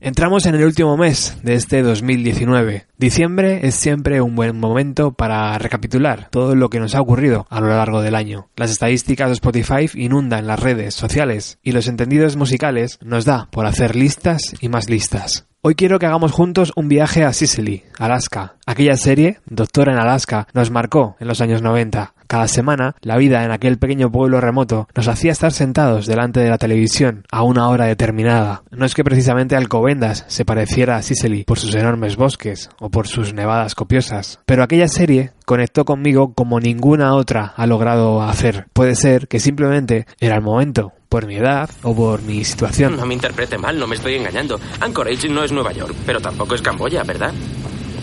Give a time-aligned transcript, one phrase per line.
[0.00, 2.86] Entramos en el último mes de este 2019.
[2.98, 7.60] Diciembre es siempre un buen momento para recapitular todo lo que nos ha ocurrido a
[7.60, 8.50] lo largo del año.
[8.56, 13.64] Las estadísticas de Spotify inundan las redes sociales y los entendidos musicales nos da por
[13.64, 15.46] hacer listas y más listas.
[15.62, 18.54] Hoy quiero que hagamos juntos un viaje a Sicily, Alaska.
[18.66, 22.14] Aquella serie, Doctora en Alaska, nos marcó en los años 90.
[22.26, 26.50] Cada semana, la vida en aquel pequeño pueblo remoto nos hacía estar sentados delante de
[26.50, 28.62] la televisión a una hora determinada.
[28.70, 33.06] No es que precisamente Alcobendas se pareciera a Sicily por sus enormes bosques o por
[33.06, 38.66] sus nevadas copiosas, pero aquella serie conectó conmigo como ninguna otra ha logrado hacer.
[38.72, 42.96] Puede ser que simplemente era el momento, por mi edad o por mi situación.
[42.96, 44.58] No me interprete mal, no me estoy engañando.
[44.80, 47.32] Anchorage no es Nueva York, pero tampoco es Camboya, ¿verdad?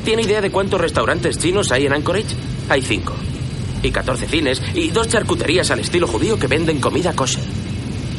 [0.05, 2.36] ¿Tiene idea de cuántos restaurantes chinos hay en Anchorage?
[2.70, 3.14] Hay cinco.
[3.84, 7.44] Y 14 cines y dos charcuterías al estilo judío que venden comida kosher.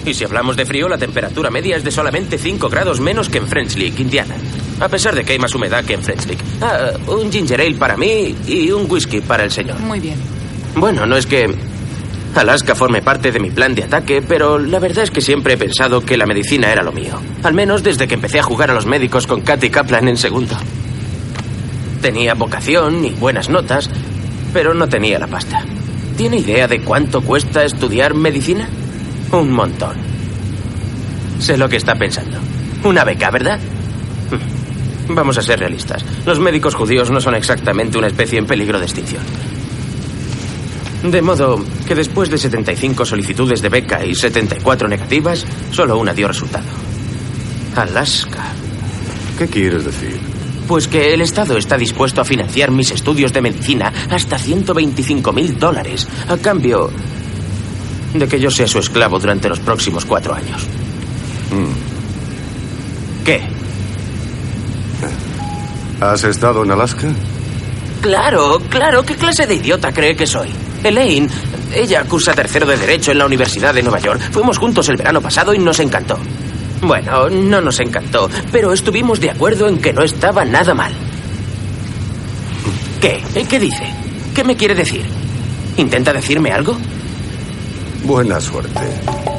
[0.07, 3.39] Y si hablamos de frío, la temperatura media es de solamente 5 grados menos que
[3.39, 4.37] en French Lick, Indiana.
[4.81, 6.39] A pesar de que hay más humedad que en French Lick.
[6.61, 9.81] Ah, un ginger ale para mí y un whisky para el señor.
[9.81, 10.19] Muy bien.
[10.77, 11.49] Bueno, no es que
[12.35, 15.57] Alaska forme parte de mi plan de ataque, pero la verdad es que siempre he
[15.57, 17.21] pensado que la medicina era lo mío.
[17.43, 20.57] Al menos desde que empecé a jugar a los médicos con Katy Kaplan en segundo.
[22.03, 23.89] Tenía vocación y buenas notas,
[24.55, 25.63] pero no tenía la pasta.
[26.17, 28.69] ¿Tiene idea de cuánto cuesta estudiar medicina?
[29.33, 29.97] Un montón.
[31.41, 32.39] Sé lo que está pensando.
[32.85, 33.59] Una beca, ¿verdad?
[35.09, 36.05] Vamos a ser realistas.
[36.25, 39.23] Los médicos judíos no son exactamente una especie en peligro de extinción.
[41.03, 46.29] De modo que después de 75 solicitudes de beca y 74 negativas, solo una dio
[46.29, 46.65] resultado.
[47.75, 48.45] Alaska.
[49.37, 50.44] ¿Qué quieres decir?
[50.67, 55.59] Pues que el Estado está dispuesto a financiar mis estudios de medicina hasta 125 mil
[55.59, 56.91] dólares, a cambio
[58.15, 60.67] de que yo sea su esclavo durante los próximos cuatro años.
[63.25, 63.43] ¿Qué?
[66.01, 67.09] ¿Has estado en Alaska?
[68.01, 70.51] Claro, claro, ¿qué clase de idiota cree que soy?
[70.83, 71.29] Elaine,
[71.75, 74.21] ella cursa tercero de Derecho en la Universidad de Nueva York.
[74.31, 76.19] Fuimos juntos el verano pasado y nos encantó.
[76.87, 80.93] Bueno, no nos encantó, pero estuvimos de acuerdo en que no estaba nada mal.
[83.01, 83.23] ¿Qué?
[83.49, 83.85] ¿Qué dice?
[84.35, 85.05] ¿Qué me quiere decir?
[85.79, 86.77] ¿Intenta decirme algo?
[88.05, 89.34] Buena suerte.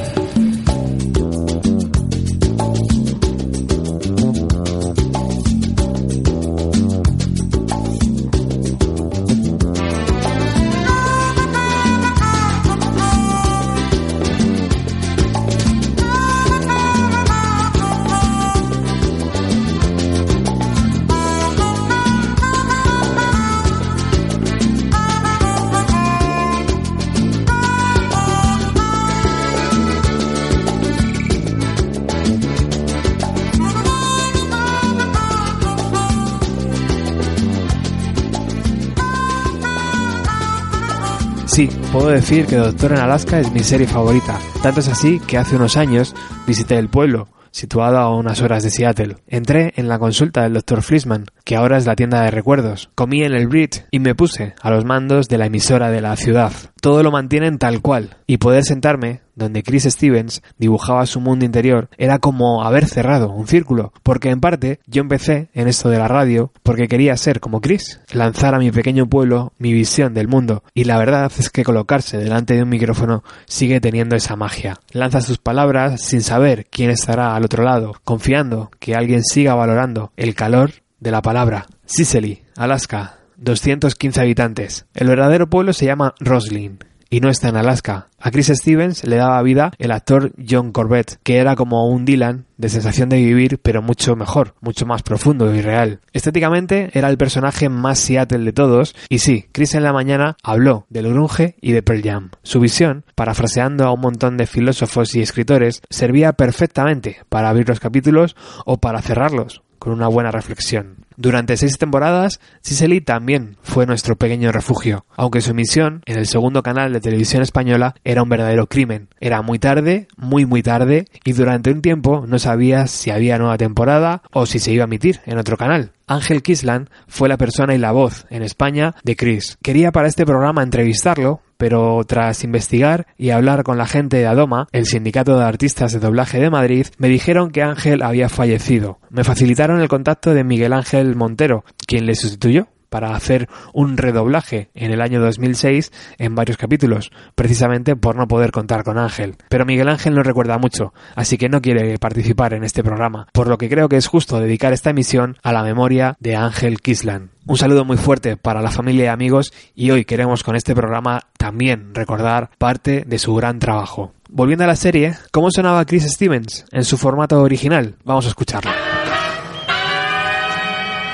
[41.96, 44.38] Puedo decir que Doctor en Alaska es mi serie favorita.
[44.62, 46.14] Tanto es así que hace unos años
[46.46, 49.16] visité el pueblo, situado a unas horas de Seattle.
[49.28, 50.82] Entré en la consulta del Dr.
[50.82, 52.90] Frisman, que ahora es la tienda de recuerdos.
[52.96, 56.18] Comí en el Bridge y me puse a los mandos de la emisora de la
[56.18, 56.52] ciudad.
[56.86, 61.90] Todo lo mantienen tal cual, y poder sentarme donde Chris Stevens dibujaba su mundo interior
[61.98, 66.08] era como haber cerrado un círculo, porque en parte yo empecé en esto de la
[66.08, 70.62] radio porque quería ser como Chris, lanzar a mi pequeño pueblo mi visión del mundo,
[70.76, 74.78] y la verdad es que colocarse delante de un micrófono sigue teniendo esa magia.
[74.92, 80.12] Lanza sus palabras sin saber quién estará al otro lado, confiando que alguien siga valorando
[80.18, 80.70] el calor
[81.00, 81.66] de la palabra.
[81.88, 84.86] Sicily, Alaska, 215 habitantes.
[84.94, 86.80] El verdadero pueblo se llama Roslin
[87.10, 88.08] y no está en Alaska.
[88.20, 92.46] A Chris Stevens le daba vida el actor John Corbett, que era como un Dylan
[92.58, 96.00] de sensación de vivir, pero mucho mejor, mucho más profundo y real.
[96.14, 100.88] Estéticamente era el personaje más Seattle de todos, y sí, Chris en la mañana habló
[100.90, 102.32] del grunge y de Pearl Jam.
[102.44, 107.80] Su visión, parafraseando a un montón de filósofos y escritores, servía perfectamente para abrir los
[107.80, 108.36] capítulos
[108.66, 111.06] o para cerrarlos con una buena reflexión.
[111.16, 116.64] Durante seis temporadas, Sicily también fue nuestro pequeño refugio, aunque su emisión en el segundo
[116.64, 119.10] canal de televisión española era un verdadero crimen.
[119.20, 123.60] Era muy tarde, muy muy tarde, y durante un tiempo no sabías si había nueva
[123.60, 125.92] temporada o si se iba a emitir en otro canal.
[126.08, 129.58] Ángel Kisland fue la persona y la voz en España de Chris.
[129.62, 134.68] Quería para este programa entrevistarlo, pero tras investigar y hablar con la gente de Adoma,
[134.72, 139.00] el sindicato de artistas de doblaje de Madrid, me dijeron que Ángel había fallecido.
[139.10, 144.70] Me facilitaron el contacto de Miguel Ángel Montero, quien le sustituyó para hacer un redoblaje
[144.74, 149.36] en el año 2006 en varios capítulos, precisamente por no poder contar con Ángel.
[149.50, 153.48] Pero Miguel Ángel no recuerda mucho, así que no quiere participar en este programa, por
[153.48, 157.32] lo que creo que es justo dedicar esta emisión a la memoria de Ángel Kislan.
[157.48, 161.22] Un saludo muy fuerte para la familia y amigos y hoy queremos con este programa
[161.38, 164.14] también recordar parte de su gran trabajo.
[164.30, 167.98] Volviendo a la serie, ¿cómo sonaba Chris Stevens en su formato original?
[168.04, 168.72] Vamos a escucharlo.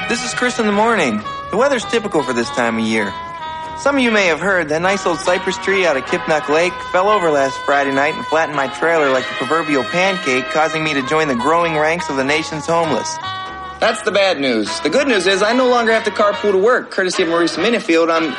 [0.07, 1.19] This is Chris in the morning.
[1.51, 3.13] The weather's typical for this time of year.
[3.77, 6.71] Some of you may have heard that nice old cypress tree out of Kipnuck Lake
[6.93, 10.93] fell over last Friday night and flattened my trailer like a proverbial pancake, causing me
[10.93, 13.17] to join the growing ranks of the nation's homeless.
[13.81, 14.79] That's the bad news.
[14.79, 17.57] The good news is I no longer have to carpool to work, courtesy of Maurice
[17.57, 18.09] Minifield.
[18.09, 18.31] I'm,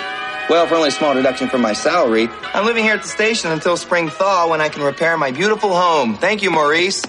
[0.48, 2.30] well, for only a small deduction from my salary.
[2.54, 5.76] I'm living here at the station until spring thaw when I can repair my beautiful
[5.76, 6.16] home.
[6.16, 7.02] Thank you, Maurice.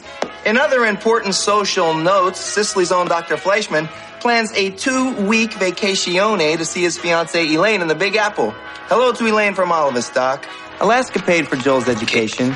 [0.46, 3.38] In other important social notes, Sicily's own Dr.
[3.38, 3.88] Fleischman
[4.24, 8.52] plans a two-week vacacione to see his fiancée Elaine in the Big Apple.
[8.88, 10.48] Hello to Elaine from all of us, Doc.
[10.80, 12.56] Alaska paid for Joel's education.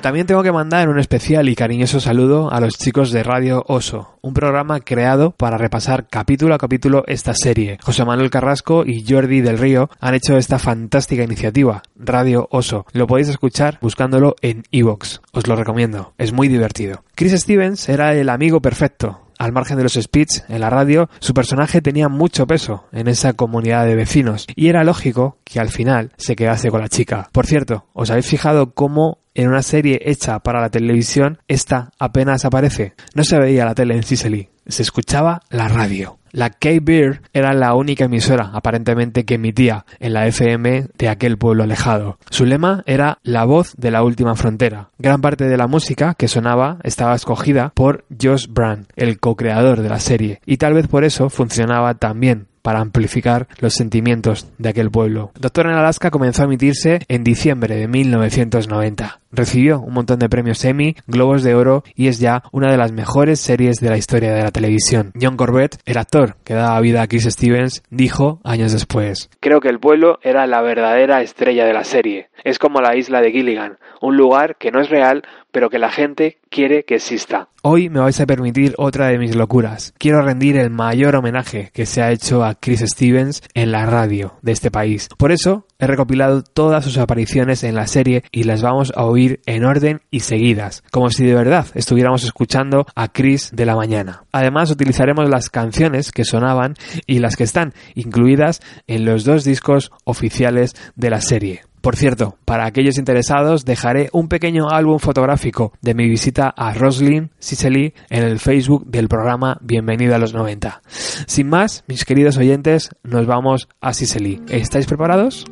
[0.00, 4.16] También tengo que mandar un especial y cariñoso saludo a los chicos de Radio Oso,
[4.22, 7.76] un programa creado para repasar capítulo a capítulo esta serie.
[7.82, 12.86] José Manuel Carrasco y Jordi del Río han hecho esta fantástica iniciativa, Radio Oso.
[12.92, 15.20] Lo podéis escuchar buscándolo en Evox.
[15.32, 17.04] Os lo recomiendo, es muy divertido.
[17.14, 21.32] Chris Stevens era el amigo perfecto, al margen de los speech en la radio, su
[21.32, 26.12] personaje tenía mucho peso en esa comunidad de vecinos y era lógico que al final
[26.18, 27.30] se quedase con la chica.
[27.32, 32.44] Por cierto, ¿os habéis fijado cómo en una serie hecha para la televisión esta apenas
[32.44, 32.94] aparece?
[33.14, 36.20] No se veía la tele en Sicily, se escuchaba la radio.
[36.32, 41.64] La K-Beer era la única emisora aparentemente que emitía en la FM de aquel pueblo
[41.64, 42.18] alejado.
[42.30, 44.90] Su lema era la voz de la última frontera.
[44.98, 49.88] Gran parte de la música que sonaba estaba escogida por Josh Brand, el co-creador de
[49.88, 54.68] la serie, y tal vez por eso funcionaba tan bien para amplificar los sentimientos de
[54.68, 55.32] aquel pueblo.
[55.38, 59.19] Doctor en Alaska comenzó a emitirse en diciembre de 1990.
[59.32, 62.92] Recibió un montón de premios Emmy, Globos de Oro y es ya una de las
[62.92, 65.12] mejores series de la historia de la televisión.
[65.20, 69.68] John Corbett, el actor que daba vida a Chris Stevens, dijo años después: Creo que
[69.68, 72.28] el pueblo era la verdadera estrella de la serie.
[72.42, 75.22] Es como la isla de Gilligan, un lugar que no es real,
[75.52, 77.48] pero que la gente quiere que exista.
[77.62, 79.92] Hoy me vais a permitir otra de mis locuras.
[79.98, 84.38] Quiero rendir el mayor homenaje que se ha hecho a Chris Stevens en la radio
[84.40, 85.08] de este país.
[85.18, 89.19] Por eso he recopilado todas sus apariciones en la serie y las vamos a oír
[89.46, 94.24] en orden y seguidas, como si de verdad estuviéramos escuchando a Chris de la mañana.
[94.32, 96.74] Además utilizaremos las canciones que sonaban
[97.06, 101.62] y las que están incluidas en los dos discos oficiales de la serie.
[101.80, 107.30] Por cierto, para aquellos interesados dejaré un pequeño álbum fotográfico de mi visita a Roslyn,
[107.38, 110.82] Sicily, en el Facebook del programa Bienvenido a los 90.
[111.26, 114.42] Sin más, mis queridos oyentes, nos vamos a Sicily.
[114.50, 115.46] ¿Estáis preparados?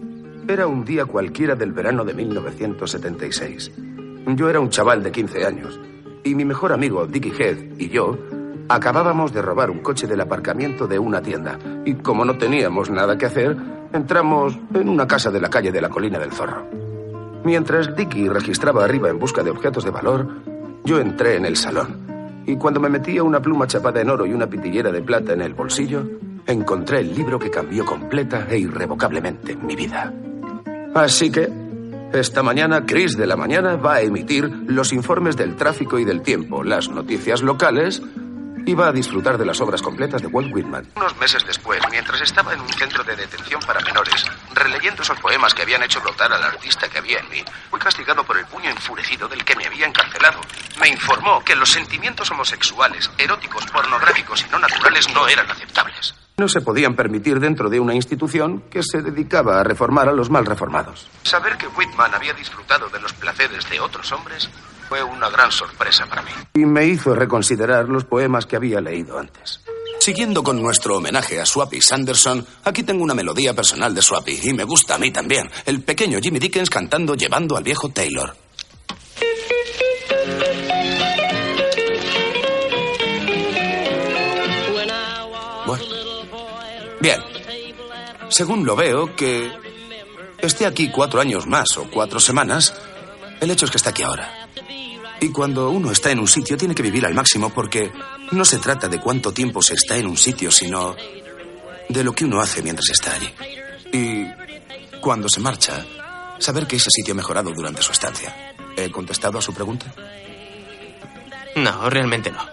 [0.48, 3.70] Era un día cualquiera del verano de 1976.
[4.28, 5.78] Yo era un chaval de 15 años
[6.24, 8.16] y mi mejor amigo Dickie Heath y yo
[8.70, 13.18] acabábamos de robar un coche del aparcamiento de una tienda y como no teníamos nada
[13.18, 13.58] que hacer,
[13.92, 16.66] entramos en una casa de la calle de la Colina del Zorro.
[17.44, 20.28] Mientras Dickie registraba arriba en busca de objetos de valor,
[20.82, 22.44] yo entré en el salón.
[22.46, 25.42] Y cuando me metía una pluma chapada en oro y una pitillera de plata en
[25.42, 26.08] el bolsillo,
[26.46, 30.10] encontré el libro que cambió completa e irrevocablemente mi vida.
[30.98, 31.48] Así que,
[32.12, 36.22] esta mañana, Chris de la Mañana va a emitir los informes del tráfico y del
[36.22, 38.02] tiempo, las noticias locales
[38.68, 40.92] Iba a disfrutar de las obras completas de Walt Whitman.
[40.96, 45.54] Unos meses después, mientras estaba en un centro de detención para menores, releyendo esos poemas
[45.54, 48.68] que habían hecho brotar al artista que había en mí, fui castigado por el puño
[48.68, 50.40] enfurecido del que me había encarcelado.
[50.82, 56.14] Me informó que los sentimientos homosexuales, eróticos, pornográficos y no naturales no eran aceptables.
[56.38, 60.30] No se podían permitir dentro de una institución que se dedicaba a reformar a los
[60.30, 61.10] mal reformados.
[61.24, 64.48] Saber que Whitman había disfrutado de los placeres de otros hombres
[64.88, 66.30] fue una gran sorpresa para mí.
[66.54, 69.60] Y me hizo reconsiderar los poemas que había leído antes.
[69.98, 74.52] Siguiendo con nuestro homenaje a Swappy Sanderson, aquí tengo una melodía personal de Swappy y
[74.52, 75.50] me gusta a mí también.
[75.66, 78.47] El pequeño Jimmy Dickens cantando Llevando al viejo Taylor.
[87.00, 87.20] Bien.
[88.28, 89.50] Según lo veo, que
[90.38, 92.74] esté aquí cuatro años más o cuatro semanas,
[93.40, 94.48] el hecho es que está aquí ahora.
[95.20, 97.90] Y cuando uno está en un sitio tiene que vivir al máximo porque
[98.30, 100.94] no se trata de cuánto tiempo se está en un sitio, sino
[101.88, 103.32] de lo que uno hace mientras está allí.
[103.92, 104.26] Y
[105.00, 105.84] cuando se marcha,
[106.38, 108.54] saber que ese sitio ha mejorado durante su estancia.
[108.76, 109.92] ¿He contestado a su pregunta?
[111.56, 112.46] No, realmente no.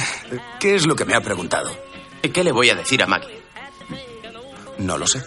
[0.60, 1.70] ¿Qué es lo que me ha preguntado?
[2.32, 3.40] ¿Qué le voy a decir a Maggie?
[4.80, 5.20] No lo sé.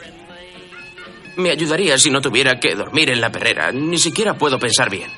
[1.37, 3.71] Me ayudaría si no tuviera que dormir en la perrera.
[3.71, 5.09] Ni siquiera puedo pensar bien.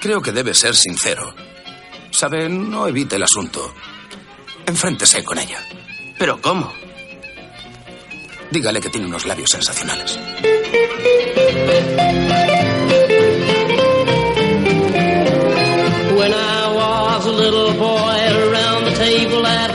[0.00, 1.34] Creo que debe ser sincero.
[2.10, 3.74] Sabe, no evite el asunto.
[4.66, 5.58] Enfréntese con ella.
[6.18, 6.72] ¿Pero cómo?
[8.50, 10.18] Dígale que tiene unos labios sensacionales.
[16.18, 19.73] When I was a little boy around the table at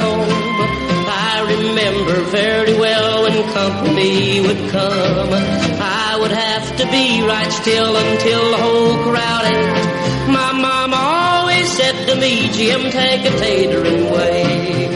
[1.79, 5.29] remember very well when company would come.
[5.31, 10.29] I would have to be right still until the whole crowd ate.
[10.29, 14.89] My mama always said to me, Jim, take a tater and wait.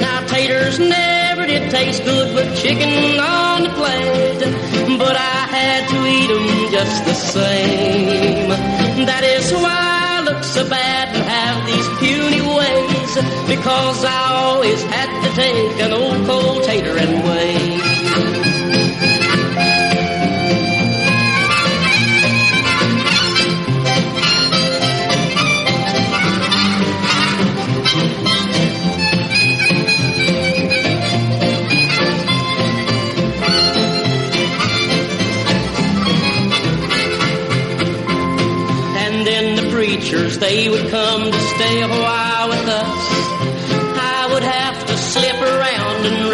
[0.00, 5.98] Now taters never did taste good with chicken on the plate, but I had to
[6.06, 8.48] eat 'em just the same.
[9.06, 12.87] That is why I look so bad and have these puny ways,
[13.46, 17.82] because I always had to take an old cold tater and wait.
[38.96, 42.27] And then the preachers, they would come to stay a while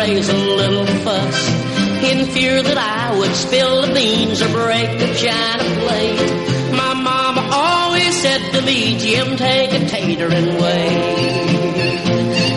[0.05, 1.49] raise a little fuss
[2.05, 6.21] in fear that I would spill the beans or break the china plate.
[6.77, 11.41] My mama always said to me, Jim, take a tater and wait.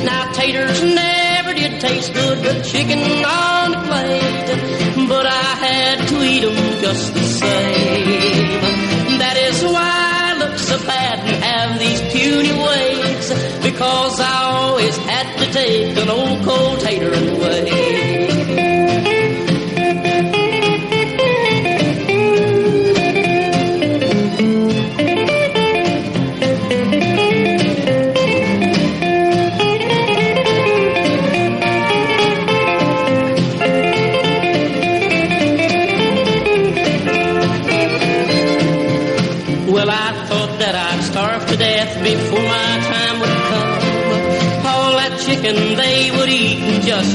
[0.04, 6.16] Now taters never did taste good with chicken on the plate, but I had to
[6.32, 9.20] eat 'em just the same.
[9.24, 9.94] That is why
[10.28, 13.26] I look so bad and have these puny ways,
[13.64, 17.87] because I always had to take an old cold tater and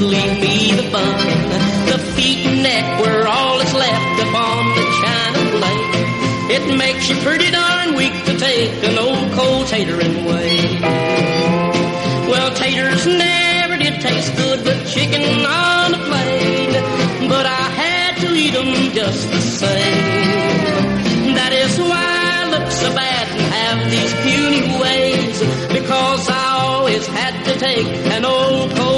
[0.03, 1.19] leave me the bun.
[1.87, 5.93] The feet and neck were all that's left upon the china plate.
[6.57, 10.81] It makes you pretty darn weak to take an old cold tater and wait.
[12.29, 18.35] Well, taters never did taste good with chicken on the plate, but I had to
[18.35, 21.35] eat 'em just the same.
[21.35, 27.07] That is why I look so bad and have these puny ways, because I always
[27.07, 28.92] had to take an old cold.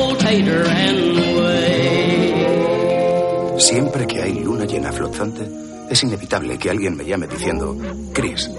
[3.58, 5.48] Siempre que hay luna llena flotante,
[5.88, 7.76] es inevitable que alguien me llame diciendo,
[8.12, 8.50] Chris,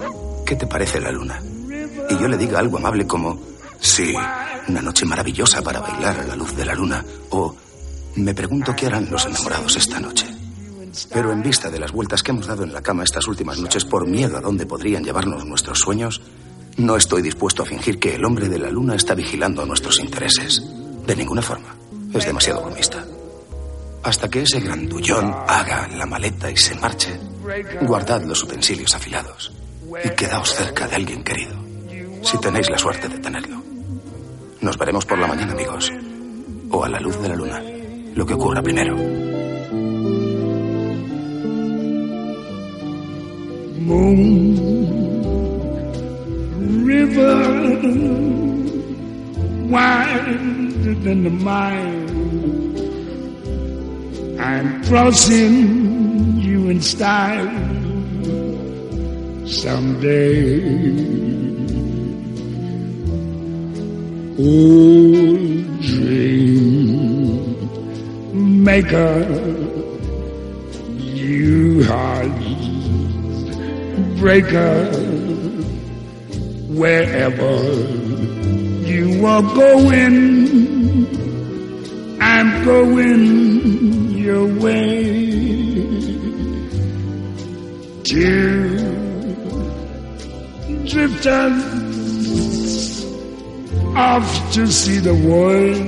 [0.44, 1.42] ¿qué te parece la luna?
[2.10, 3.38] Y yo le diga algo amable como,
[3.80, 4.14] sí,
[4.68, 7.54] una noche maravillosa para bailar a la luz de la luna, o
[8.16, 10.26] me pregunto qué harán los enamorados esta noche.
[11.12, 13.84] Pero en vista de las vueltas que hemos dado en la cama estas últimas noches
[13.84, 16.22] por miedo a dónde podrían llevarnos nuestros sueños,
[16.78, 20.62] no estoy dispuesto a fingir que el hombre de la luna está vigilando nuestros intereses.
[21.06, 21.74] De ninguna forma.
[22.12, 23.04] Es demasiado bromista.
[24.02, 27.18] Hasta que ese grandullón haga la maleta y se marche,
[27.82, 29.52] guardad los utensilios afilados
[30.04, 31.56] y quedaos cerca de alguien querido,
[32.22, 33.62] si tenéis la suerte de tenerlo.
[34.60, 35.92] Nos veremos por la mañana, amigos,
[36.70, 37.62] o a la luz de la luna,
[38.14, 38.96] lo que ocurra primero.
[43.86, 44.56] moon,
[46.84, 48.45] river,
[49.70, 52.06] wider than the mile.
[54.40, 57.50] I'm crossing you in style
[59.46, 60.62] someday.
[64.38, 65.36] Oh,
[65.80, 67.06] dream
[68.64, 69.24] maker,
[71.14, 72.30] you heart
[74.18, 74.86] breaker,
[76.68, 78.05] wherever
[79.06, 81.06] you are going,
[82.20, 85.26] I'm going your way.
[88.02, 88.78] Two
[90.86, 91.64] drifters
[93.94, 95.86] off to see the world.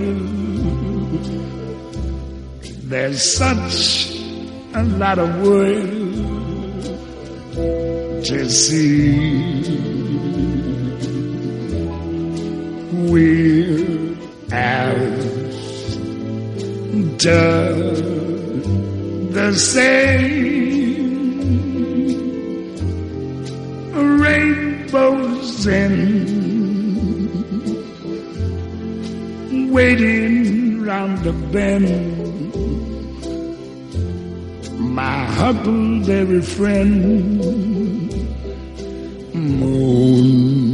[2.88, 4.14] There's such
[4.74, 5.88] a lot of world
[8.26, 9.97] to see.
[13.08, 13.88] We're
[17.18, 18.02] just
[19.32, 20.38] the same.
[24.20, 26.28] Rainbows in
[29.72, 32.14] waiting round the bend.
[34.78, 37.28] My huckleberry friend,
[39.34, 40.67] Moon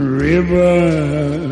[0.00, 1.49] River,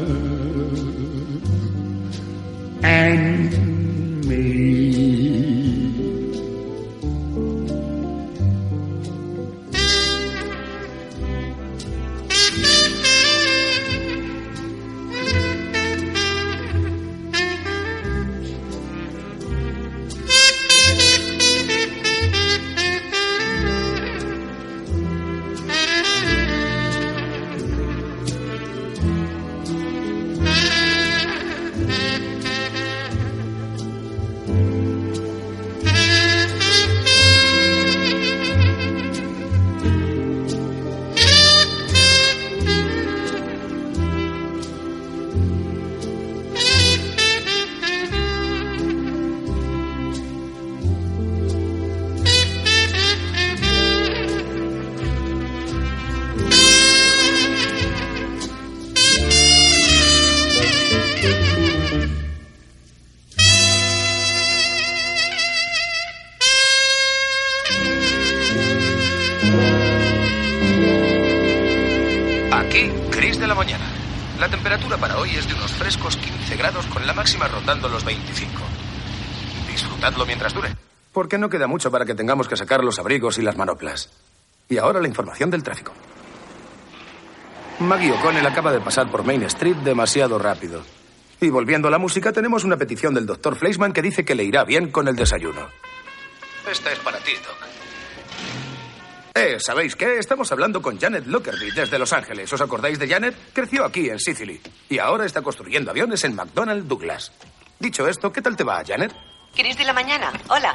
[81.28, 84.08] Porque no queda mucho para que tengamos que sacar los abrigos y las manoplas.
[84.66, 85.92] Y ahora la información del tráfico.
[87.80, 90.82] Maggie O'Connell acaba de pasar por Main Street demasiado rápido.
[91.38, 94.42] Y volviendo a la música, tenemos una petición del doctor Fleischman que dice que le
[94.42, 95.68] irá bien con el desayuno.
[96.66, 97.68] Esta es para ti, Doc.
[99.35, 100.16] Eh, ¿sabéis qué?
[100.16, 102.50] Estamos hablando con Janet Lockerbie desde Los Ángeles.
[102.50, 103.37] ¿Os acordáis de Janet?
[103.52, 104.62] Creció aquí, en Sicily.
[104.88, 107.32] Y ahora está construyendo aviones en McDonnell Douglas.
[107.78, 109.14] Dicho esto, ¿qué tal te va, Janet?
[109.54, 110.32] Cris de la mañana.
[110.49, 110.75] Hola.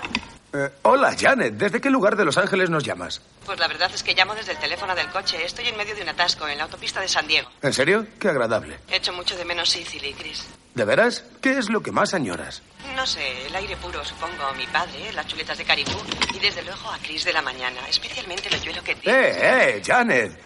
[0.56, 1.56] Eh, hola, Janet.
[1.56, 3.22] ¿Desde qué lugar de Los Ángeles nos llamas?
[3.44, 5.44] Pues la verdad es que llamo desde el teléfono del coche.
[5.44, 7.50] Estoy en medio de un atasco en la autopista de San Diego.
[7.64, 8.06] ¿En serio?
[8.20, 8.78] Qué agradable.
[8.88, 10.46] Echo mucho de menos Sicily, Chris.
[10.76, 11.26] ¿De veras?
[11.42, 12.62] ¿Qué es lo que más añoras?
[12.96, 15.98] No sé, el aire puro, supongo, mi padre, las chuletas de caribú
[16.36, 19.20] y desde luego a Chris de la mañana, especialmente lo yuelo que tiene.
[19.20, 20.40] ¡Eh, eh, Janet!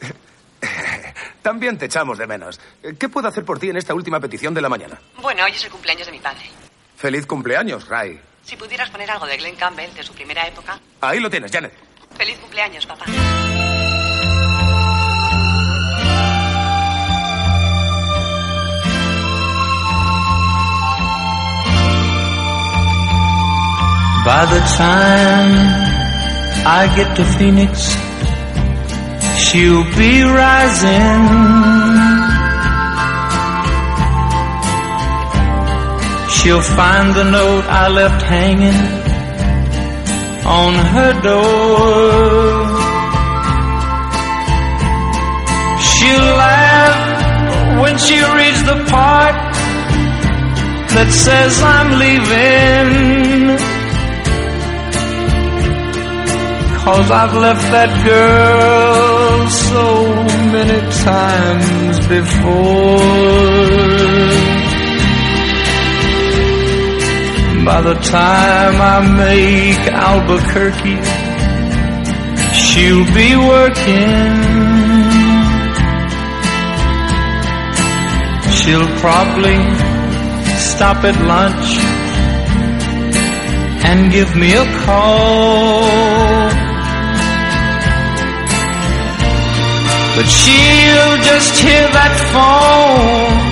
[1.42, 2.58] También te echamos de menos.
[2.98, 4.98] ¿Qué puedo hacer por ti en esta última petición de la mañana?
[5.20, 6.50] Bueno, hoy es el cumpleaños de mi padre.
[6.96, 8.20] Feliz cumpleaños, Ray.
[8.50, 10.76] Si pudieras poner algo de Glenn Campbell de su primera época.
[11.02, 11.72] Ahí lo tienes, Janet.
[12.16, 13.04] Feliz cumpleaños, papá.
[24.24, 25.54] By the time
[26.66, 27.96] I get to Phoenix,
[29.38, 31.59] she'll be rising.
[36.42, 38.80] She'll find the note I left hanging
[40.46, 42.64] on her door.
[45.88, 46.98] She'll laugh
[47.82, 49.36] when she reads the part
[50.94, 52.90] that says I'm leaving.
[56.82, 59.84] Cause I've left that girl so
[60.56, 63.50] many times before.
[67.64, 70.96] By the time I make Albuquerque,
[72.64, 74.30] she'll be working.
[78.56, 79.58] She'll probably
[80.56, 81.78] stop at lunch
[83.84, 85.82] and give me a call.
[90.16, 93.50] But she'll just hear that phone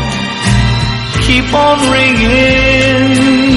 [1.29, 3.48] keep on ringing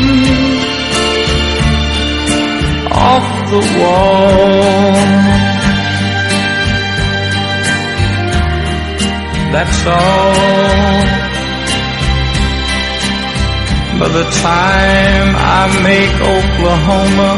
[2.94, 5.32] off the wall.
[9.52, 11.22] That's all.
[14.00, 17.32] By the time I make Oklahoma,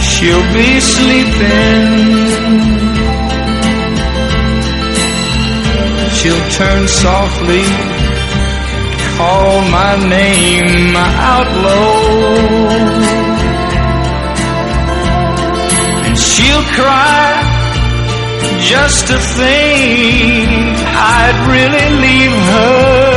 [0.00, 2.32] she'll be sleeping.
[6.16, 7.64] She'll turn softly,
[9.16, 13.31] call my name out low.
[16.42, 17.28] She'll cry
[18.60, 20.48] just to think
[21.18, 23.12] I'd really leave her.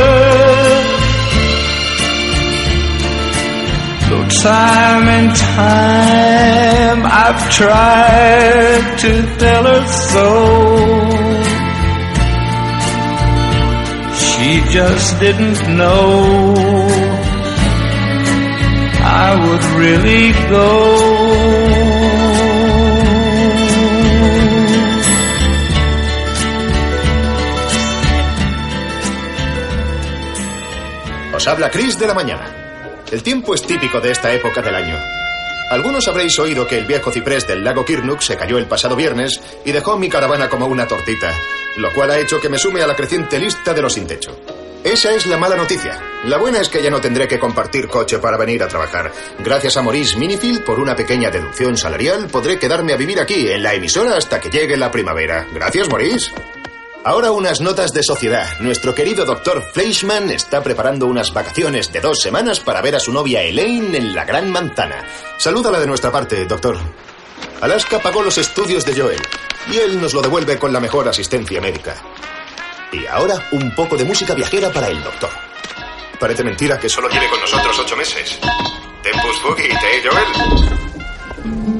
[4.08, 9.12] Though Time and time I've tried to
[9.42, 10.28] tell her so.
[14.26, 16.06] She just didn't know
[19.02, 21.85] I would really go.
[31.46, 33.04] Habla Chris de la mañana.
[33.12, 34.98] El tiempo es típico de esta época del año.
[35.70, 39.40] Algunos habréis oído que el viejo ciprés del lago Kirnuk se cayó el pasado viernes
[39.64, 41.32] y dejó mi caravana como una tortita,
[41.76, 44.36] lo cual ha hecho que me sume a la creciente lista de los sin techo.
[44.82, 46.00] Esa es la mala noticia.
[46.24, 49.12] La buena es que ya no tendré que compartir coche para venir a trabajar.
[49.38, 53.62] Gracias a Maurice Minifield, por una pequeña deducción salarial, podré quedarme a vivir aquí, en
[53.62, 55.46] la emisora, hasta que llegue la primavera.
[55.52, 56.32] Gracias, Maurice.
[57.06, 58.58] Ahora unas notas de sociedad.
[58.58, 63.12] Nuestro querido doctor Fleischmann está preparando unas vacaciones de dos semanas para ver a su
[63.12, 65.06] novia Elaine en la Gran Manzana.
[65.38, 66.76] Salúdala de nuestra parte, doctor.
[67.60, 69.22] Alaska pagó los estudios de Joel
[69.70, 71.94] y él nos lo devuelve con la mejor asistencia médica.
[72.90, 75.30] Y ahora un poco de música viajera para el doctor.
[76.18, 78.36] Parece mentira que solo lleve con nosotros ocho meses.
[79.04, 81.75] Tempus fugit, ¿eh, Joel?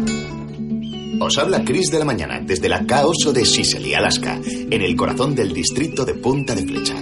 [1.19, 5.35] Os habla Chris de la mañana desde la Caoso de Sicily, Alaska, en el corazón
[5.35, 6.97] del distrito de Punta de Flecha.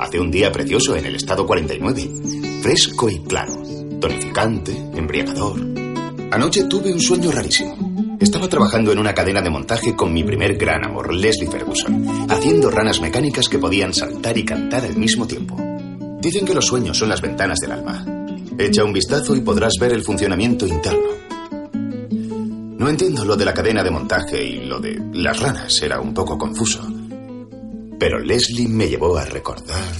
[0.00, 2.10] Hace un día precioso en el estado 49,
[2.62, 3.54] fresco y claro,
[4.00, 5.60] tonificante, embriagador.
[6.32, 8.16] Anoche tuve un sueño rarísimo.
[8.18, 12.70] Estaba trabajando en una cadena de montaje con mi primer gran amor, Leslie Ferguson, haciendo
[12.70, 15.56] ranas mecánicas que podían saltar y cantar al mismo tiempo.
[16.20, 18.04] Dicen que los sueños son las ventanas del alma.
[18.58, 21.23] Echa un vistazo y podrás ver el funcionamiento interno.
[22.84, 26.12] No entiendo lo de la cadena de montaje y lo de las ranas, era un
[26.12, 26.86] poco confuso.
[27.98, 29.90] Pero Leslie me llevó a recordar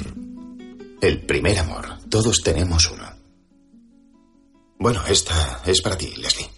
[1.00, 1.98] el primer amor.
[2.10, 3.04] Todos tenemos uno.
[4.78, 6.50] Bueno, esta es para ti, Leslie.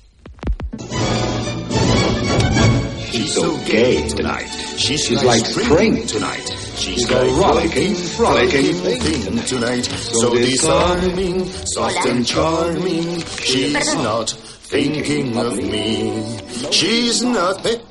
[3.13, 4.51] She's so gay tonight.
[4.77, 6.53] She's like spring tonight.
[6.77, 9.85] She's a rollicking, frolicking thing tonight.
[9.85, 13.21] So disarming, soft and charming.
[13.45, 14.35] She's not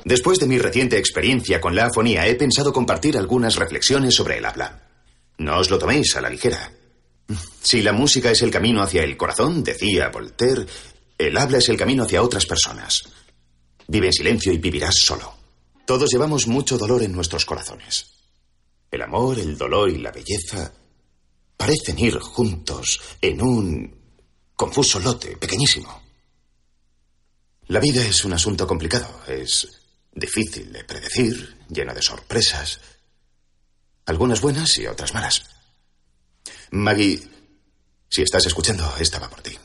[0.04, 4.44] Después de mi reciente experiencia con la afonía, he pensado compartir algunas reflexiones sobre el
[4.44, 4.82] habla.
[5.38, 6.72] No os lo toméis a la ligera.
[7.60, 10.66] Si la música es el camino hacia el corazón, decía Voltaire,
[11.18, 13.02] el habla es el camino hacia otras personas.
[13.88, 15.34] Vive en silencio y vivirás solo.
[15.84, 18.06] Todos llevamos mucho dolor en nuestros corazones.
[18.90, 20.72] El amor, el dolor y la belleza
[21.56, 23.94] parecen ir juntos en un
[24.54, 26.05] confuso lote pequeñísimo.
[27.68, 29.66] La vida es un asunto complicado, es
[30.12, 32.78] difícil de predecir, lleno de sorpresas,
[34.06, 35.42] algunas buenas y otras malas.
[36.70, 37.20] Maggie,
[38.08, 39.58] si estás escuchando, esta va por ti.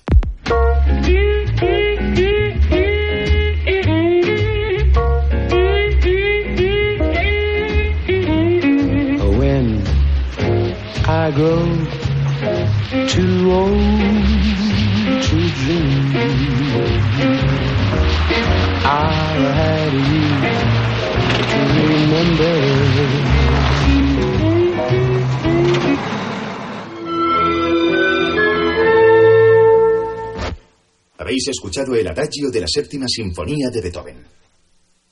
[31.18, 34.18] Habéis escuchado el adagio de la séptima sinfonía de Beethoven.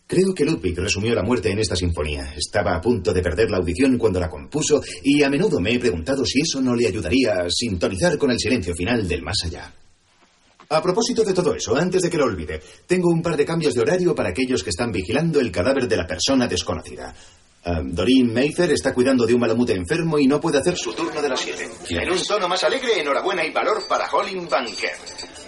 [0.07, 2.33] Creo que Ludwig resumió la muerte en esta sinfonía.
[2.35, 5.79] Estaba a punto de perder la audición cuando la compuso y a menudo me he
[5.79, 9.71] preguntado si eso no le ayudaría a sintonizar con el silencio final del más allá.
[10.71, 13.73] A propósito de todo eso, antes de que lo olvide, tengo un par de cambios
[13.73, 17.11] de horario para aquellos que están vigilando el cadáver de la persona desconocida.
[17.63, 21.23] Ah, Doreen Mather está cuidando de un malamute enfermo y no puede hacer su turno
[21.23, 21.69] de las 7.
[21.89, 24.93] En un tono más alegre, enhorabuena y valor para Colin Banker.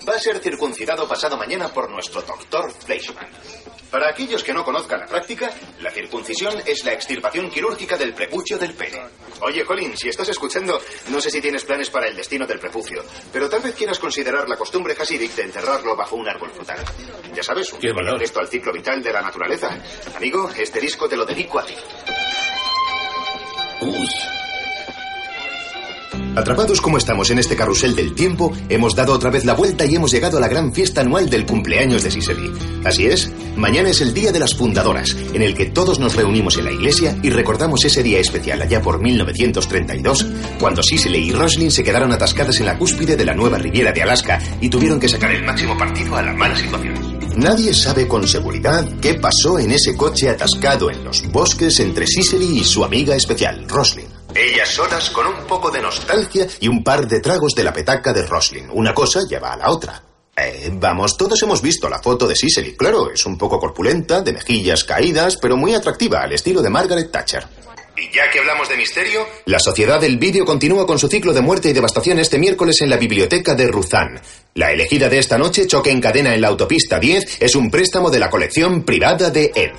[0.09, 3.27] Va a ser circuncidado pasado mañana por nuestro doctor Fleischmann.
[3.91, 5.51] Para aquellos que no conozcan la práctica,
[5.81, 9.01] la circuncisión es la extirpación quirúrgica del prepucio del pene.
[9.41, 13.03] Oye, Colin, si estás escuchando, no sé si tienes planes para el destino del prepucio,
[13.33, 16.79] pero tal vez quieras considerar la costumbre hasidic de enterrarlo bajo un árbol frutal.
[17.35, 19.77] Ya sabes, un gesto al ciclo vital de la naturaleza.
[20.15, 21.75] Amigo, este disco te lo dedico a ti.
[26.35, 29.95] Atrapados como estamos en este carrusel del tiempo, hemos dado otra vez la vuelta y
[29.95, 32.51] hemos llegado a la gran fiesta anual del cumpleaños de Siseli.
[32.85, 36.57] Así es, mañana es el Día de las Fundadoras, en el que todos nos reunimos
[36.57, 40.25] en la iglesia y recordamos ese día especial allá por 1932,
[40.59, 44.01] cuando Siseli y Roslin se quedaron atascadas en la cúspide de la nueva Riviera de
[44.01, 47.19] Alaska y tuvieron que sacar el máximo partido a la mala situación.
[47.35, 52.59] Nadie sabe con seguridad qué pasó en ese coche atascado en los bosques entre Siseli
[52.59, 54.10] y su amiga especial, Roslin.
[54.33, 58.13] Ellas solas con un poco de nostalgia y un par de tragos de la petaca
[58.13, 58.69] de Roslin.
[58.71, 60.01] Una cosa lleva a la otra.
[60.35, 62.75] Eh, vamos, todos hemos visto la foto de Cicely.
[62.75, 67.11] Claro, es un poco corpulenta, de mejillas caídas, pero muy atractiva, al estilo de Margaret
[67.11, 67.45] Thatcher.
[67.97, 71.41] Y ya que hablamos de misterio, la Sociedad del Vídeo continúa con su ciclo de
[71.41, 74.21] muerte y devastación este miércoles en la biblioteca de Ruzán.
[74.55, 78.09] La elegida de esta noche, choque en cadena en la autopista 10, es un préstamo
[78.09, 79.71] de la colección privada de Ed.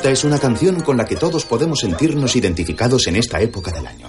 [0.00, 3.86] Esta es una canción con la que todos podemos sentirnos identificados en esta época del
[3.86, 4.08] año.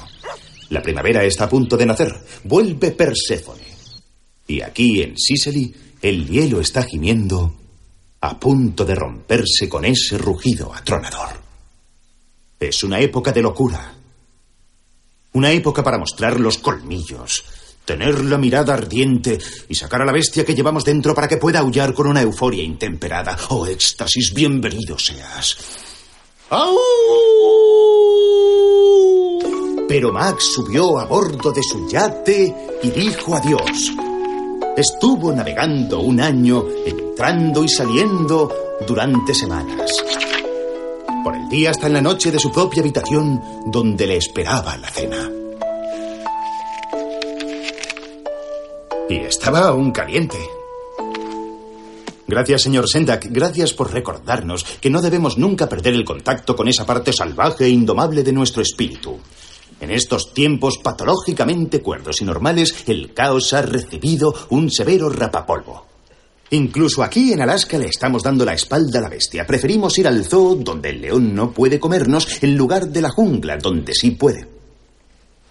[0.70, 2.14] La primavera está a punto de nacer.
[2.46, 3.68] Vuelve Perséfone.
[4.48, 7.54] Y aquí en Sicily el hielo está gimiendo
[8.22, 11.42] a punto de romperse con ese rugido atronador.
[12.58, 13.94] Es una época de locura.
[15.34, 17.44] Una época para mostrar los colmillos,
[17.86, 21.60] tener la mirada ardiente y sacar a la bestia que llevamos dentro para que pueda
[21.60, 23.38] aullar con una euforia intemperada.
[23.50, 25.58] Oh, éxtasis, bienvenido seas.
[26.50, 26.78] ¡Au!
[29.88, 33.92] Pero Max subió a bordo de su yate y dijo adiós.
[34.78, 39.92] Estuvo navegando un año, entrando y saliendo durante semanas.
[41.24, 44.88] Por el día hasta en la noche de su propia habitación, donde le esperaba la
[44.90, 45.41] cena.
[49.12, 50.38] Y estaba aún caliente.
[52.26, 53.28] Gracias, señor Sendak.
[53.30, 57.70] Gracias por recordarnos que no debemos nunca perder el contacto con esa parte salvaje e
[57.70, 59.20] indomable de nuestro espíritu.
[59.82, 65.88] En estos tiempos patológicamente cuerdos y normales, el caos ha recibido un severo rapapolvo.
[66.52, 69.46] Incluso aquí en Alaska le estamos dando la espalda a la bestia.
[69.46, 73.58] Preferimos ir al zoo donde el león no puede comernos en lugar de la jungla
[73.58, 74.48] donde sí puede.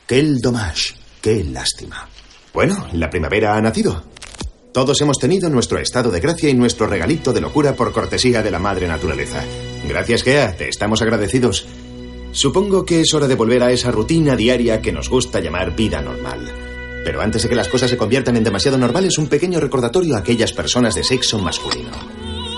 [0.07, 2.09] Qué el dommage, qué lástima.
[2.53, 4.03] Bueno, la primavera ha nacido.
[4.73, 8.51] Todos hemos tenido nuestro estado de gracia y nuestro regalito de locura por cortesía de
[8.51, 9.43] la madre naturaleza.
[9.89, 11.67] Gracias, Gea, te estamos agradecidos.
[12.33, 16.01] Supongo que es hora de volver a esa rutina diaria que nos gusta llamar vida
[16.01, 16.49] normal.
[17.05, 20.21] Pero antes de que las cosas se conviertan en demasiado normales, un pequeño recordatorio a
[20.21, 21.91] aquellas personas de sexo masculino.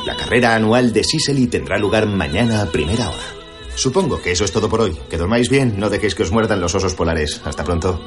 [0.05, 3.43] La carrera anual de Sicily tendrá lugar mañana a primera hora.
[3.75, 4.99] Supongo que eso es todo por hoy.
[5.09, 7.41] Que dormáis bien, no dejéis que os muerdan los osos polares.
[7.45, 8.01] Hasta pronto.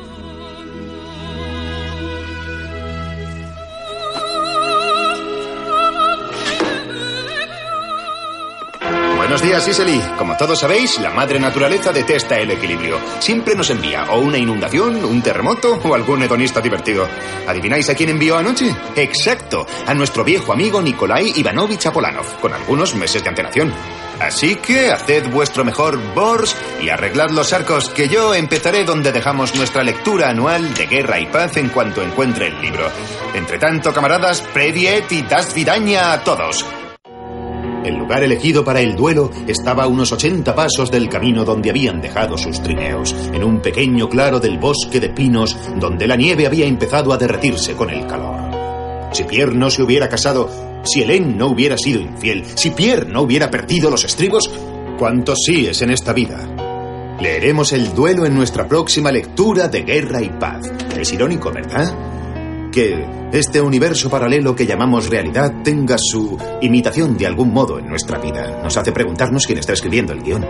[9.56, 10.02] Días, Sicily.
[10.18, 13.00] Como todos sabéis, la madre naturaleza detesta el equilibrio.
[13.20, 17.08] Siempre nos envía o una inundación, un terremoto o algún hedonista divertido.
[17.48, 18.76] ¿Adivináis a quién envió anoche?
[18.98, 23.74] Exacto, a nuestro viejo amigo Nikolai Ivanovich Apolanov, con algunos meses de antelación.
[24.20, 29.56] Así que haced vuestro mejor bors y arreglad los arcos, que yo empezaré donde dejamos
[29.56, 32.92] nuestra lectura anual de Guerra y Paz en cuanto encuentre el libro.
[33.34, 36.66] Entre tanto, camaradas, previet y das vidaña a todos.
[37.86, 42.02] El lugar elegido para el duelo estaba a unos 80 pasos del camino donde habían
[42.02, 46.66] dejado sus trineos, en un pequeño claro del bosque de pinos donde la nieve había
[46.66, 49.12] empezado a derretirse con el calor.
[49.12, 53.22] Si Pierre no se hubiera casado, si Hélène no hubiera sido infiel, si Pierre no
[53.22, 54.50] hubiera perdido los estribos,
[54.98, 56.40] ¿cuántos síes en esta vida?
[57.22, 60.72] Leeremos el duelo en nuestra próxima lectura de Guerra y Paz.
[61.00, 61.94] Es irónico, ¿verdad?
[62.76, 68.20] Que este universo paralelo que llamamos realidad tenga su imitación de algún modo en nuestra
[68.20, 68.62] vida.
[68.62, 70.46] Nos hace preguntarnos quién está escribiendo el guion.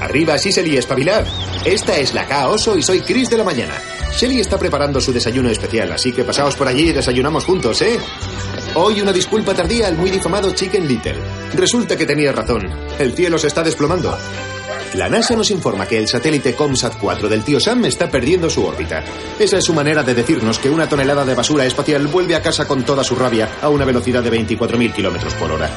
[0.00, 1.26] Arriba, Sicily, espabilad.
[1.66, 3.74] Esta es la K Oso y soy Chris de la mañana.
[4.16, 7.98] Shelly está preparando su desayuno especial, así que pasaos por allí y desayunamos juntos, ¿eh?
[8.74, 11.18] Hoy una disculpa tardía al muy difamado Chicken Little.
[11.52, 12.62] Resulta que tenía razón.
[12.98, 14.16] El cielo se está desplomando.
[14.96, 18.64] La NASA nos informa que el satélite ComSat 4 del tío Sam está perdiendo su
[18.64, 19.04] órbita.
[19.38, 22.66] Esa es su manera de decirnos que una tonelada de basura espacial vuelve a casa
[22.66, 25.70] con toda su rabia a una velocidad de 24.000 kilómetros por hora.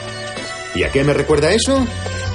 [0.73, 1.85] ¿Y a qué me recuerda eso?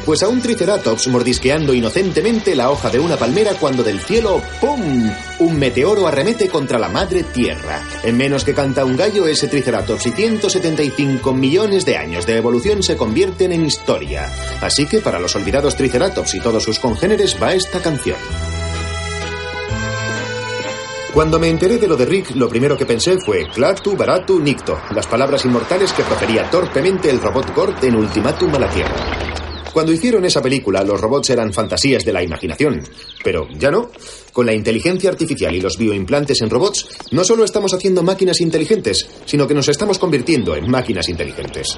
[0.05, 5.11] Pues a un triceratops mordisqueando inocentemente la hoja de una palmera cuando del cielo, ¡pum!
[5.39, 7.83] Un meteoro arremete contra la madre tierra.
[8.03, 12.83] En menos que canta un gallo, ese triceratops y 175 millones de años de evolución
[12.83, 14.31] se convierten en historia.
[14.61, 18.19] Así que para los olvidados triceratops y todos sus congéneres va esta canción.
[21.15, 24.81] Cuando me enteré de lo de Rick, lo primero que pensé fue Clatu, Baratu, Nicto,
[24.91, 29.44] las palabras inmortales que profería torpemente el robot Gort en Ultimátum a la Tierra.
[29.75, 32.81] Cuando hicieron esa película, los robots eran fantasías de la imaginación.
[33.25, 33.91] Pero ya no.
[34.33, 39.09] Con la inteligencia artificial y los bioimplantes en robots, no solo estamos haciendo máquinas inteligentes,
[39.25, 41.77] sino que nos estamos convirtiendo en máquinas inteligentes.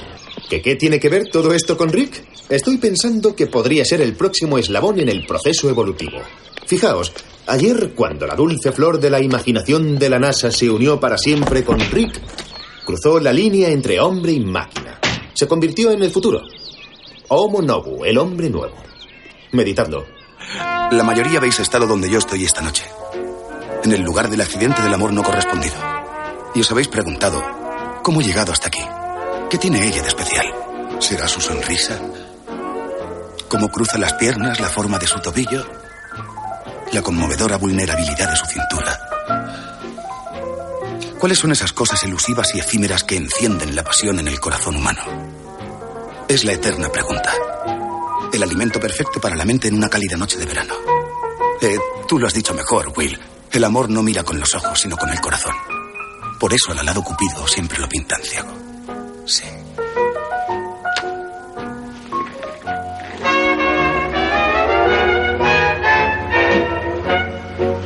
[0.50, 2.22] ¿Que qué tiene que ver todo esto con Rick?
[2.50, 6.18] Estoy pensando que podría ser el próximo eslabón en el proceso evolutivo.
[6.66, 7.14] Fijaos,
[7.46, 11.64] ayer cuando la dulce flor de la imaginación de la NASA se unió para siempre
[11.64, 12.20] con Rick,
[12.84, 15.00] cruzó la línea entre hombre y máquina.
[15.32, 16.42] Se convirtió en el futuro.
[17.28, 18.76] Homo Nobu, el hombre nuevo.
[19.50, 20.06] Meditadlo.
[20.92, 22.84] La mayoría habéis estado donde yo estoy esta noche.
[23.82, 25.74] En el lugar del accidente del amor no correspondido.
[26.54, 27.42] Y os habéis preguntado,
[28.04, 28.82] ¿cómo he llegado hasta aquí?
[29.50, 30.46] ¿Qué tiene ella de especial?
[31.00, 31.98] ¿Será su sonrisa?
[33.48, 35.66] ¿Cómo cruza las piernas, la forma de su tobillo?
[36.92, 39.00] La conmovedora vulnerabilidad de su cintura.
[41.18, 45.45] ¿Cuáles son esas cosas elusivas y efímeras que encienden la pasión en el corazón humano?
[46.28, 47.32] Es la eterna pregunta.
[48.32, 50.74] El alimento perfecto para la mente en una cálida noche de verano.
[51.60, 53.16] Eh, tú lo has dicho mejor, Will.
[53.52, 55.54] El amor no mira con los ojos, sino con el corazón.
[56.40, 58.48] Por eso al alado Cupido siempre lo pintan ciego.
[59.24, 59.44] Sí.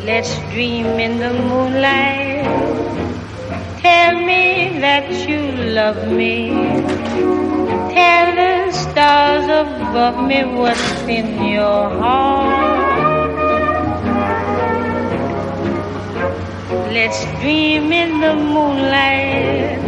[0.07, 2.45] Let's dream in the moonlight.
[3.83, 5.41] Tell me that you
[5.73, 7.70] love me.
[7.95, 12.71] Tell the stars above me what's in your heart.
[16.93, 19.79] Let's dream in the moonlight.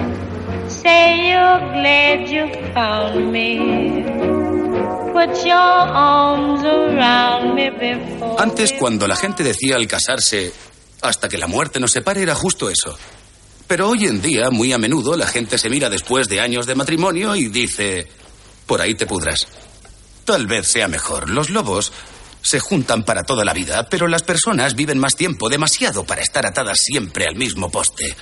[0.68, 4.02] Say you're glad you found me.
[5.12, 8.36] Put your arms around me before.
[8.38, 10.52] Antes, cuando la gente decía al casarse,
[11.02, 12.96] hasta que la muerte nos separe, era justo eso.
[13.72, 16.74] Pero hoy en día, muy a menudo, la gente se mira después de años de
[16.74, 18.06] matrimonio y dice,
[18.66, 19.48] por ahí te pudras.
[20.26, 21.30] Tal vez sea mejor.
[21.30, 21.90] Los lobos
[22.42, 26.44] se juntan para toda la vida, pero las personas viven más tiempo, demasiado para estar
[26.44, 28.14] atadas siempre al mismo poste.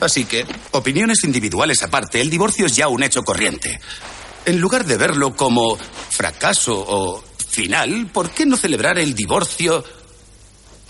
[0.00, 3.78] Así que, opiniones individuales aparte, el divorcio es ya un hecho corriente.
[4.46, 9.84] En lugar de verlo como fracaso o final, ¿por qué no celebrar el divorcio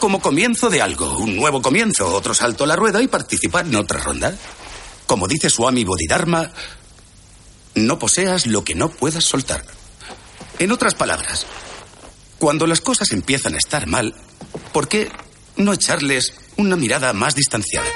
[0.01, 1.19] como comienzo de algo?
[1.19, 4.35] Un nuevo comienzo, otro salto a la rueda y participar en otra ronda.
[5.07, 6.51] Como dice Swami Bodhidharma,
[7.75, 9.63] no poseas lo que no puedas soltar.
[10.59, 11.47] En otras palabras,
[12.39, 14.15] cuando las cosas empiezan a estar mal,
[14.73, 15.09] ¿por qué
[15.57, 17.87] no echarles una mirada más distanciada?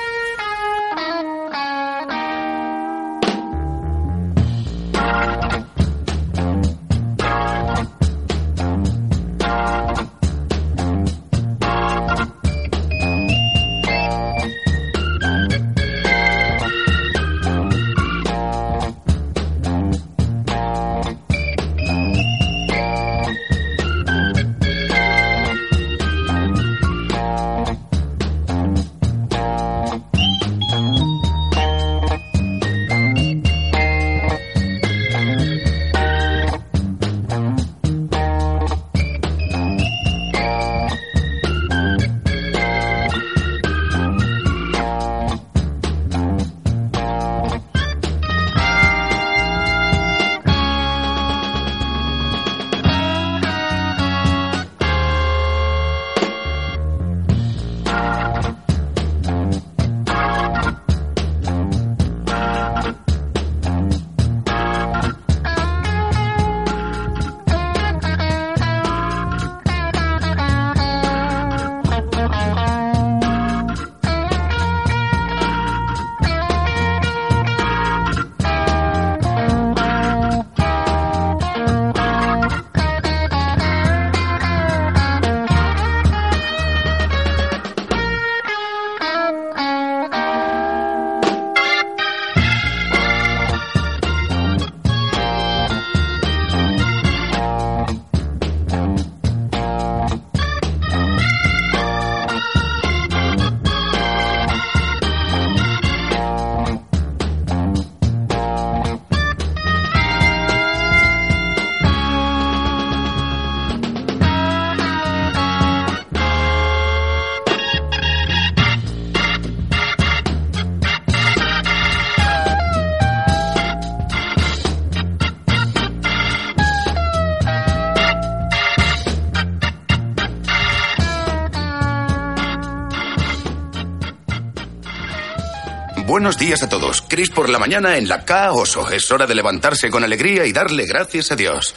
[136.24, 137.04] Buenos días a todos.
[137.06, 138.90] Chris por la mañana en la K Oso.
[138.90, 141.74] Es hora de levantarse con alegría y darle gracias a Dios.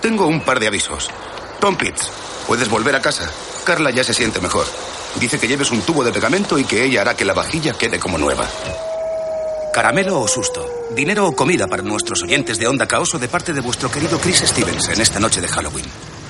[0.00, 1.10] Tengo un par de avisos.
[1.60, 2.10] Tom Pitts,
[2.46, 3.30] puedes volver a casa.
[3.64, 4.64] Carla ya se siente mejor.
[5.20, 8.00] Dice que lleves un tubo de pegamento y que ella hará que la vajilla quede
[8.00, 8.48] como nueva.
[9.74, 10.66] Caramelo o susto.
[10.92, 14.38] Dinero o comida para nuestros oyentes de Onda Caoso de parte de vuestro querido Chris
[14.38, 16.21] Stevens en esta noche de Halloween.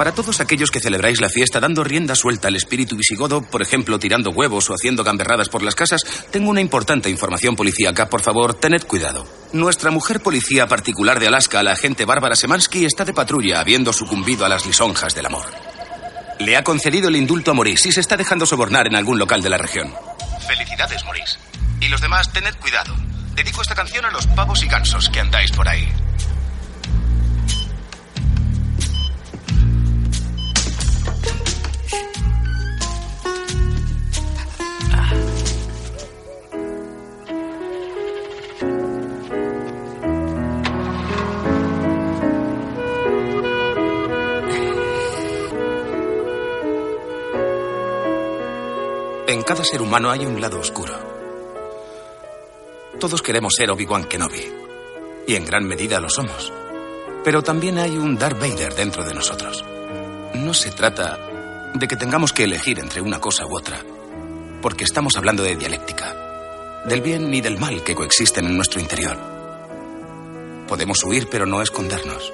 [0.00, 3.98] Para todos aquellos que celebráis la fiesta dando rienda suelta al espíritu visigodo, por ejemplo,
[3.98, 8.08] tirando huevos o haciendo gamberradas por las casas, tengo una importante información policíaca.
[8.08, 9.26] Por favor, tened cuidado.
[9.52, 14.46] Nuestra mujer policía particular de Alaska, la agente Bárbara Semansky, está de patrulla, habiendo sucumbido
[14.46, 15.44] a las lisonjas del amor.
[16.38, 19.42] Le ha concedido el indulto a Maurice y se está dejando sobornar en algún local
[19.42, 19.94] de la región.
[20.48, 21.38] Felicidades, Maurice.
[21.82, 22.96] Y los demás, tened cuidado.
[23.34, 25.86] Dedico esta canción a los pavos y gansos que andáis por ahí.
[49.30, 50.92] En cada ser humano hay un lado oscuro.
[52.98, 54.44] Todos queremos ser Obi-Wan Kenobi.
[55.24, 56.52] Y en gran medida lo somos.
[57.22, 59.64] Pero también hay un Darth Vader dentro de nosotros.
[60.34, 61.16] No se trata
[61.72, 63.80] de que tengamos que elegir entre una cosa u otra.
[64.60, 66.82] Porque estamos hablando de dialéctica.
[66.86, 69.16] Del bien y del mal que coexisten en nuestro interior.
[70.66, 72.32] Podemos huir pero no escondernos.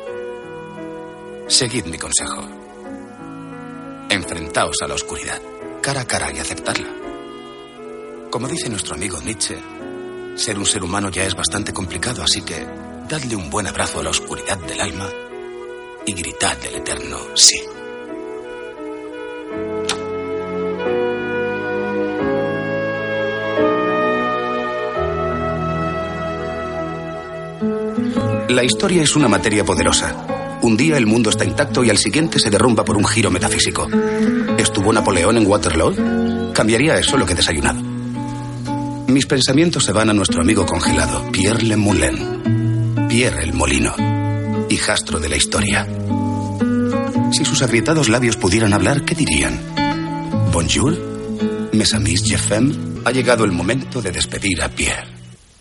[1.47, 2.42] Seguid mi consejo.
[4.09, 5.42] Enfrentaos a la oscuridad,
[5.83, 6.89] cara a cara y aceptarla.
[8.31, 9.59] Como dice nuestro amigo Nietzsche,
[10.35, 12.66] ser un ser humano ya es bastante complicado, así que
[13.09, 15.09] dadle un buen abrazo a la oscuridad del alma
[16.05, 17.61] y gritad del eterno sí.
[28.49, 30.36] La historia es una materia poderosa.
[30.62, 33.88] Un día el mundo está intacto y al siguiente se derrumba por un giro metafísico.
[34.59, 36.52] ¿Estuvo Napoleón en Waterloo?
[36.52, 37.80] Cambiaría eso lo que he desayunado.
[39.07, 43.07] Mis pensamientos se van a nuestro amigo congelado, Pierre Le Moulin.
[43.09, 43.94] Pierre el Molino,
[44.68, 45.86] hijastro de la historia.
[47.32, 49.61] Si sus agrietados labios pudieran hablar, ¿qué dirían?
[50.52, 50.98] Bonjour,
[51.72, 52.74] mes amis, je femme.
[53.04, 55.07] Ha llegado el momento de despedir a Pierre.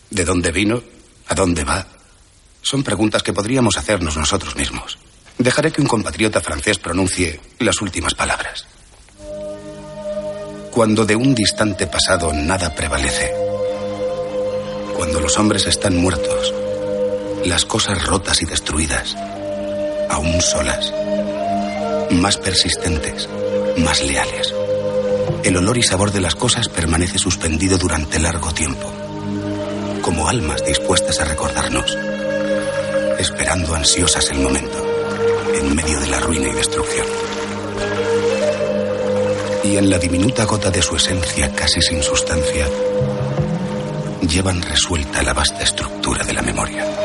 [0.10, 0.82] ¿De dónde vino?
[1.28, 1.86] ¿A dónde va?
[2.66, 4.98] Son preguntas que podríamos hacernos nosotros mismos.
[5.38, 8.66] Dejaré que un compatriota francés pronuncie las últimas palabras.
[10.72, 13.32] Cuando de un distante pasado nada prevalece.
[14.98, 16.56] Cuando los hombres están muertos.
[17.46, 19.16] Las cosas rotas y destruidas.
[20.10, 20.92] Aún solas.
[22.14, 23.30] Más persistentes.
[23.78, 24.56] Más leales.
[25.44, 28.92] El olor y sabor de las cosas permanece suspendido durante largo tiempo.
[30.02, 31.96] Como almas dispuestas a recordarnos.
[33.26, 34.86] Esperando ansiosas el momento.
[35.56, 37.08] En medio de la ruina y destrucción
[39.64, 42.68] y en la diminuta gota de su esencia casi sin sustancia,
[44.22, 47.05] llevan resuelta la vasta estructura de la memoria.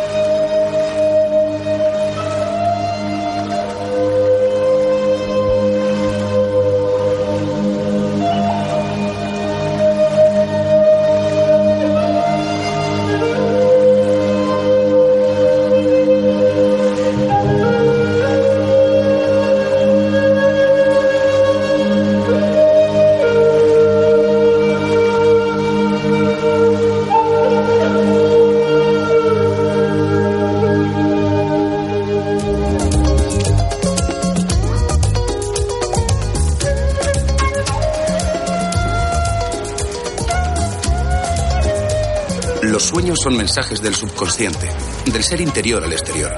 [43.20, 44.66] Son mensajes del subconsciente,
[45.04, 46.34] del ser interior al exterior.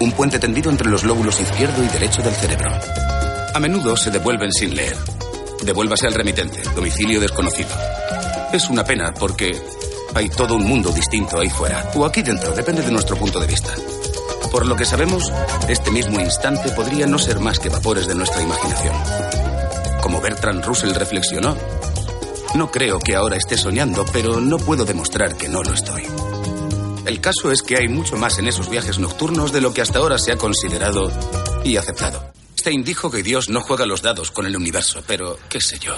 [0.00, 2.70] Un puente tendido entre los lóbulos izquierdo y derecho del cerebro.
[3.54, 4.96] A menudo se devuelven sin leer.
[5.62, 7.70] Devuélvase al remitente, domicilio desconocido.
[8.52, 9.56] Es una pena porque
[10.14, 13.46] hay todo un mundo distinto ahí fuera, o aquí dentro, depende de nuestro punto de
[13.46, 13.72] vista.
[14.50, 15.32] Por lo que sabemos,
[15.68, 18.94] este mismo instante podría no ser más que vapores de nuestra imaginación.
[20.00, 21.56] Como Bertrand Russell reflexionó,
[22.54, 26.04] no creo que ahora esté soñando, pero no puedo demostrar que no lo estoy.
[27.06, 29.98] El caso es que hay mucho más en esos viajes nocturnos de lo que hasta
[29.98, 31.10] ahora se ha considerado
[31.64, 32.32] y aceptado.
[32.58, 35.96] Stein dijo que Dios no juega los dados con el universo, pero qué sé yo.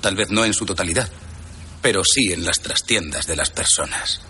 [0.00, 1.08] Tal vez no en su totalidad,
[1.82, 4.20] pero sí en las trastiendas de las personas.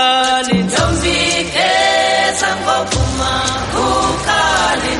[0.00, 1.68] kukali Mzambiki
[2.40, 3.42] sangopuma
[3.72, 4.96] kukali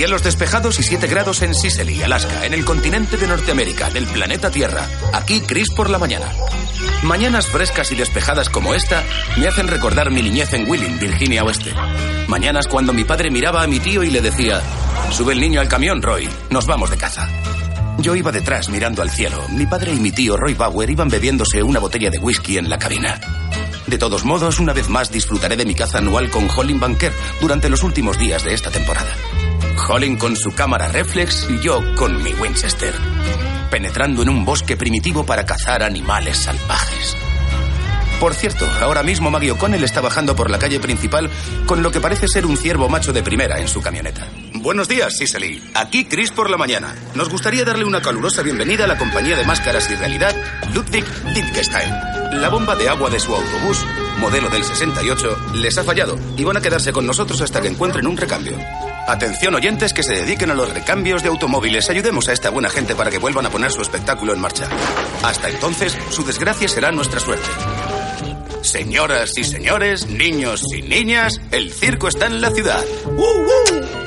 [0.00, 4.50] Cielos despejados y 7 grados en Sicily, Alaska, en el continente de Norteamérica, del planeta
[4.50, 4.88] Tierra.
[5.12, 6.32] Aquí Chris por la mañana.
[7.02, 9.04] Mañanas frescas y despejadas como esta
[9.36, 11.74] me hacen recordar mi niñez en Wheeling, Virginia Oeste.
[12.28, 14.62] Mañanas cuando mi padre miraba a mi tío y le decía,
[15.10, 17.28] sube el niño al camión, Roy, nos vamos de caza.
[17.98, 19.44] Yo iba detrás mirando al cielo.
[19.50, 22.78] Mi padre y mi tío Roy Bauer iban bebiéndose una botella de whisky en la
[22.78, 23.20] cabina.
[23.86, 27.68] De todos modos, una vez más disfrutaré de mi caza anual con Colin Banker durante
[27.68, 29.14] los últimos días de esta temporada.
[29.86, 32.94] Colin con su cámara reflex y yo con mi Winchester,
[33.70, 37.16] penetrando en un bosque primitivo para cazar animales salvajes.
[38.20, 41.30] Por cierto, ahora mismo Maggie O'Connell está bajando por la calle principal
[41.66, 44.26] con lo que parece ser un ciervo macho de primera en su camioneta.
[44.54, 45.62] Buenos días, Cicely.
[45.74, 46.94] Aquí Chris por la mañana.
[47.14, 50.34] Nos gustaría darle una calurosa bienvenida a la compañía de máscaras y realidad
[50.74, 51.04] Ludwig
[51.34, 51.90] Wittgenstein.
[52.40, 53.84] La bomba de agua de su autobús,
[54.18, 58.06] modelo del 68, les ha fallado y van a quedarse con nosotros hasta que encuentren
[58.06, 58.56] un recambio.
[59.10, 61.90] Atención oyentes que se dediquen a los recambios de automóviles.
[61.90, 64.68] Ayudemos a esta buena gente para que vuelvan a poner su espectáculo en marcha.
[65.24, 67.48] Hasta entonces, su desgracia será nuestra suerte.
[68.62, 72.84] Señoras y señores, niños y niñas, el circo está en la ciudad.
[73.04, 73.99] ¡Uh!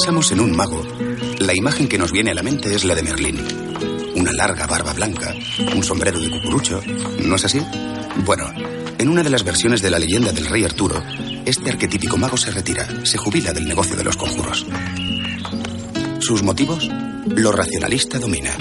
[0.00, 0.82] Pensamos en un mago,
[1.40, 3.38] la imagen que nos viene a la mente es la de Merlín.
[4.14, 5.34] Una larga barba blanca,
[5.76, 6.80] un sombrero de cucurucho,
[7.22, 7.60] ¿no es así?
[8.24, 8.50] Bueno,
[8.96, 11.02] en una de las versiones de la leyenda del rey Arturo,
[11.44, 14.64] este arquetípico mago se retira, se jubila del negocio de los conjuros.
[16.20, 16.88] ¿Sus motivos?
[17.26, 18.56] Lo racionalista domina.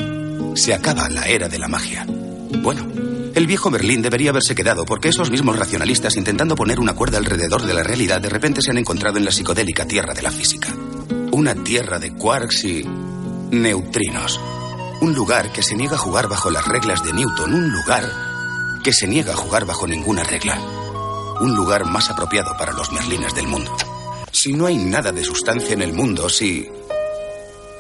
[0.56, 2.06] Se acaba la era de la magia.
[2.06, 2.86] Bueno,
[3.34, 7.66] El viejo Berlín debería haberse quedado porque esos mismos racionalistas intentando poner una cuerda alrededor
[7.66, 10.76] de la realidad de repente se han encontrado en la psicodélica tierra de la física.
[11.40, 12.84] Una tierra de quarks y
[13.52, 14.42] neutrinos.
[15.00, 17.54] Un lugar que se niega a jugar bajo las reglas de Newton.
[17.54, 18.04] Un lugar
[18.84, 20.60] que se niega a jugar bajo ninguna regla.
[21.40, 23.74] Un lugar más apropiado para los merlines del mundo.
[24.34, 26.70] Si no hay nada de sustancia en el mundo, si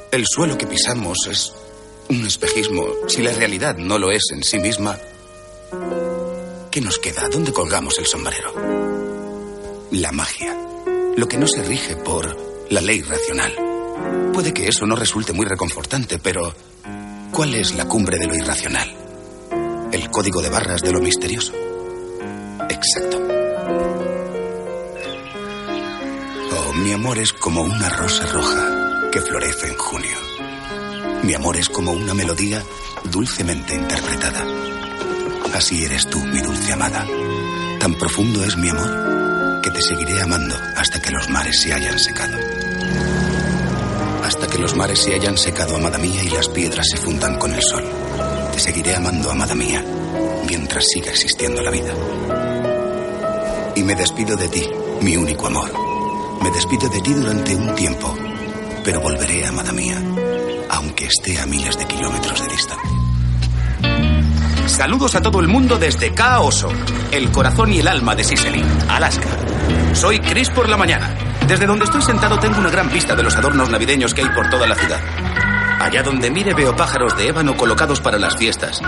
[0.10, 1.51] el suelo que pisamos es
[2.07, 4.97] un espejismo, si la realidad no lo es en sí misma,
[6.72, 7.28] ¿qué nos queda?
[7.28, 8.53] ¿Dónde colgamos el sombrero?
[9.91, 10.55] La magia.
[11.18, 13.53] Lo que no se rige por la ley racional.
[14.34, 16.53] Puede que eso no resulte muy reconfortante, pero
[17.32, 18.89] ¿cuál es la cumbre de lo irracional?
[19.91, 21.53] ¿El código de barras de lo misterioso?
[22.70, 23.17] Exacto.
[26.51, 30.17] Oh, mi amor es como una rosa roja que florece en junio.
[31.24, 32.63] Mi amor es como una melodía
[33.05, 34.45] dulcemente interpretada.
[35.53, 37.05] Así eres tú, mi dulce amada.
[37.80, 41.99] Tan profundo es mi amor que te seguiré amando hasta que los mares se hayan
[41.99, 42.38] secado.
[44.30, 47.51] Hasta que los mares se hayan secado, amada mía, y las piedras se fundan con
[47.51, 47.84] el sol.
[48.53, 49.84] Te seguiré amando, amada mía,
[50.47, 51.91] mientras siga existiendo la vida.
[53.75, 54.69] Y me despido de ti,
[55.01, 55.71] mi único amor.
[56.43, 58.15] Me despido de ti durante un tiempo,
[58.84, 59.99] pero volveré, amada mía,
[60.69, 62.99] aunque esté a miles de kilómetros de distancia.
[64.67, 66.69] Saludos a todo el mundo desde Kaoso,
[67.09, 69.30] el corazón y el alma de Sicily, Alaska.
[69.93, 71.17] Soy Chris por la mañana.
[71.50, 74.50] Desde donde estoy sentado tengo una gran vista de los adornos navideños que hay por
[74.50, 75.02] toda la ciudad.
[75.82, 78.80] Allá donde mire veo pájaros de ébano colocados para las fiestas.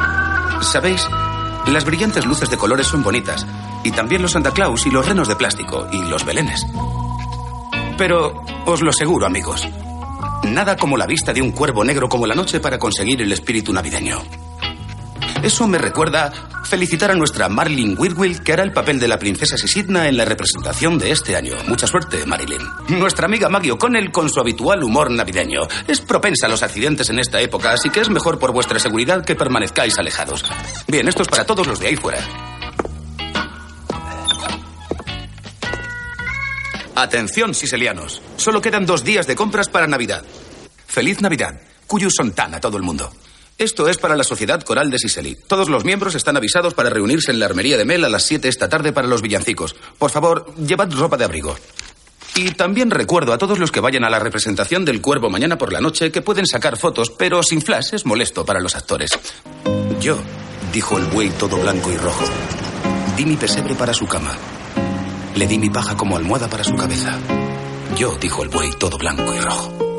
[0.61, 1.07] ¿Sabéis?
[1.65, 3.47] Las brillantes luces de colores son bonitas.
[3.83, 6.65] Y también los Santa Claus y los renos de plástico y los belenes.
[7.97, 9.67] Pero os lo aseguro, amigos,
[10.43, 13.71] Nada como la vista de un cuervo negro como la noche para conseguir el espíritu
[13.71, 14.19] navideño.
[15.43, 16.31] Eso me recuerda
[16.71, 20.23] felicitar a nuestra Marilyn Whitwill, que hará el papel de la princesa Sisidna en la
[20.23, 21.53] representación de este año.
[21.67, 22.61] Mucha suerte, Marilyn.
[22.87, 27.19] Nuestra amiga Maggie O'Connell, con su habitual humor navideño, es propensa a los accidentes en
[27.19, 30.45] esta época, así que es mejor por vuestra seguridad que permanezcáis alejados.
[30.87, 32.19] Bien, esto es para todos los de ahí fuera.
[36.95, 38.21] Atención, siselianos.
[38.37, 40.23] Solo quedan dos días de compras para Navidad.
[40.87, 41.59] Feliz Navidad.
[41.85, 43.11] Cuyo Sontana a todo el mundo.
[43.61, 45.35] Esto es para la Sociedad Coral de Siseli.
[45.35, 48.47] Todos los miembros están avisados para reunirse en la armería de Mel a las 7
[48.47, 49.75] esta tarde para los villancicos.
[49.99, 51.55] Por favor, llevad ropa de abrigo.
[52.33, 55.71] Y también recuerdo a todos los que vayan a la representación del cuervo mañana por
[55.71, 59.11] la noche que pueden sacar fotos, pero sin flash es molesto para los actores.
[59.99, 60.17] Yo,
[60.73, 62.25] dijo el buey todo blanco y rojo,
[63.15, 64.35] di mi pesebre para su cama.
[65.35, 67.15] Le di mi paja como almohada para su cabeza.
[67.95, 69.90] Yo, dijo el buey todo blanco y rojo.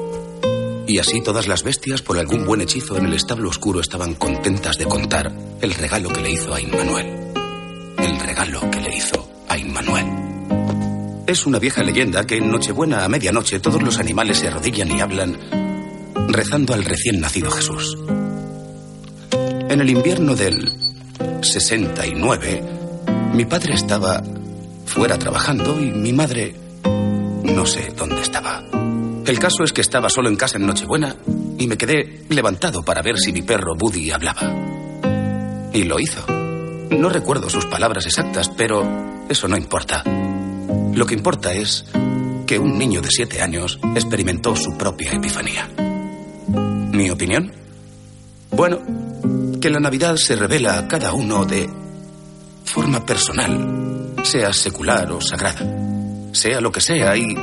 [0.93, 4.77] Y así todas las bestias, por algún buen hechizo en el establo oscuro, estaban contentas
[4.77, 5.33] de contar
[5.63, 7.07] el regalo que le hizo a Inmanuel.
[7.97, 10.05] El regalo que le hizo a Inmanuel.
[11.27, 15.01] Es una vieja leyenda que en Nochebuena a medianoche todos los animales se arrodillan y
[15.01, 15.39] hablan
[16.29, 17.97] rezando al recién nacido Jesús.
[19.71, 20.77] En el invierno del
[21.41, 22.63] 69,
[23.33, 24.23] mi padre estaba
[24.85, 26.55] fuera trabajando y mi madre
[27.45, 28.82] no sé dónde estaba.
[29.27, 31.17] El caso es que estaba solo en casa en Nochebuena
[31.59, 34.41] y me quedé levantado para ver si mi perro Buddy hablaba.
[35.73, 36.27] Y lo hizo.
[36.91, 40.03] No recuerdo sus palabras exactas, pero eso no importa.
[40.93, 41.85] Lo que importa es
[42.47, 45.69] que un niño de siete años experimentó su propia epifanía.
[46.93, 47.53] ¿Mi opinión?
[48.51, 48.81] Bueno,
[49.61, 51.71] que la Navidad se revela a cada uno de
[52.65, 55.65] forma personal, sea secular o sagrada,
[56.33, 57.35] sea lo que sea, y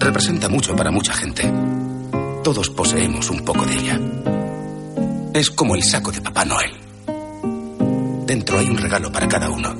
[0.00, 1.52] representa mucho para mucha gente.
[2.42, 4.00] Todos poseemos un poco de ella.
[5.34, 6.72] Es como el saco de Papá Noel.
[8.26, 9.74] Dentro hay un regalo para cada uno.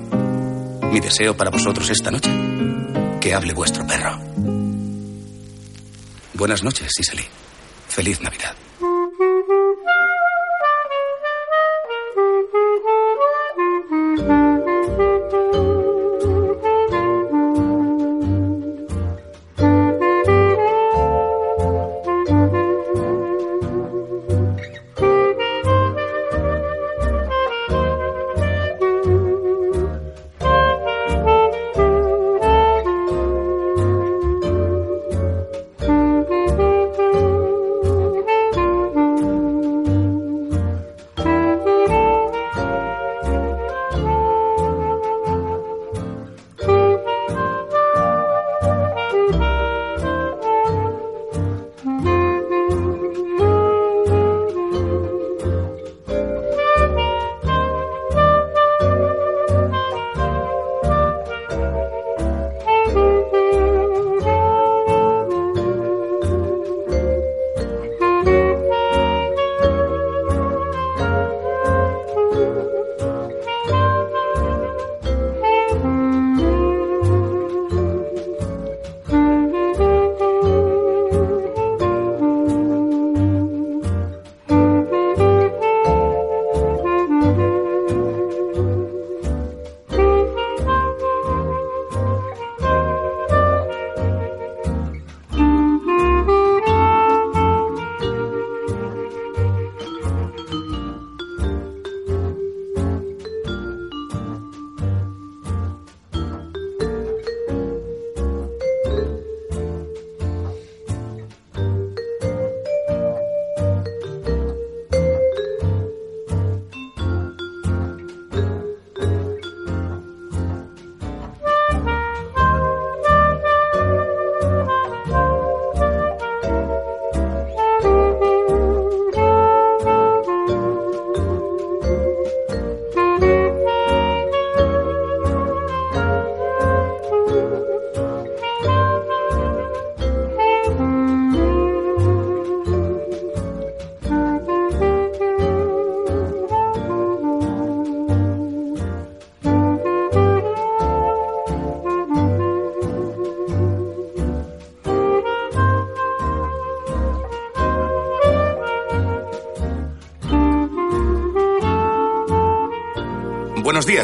[0.93, 2.31] Mi deseo para vosotros esta noche,
[3.21, 4.19] que hable vuestro perro.
[6.35, 7.25] Buenas noches, Cicely.
[7.89, 8.55] Feliz Navidad.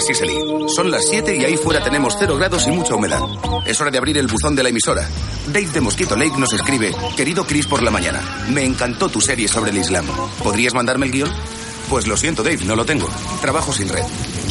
[0.04, 0.74] Días.
[0.74, 3.20] Son las 7 y ahí fuera tenemos 0 grados y mucha humedad.
[3.64, 5.08] Es hora de abrir el buzón de la emisora.
[5.46, 8.20] Dave de Mosquito Lake nos escribe, querido Chris por la mañana,
[8.50, 10.06] me encantó tu serie sobre el Islam.
[10.42, 11.30] ¿Podrías mandarme el guion?
[11.88, 13.08] Pues lo siento, Dave, no lo tengo.
[13.40, 14.02] Trabajo sin red.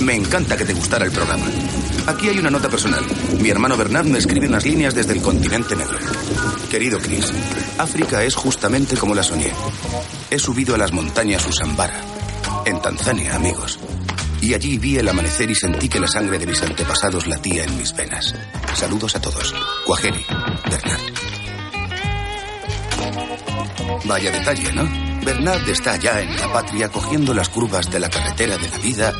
[0.01, 1.45] Me encanta que te gustara el programa.
[2.07, 3.03] Aquí hay una nota personal.
[3.39, 5.97] Mi hermano Bernard me escribe unas líneas desde el continente negro.
[6.69, 7.31] Querido Chris,
[7.77, 9.51] África es justamente como la soñé.
[10.31, 12.01] He subido a las montañas Usambara,
[12.65, 13.79] en Tanzania, amigos.
[14.45, 17.77] Y allí vi el amanecer y sentí que la sangre de mis antepasados latía en
[17.79, 18.35] mis venas.
[18.75, 19.55] Saludos a todos.
[19.87, 20.23] Cuajeri,
[20.69, 21.01] Bernard.
[24.05, 24.87] Vaya detalle, ¿no?
[25.25, 29.13] Bernard está allá en la patria cogiendo las curvas de la carretera de la vida,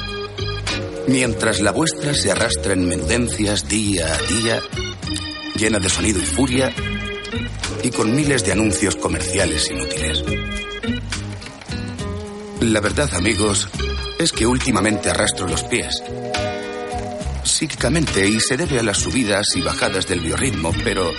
[1.07, 4.61] mientras la vuestra se arrastra en menudencias día a día,
[5.55, 6.71] llena de sonido y furia,
[7.82, 10.23] y con miles de anuncios comerciales inútiles.
[12.61, 13.69] La verdad, amigos,
[14.20, 16.01] es que últimamente arrastro los pies.
[17.43, 21.11] Psíquicamente y se debe a las subidas y bajadas del biorritmo, pero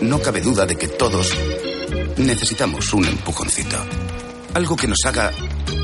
[0.00, 1.32] no cabe duda de que todos
[2.16, 3.76] necesitamos un empujoncito.
[4.54, 5.32] Algo que nos haga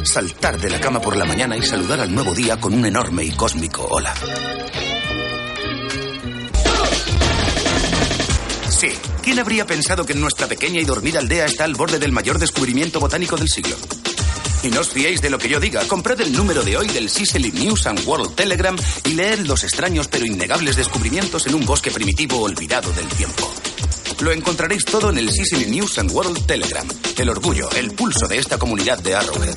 [0.04, 3.24] saltar de la cama por la mañana y saludar al nuevo día con un enorme
[3.24, 4.14] y cósmico hola.
[8.70, 8.90] Sí,
[9.22, 13.00] ¿quién habría pensado que nuestra pequeña y dormida aldea está al borde del mayor descubrimiento
[13.00, 13.76] botánico del siglo?
[14.68, 15.82] Y no os fiéis de lo que yo diga.
[15.88, 20.08] Comprad el número de hoy del Sicily News and World Telegram y leed los extraños
[20.08, 23.50] pero innegables descubrimientos en un bosque primitivo olvidado del tiempo.
[24.20, 26.86] Lo encontraréis todo en el Sicily News and World Telegram.
[27.16, 29.56] El orgullo, el pulso de esta comunidad de Arrowhead.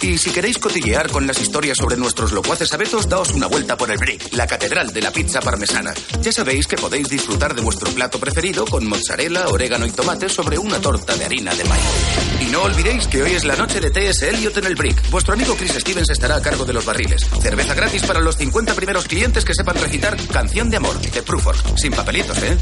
[0.00, 3.90] Y si queréis cotillear con las historias sobre nuestros locuaces abetos, daos una vuelta por
[3.90, 5.92] el Brick, la catedral de la pizza parmesana.
[6.22, 10.56] Ya sabéis que podéis disfrutar de vuestro plato preferido con mozzarella, orégano y tomate sobre
[10.56, 12.29] una torta de harina de maíz.
[12.50, 14.28] No olvidéis que hoy es la noche de T.S.
[14.28, 15.08] Eliot en el Brick.
[15.10, 17.24] Vuestro amigo Chris Stevens estará a cargo de los barriles.
[17.40, 21.58] Cerveza gratis para los 50 primeros clientes que sepan recitar Canción de Amor, de Pruford.
[21.76, 22.56] Sin papelitos, ¿eh?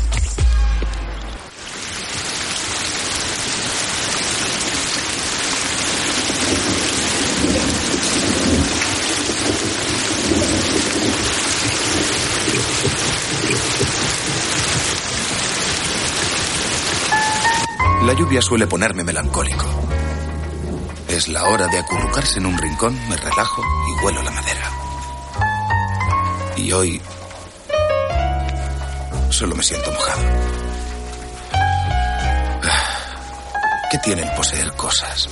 [18.09, 19.67] La lluvia suele ponerme melancólico.
[21.09, 24.71] Es la hora de acurrucarse en un rincón, me relajo y huelo la madera.
[26.57, 27.03] Y hoy
[29.29, 30.23] solo me siento mojado.
[33.91, 35.29] ¿Qué tiene el poseer cosas?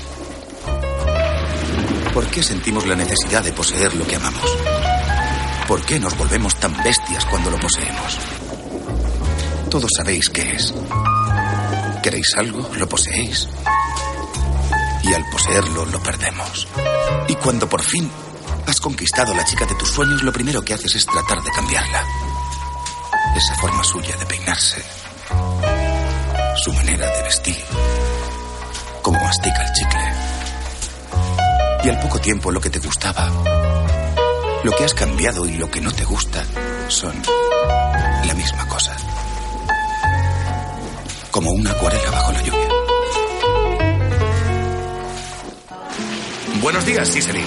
[2.12, 4.54] ¿Por qué sentimos la necesidad de poseer lo que amamos?
[5.66, 8.18] ¿Por qué nos volvemos tan bestias cuando lo poseemos?
[9.70, 10.74] Todos sabéis qué es.
[12.06, 13.48] Queréis algo, lo poseéis.
[15.02, 16.68] Y al poseerlo, lo perdemos.
[17.26, 18.08] Y cuando por fin
[18.64, 22.04] has conquistado la chica de tus sueños, lo primero que haces es tratar de cambiarla.
[23.34, 24.84] Esa forma suya de peinarse.
[26.62, 27.64] Su manera de vestir.
[29.02, 30.12] Cómo mastica el chicle.
[31.82, 33.28] Y al poco tiempo lo que te gustaba,
[34.62, 36.44] lo que has cambiado y lo que no te gusta
[36.86, 37.20] son
[38.24, 38.96] la misma cosa
[41.50, 42.68] una acuarela bajo la lluvia.
[46.60, 47.42] Buenos días, Siseli.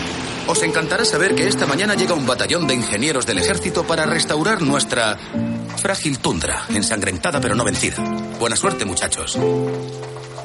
[0.48, 4.62] Os encantará saber que esta mañana llega un batallón de ingenieros del ejército para restaurar
[4.62, 5.18] nuestra
[5.78, 7.98] frágil tundra, ensangrentada pero no vencida.
[8.40, 9.38] Buena suerte, muchachos.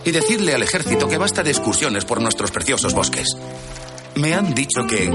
[0.05, 3.29] Y decirle al ejército que basta de excursiones por nuestros preciosos bosques.
[4.17, 5.09] Me han dicho que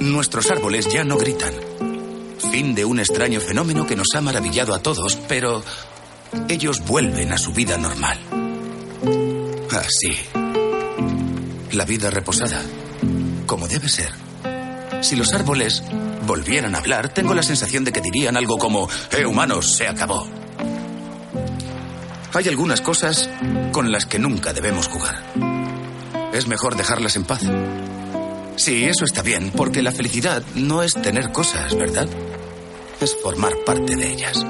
[0.00, 1.54] nuestros árboles ya no gritan.
[2.50, 5.62] Fin de un extraño fenómeno que nos ha maravillado a todos, pero
[6.48, 8.18] ellos vuelven a su vida normal.
[9.70, 10.16] Así.
[11.72, 12.62] La vida reposada,
[13.46, 14.12] como debe ser.
[15.02, 15.82] Si los árboles
[16.26, 20.26] volvieran a hablar, tengo la sensación de que dirían algo como, eh, humanos, se acabó.
[22.34, 23.28] Hay algunas cosas
[23.72, 25.22] con las que nunca debemos jugar.
[26.32, 27.42] Es mejor dejarlas en paz.
[28.56, 32.08] Sí, eso está bien, porque la felicidad no es tener cosas, ¿verdad?
[33.00, 34.44] Es formar parte de ellas.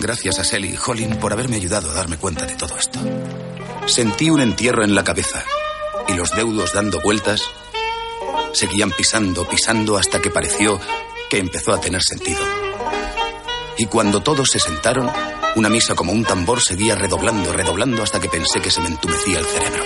[0.00, 2.98] Gracias a Sally y Holling por haberme ayudado a darme cuenta de todo esto.
[3.86, 5.44] Sentí un entierro en la cabeza
[6.08, 7.42] y los deudos dando vueltas
[8.54, 10.80] seguían pisando, pisando hasta que pareció
[11.28, 12.40] que empezó a tener sentido.
[13.76, 15.10] Y cuando todos se sentaron,
[15.56, 19.38] una misa como un tambor seguía redoblando, redoblando hasta que pensé que se me entumecía
[19.38, 19.84] el cerebro.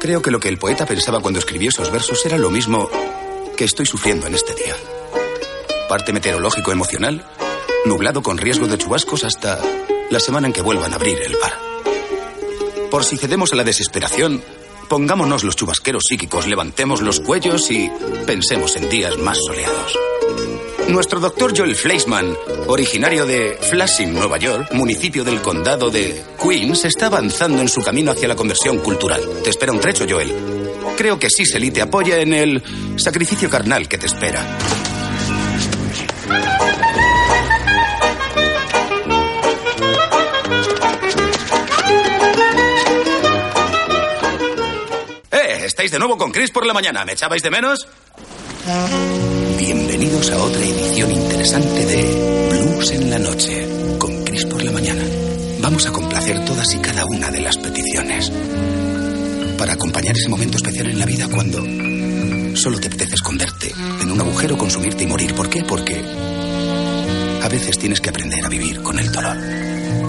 [0.00, 2.88] Creo que lo que el poeta pensaba cuando escribió esos versos era lo mismo
[3.56, 4.76] que estoy sufriendo en este día.
[5.88, 7.24] Parte meteorológico emocional,
[7.84, 9.58] nublado con riesgo de chubascos hasta
[10.10, 11.52] la semana en que vuelvan a abrir el bar.
[12.90, 14.42] Por si cedemos a la desesperación,
[14.88, 17.90] Pongámonos los chubasqueros psíquicos, levantemos los cuellos y
[18.26, 19.98] pensemos en días más soleados.
[20.88, 27.06] Nuestro doctor Joel Fleischman, originario de Flushing, Nueva York, municipio del condado de Queens, está
[27.06, 29.22] avanzando en su camino hacia la conversión cultural.
[29.42, 30.32] Te espera un trecho, Joel.
[30.96, 32.62] Creo que Siseli te apoya en el
[32.96, 34.46] sacrificio carnal que te espera.
[45.90, 47.04] De nuevo con Chris por la mañana.
[47.04, 47.86] ¿Me echabais de menos?
[49.58, 53.68] Bienvenidos a otra edición interesante de Blues en la Noche,
[53.98, 55.02] con Chris por la mañana.
[55.60, 58.32] Vamos a complacer todas y cada una de las peticiones.
[59.58, 61.58] Para acompañar ese momento especial en la vida cuando
[62.56, 63.70] solo te apetece esconderte
[64.00, 65.34] en un agujero, consumirte y morir.
[65.34, 65.64] ¿Por qué?
[65.64, 66.02] Porque
[67.42, 69.36] a veces tienes que aprender a vivir con el dolor.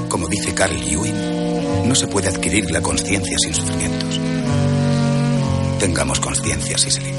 [0.07, 4.21] Como dice Carl Jung, no se puede adquirir la conciencia sin sufrimientos.
[5.85, 7.13] Tengamos conciencia, Sicily.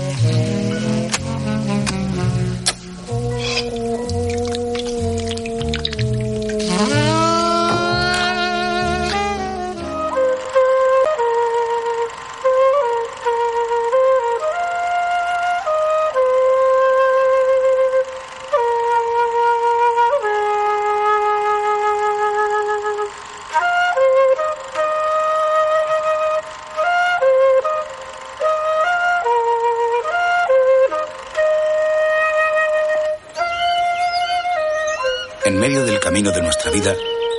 [36.71, 36.95] Vida,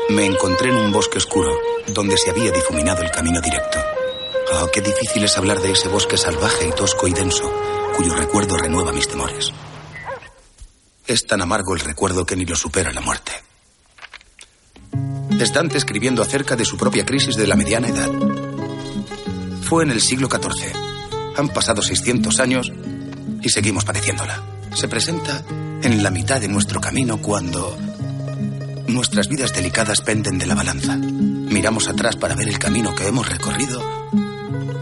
[0.09, 1.51] me encontré en un bosque oscuro,
[1.87, 3.79] donde se había difuminado el camino directo.
[4.53, 7.51] Oh, qué difícil es hablar de ese bosque salvaje y tosco y denso,
[7.95, 9.51] cuyo recuerdo renueva mis temores.
[11.05, 13.31] Es tan amargo el recuerdo que ni lo supera la muerte.
[15.39, 18.09] Es Dante escribiendo acerca de su propia crisis de la mediana edad.
[19.61, 20.73] Fue en el siglo XIV.
[21.37, 22.71] Han pasado 600 años
[23.41, 24.41] y seguimos padeciéndola.
[24.73, 25.43] Se presenta
[25.81, 27.77] en la mitad de nuestro camino cuando
[28.87, 30.95] nuestras vidas delicadas penden de la balanza.
[30.95, 33.81] Miramos atrás para ver el camino que hemos recorrido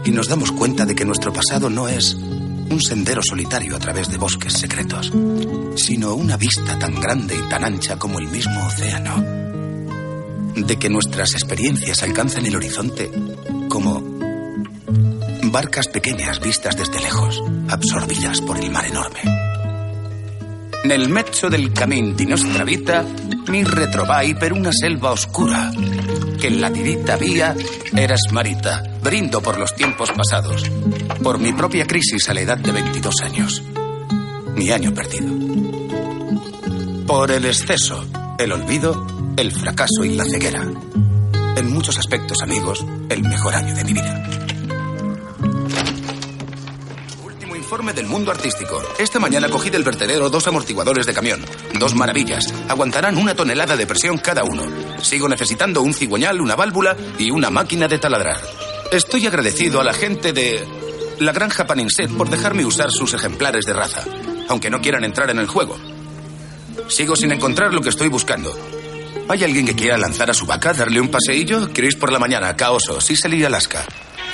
[0.04, 4.08] y nos damos cuenta de que nuestro pasado no es un sendero solitario a través
[4.08, 5.12] de bosques secretos,
[5.76, 9.22] sino una vista tan grande y tan ancha como el mismo océano.
[10.54, 13.10] De que nuestras experiencias alcanzan el horizonte
[13.68, 14.02] como
[15.50, 19.20] barcas pequeñas vistas desde lejos, absorbidas por el mar enorme.
[20.86, 23.04] Nel mezzo del cammin di nostra vita
[23.48, 25.68] mi retrovai per una selva oscura,
[26.38, 27.56] que en la dirita vía
[27.92, 28.84] eras marita.
[29.02, 30.62] Brindo por los tiempos pasados,
[31.24, 33.64] por mi propia crisis a la edad de 22 años,
[34.54, 35.34] mi año perdido.
[37.04, 38.06] Por el exceso,
[38.38, 40.70] el olvido, el fracaso y la ceguera.
[41.56, 44.45] En muchos aspectos, amigos, el mejor año de mi vida.
[47.66, 48.80] Informe del mundo artístico.
[48.96, 51.44] Esta mañana cogí del vertedero dos amortiguadores de camión.
[51.76, 52.54] Dos maravillas.
[52.68, 54.62] Aguantarán una tonelada de presión cada uno.
[55.02, 58.40] Sigo necesitando un cigüeñal, una válvula y una máquina de taladrar.
[58.92, 60.64] Estoy agradecido a la gente de
[61.18, 64.04] la granja Paninset por dejarme usar sus ejemplares de raza,
[64.48, 65.76] aunque no quieran entrar en el juego.
[66.86, 68.56] Sigo sin encontrar lo que estoy buscando.
[69.28, 71.68] ¿Hay alguien que quiera lanzar a su vaca, darle un paseillo?
[71.72, 73.84] Chris por la mañana, Caoso, Sicily, Alaska.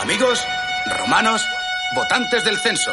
[0.02, 0.38] Amigos,
[0.98, 1.40] romanos,
[1.96, 2.90] votantes del censo,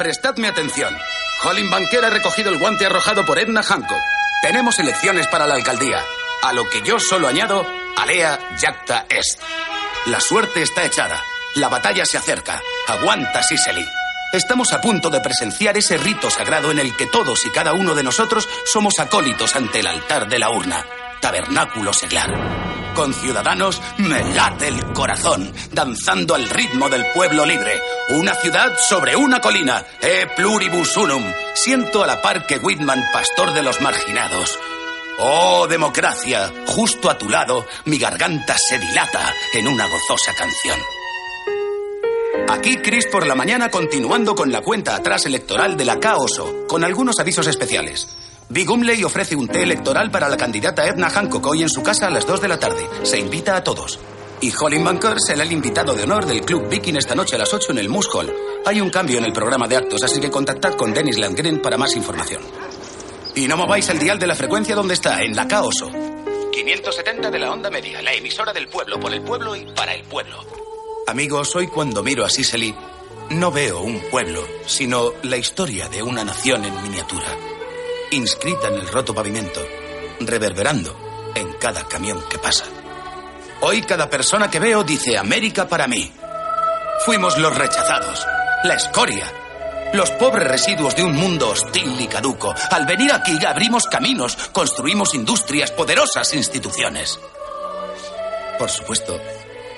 [0.00, 0.96] prestadme atención.
[1.42, 4.00] Colin Banker ha recogido el guante arrojado por Edna Hancock.
[4.40, 6.02] Tenemos elecciones para la alcaldía.
[6.42, 7.66] A lo que yo solo añado,
[7.98, 9.38] alea jacta est.
[10.06, 11.22] La suerte está echada.
[11.54, 12.62] La batalla se acerca.
[12.88, 13.84] Aguanta, Sicily.
[14.32, 17.94] Estamos a punto de presenciar ese rito sagrado en el que todos y cada uno
[17.94, 20.82] de nosotros somos acólitos ante el altar de la urna.
[21.20, 22.89] Tabernáculo seglar.
[23.00, 27.80] Con ciudadanos me late el corazón, danzando al ritmo del pueblo libre.
[28.10, 29.82] Una ciudad sobre una colina.
[30.02, 31.24] E pluribus unum.
[31.54, 34.58] Siento a la par que Whitman, pastor de los marginados.
[35.18, 40.78] Oh, democracia, justo a tu lado, mi garganta se dilata en una gozosa canción.
[42.50, 46.84] Aquí Chris por la mañana continuando con la cuenta atrás electoral de la Caoso, con
[46.84, 48.29] algunos avisos especiales.
[48.52, 52.08] Big Umley ofrece un té electoral para la candidata Edna Hancock hoy en su casa
[52.08, 52.84] a las 2 de la tarde.
[53.04, 54.00] Se invita a todos.
[54.40, 57.54] Y Colin Banker será el invitado de honor del Club Viking esta noche a las
[57.54, 58.34] 8 en el Moose Hall.
[58.66, 61.78] Hay un cambio en el programa de actos, así que contactad con Dennis Landgren para
[61.78, 62.42] más información.
[63.36, 65.88] Y no mováis el dial de la frecuencia donde está, en la Caoso.
[66.50, 70.02] 570 de la onda media, la emisora del pueblo, por el pueblo y para el
[70.02, 70.44] pueblo.
[71.06, 72.74] Amigos, hoy cuando miro a Sicily,
[73.30, 77.28] no veo un pueblo, sino la historia de una nación en miniatura,
[78.10, 79.60] inscrita en el roto pavimento,
[80.20, 82.64] reverberando en cada camión que pasa.
[83.60, 86.12] Hoy cada persona que veo dice América para mí.
[87.04, 88.26] Fuimos los rechazados,
[88.64, 89.26] la escoria,
[89.92, 92.54] los pobres residuos de un mundo hostil y caduco.
[92.70, 97.18] Al venir aquí abrimos caminos, construimos industrias, poderosas instituciones.
[98.58, 99.18] Por supuesto,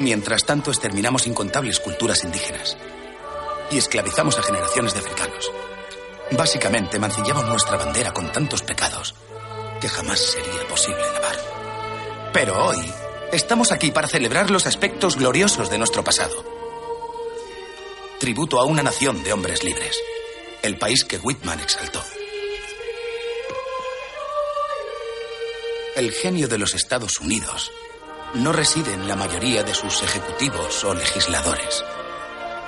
[0.01, 2.77] mientras tanto exterminamos incontables culturas indígenas
[3.71, 5.22] y esclavizamos a generaciones de africanos.
[6.37, 9.15] Básicamente mancillamos nuestra bandera con tantos pecados
[9.81, 11.37] que jamás sería posible lavar.
[12.33, 12.93] Pero hoy
[13.33, 16.45] estamos aquí para celebrar los aspectos gloriosos de nuestro pasado.
[18.19, 19.99] Tributo a una nación de hombres libres,
[20.63, 22.03] el país que Whitman exaltó.
[25.97, 27.71] El genio de los Estados Unidos
[28.35, 31.85] no reside en la mayoría de sus ejecutivos o legisladores,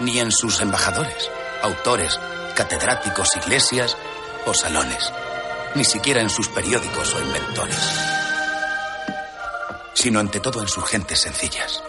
[0.00, 1.30] ni en sus embajadores,
[1.62, 2.18] autores,
[2.54, 3.96] catedráticos, iglesias
[4.46, 5.12] o salones,
[5.74, 7.78] ni siquiera en sus periódicos o inventores,
[9.94, 11.82] sino ante todo en sus gentes sencillas.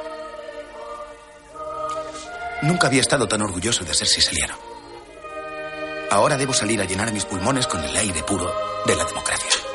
[2.61, 4.55] Nunca había estado tan orgulloso de ser siciliano.
[6.09, 8.51] Ahora debo salir a llenar mis pulmones con el aire puro
[8.85, 9.74] de la democracia.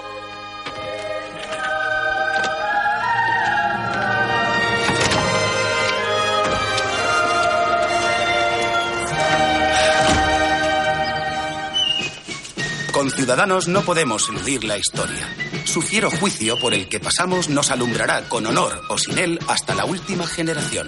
[13.01, 15.27] Con Ciudadanos no podemos eludir la historia.
[15.65, 19.75] Su fiero juicio por el que pasamos nos alumbrará con honor o sin él hasta
[19.75, 20.87] la última generación.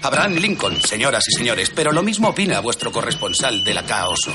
[0.00, 4.32] Abraham Lincoln, señoras y señores, pero lo mismo opina vuestro corresponsal de la Caoso.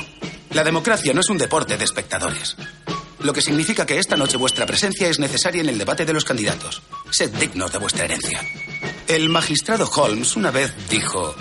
[0.52, 2.54] La democracia no es un deporte de espectadores.
[3.18, 6.24] Lo que significa que esta noche vuestra presencia es necesaria en el debate de los
[6.24, 6.82] candidatos.
[7.10, 8.40] Sed dignos de vuestra herencia.
[9.08, 11.34] El magistrado Holmes una vez dijo,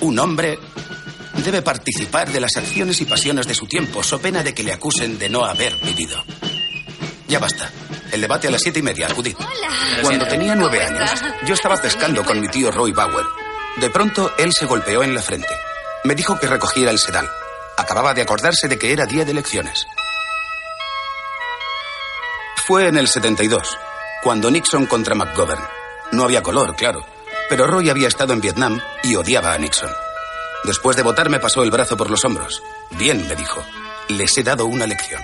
[0.00, 0.58] un hombre
[1.42, 4.72] debe participar de las acciones y pasiones de su tiempo, so pena de que le
[4.72, 6.22] acusen de no haber vivido.
[7.28, 7.70] Ya basta.
[8.10, 9.36] El debate a las siete y media, acudid.
[10.02, 11.10] Cuando tenía nueve años,
[11.46, 13.26] yo estaba pescando con mi tío Roy Bauer.
[13.76, 15.54] De pronto, él se golpeó en la frente.
[16.04, 17.28] Me dijo que recogiera el sedal.
[17.76, 19.86] Acababa de acordarse de que era día de elecciones.
[22.66, 23.76] Fue en el 72,
[24.22, 25.62] cuando Nixon contra McGovern.
[26.12, 27.06] No había color, claro.
[27.48, 29.90] Pero Roy había estado en Vietnam y odiaba a Nixon.
[30.64, 32.62] Después de votar me pasó el brazo por los hombros.
[32.98, 33.64] Bien, me dijo.
[34.08, 35.22] Les he dado una lección.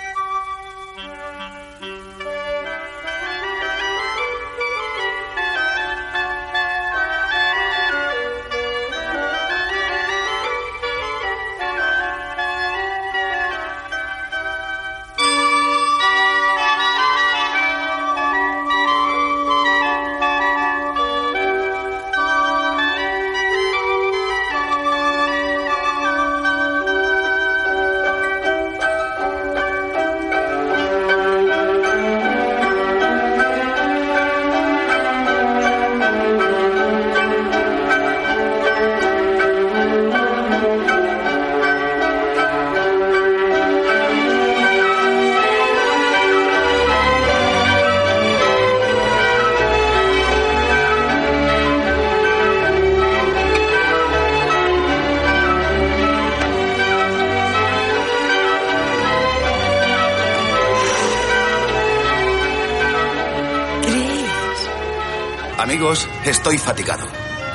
[66.24, 67.06] Estoy fatigado.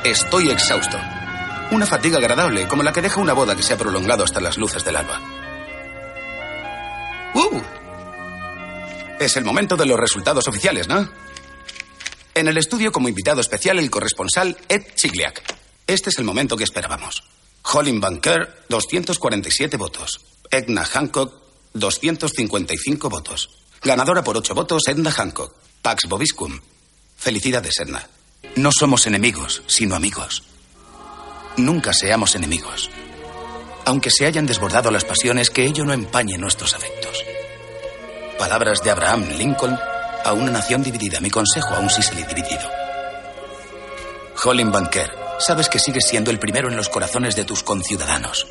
[0.03, 0.97] Estoy exhausto.
[1.71, 4.57] Una fatiga agradable, como la que deja una boda que se ha prolongado hasta las
[4.57, 5.19] luces del alba.
[7.33, 7.61] ¡Uh!
[9.19, 11.09] Es el momento de los resultados oficiales, ¿no?
[12.33, 15.43] En el estudio, como invitado especial, el corresponsal Ed Chigliak.
[15.85, 17.23] Este es el momento que esperábamos.
[17.61, 20.21] Colin Banker, 247 votos.
[20.49, 21.33] Edna Hancock,
[21.73, 23.49] 255 votos.
[23.83, 25.53] Ganadora por 8 votos, Edna Hancock.
[25.81, 26.59] Pax Bobiscum.
[27.17, 28.07] Felicidades, Edna.
[28.55, 30.43] No somos enemigos, sino amigos.
[31.57, 32.89] Nunca seamos enemigos.
[33.85, 37.23] Aunque se hayan desbordado las pasiones, que ello no empañe nuestros afectos.
[38.37, 39.77] Palabras de Abraham Lincoln
[40.23, 41.19] a una nación dividida.
[41.19, 42.69] Mi consejo a un Sicily dividido.
[44.41, 48.47] Colin Banker, sabes que sigues siendo el primero en los corazones de tus conciudadanos.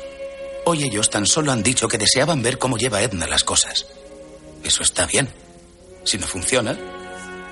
[0.65, 3.87] Hoy ellos tan solo han dicho que deseaban ver cómo lleva Edna las cosas.
[4.63, 5.29] Eso está bien.
[6.03, 6.77] Si no funciona,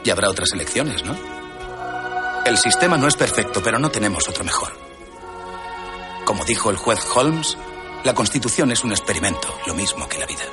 [0.03, 1.36] ya habrá otras elecciones, ¿no?
[2.47, 4.71] El sistema no es perfecto, pero no tenemos otro mejor.
[6.23, 7.57] Como dijo el juez Holmes,
[8.05, 10.45] la Constitución es un experimento, lo mismo que la vida.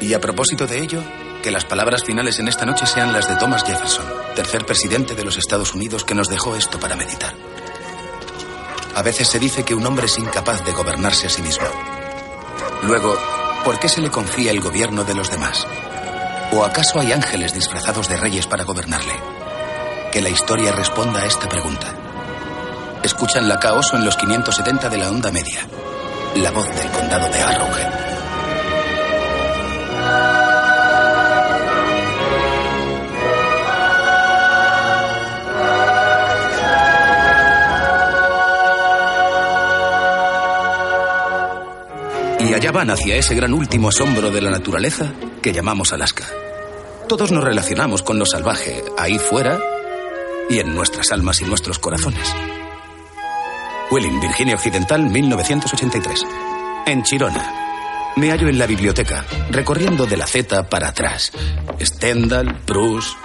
[0.00, 1.02] Y a propósito de ello,
[1.42, 5.22] que las palabras finales en esta noche sean las de Thomas Jefferson, tercer presidente de
[5.22, 7.34] los Estados Unidos que nos dejó esto para meditar.
[8.94, 11.66] A veces se dice que un hombre es incapaz de gobernarse a sí mismo.
[12.84, 13.18] Luego,
[13.66, 15.66] ¿por qué se le confía el gobierno de los demás?
[16.52, 19.39] ¿O acaso hay ángeles disfrazados de reyes para gobernarle?
[20.12, 21.86] Que la historia responda a esta pregunta.
[23.04, 25.60] escuchan la caoso en los 570 de la onda media.
[26.34, 27.92] La voz del condado de Arrowhead.
[42.40, 46.24] Y allá van hacia ese gran último asombro de la naturaleza que llamamos Alaska.
[47.08, 49.60] Todos nos relacionamos con lo salvaje ahí fuera
[50.50, 52.34] y en nuestras almas y nuestros corazones.
[53.90, 56.26] Wheeling, Virginia Occidental, 1983.
[56.86, 58.12] En Chirona.
[58.16, 61.32] Me hallo en la biblioteca, recorriendo de la Z para atrás.
[61.80, 63.16] Stendhal, Proust.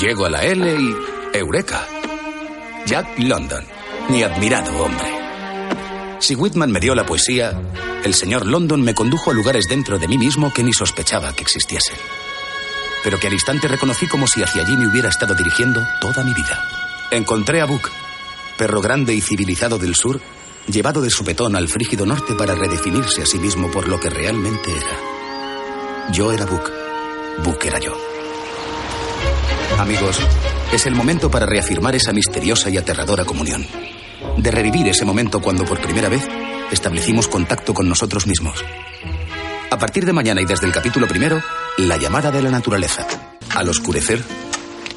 [0.00, 0.96] Llego a la L y.
[1.32, 1.86] Eureka.
[2.86, 3.64] Jack London.
[4.08, 5.06] Mi admirado hombre.
[6.18, 7.52] Si Whitman me dio la poesía,
[8.04, 11.42] el señor London me condujo a lugares dentro de mí mismo que ni sospechaba que
[11.42, 11.96] existiesen.
[13.04, 16.34] Pero que al instante reconocí como si hacia allí me hubiera estado dirigiendo toda mi
[16.34, 16.62] vida.
[17.10, 17.90] Encontré a Book,
[18.56, 20.20] perro grande y civilizado del sur,
[20.66, 24.70] llevado de supetón al frígido norte para redefinirse a sí mismo por lo que realmente
[24.70, 26.12] era.
[26.12, 26.70] Yo era Book,
[27.44, 27.96] Book era yo.
[29.78, 30.18] Amigos,
[30.72, 33.64] es el momento para reafirmar esa misteriosa y aterradora comunión.
[34.36, 36.26] De revivir ese momento cuando por primera vez
[36.72, 38.64] establecimos contacto con nosotros mismos.
[39.70, 41.40] A partir de mañana y desde el capítulo primero,
[41.78, 43.06] la llamada de la naturaleza.
[43.54, 44.22] Al oscurecer,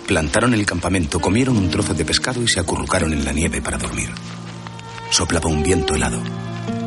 [0.08, 3.78] plantaron el campamento, comieron un trozo de pescado y se acurrucaron en la nieve para
[3.78, 4.10] dormir.
[5.12, 6.20] Soplaba un viento helado,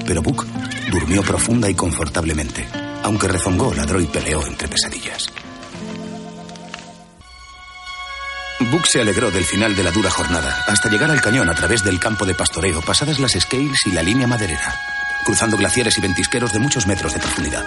[0.05, 0.47] pero Buck
[0.91, 2.67] durmió profunda y confortablemente,
[3.05, 5.31] aunque rezongó, ladró y peleó entre pesadillas.
[8.73, 11.85] Buck se alegró del final de la dura jornada, hasta llegar al cañón a través
[11.85, 14.75] del campo de pastoreo, pasadas las scales y la línea maderera,
[15.25, 17.65] cruzando glaciares y ventisqueros de muchos metros de profundidad,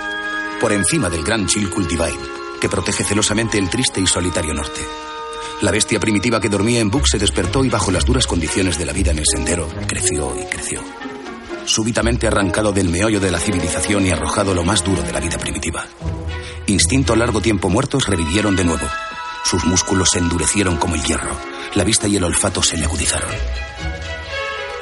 [0.60, 2.18] por encima del gran Chilcoot Divide,
[2.60, 4.82] que protege celosamente el triste y solitario norte.
[5.62, 8.86] La bestia primitiva que dormía en Buck se despertó y bajo las duras condiciones de
[8.86, 10.82] la vida en el sendero, creció y creció.
[11.66, 15.38] Súbitamente arrancado del meollo de la civilización y arrojado lo más duro de la vida
[15.38, 15.86] primitiva.
[16.68, 18.86] Instinto largo tiempo muertos revivieron de nuevo,
[19.50, 21.32] sus músculos se endurecieron como el hierro.
[21.74, 23.30] La vista y el olfato se le agudizaron.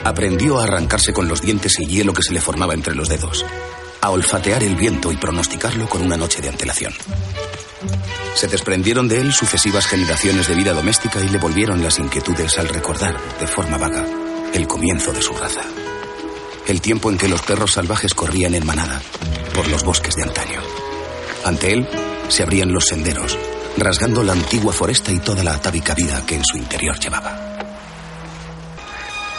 [0.04, 3.46] Aprendió a arrancarse con los dientes el hielo que se le formaba entre los dedos.
[4.06, 6.94] A olfatear el viento y pronosticarlo con una noche de antelación.
[8.36, 12.69] Se desprendieron de él sucesivas generaciones de vida doméstica y le volvieron las inquietudes al
[12.69, 14.06] recordar, de forma vaga,
[14.53, 15.61] el comienzo de su raza.
[16.68, 19.02] El tiempo en que los perros salvajes corrían en manada
[19.56, 20.61] por los bosques de antaño.
[21.44, 21.90] Ante él
[22.27, 23.40] se abrían los senderos,
[23.76, 27.55] rasgando la antigua foresta y toda la atávica vida que en su interior llevaba.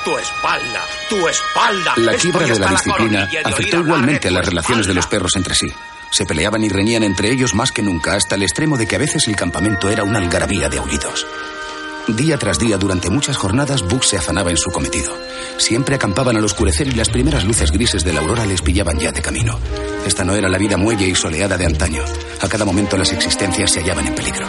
[0.06, 1.94] Tu espalda, tu espalda.
[1.96, 5.56] La Estoy quiebra de la disciplina afectó igualmente a las relaciones de los perros entre
[5.56, 5.66] sí.
[6.12, 9.00] Se peleaban y reñían entre ellos más que nunca, hasta el extremo de que a
[9.00, 11.26] veces el campamento era una algarabía de aullidos.
[12.06, 15.12] Día tras día, durante muchas jornadas, Buck se afanaba en su cometido.
[15.56, 19.10] Siempre acampaban al oscurecer y las primeras luces grises de la aurora les pillaban ya
[19.10, 19.58] de camino.
[20.06, 22.04] Esta no era la vida muelle y soleada de antaño.
[22.42, 24.46] A cada momento las existencias se hallaban en peligro.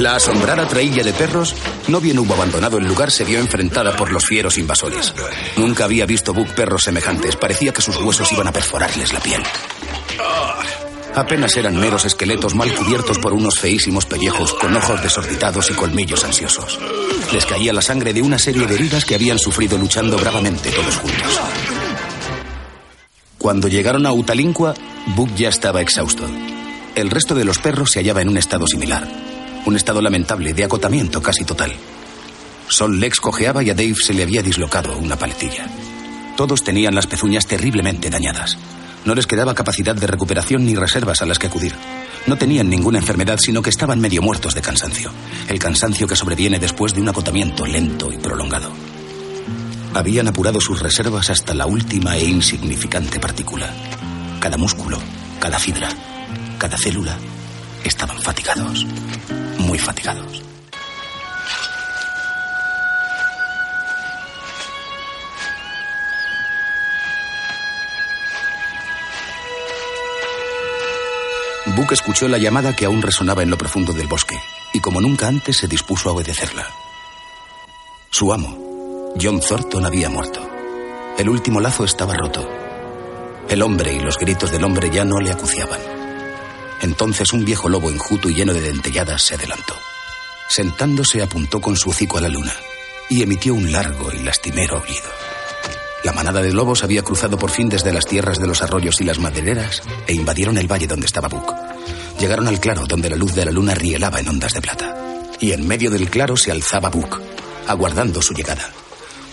[0.00, 1.54] La asombrada trailla de perros,
[1.88, 5.12] no bien hubo abandonado el lugar, se vio enfrentada por los fieros invasores.
[5.58, 7.36] Nunca había visto Buck perros semejantes.
[7.36, 9.42] Parecía que sus huesos iban a perforarles la piel.
[11.14, 16.24] Apenas eran meros esqueletos mal cubiertos por unos feísimos pellejos con ojos desorbitados y colmillos
[16.24, 16.78] ansiosos.
[17.34, 20.96] Les caía la sangre de una serie de heridas que habían sufrido luchando bravamente todos
[20.96, 21.40] juntos.
[23.36, 24.72] Cuando llegaron a Utalincua,
[25.14, 26.24] Buck ya estaba exhausto.
[26.94, 29.06] El resto de los perros se hallaba en un estado similar.
[29.66, 31.72] Un estado lamentable, de acotamiento casi total.
[32.68, 35.66] Sol Lex cojeaba y a Dave se le había dislocado una paletilla.
[36.36, 38.56] Todos tenían las pezuñas terriblemente dañadas.
[39.04, 41.74] No les quedaba capacidad de recuperación ni reservas a las que acudir.
[42.26, 45.10] No tenían ninguna enfermedad, sino que estaban medio muertos de cansancio.
[45.48, 48.70] El cansancio que sobreviene después de un agotamiento lento y prolongado.
[49.92, 53.70] Habían apurado sus reservas hasta la última e insignificante partícula.
[54.38, 54.98] Cada músculo,
[55.40, 55.88] cada fibra,
[56.58, 57.16] cada célula
[57.84, 58.84] estaban fatigados.
[59.58, 60.42] Muy fatigados.
[71.76, 74.38] Buck escuchó la llamada que aún resonaba en lo profundo del bosque,
[74.72, 76.66] y como nunca antes se dispuso a obedecerla.
[78.10, 80.40] Su amo, John Thornton, había muerto.
[81.16, 82.48] El último lazo estaba roto.
[83.48, 85.99] El hombre y los gritos del hombre ya no le acuciaban.
[86.80, 89.74] Entonces un viejo lobo enjuto y lleno de dentelladas se adelantó.
[90.48, 92.52] Sentándose apuntó con su hocico a la luna
[93.08, 95.10] y emitió un largo y lastimero aullido.
[96.02, 99.04] La manada de lobos había cruzado por fin desde las tierras de los arroyos y
[99.04, 101.54] las madereras e invadieron el valle donde estaba Buck.
[102.18, 104.96] Llegaron al claro donde la luz de la luna rielaba en ondas de plata.
[105.40, 107.20] Y en medio del claro se alzaba Buck,
[107.66, 108.70] aguardando su llegada.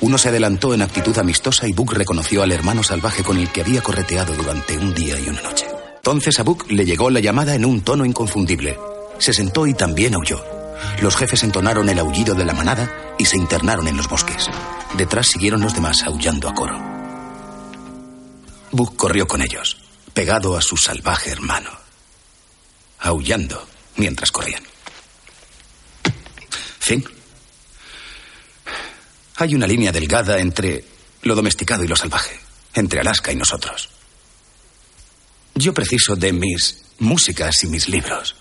[0.02, 3.62] Uno se adelantó en actitud amistosa y Book reconoció al hermano salvaje con el que
[3.62, 5.77] había correteado durante un día y una noche.
[6.08, 8.80] Entonces a Book le llegó la llamada en un tono inconfundible.
[9.18, 10.42] Se sentó y también aulló.
[11.02, 14.48] Los jefes entonaron el aullido de la manada y se internaron en los bosques.
[14.96, 16.80] Detrás siguieron los demás aullando a coro.
[18.72, 19.80] Book corrió con ellos,
[20.14, 21.72] pegado a su salvaje hermano,
[23.00, 23.68] aullando
[23.98, 24.64] mientras corrían.
[26.80, 27.04] Fin.
[29.36, 30.86] Hay una línea delgada entre
[31.24, 32.40] lo domesticado y lo salvaje,
[32.76, 33.90] entre Alaska y nosotros.
[35.58, 38.36] Yo preciso de mis músicas y mis libros.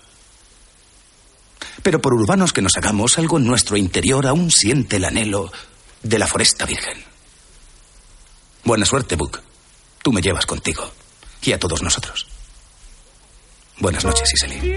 [1.81, 5.51] Pero por urbanos que nos hagamos, algo en nuestro interior aún siente el anhelo
[6.03, 7.03] de la foresta virgen.
[8.63, 9.41] Buena suerte, Book.
[10.03, 10.91] Tú me llevas contigo.
[11.41, 12.27] Y a todos nosotros.
[13.79, 14.75] Buenas noches, Iseli.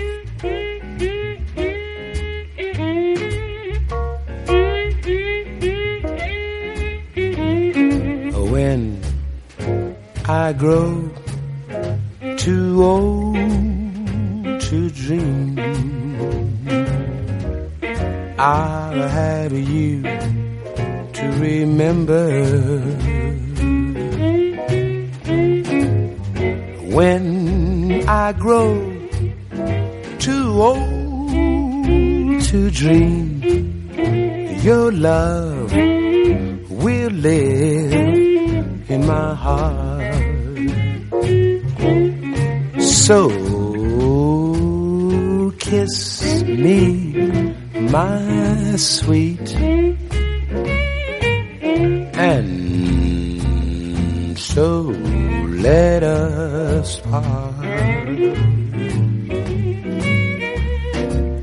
[8.51, 9.01] When
[10.27, 11.11] I grow
[12.41, 13.35] too old
[14.63, 15.59] to dream,
[18.39, 20.03] I'll have you
[21.19, 22.31] to remember.
[26.97, 28.73] When I grow
[30.19, 33.43] too old to dream,
[34.63, 35.73] your love
[36.71, 40.20] will live in my heart.
[43.11, 43.27] So
[45.59, 47.13] kiss me,
[47.91, 49.53] my sweet,
[52.15, 52.79] and
[54.39, 54.95] so
[55.67, 57.65] let us part.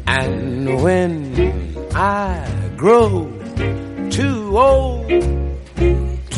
[0.07, 1.11] And when
[1.94, 3.30] I grow
[4.10, 5.10] too old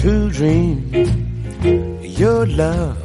[0.01, 0.91] to dream,
[2.01, 2.98] your love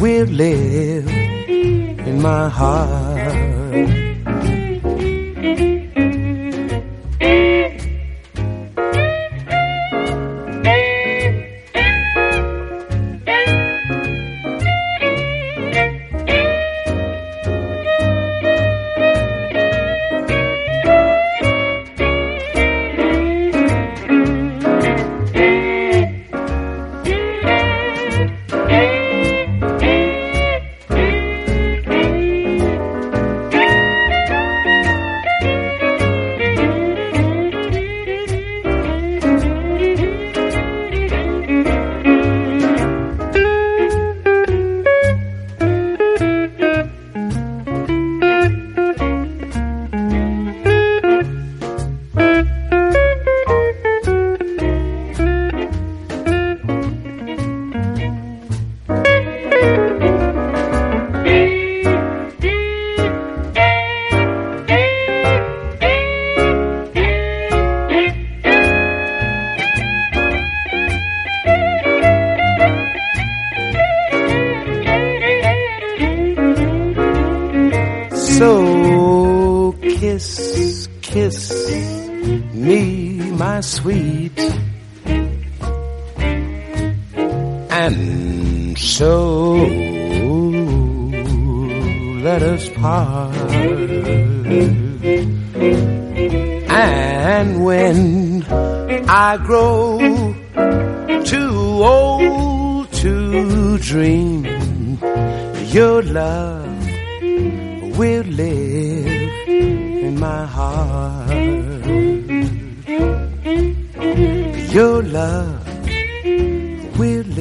[0.00, 4.05] will live in my heart.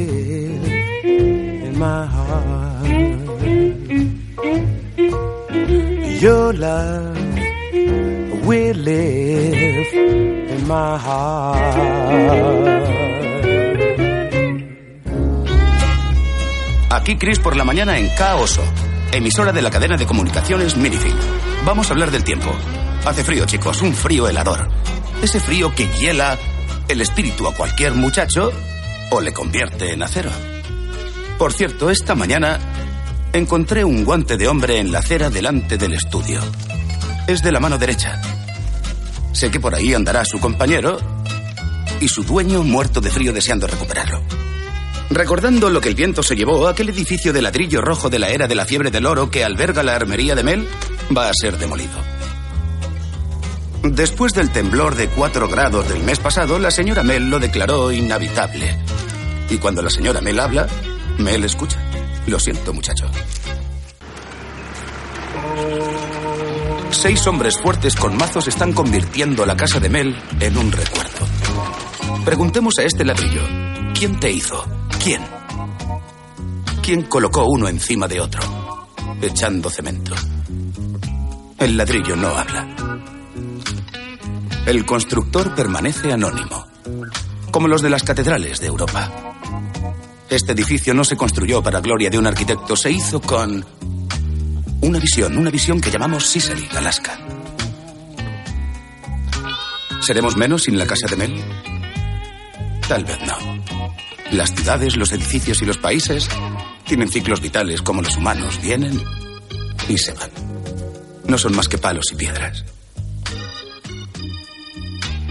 [0.08, 2.86] In my heart.
[6.22, 6.54] Your
[8.46, 12.06] will live in my heart.
[16.92, 18.64] Aquí Chris por la mañana en Caoso,
[19.12, 21.20] emisora de la cadena de comunicaciones Minifield.
[21.66, 22.52] Vamos a hablar del tiempo.
[23.06, 24.70] Hace frío, chicos, un frío helador.
[25.22, 26.38] Ese frío que hiela
[26.88, 28.52] el espíritu a cualquier muchacho
[29.22, 30.32] le convierte en acero.
[31.38, 32.60] Por cierto, esta mañana
[33.34, 36.40] encontré un guante de hombre en la acera delante del estudio.
[37.28, 38.22] Es de la mano derecha.
[39.34, 40.98] Sé que por ahí andará su compañero
[42.00, 44.22] y su dueño muerto de frío deseando recuperarlo.
[45.10, 48.48] Recordando lo que el viento se llevó, aquel edificio de ladrillo rojo de la era
[48.48, 50.68] de la fiebre del oro que alberga la armería de Mel
[51.16, 51.94] va a ser demolido.
[53.84, 58.76] Después del temblor de 4 grados del mes pasado, la señora Mel lo declaró inhabitable.
[59.50, 60.68] Y cuando la señora Mel habla,
[61.18, 61.80] Mel escucha.
[62.28, 63.06] Lo siento, muchacho.
[66.92, 71.28] Seis hombres fuertes con mazos están convirtiendo la casa de Mel en un recuerdo.
[72.24, 73.42] Preguntemos a este ladrillo,
[73.94, 74.66] ¿quién te hizo?
[75.04, 75.22] ¿Quién?
[76.82, 78.42] ¿Quién colocó uno encima de otro?
[79.22, 80.16] Echando cemento.
[81.60, 82.68] El ladrillo no habla.
[84.66, 86.66] El constructor permanece anónimo,
[87.52, 89.35] como los de las catedrales de Europa.
[90.30, 93.66] Este edificio no se construyó para gloria de un arquitecto, se hizo con
[94.82, 97.20] una visión, una visión que llamamos Sicily, Alaska.
[100.02, 101.44] ¿Seremos menos sin la casa de Mel?
[102.88, 103.36] Tal vez no.
[104.32, 106.28] Las ciudades, los edificios y los países
[106.86, 109.02] tienen ciclos vitales como los humanos, vienen
[109.88, 110.30] y se van.
[111.28, 112.66] No son más que palos y piedras.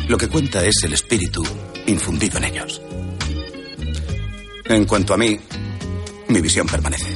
[0.08, 1.42] Lo que cuenta es el espíritu
[1.86, 2.80] infundido en ellos.
[4.66, 5.38] En cuanto a mí,
[6.28, 7.14] mi visión permanece.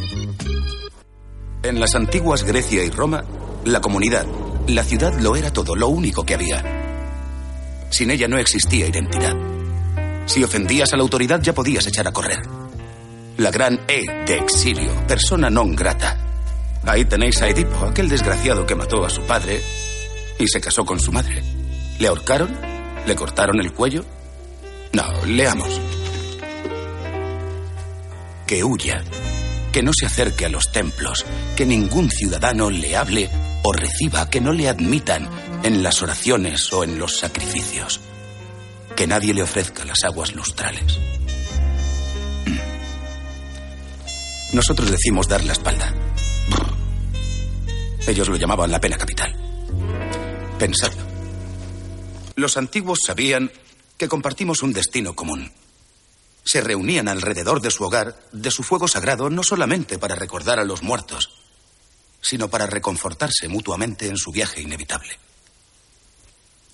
[1.62, 3.24] En las antiguas Grecia y Roma,
[3.64, 4.26] la comunidad,
[4.66, 6.62] la ciudad lo era todo, lo único que había.
[7.90, 9.34] Sin ella no existía identidad.
[10.26, 12.40] Si ofendías a la autoridad ya podías echar a correr.
[13.38, 16.18] La gran E de exilio, persona non grata.
[16.84, 19.62] Ahí tenéis a Edipo, aquel desgraciado que mató a su padre
[20.38, 21.42] y se casó con su madre.
[21.98, 22.54] ¿Le ahorcaron?
[23.06, 24.04] ¿Le cortaron el cuello?
[24.92, 25.80] No, leamos.
[28.48, 29.04] Que huya,
[29.72, 33.30] que no se acerque a los templos, que ningún ciudadano le hable
[33.62, 35.28] o reciba, que no le admitan
[35.62, 38.00] en las oraciones o en los sacrificios,
[38.96, 40.98] que nadie le ofrezca las aguas lustrales.
[42.46, 42.56] Mm.
[44.56, 45.94] Nosotros decimos dar la espalda.
[48.06, 49.36] Ellos lo llamaban la pena capital.
[50.58, 51.02] Pensadlo.
[52.36, 53.52] Los antiguos sabían
[53.98, 55.52] que compartimos un destino común.
[56.48, 60.64] Se reunían alrededor de su hogar, de su fuego sagrado, no solamente para recordar a
[60.64, 61.28] los muertos,
[62.22, 65.18] sino para reconfortarse mutuamente en su viaje inevitable.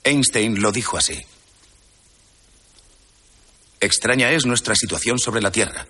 [0.05, 1.21] Einstein lo dijo así.
[3.81, 5.89] Extraña es nuestra situación sobre la Tierra,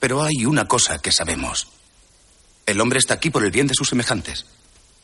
[0.00, 1.68] pero hay una cosa que sabemos.
[2.64, 4.46] El hombre está aquí por el bien de sus semejantes,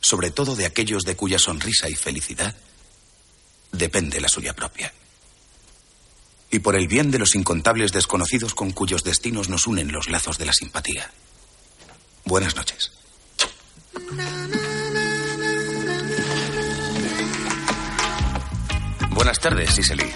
[0.01, 2.57] sobre todo de aquellos de cuya sonrisa y felicidad
[3.73, 4.91] depende la suya propia.
[6.51, 10.39] Y por el bien de los incontables desconocidos con cuyos destinos nos unen los lazos
[10.39, 11.11] de la simpatía.
[12.25, 12.93] Buenas noches.
[19.11, 20.11] Buenas tardes, Siseli.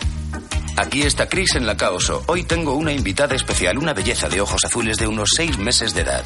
[0.77, 2.25] Aquí está Chris en la Caoso.
[2.27, 6.01] Hoy tengo una invitada especial, una belleza de ojos azules de unos seis meses de
[6.01, 6.25] edad.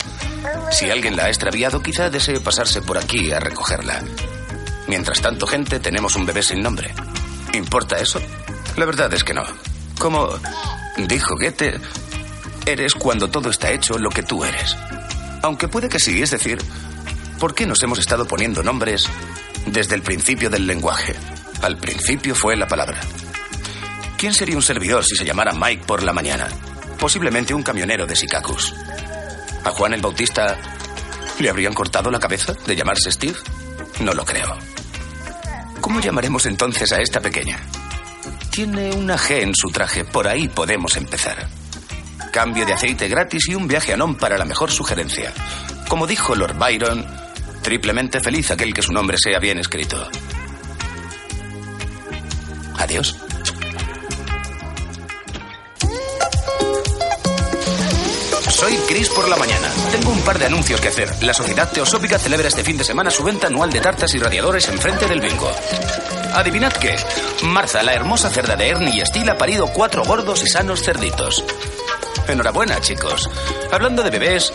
[0.71, 4.03] Si alguien la ha extraviado, quizá desee pasarse por aquí a recogerla.
[4.87, 6.95] Mientras tanto, gente, tenemos un bebé sin nombre.
[7.53, 8.21] ¿Importa eso?
[8.77, 9.45] La verdad es que no.
[9.99, 10.29] Como
[10.97, 11.81] dijo Goethe,
[12.67, 14.77] eres cuando todo está hecho lo que tú eres.
[15.43, 16.59] Aunque puede que sí, es decir,
[17.39, 19.09] ¿por qué nos hemos estado poniendo nombres
[19.67, 21.15] desde el principio del lenguaje?
[21.63, 23.01] Al principio fue la palabra.
[24.17, 26.49] ¿Quién sería un servidor si se llamara Mike por la mañana?
[26.99, 28.75] Posiblemente un camionero de Sicacus.
[29.65, 30.57] ¿A Juan el Bautista
[31.39, 33.37] le habrían cortado la cabeza de llamarse Steve?
[34.01, 34.57] No lo creo.
[35.81, 37.59] ¿Cómo llamaremos entonces a esta pequeña?
[38.59, 41.49] Tiene una G en su traje, por ahí podemos empezar.
[42.33, 45.33] Cambio de aceite gratis y un viaje a Non para la mejor sugerencia.
[45.87, 47.07] Como dijo Lord Byron,
[47.63, 50.11] triplemente feliz aquel que su nombre sea bien escrito.
[52.79, 53.17] Adiós.
[58.51, 59.69] Soy Chris por la mañana.
[59.93, 61.23] Tengo un par de anuncios que hacer.
[61.23, 64.69] La Sociedad Teosófica celebra este fin de semana su venta anual de tartas y radiadores
[64.69, 65.49] enfrente del bingo.
[66.39, 66.95] Adivinad qué.
[67.43, 71.43] Marza, la hermosa cerda de Ernie y Steel, ha parido cuatro gordos y sanos cerditos.
[72.29, 73.29] Enhorabuena, chicos.
[73.73, 74.53] Hablando de bebés,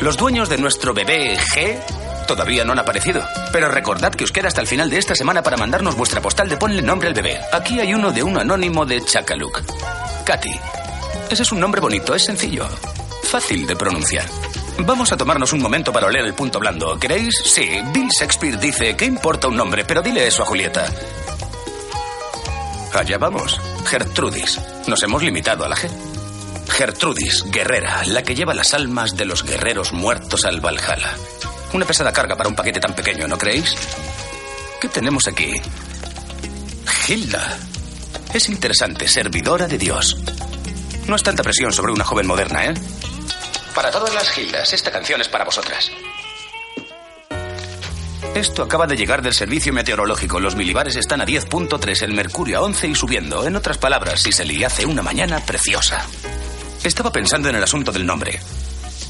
[0.00, 1.78] los dueños de nuestro bebé G
[2.26, 3.22] todavía no han aparecido.
[3.52, 6.48] Pero recordad que os queda hasta el final de esta semana para mandarnos vuestra postal
[6.48, 7.38] de ponle nombre al bebé.
[7.52, 9.60] Aquí hay uno de un anónimo de Chakaluk.
[10.24, 10.58] Katy.
[11.28, 12.66] Ese es un nombre bonito, es sencillo.
[13.24, 14.24] Fácil de pronunciar.
[14.78, 16.98] Vamos a tomarnos un momento para oler el punto blando.
[16.98, 17.34] ¿Queréis?
[17.44, 19.84] Sí, Bill Shakespeare dice, ¿qué importa un nombre?
[19.84, 20.86] Pero dile eso a Julieta.
[22.92, 23.60] Allá vamos.
[23.86, 24.60] Gertrudis.
[24.86, 25.88] Nos hemos limitado a la G.
[26.68, 31.14] Gertrudis, guerrera, la que lleva las almas de los guerreros muertos al Valhalla.
[31.72, 33.76] Una pesada carga para un paquete tan pequeño, ¿no creéis?
[34.80, 35.52] ¿Qué tenemos aquí?
[37.08, 37.58] Hilda.
[38.34, 40.16] Es interesante, servidora de Dios.
[41.06, 42.74] No es tanta presión sobre una joven moderna, ¿eh?
[43.74, 45.90] Para todas las Gildas, esta canción es para vosotras.
[48.36, 50.38] Esto acaba de llegar del servicio meteorológico.
[50.40, 53.46] Los milibares están a 10.3, el mercurio a 11 y subiendo.
[53.46, 56.06] En otras palabras, si se le hace una mañana preciosa.
[56.84, 58.38] Estaba pensando en el asunto del nombre.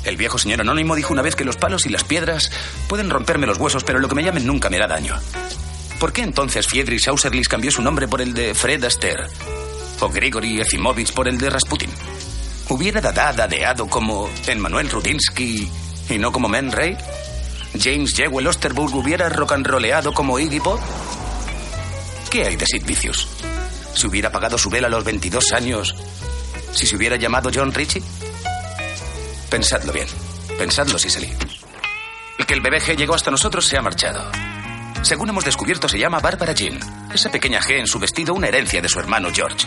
[0.05, 2.53] El viejo señor anónimo dijo una vez que los palos y las piedras
[2.87, 5.17] pueden romperme los huesos, pero lo que me llamen nunca me hará daño.
[5.99, 9.25] ¿Por qué entonces Friedrich Austerlitz cambió su nombre por el de Fred Astaire?
[9.99, 11.91] O Grigory Efimovich por el de Rasputin.
[12.69, 15.69] ¿Hubiera Dada dadeado como Emmanuel Rudinsky
[16.11, 16.97] y no como Men Ray?
[17.81, 20.81] ¿James Jewell Osterburg hubiera rolleado como Iggy Pop?
[22.31, 23.29] ¿Qué hay de Sid Vicious?
[23.95, 25.95] ¿Se hubiera apagado su vela a los 22 años
[26.73, 28.03] si se hubiera llamado John Ritchie?
[29.49, 30.07] Pensadlo bien.
[30.59, 31.33] Pensadlo, Sicily.
[32.39, 34.31] El que el bebé G llegó hasta nosotros se ha marchado.
[35.03, 36.79] Según hemos descubierto, se llama Bárbara Jean.
[37.15, 39.67] Esa pequeña G en su vestido, una herencia de su hermano George.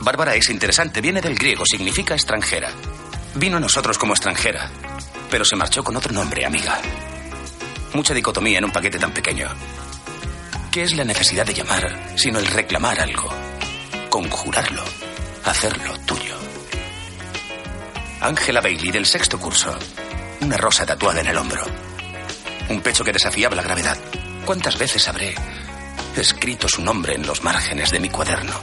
[0.00, 2.70] Bárbara es interesante, viene del griego, significa extranjera.
[3.34, 4.70] Vino a nosotros como extranjera,
[5.30, 6.80] pero se marchó con otro nombre, amiga.
[7.96, 9.48] Mucha dicotomía en un paquete tan pequeño.
[10.70, 13.26] ¿Qué es la necesidad de llamar, sino el reclamar algo?
[14.10, 14.84] Conjurarlo,
[15.46, 16.36] hacerlo tuyo.
[18.20, 19.74] Ángela Bailey del sexto curso.
[20.42, 21.64] Una rosa tatuada en el hombro.
[22.68, 23.96] Un pecho que desafiaba la gravedad.
[24.44, 25.34] ¿Cuántas veces habré
[26.14, 28.60] escrito su nombre en los márgenes de mi cuaderno?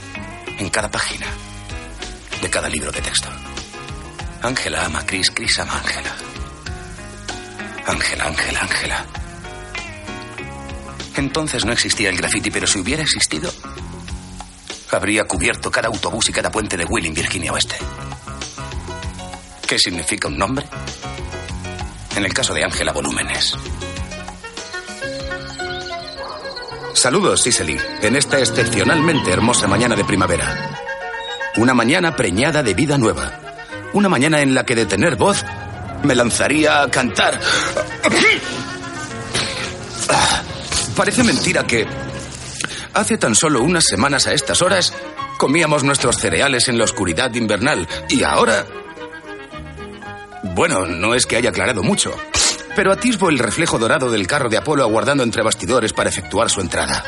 [0.58, 1.26] En cada página.
[2.40, 3.30] De cada libro de texto.
[4.42, 6.14] Ángela ama a Chris, Chris ama a Ángela.
[7.84, 9.23] Ángela, Ángela, Ángela.
[11.16, 13.52] Entonces no existía el graffiti, pero si hubiera existido,
[14.90, 17.76] habría cubierto cada autobús y cada puente de Wheeling, Virginia Oeste.
[19.66, 20.66] ¿Qué significa un nombre?
[22.16, 23.54] En el caso de Ángela, volúmenes.
[26.92, 30.80] Saludos, Cicely, en esta excepcionalmente hermosa mañana de primavera.
[31.56, 33.40] Una mañana preñada de vida nueva.
[33.92, 35.44] Una mañana en la que de tener voz
[36.02, 37.40] me lanzaría a cantar.
[40.96, 41.86] Parece mentira que
[42.92, 44.92] hace tan solo unas semanas a estas horas
[45.38, 48.64] comíamos nuestros cereales en la oscuridad invernal y ahora...
[50.54, 52.14] Bueno, no es que haya aclarado mucho,
[52.76, 56.60] pero atisbo el reflejo dorado del carro de Apolo aguardando entre bastidores para efectuar su
[56.60, 57.02] entrada.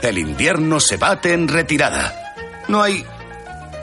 [0.00, 2.34] El invierno se bate en retirada.
[2.68, 3.04] No hay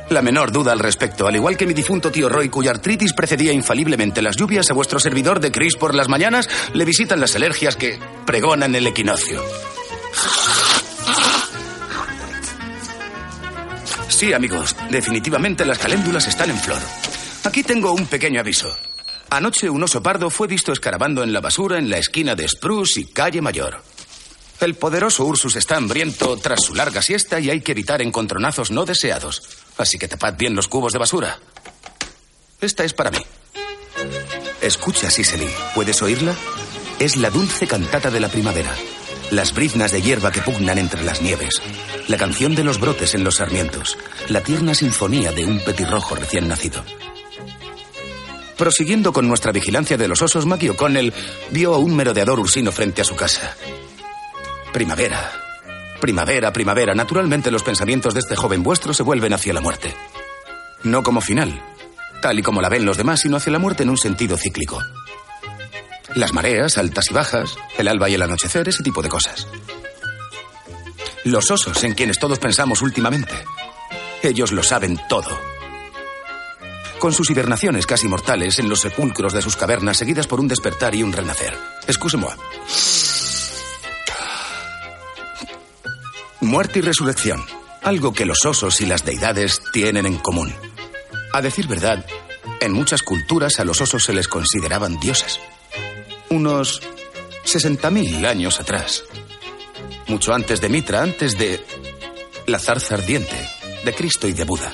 [0.10, 3.54] la menor duda al respecto, al igual que mi difunto tío Roy, cuya artritis precedía
[3.54, 7.76] infaliblemente las lluvias, a vuestro servidor de Chris por las mañanas le visitan las alergias
[7.76, 9.44] que pregonan el equinoccio.
[14.08, 16.82] Sí, amigos, definitivamente las caléndulas están en flor.
[17.46, 18.76] Aquí tengo un pequeño aviso.
[19.30, 23.02] Anoche un oso pardo fue visto escarabando en la basura en la esquina de Spruce
[23.02, 23.82] y Calle Mayor.
[24.60, 28.84] El poderoso Ursus está hambriento tras su larga siesta y hay que evitar encontronazos no
[28.84, 29.69] deseados.
[29.80, 31.40] Así que tapad bien los cubos de basura.
[32.60, 33.20] Esta es para mí.
[34.62, 35.50] Escucha, Sicily.
[35.74, 36.36] ¿Puedes oírla?
[37.00, 38.76] Es la dulce cantata de la primavera.
[39.32, 41.62] Las briznas de hierba que pugnan entre las nieves.
[42.10, 43.98] La canción de los brotes en los sarmientos.
[44.28, 46.84] La tierna sinfonía de un petirrojo recién nacido.
[48.58, 51.14] Prosiguiendo con nuestra vigilancia de los osos, Maggie O'Connell
[51.52, 53.56] vio a un merodeador ursino frente a su casa.
[54.74, 55.49] Primavera.
[56.00, 56.94] Primavera, primavera.
[56.94, 59.94] Naturalmente los pensamientos de este joven vuestro se vuelven hacia la muerte.
[60.84, 61.62] No como final,
[62.22, 64.82] tal y como la ven los demás, sino hacia la muerte en un sentido cíclico.
[66.16, 69.48] Las mareas, altas y bajas, el alba y el anochecer, ese tipo de cosas.
[71.26, 73.34] Los osos en quienes todos pensamos últimamente.
[74.24, 75.38] Ellos lo saben todo.
[76.98, 80.96] Con sus hibernaciones casi mortales en los sepulcros de sus cavernas, seguidas por un despertar
[80.96, 81.56] y un renacer.
[81.88, 82.34] Excuse-moi.
[86.42, 87.46] Muerte y resurrección.
[87.82, 90.54] Algo que los osos y las deidades tienen en común.
[91.34, 92.06] A decir verdad,
[92.62, 95.40] en muchas culturas a los osos se les consideraban dioses.
[96.30, 96.82] Unos
[97.46, 99.04] 60.000 años atrás.
[100.08, 101.64] Mucho antes de Mitra, antes de
[102.48, 103.36] la zarza ardiente,
[103.84, 104.72] de Cristo y de Buda.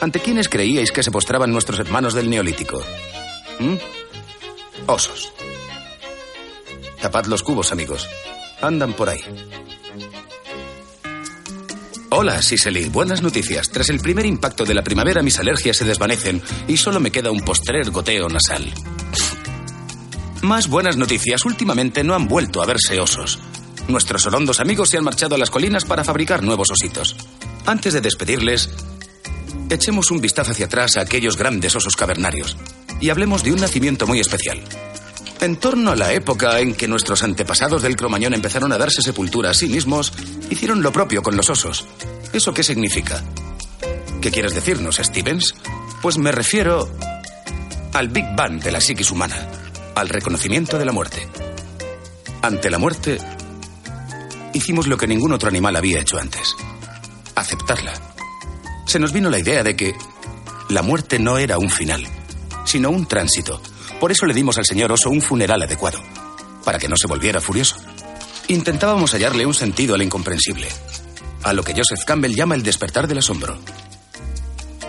[0.00, 2.82] ¿Ante quiénes creíais que se postraban nuestros hermanos del Neolítico?
[3.60, 3.76] ¿Mm?
[4.86, 5.32] Osos.
[7.00, 8.08] Tapad los cubos, amigos.
[8.60, 9.20] Andan por ahí.
[12.08, 12.88] Hola, Siseli.
[12.88, 13.68] Buenas noticias.
[13.68, 17.32] Tras el primer impacto de la primavera, mis alergias se desvanecen y solo me queda
[17.32, 18.72] un postrer goteo nasal.
[20.42, 21.44] Más buenas noticias.
[21.44, 23.40] Últimamente no han vuelto a verse osos.
[23.88, 27.16] Nuestros orondos amigos se han marchado a las colinas para fabricar nuevos ositos.
[27.66, 28.70] Antes de despedirles,
[29.68, 32.56] echemos un vistazo hacia atrás a aquellos grandes osos cavernarios
[33.00, 34.62] y hablemos de un nacimiento muy especial.
[35.46, 39.50] En torno a la época en que nuestros antepasados del Cromañón empezaron a darse sepultura
[39.50, 40.12] a sí mismos,
[40.50, 41.86] hicieron lo propio con los osos.
[42.32, 43.22] ¿Eso qué significa?
[44.20, 45.54] ¿Qué quieres decirnos, Stevens?
[46.02, 46.90] Pues me refiero
[47.92, 49.36] al Big Bang de la psiquis humana,
[49.94, 51.28] al reconocimiento de la muerte.
[52.42, 53.16] Ante la muerte,
[54.52, 56.56] hicimos lo que ningún otro animal había hecho antes.
[57.36, 57.92] Aceptarla.
[58.84, 59.94] Se nos vino la idea de que
[60.70, 62.04] la muerte no era un final,
[62.64, 63.62] sino un tránsito.
[64.00, 66.00] Por eso le dimos al señor oso un funeral adecuado,
[66.64, 67.76] para que no se volviera furioso.
[68.48, 70.68] Intentábamos hallarle un sentido al incomprensible,
[71.42, 73.58] a lo que Joseph Campbell llama el despertar del asombro.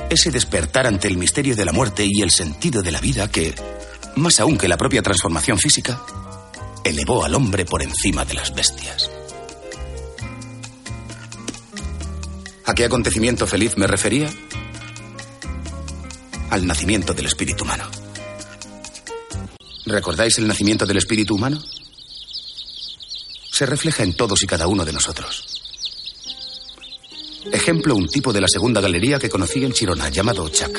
[0.10, 3.56] Ese despertar ante el misterio de la muerte y el sentido de la vida que,
[4.16, 6.02] más aún que la propia transformación física,
[6.84, 9.10] elevó al hombre por encima de las bestias.
[12.66, 14.30] ¿A qué acontecimiento feliz me refería?
[16.50, 17.97] Al nacimiento del espíritu humano.
[19.88, 21.64] ¿Recordáis el nacimiento del espíritu humano?
[23.50, 25.46] Se refleja en todos y cada uno de nosotros.
[27.54, 30.78] Ejemplo, un tipo de la segunda galería que conocí en Chirona, llamado Chuck.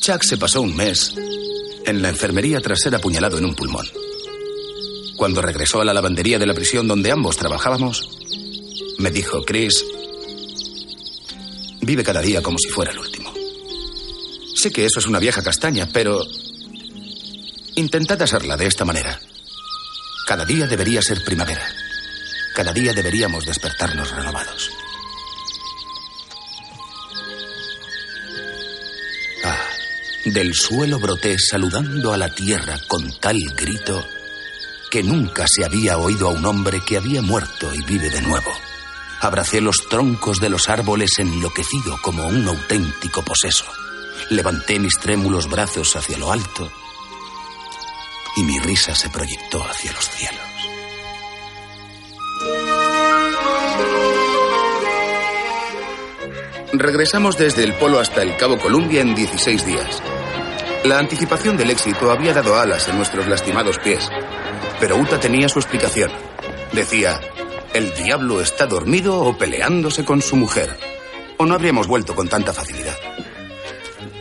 [0.00, 1.14] Chuck se pasó un mes
[1.84, 3.86] en la enfermería tras ser apuñalado en un pulmón.
[5.16, 8.08] Cuando regresó a la lavandería de la prisión donde ambos trabajábamos,
[8.98, 9.84] me dijo, Chris,
[11.80, 13.32] vive cada día como si fuera el último.
[14.56, 16.26] Sé que eso es una vieja castaña, pero
[17.76, 19.20] intentad hacerla de esta manera.
[20.26, 21.66] Cada día debería ser primavera.
[22.54, 24.70] Cada día deberíamos despertarnos renovados.
[29.44, 29.62] Ah,
[30.24, 34.04] del suelo broté saludando a la tierra con tal grito
[34.90, 38.50] que nunca se había oído a un hombre que había muerto y vive de nuevo.
[39.20, 43.66] Abracé los troncos de los árboles enloquecido como un auténtico poseso.
[44.30, 46.72] Levanté mis trémulos brazos hacia lo alto
[48.36, 50.40] y mi risa se proyectó hacia los cielos.
[56.72, 60.02] Regresamos desde el polo hasta el Cabo Columbia en 16 días.
[60.84, 64.10] La anticipación del éxito había dado alas en nuestros lastimados pies,
[64.78, 66.10] pero Uta tenía su explicación.
[66.72, 67.18] Decía,
[67.72, 70.76] el diablo está dormido o peleándose con su mujer.
[71.38, 72.96] O no habríamos vuelto con tanta facilidad.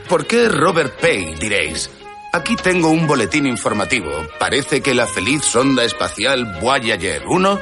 [0.07, 1.89] ¿Por qué Robert Pay, diréis?
[2.35, 4.11] Aquí tengo un boletín informativo.
[4.37, 7.59] Parece que la feliz sonda espacial Voyager 1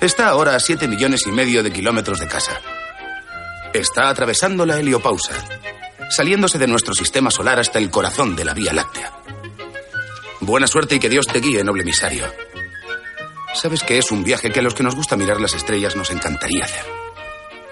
[0.00, 2.58] está ahora a 7 millones y medio de kilómetros de casa.
[3.74, 5.34] Está atravesando la heliopausa,
[6.08, 9.12] saliéndose de nuestro sistema solar hasta el corazón de la Vía Láctea.
[10.40, 12.24] Buena suerte y que Dios te guíe, noble emisario.
[13.52, 16.10] Sabes que es un viaje que a los que nos gusta mirar las estrellas nos
[16.10, 17.03] encantaría hacer.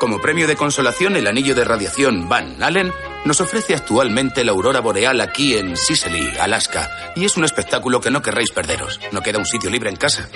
[0.03, 2.93] Como premio de consolación, el anillo de radiación Van Allen
[3.25, 8.11] nos ofrece actualmente la aurora boreal aquí en Sicily, Alaska, y es un espectáculo que
[8.11, 8.99] no querréis perderos.
[9.13, 10.29] No queda un sitio libre en casa.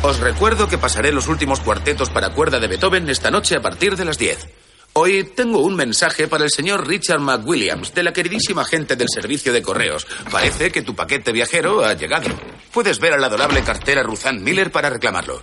[0.00, 3.94] Os recuerdo que pasaré los últimos cuartetos para cuerda de Beethoven esta noche a partir
[3.94, 4.48] de las 10.
[4.94, 9.52] Hoy tengo un mensaje para el señor Richard McWilliams, de la queridísima gente del servicio
[9.52, 10.06] de correos.
[10.32, 12.30] Parece que tu paquete viajero ha llegado.
[12.72, 15.42] Puedes ver a la adorable cartera Ruzanne Miller para reclamarlo.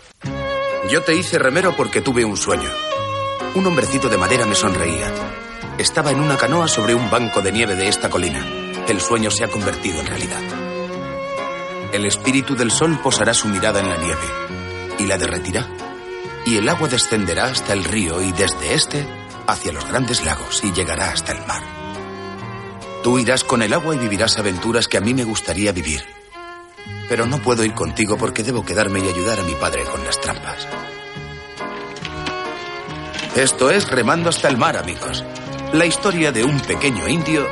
[0.89, 2.71] Yo te hice remero porque tuve un sueño.
[3.55, 5.13] Un hombrecito de madera me sonreía.
[5.77, 8.43] Estaba en una canoa sobre un banco de nieve de esta colina.
[8.87, 10.41] El sueño se ha convertido en realidad.
[11.91, 14.25] El espíritu del sol posará su mirada en la nieve
[14.97, 15.67] y la derretirá.
[16.47, 19.05] Y el agua descenderá hasta el río y desde este
[19.45, 21.61] hacia los grandes lagos y llegará hasta el mar.
[23.03, 26.03] Tú irás con el agua y vivirás aventuras que a mí me gustaría vivir.
[27.07, 30.19] Pero no puedo ir contigo porque debo quedarme y ayudar a mi padre con las
[30.19, 30.67] trampas.
[33.35, 35.23] Esto es Remando hasta el mar, amigos.
[35.73, 37.47] La historia de un pequeño indio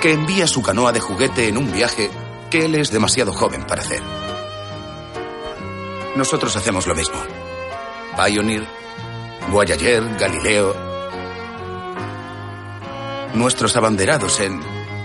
[0.00, 2.10] que envía su canoa de juguete en un viaje
[2.50, 4.02] que él es demasiado joven para hacer.
[6.16, 7.14] Nosotros hacemos lo mismo.
[8.16, 8.66] Pioneer,
[9.50, 10.74] Voyager, Galileo.
[13.34, 14.60] Nuestros abanderados en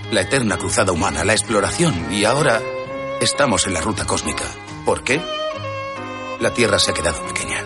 [0.10, 2.60] la eterna cruzada humana, la exploración, y ahora
[3.22, 4.45] estamos en la ruta cósmica.
[4.84, 5.22] ¿Por qué?
[6.40, 7.64] La Tierra se ha quedado pequeña.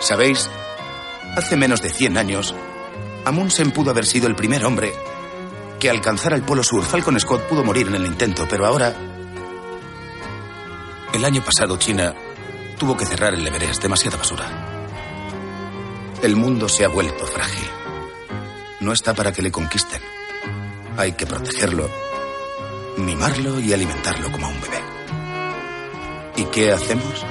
[0.00, 0.50] ¿Sabéis?
[1.36, 2.54] Hace menos de 100 años,
[3.24, 4.92] Amundsen pudo haber sido el primer hombre
[5.80, 6.84] que alcanzara el Polo Sur.
[6.84, 8.94] Falcon Scott pudo morir en el intento, pero ahora...
[11.14, 12.14] El año pasado China
[12.78, 14.46] tuvo que cerrar el Everest, demasiada basura.
[16.22, 17.68] El mundo se ha vuelto frágil.
[18.80, 20.02] No está para que le conquisten.
[20.98, 21.88] Hay que protegerlo,
[22.98, 24.80] mimarlo y alimentarlo como a un bebé.
[26.36, 27.24] ¿Y qué hacemos?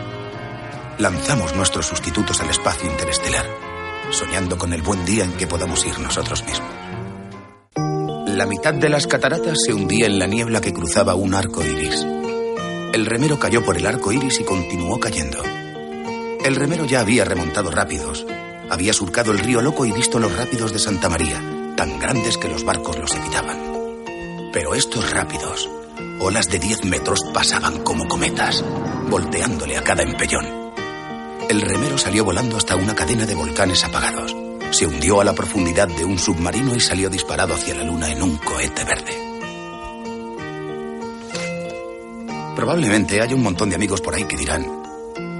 [0.97, 3.70] Lanzamos nuestros sustitutos al espacio interestelar,
[4.11, 6.69] soñando con el buen día en que podamos ir nosotros mismos.
[8.27, 12.05] La mitad de las cataratas se hundía en la niebla que cruzaba un arco iris.
[12.93, 15.41] El remero cayó por el arco iris y continuó cayendo.
[16.43, 18.25] El remero ya había remontado rápidos.
[18.69, 21.41] Había surcado el río Loco y visto los rápidos de Santa María,
[21.75, 23.59] tan grandes que los barcos los evitaban.
[24.53, 25.69] Pero estos rápidos,
[26.19, 28.63] olas de 10 metros pasaban como cometas,
[29.09, 30.60] volteándole a cada empellón.
[31.51, 34.33] El remero salió volando hasta una cadena de volcanes apagados.
[34.71, 38.23] Se hundió a la profundidad de un submarino y salió disparado hacia la luna en
[38.23, 39.11] un cohete verde.
[42.55, 44.65] Probablemente hay un montón de amigos por ahí que dirán,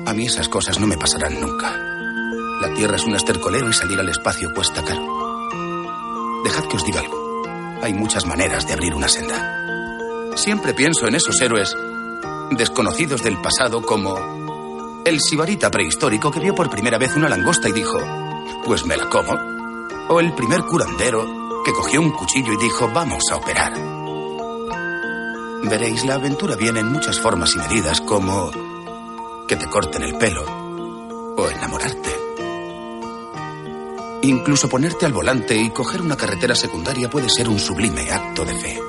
[0.06, 1.78] a mí esas cosas no me pasarán nunca.
[2.60, 5.48] La Tierra es un estercolero y salir al espacio cuesta caro.
[6.44, 7.44] Dejad que os diga algo.
[7.82, 10.36] Hay muchas maneras de abrir una senda.
[10.36, 11.74] Siempre pienso en esos héroes
[12.58, 14.41] desconocidos del pasado como
[15.06, 18.00] el sibarita prehistórico que vio por primera vez una langosta y dijo,
[18.64, 19.34] pues me la como.
[20.10, 23.74] O el primer curandero que cogió un cuchillo y dijo, vamos a operar.
[25.64, 28.52] Veréis, la aventura viene en muchas formas y medidas como
[29.48, 30.44] que te corten el pelo
[31.38, 32.10] o enamorarte.
[34.24, 38.54] Incluso ponerte al volante y coger una carretera secundaria puede ser un sublime acto de
[38.54, 38.80] fe.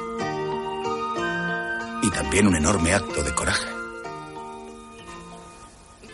[2.02, 3.81] Y también un enorme acto de coraje.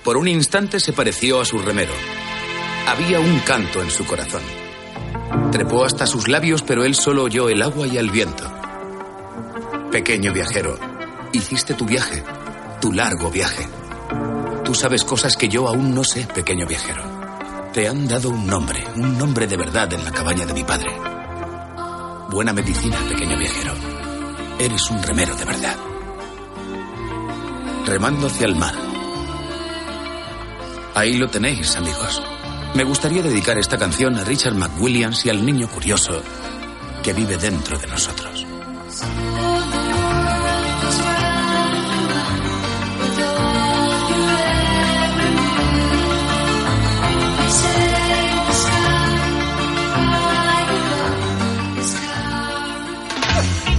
[0.05, 1.93] Por un instante se pareció a su remero.
[2.87, 4.43] Había un canto en su corazón.
[5.53, 8.45] Trepó hasta sus labios, pero él solo oyó el agua y el viento.
[9.91, 10.79] Pequeño viajero,
[11.33, 12.23] hiciste tu viaje,
[12.81, 13.67] tu largo viaje.
[14.65, 17.03] Tú sabes cosas que yo aún no sé, pequeño viajero.
[17.73, 20.91] Te han dado un nombre, un nombre de verdad en la cabaña de mi padre.
[22.31, 23.73] Buena medicina, pequeño viajero.
[24.59, 25.77] Eres un remero de verdad.
[27.87, 28.88] Remando hacia el mar.
[30.99, 32.21] Ahí lo tenéis, amigos.
[32.75, 36.21] Me gustaría dedicar esta canción a Richard McWilliams y al niño curioso
[37.05, 38.45] que vive dentro de nosotros.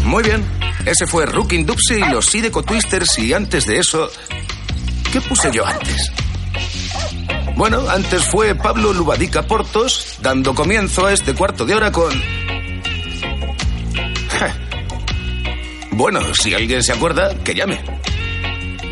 [0.05, 0.45] Muy bien.
[0.85, 4.09] Ese fue Rookin' Dupsy y los Sideco Twisters y antes de eso...
[5.11, 6.13] ¿Qué puse yo antes?
[7.59, 12.09] Bueno, antes fue Pablo Lubadica Portos dando comienzo a este cuarto de hora con...
[15.91, 17.81] Bueno, si alguien se acuerda, que llame.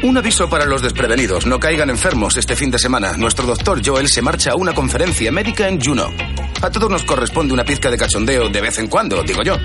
[0.03, 3.13] Un aviso para los desprevenidos, no caigan enfermos este fin de semana.
[3.13, 6.11] Nuestro doctor Joel se marcha a una conferencia médica en Juno.
[6.61, 9.55] A todos nos corresponde una pizca de cachondeo de vez en cuando, digo yo.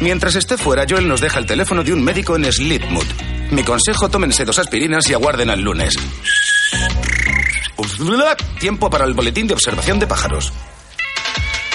[0.00, 3.06] Mientras esté fuera, Joel nos deja el teléfono de un médico en Sleepmood.
[3.50, 5.96] Mi consejo, tómense dos aspirinas y aguarden al lunes.
[8.58, 10.52] Tiempo para el boletín de observación de pájaros.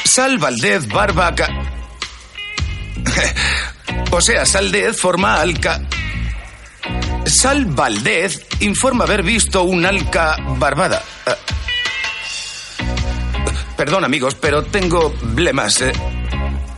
[0.05, 1.47] Sal Valdez Barbaca.
[4.11, 5.81] o sea, Saldez forma alca.
[7.25, 11.03] Sal Valdez informa haber visto un alca barbada.
[11.25, 11.35] Ah.
[13.75, 15.81] Perdón, amigos, pero tengo blemas.
[15.81, 15.91] eh.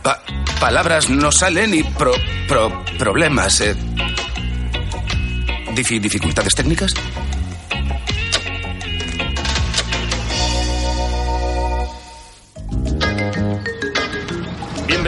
[0.02, 0.22] Pa-
[0.60, 2.12] palabras no salen y pro,
[2.48, 3.60] pro- problemas.
[3.60, 3.74] eh.
[5.74, 6.92] Difi- ¿Dificultades técnicas?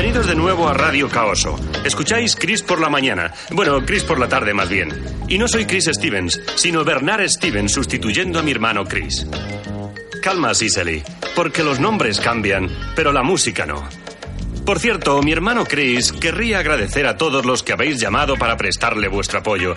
[0.02, 1.54] Bienvenidos de nuevo a Radio Caoso.
[1.84, 3.32] Escucháis Chris por la mañana.
[3.52, 4.90] Bueno, Chris por la tarde más bien.
[5.28, 9.24] Y no soy Chris Stevens, sino Bernard Stevens sustituyendo a mi hermano Chris.
[10.20, 11.04] Calma, Cicely,
[11.36, 13.88] porque los nombres cambian, pero la música no.
[14.66, 19.06] Por cierto, mi hermano Chris querría agradecer a todos los que habéis llamado para prestarle
[19.06, 19.72] vuestro apoyo.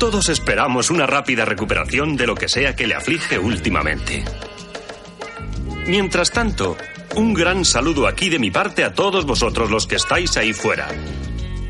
[0.00, 4.24] Todos esperamos una rápida recuperación de lo que sea que le aflige últimamente.
[5.86, 6.76] Mientras tanto,
[7.16, 10.88] un gran saludo aquí de mi parte a todos vosotros los que estáis ahí fuera.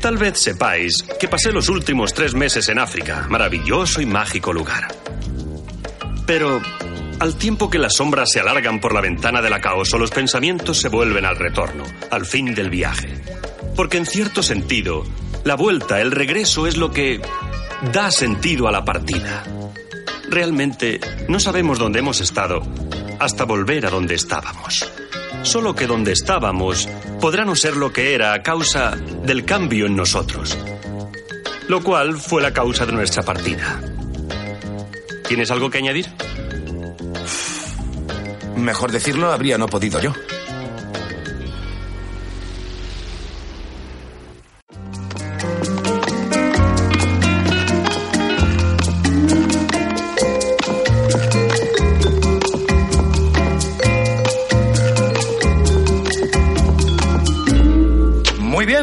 [0.01, 4.87] Tal vez sepáis que pasé los últimos tres meses en África, maravilloso y mágico lugar.
[6.25, 6.61] Pero
[7.19, 10.79] al tiempo que las sombras se alargan por la ventana de la caos, los pensamientos
[10.79, 13.21] se vuelven al retorno, al fin del viaje.
[13.75, 15.03] Porque en cierto sentido,
[15.43, 17.21] la vuelta, el regreso es lo que
[17.91, 19.43] da sentido a la partida.
[20.29, 22.61] Realmente no sabemos dónde hemos estado
[23.19, 24.89] hasta volver a donde estábamos.
[25.43, 26.87] Solo que donde estábamos
[27.19, 30.57] podrá no ser lo que era a causa del cambio en nosotros.
[31.67, 33.79] Lo cual fue la causa de nuestra partida.
[35.27, 36.07] ¿Tienes algo que añadir?
[38.55, 40.13] Mejor decirlo, habría no podido yo.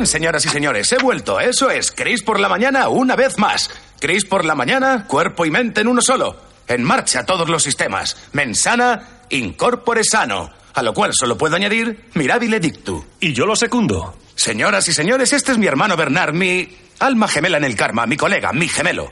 [0.07, 1.41] Bien, señoras y señores, he vuelto.
[1.41, 3.71] Eso es, Chris por la mañana una vez más.
[3.99, 6.37] Chris por la mañana, cuerpo y mente en uno solo.
[6.69, 8.17] En marcha todos los sistemas.
[8.33, 10.51] Mensana, incorpore sano.
[10.75, 13.05] A lo cual solo puedo añadir mirabile dictu.
[13.21, 14.17] Y yo lo secundo.
[14.35, 16.69] Señoras y señores, este es mi hermano Bernard, mi
[16.99, 19.11] Alma gemela en el karma, mi colega, mi gemelo.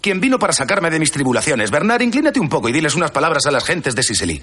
[0.00, 1.70] Quien vino para sacarme de mis tribulaciones.
[1.70, 4.42] Bernard, inclínate un poco y diles unas palabras a las gentes de Sicily.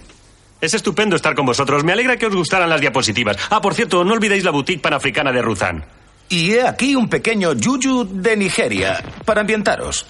[0.62, 1.84] Es estupendo estar con vosotros.
[1.84, 3.36] Me alegra que os gustaran las diapositivas.
[3.50, 5.84] Ah, por cierto, no olvidéis la boutique panafricana de Ruzán.
[6.30, 10.06] Y he aquí un pequeño yuyu de Nigeria para ambientaros.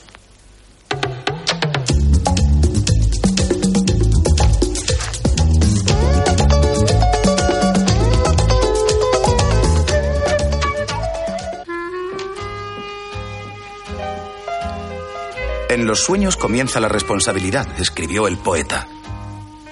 [15.69, 18.85] En los sueños comienza la responsabilidad, escribió el poeta.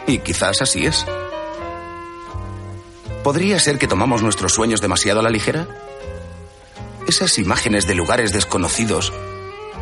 [0.07, 1.05] Y quizás así es.
[3.23, 5.67] ¿Podría ser que tomamos nuestros sueños demasiado a la ligera?
[7.07, 9.11] Esas imágenes de lugares desconocidos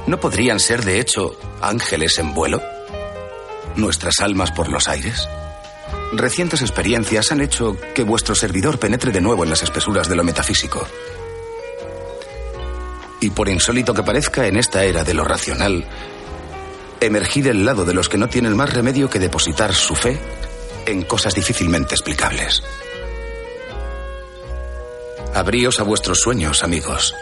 [0.08, 2.62] no podrían ser, de hecho, ángeles en vuelo.
[3.76, 5.28] Nuestras almas por los aires.
[6.14, 10.24] Recientes experiencias han hecho que vuestro servidor penetre de nuevo en las espesuras de lo
[10.24, 10.88] metafísico.
[13.20, 15.86] Y por insólito que parezca, en esta era de lo racional,
[17.02, 20.20] emergí del lado de los que no tienen más remedio que depositar su fe
[20.86, 22.64] en cosas difícilmente explicables.
[25.34, 27.14] Abríos a vuestros sueños, amigos.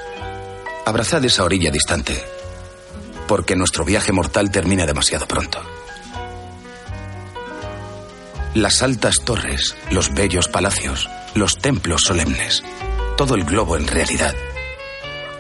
[0.86, 2.24] Abrazad esa orilla distante,
[3.28, 5.62] porque nuestro viaje mortal termina demasiado pronto.
[8.54, 12.64] Las altas torres, los bellos palacios, los templos solemnes,
[13.18, 14.34] todo el globo en realidad,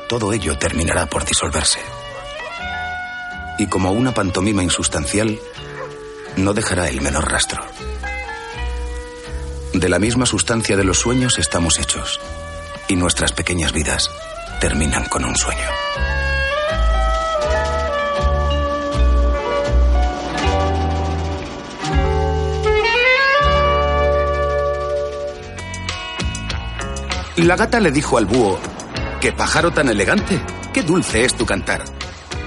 [0.09, 1.79] todo ello terminará por disolverse.
[3.57, 5.39] Y como una pantomima insustancial,
[6.35, 7.63] no dejará el menor rastro.
[9.73, 12.19] De la misma sustancia de los sueños estamos hechos,
[12.87, 14.09] y nuestras pequeñas vidas
[14.59, 15.69] terminan con un sueño.
[27.37, 28.59] La gata le dijo al búho,
[29.19, 30.41] ¡qué pájaro tan elegante!
[30.73, 31.83] ¡Qué dulce es tu cantar!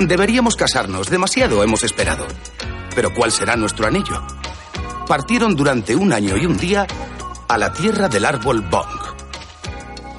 [0.00, 2.26] Deberíamos casarnos, demasiado hemos esperado.
[2.94, 4.22] Pero ¿cuál será nuestro anillo?
[5.08, 6.86] Partieron durante un año y un día
[7.48, 9.00] a la tierra del árbol Bong.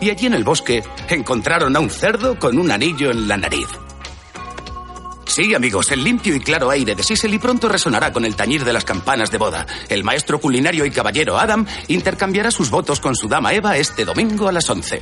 [0.02, 3.68] Y allí en el bosque encontraron a un cerdo con un anillo en la nariz.
[5.26, 8.74] Sí, amigos, el limpio y claro aire de Siseli pronto resonará con el tañir de
[8.74, 9.66] las campanas de boda.
[9.88, 14.50] El maestro culinario y caballero Adam intercambiará sus votos con su dama Eva este domingo
[14.50, 15.02] a las 11.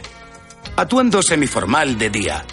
[0.75, 2.45] Atuendo semiformal de día.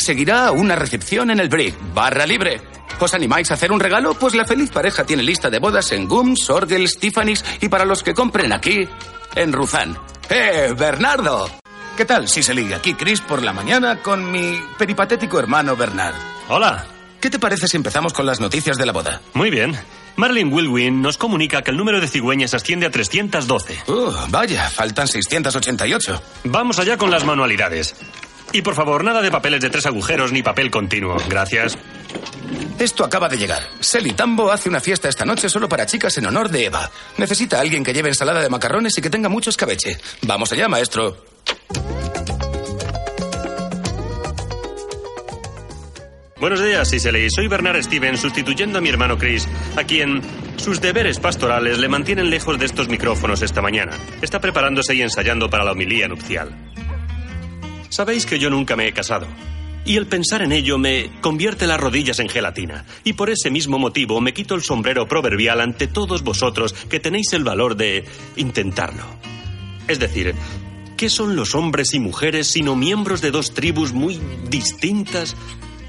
[0.00, 2.62] Seguirá una recepción en el Brick, barra libre.
[2.98, 4.14] ¿Os animáis a hacer un regalo?
[4.14, 8.02] Pues la feliz pareja tiene lista de bodas en Gums, Orgel, Tiffany's y para los
[8.02, 8.88] que compren aquí,
[9.34, 9.98] en Ruzán.
[10.30, 11.50] ¡Eh, Bernardo!
[11.98, 12.72] ¿Qué tal, Siseli?
[12.72, 16.14] Aquí Chris por la mañana con mi peripatético hermano Bernard.
[16.48, 16.86] Hola.
[17.20, 19.20] ¿Qué te parece si empezamos con las noticias de la boda?
[19.34, 19.78] Muy bien.
[20.16, 23.82] Marilyn Wilwin nos comunica que el número de cigüeñas asciende a 312.
[23.86, 26.22] Uh, vaya, faltan 688.
[26.44, 27.94] Vamos allá con las manualidades.
[28.52, 31.16] Y por favor, nada de papeles de tres agujeros ni papel continuo.
[31.28, 31.78] Gracias.
[32.78, 33.62] Esto acaba de llegar.
[33.78, 36.90] Selly Tambo hace una fiesta esta noche solo para chicas en honor de Eva.
[37.18, 39.98] Necesita a alguien que lleve ensalada de macarrones y que tenga mucho escabeche.
[40.22, 41.16] Vamos allá, maestro.
[46.40, 47.28] Buenos días, Siseli.
[47.28, 49.46] Soy Bernard Steven, sustituyendo a mi hermano Chris,
[49.76, 50.22] a quien
[50.56, 53.92] sus deberes pastorales le mantienen lejos de estos micrófonos esta mañana.
[54.22, 56.48] Está preparándose y ensayando para la homilía nupcial.
[57.90, 59.26] Sabéis que yo nunca me he casado.
[59.84, 62.84] Y el pensar en ello me convierte las rodillas en gelatina.
[63.02, 67.32] Y por ese mismo motivo me quito el sombrero proverbial ante todos vosotros que tenéis
[67.32, 68.04] el valor de
[68.36, 69.04] intentarlo.
[69.88, 70.34] Es decir,
[70.96, 75.34] ¿qué son los hombres y mujeres sino miembros de dos tribus muy distintas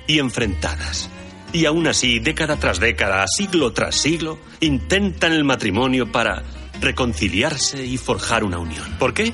[0.07, 1.10] y enfrentadas?
[1.53, 6.44] Y aún así, década tras década, siglo tras siglo, intentan el matrimonio para
[6.80, 8.90] reconciliarse y forjar una unión.
[8.98, 9.34] ¿Por qué?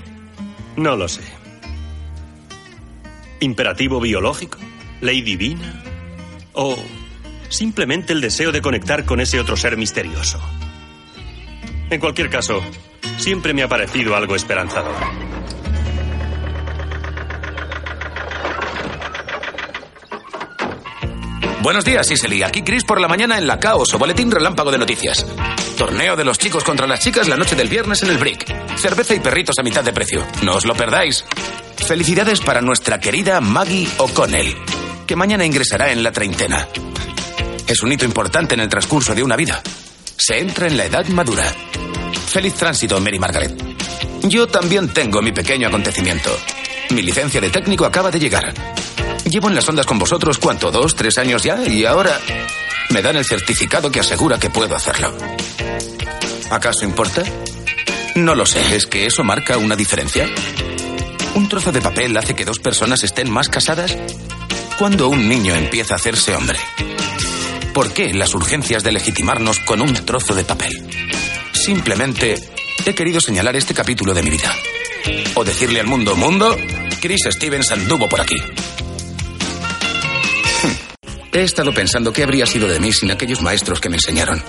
[0.75, 1.36] No lo sé.
[3.39, 4.57] ¿Imperativo biológico?
[5.01, 5.83] ¿Ley divina?
[6.53, 6.77] ¿O
[7.49, 10.39] simplemente el deseo de conectar con ese otro ser misterioso?
[11.89, 12.61] En cualquier caso,
[13.17, 14.95] siempre me ha parecido algo esperanzador.
[21.61, 22.43] Buenos días, Iseli.
[22.43, 25.25] Aquí Chris por la mañana en la Caos o Boletín Relámpago de Noticias.
[25.77, 28.77] Torneo de los chicos contra las chicas la noche del viernes en el Brick.
[28.77, 30.25] Cerveza y perritos a mitad de precio.
[30.43, 31.25] No os lo perdáis.
[31.87, 34.53] Felicidades para nuestra querida Maggie O'Connell,
[35.07, 36.67] que mañana ingresará en la treintena.
[37.65, 39.63] Es un hito importante en el transcurso de una vida.
[40.17, 41.45] Se entra en la edad madura.
[42.27, 43.53] Feliz tránsito, Mary Margaret.
[44.23, 46.29] Yo también tengo mi pequeño acontecimiento.
[46.89, 48.53] Mi licencia de técnico acaba de llegar.
[49.23, 50.71] Llevo en las ondas con vosotros, ¿cuánto?
[50.71, 51.65] ¿Dos, tres años ya?
[51.65, 52.19] Y ahora
[52.89, 55.13] me dan el certificado que asegura que puedo hacerlo.
[56.49, 57.23] ¿Acaso importa?
[58.15, 58.75] No lo sé.
[58.75, 60.29] ¿Es que eso marca una diferencia?
[61.37, 63.95] ¿Un trozo de papel hace que dos personas estén más casadas?
[64.79, 66.57] ¿Cuándo un niño empieza a hacerse hombre?
[67.75, 70.71] ¿Por qué las urgencias de legitimarnos con un trozo de papel?
[71.53, 72.39] Simplemente
[72.87, 74.51] he querido señalar este capítulo de mi vida.
[75.35, 76.57] O decirle al mundo, mundo,
[76.99, 78.37] Chris Stevens anduvo por aquí.
[81.31, 84.41] He estado pensando qué habría sido de mí sin aquellos maestros que me enseñaron.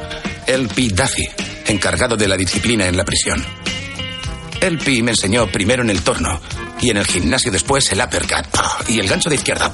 [0.47, 0.89] L.P.
[0.95, 1.29] Duffy,
[1.67, 3.45] encargado de la disciplina en la prisión.
[4.63, 5.03] L.P.
[5.03, 6.41] me enseñó primero en el torno
[6.81, 8.47] y en el gimnasio después el uppercut
[8.89, 9.71] y el gancho de izquierda.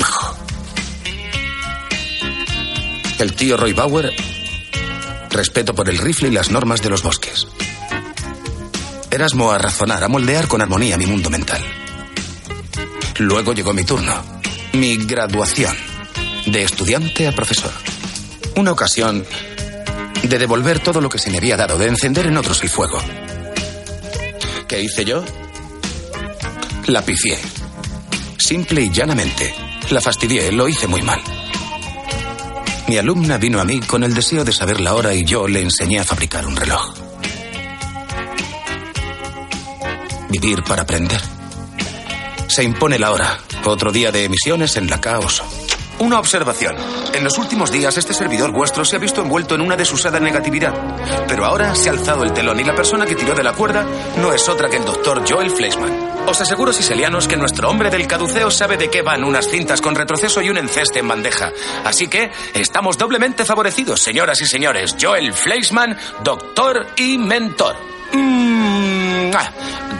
[3.19, 4.13] El tío Roy Bauer,
[5.31, 7.47] respeto por el rifle y las normas de los bosques.
[9.11, 11.63] Erasmo a razonar, a moldear con armonía mi mundo mental.
[13.19, 14.13] Luego llegó mi turno,
[14.73, 15.77] mi graduación,
[16.47, 17.71] de estudiante a profesor.
[18.57, 19.25] Una ocasión
[20.23, 23.01] de devolver todo lo que se me había dado, de encender en otros el fuego.
[24.67, 25.25] ¿Qué hice yo?
[26.87, 27.39] La pifié.
[28.37, 29.55] Simple y llanamente.
[29.91, 31.19] La fastidié, lo hice muy mal.
[32.89, 35.63] Mi alumna vino a mí con el deseo de saber la hora y yo le
[35.63, 36.95] enseñé a fabricar un reloj.
[40.29, 41.21] Vivir para aprender.
[42.49, 43.39] Se impone la hora.
[43.65, 45.43] Otro día de emisiones en la caos.
[45.99, 46.77] Una observación.
[47.13, 50.75] En los últimos días este servidor vuestro se ha visto envuelto en una desusada negatividad.
[51.29, 53.87] Pero ahora se ha alzado el telón y la persona que tiró de la cuerda
[54.19, 56.15] no es otra que el doctor Joel Fleischman.
[56.27, 59.95] Os aseguro, siselianos, que nuestro hombre del caduceo sabe de qué van unas cintas con
[59.95, 61.53] retroceso y un enceste en bandeja.
[61.85, 64.97] Así que estamos doblemente favorecidos, señoras y señores.
[65.01, 67.77] Joel Fleischman, doctor y mentor.
[68.13, 68.64] Mm.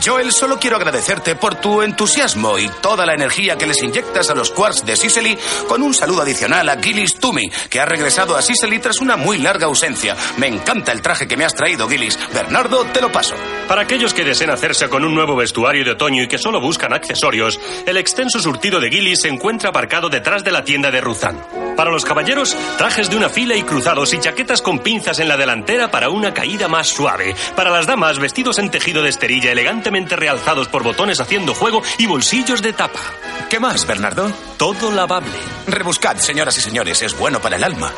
[0.05, 4.35] Joel, solo quiero agradecerte por tu entusiasmo y toda la energía que les inyectas a
[4.35, 5.39] los quarks de Sicily
[5.69, 9.39] con un saludo adicional a Gillis Toomey, que ha regresado a Sicily tras una muy
[9.39, 10.17] larga ausencia.
[10.37, 12.19] Me encanta el traje que me has traído, Gillis.
[12.35, 13.35] Bernardo, te lo paso.
[13.69, 16.93] Para aquellos que deseen hacerse con un nuevo vestuario de otoño y que solo buscan
[16.93, 21.41] accesorios, el extenso surtido de Gillis se encuentra aparcado detrás de la tienda de Ruzán.
[21.77, 25.37] Para los caballeros, trajes de una fila y cruzados y chaquetas con pinzas en la
[25.37, 27.35] delantera para una caída más suave.
[27.57, 32.07] Para las damas, vestidos en tejido de esterilla elegantemente realzados por botones haciendo juego y
[32.07, 33.01] bolsillos de tapa.
[33.49, 34.33] ¿Qué más, Bernardo?
[34.57, 35.39] Todo lavable.
[35.69, 37.93] Rebuscad, señoras y señores, es bueno para el alma.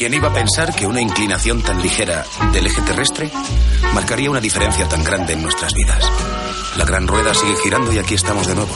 [0.00, 2.24] ¿Quién iba a pensar que una inclinación tan ligera
[2.54, 3.30] del eje terrestre
[3.92, 6.10] marcaría una diferencia tan grande en nuestras vidas?
[6.78, 8.74] La gran rueda sigue girando y aquí estamos de nuevo,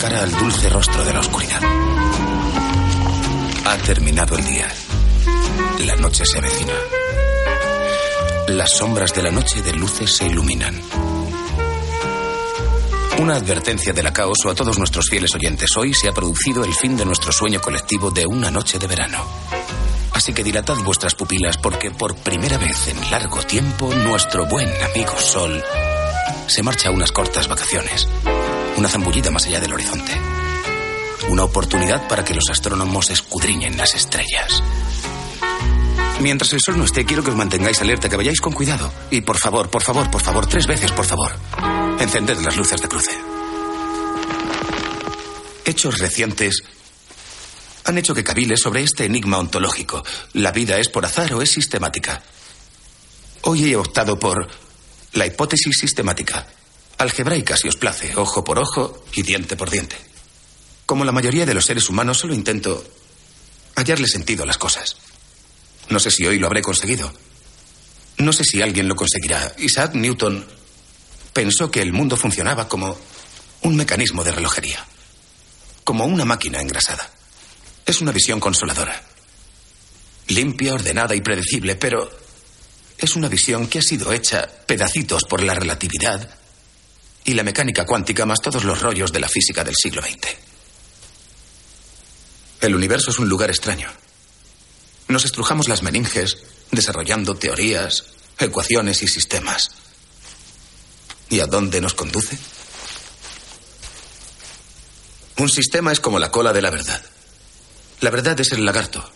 [0.00, 1.60] cara al dulce rostro de la oscuridad.
[3.64, 4.68] Ha terminado el día.
[5.86, 6.72] La noche se avecina.
[8.48, 10.82] Las sombras de la noche de luces se iluminan.
[13.20, 15.76] Una advertencia de la caos a todos nuestros fieles oyentes.
[15.76, 19.24] Hoy se ha producido el fin de nuestro sueño colectivo de una noche de verano.
[20.12, 25.16] Así que dilatad vuestras pupilas porque por primera vez en largo tiempo nuestro buen amigo
[25.16, 25.62] Sol
[26.48, 28.08] se marcha a unas cortas vacaciones.
[28.76, 30.12] Una zambullida más allá del horizonte.
[31.28, 34.64] Una oportunidad para que los astrónomos escudriñen las estrellas.
[36.20, 38.92] Mientras el sol no esté, quiero que os mantengáis alerta, que vayáis con cuidado.
[39.10, 41.32] Y por favor, por favor, por favor, tres veces, por favor.
[42.00, 43.10] Encended las luces de cruce.
[45.64, 46.62] Hechos recientes
[47.84, 50.02] han hecho que cavile sobre este enigma ontológico.
[50.32, 52.22] ¿La vida es por azar o es sistemática?
[53.42, 54.48] Hoy he optado por
[55.12, 56.46] la hipótesis sistemática.
[56.98, 59.96] Algebraica, si os place, ojo por ojo y diente por diente.
[60.86, 62.82] Como la mayoría de los seres humanos, solo intento
[63.76, 64.96] hallarle sentido a las cosas.
[65.88, 67.12] No sé si hoy lo habré conseguido.
[68.18, 69.54] No sé si alguien lo conseguirá.
[69.58, 70.46] Isaac Newton
[71.32, 72.98] pensó que el mundo funcionaba como
[73.62, 74.84] un mecanismo de relojería,
[75.84, 77.10] como una máquina engrasada.
[77.84, 79.02] Es una visión consoladora.
[80.28, 82.10] Limpia, ordenada y predecible, pero
[82.98, 86.28] es una visión que ha sido hecha pedacitos por la relatividad
[87.24, 90.36] y la mecánica cuántica más todos los rollos de la física del siglo XX.
[92.60, 93.88] El universo es un lugar extraño.
[95.08, 96.38] Nos estrujamos las meninges
[96.70, 98.04] desarrollando teorías,
[98.38, 99.70] ecuaciones y sistemas.
[101.28, 102.38] ¿Y a dónde nos conduce?
[105.38, 107.02] Un sistema es como la cola de la verdad.
[108.00, 109.10] La verdad es el lagarto.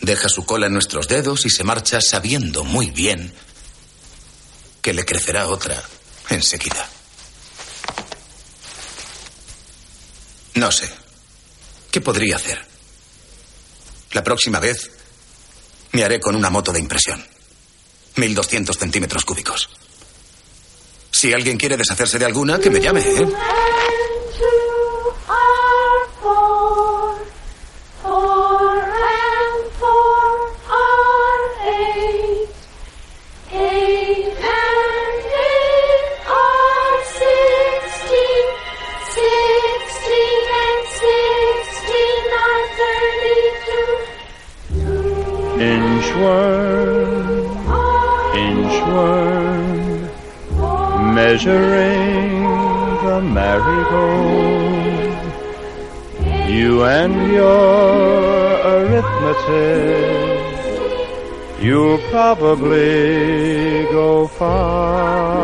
[0.00, 3.32] Deja su cola en nuestros dedos y se marcha sabiendo muy bien
[4.82, 5.82] que le crecerá otra
[6.28, 6.88] enseguida.
[10.54, 10.90] No sé.
[11.90, 12.64] ¿Qué podría hacer?
[14.12, 14.90] La próxima vez
[15.92, 17.24] me haré con una moto de impresión.
[18.16, 19.68] 1200 centímetros cúbicos.
[21.10, 23.26] Si alguien quiere deshacerse de alguna, que me llame, ¿eh?
[46.18, 47.58] Inchworm,
[48.34, 50.10] inchworm,
[51.14, 52.42] measuring
[53.04, 54.78] the marigold.
[56.48, 60.02] You and your arithmetic,
[61.62, 65.38] you'll probably go far.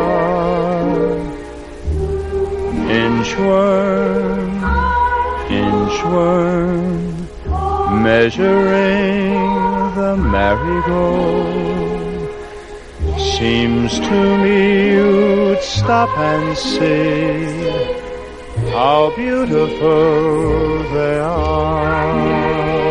[2.88, 4.60] Inchworm,
[5.48, 6.92] inchworm,
[8.02, 9.73] measuring
[10.04, 11.94] the marigold.
[13.36, 14.58] Seems to me
[14.96, 17.70] you'd stop and see
[18.76, 22.83] how beautiful they are.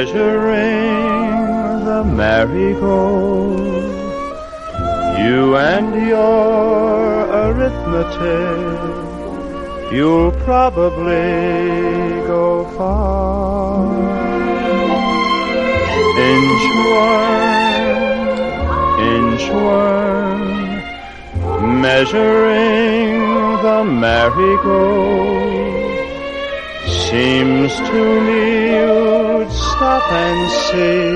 [0.00, 3.60] Measuring the marigold.
[5.20, 8.82] You and your arithmetic,
[9.92, 11.28] you'll probably
[12.32, 13.84] go far.
[16.30, 17.60] Inchworm,
[19.16, 20.42] inchworm,
[21.82, 23.12] measuring
[23.66, 25.50] the marigold.
[27.10, 28.40] Seems to me
[28.70, 31.08] you'd stop and see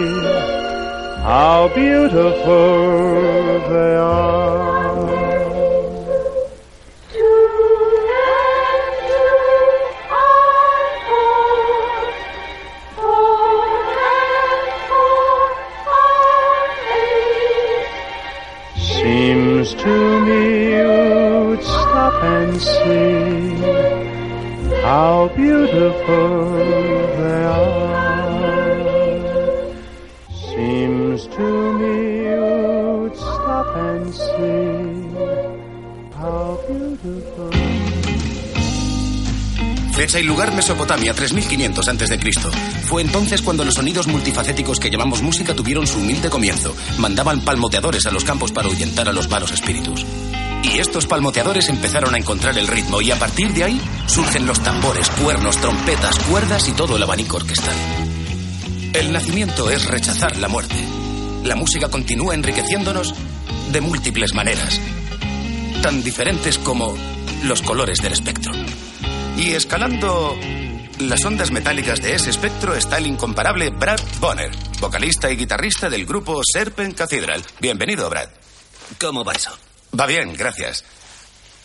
[1.22, 5.04] how beautiful they are.
[18.76, 20.42] Seems to me
[20.78, 23.56] you'd stop and see
[24.80, 26.53] how beautiful
[39.92, 42.18] Fecha y lugar Mesopotamia, 3500 a.C.
[42.84, 46.74] Fue entonces cuando los sonidos multifacéticos que llamamos música tuvieron su humilde comienzo.
[46.98, 50.04] Mandaban palmoteadores a los campos para ahuyentar a los malos espíritus.
[50.64, 54.60] Y estos palmoteadores empezaron a encontrar el ritmo y a partir de ahí surgen los
[54.60, 57.74] tambores, cuernos, trompetas, cuerdas y todo el abanico orquestal.
[58.94, 60.76] El nacimiento es rechazar la muerte.
[61.44, 63.14] La música continúa enriqueciéndonos
[63.74, 64.80] de múltiples maneras,
[65.82, 66.96] tan diferentes como
[67.42, 68.52] los colores del espectro.
[69.36, 70.38] Y escalando
[71.00, 76.06] las ondas metálicas de ese espectro está el incomparable Brad Bonner, vocalista y guitarrista del
[76.06, 77.44] grupo Serpent Cathedral.
[77.60, 78.28] Bienvenido, Brad.
[79.00, 79.50] ¿Cómo va eso?
[79.98, 80.84] Va bien, gracias.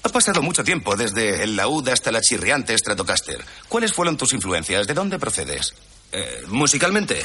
[0.01, 3.45] Ha pasado mucho tiempo desde el laúd hasta la chirriante Stratocaster.
[3.67, 4.87] ¿Cuáles fueron tus influencias?
[4.87, 5.75] ¿De dónde procedes?
[6.11, 7.23] Eh, musicalmente,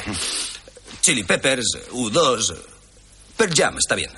[1.01, 2.55] Chili Peppers, U2,
[3.35, 4.11] Pearl Jam, está bien.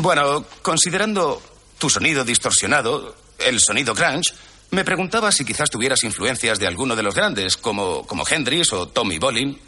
[0.00, 1.42] Bueno, considerando
[1.76, 4.32] tu sonido distorsionado, el sonido grunge,
[4.70, 8.88] me preguntaba si quizás tuvieras influencias de alguno de los grandes, como, como Hendrix o
[8.88, 9.60] Tommy Bolin.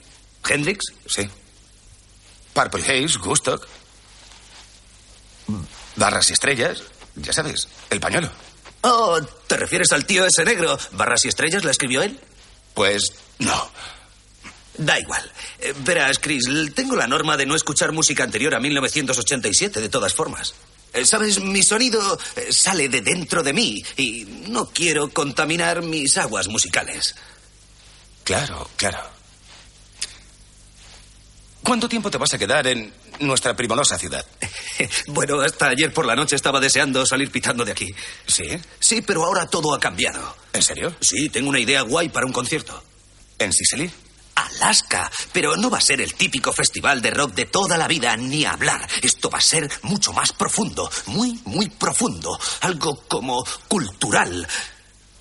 [0.49, 0.87] ¿Hendrix?
[1.07, 1.29] Sí.
[2.55, 3.69] Purple Haze, Gustock.
[5.97, 6.83] Barras y estrellas,
[7.17, 8.31] ya sabes, el pañuelo.
[8.81, 10.79] Oh, ¿te refieres al tío ese negro?
[10.93, 12.19] ¿Barras y estrellas la escribió él?
[12.73, 13.03] Pues
[13.39, 13.71] no.
[14.79, 15.31] Da igual.
[15.59, 16.45] Eh, verás, Chris,
[16.75, 20.55] tengo la norma de no escuchar música anterior a 1987, de todas formas.
[20.93, 26.17] Eh, Sabes, mi sonido eh, sale de dentro de mí y no quiero contaminar mis
[26.17, 27.15] aguas musicales.
[28.25, 29.01] Claro, claro.
[31.63, 34.27] ¿Cuánto tiempo te vas a quedar en nuestra primorosa ciudad?
[35.09, 37.95] bueno, hasta ayer por la noche estaba deseando salir pitando de aquí.
[38.27, 38.45] ¿Sí?
[38.81, 40.37] Sí, pero ahora todo ha cambiado.
[40.53, 40.95] ¿En serio?
[41.01, 42.83] Sí, tengo una idea guay para un concierto.
[43.39, 43.91] ¿En Sicily?
[44.35, 45.11] Alaska.
[45.33, 48.45] Pero no va a ser el típico festival de rock de toda la vida, ni
[48.45, 48.89] hablar.
[49.03, 52.39] Esto va a ser mucho más profundo, muy, muy profundo.
[52.61, 54.47] Algo como cultural.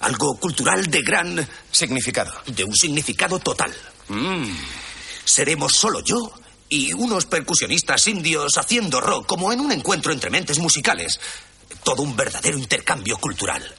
[0.02, 1.50] Algo cultural de gran...
[1.72, 2.34] Significado.
[2.48, 3.74] De un significado total.
[4.10, 4.46] Mm.
[5.24, 6.34] Seremos solo yo
[6.70, 11.20] y unos percusionistas indios haciendo rock, como en un encuentro entre mentes musicales.
[11.84, 13.76] Todo un verdadero intercambio cultural.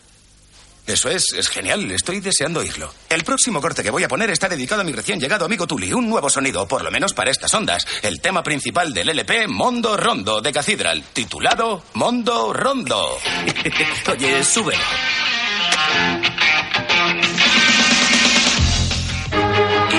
[0.87, 1.91] Eso es, es genial.
[1.91, 2.93] Estoy deseando oírlo.
[3.09, 5.93] El próximo corte que voy a poner está dedicado a mi recién llegado amigo Tuli.
[5.93, 7.87] Un nuevo sonido, por lo menos para estas ondas.
[8.03, 13.19] El tema principal del LP Mondo Rondo de Cathedral, titulado Mondo Rondo.
[14.11, 14.83] Oye, súbelo.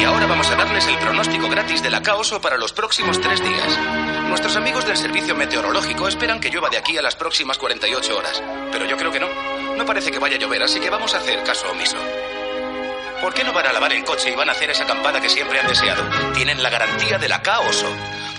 [0.04, 3.42] Y ahora vamos a darles el pronóstico gratis de la Caoso para los próximos tres
[3.42, 3.80] días.
[4.28, 8.44] Nuestros amigos del servicio meteorológico esperan que llueva de aquí a las próximas 48 horas.
[8.70, 9.30] Pero yo creo que no.
[9.78, 11.96] No parece que vaya a llover, así que vamos a hacer caso omiso.
[13.22, 15.30] ¿Por qué no van a lavar el coche y van a hacer esa acampada que
[15.30, 16.04] siempre han deseado?
[16.34, 17.88] Tienen la garantía de la Caoso.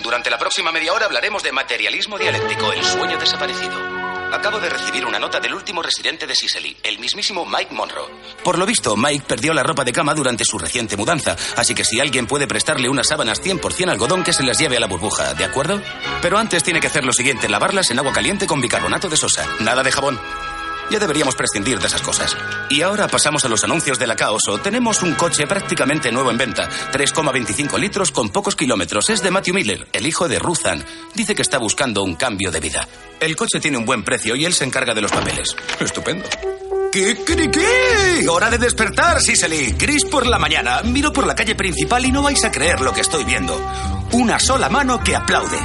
[0.03, 3.94] Durante la próxima media hora hablaremos de materialismo dialéctico, el sueño desaparecido.
[4.35, 8.11] Acabo de recibir una nota del último residente de Sicily, el mismísimo Mike Monroe.
[8.43, 11.85] Por lo visto, Mike perdió la ropa de cama durante su reciente mudanza, así que
[11.85, 15.35] si alguien puede prestarle unas sábanas 100% algodón, que se las lleve a la burbuja,
[15.35, 15.81] ¿de acuerdo?
[16.21, 19.47] Pero antes tiene que hacer lo siguiente, lavarlas en agua caliente con bicarbonato de sosa,
[19.61, 20.19] nada de jabón.
[20.91, 22.35] Ya deberíamos prescindir de esas cosas.
[22.69, 24.59] Y ahora pasamos a los anuncios de la Caoso.
[24.59, 26.69] Tenemos un coche prácticamente nuevo en venta.
[26.91, 29.09] 3,25 litros con pocos kilómetros.
[29.09, 30.83] Es de Matthew Miller, el hijo de Ruthan.
[31.13, 32.87] Dice que está buscando un cambio de vida.
[33.19, 35.55] El coche tiene un buen precio y él se encarga de los papeles.
[35.79, 36.25] Estupendo.
[36.91, 38.27] ¿Qué, qué, qué?
[38.29, 39.75] Hora de despertar, Sicily.
[39.77, 40.81] Gris por la mañana.
[40.83, 43.59] Miro por la calle principal y no vais a creer lo que estoy viendo.
[44.11, 45.59] Una sola mano que aplaude.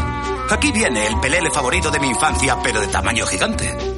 [0.50, 3.89] Aquí viene el pelele favorito de mi infancia, pero de tamaño gigante.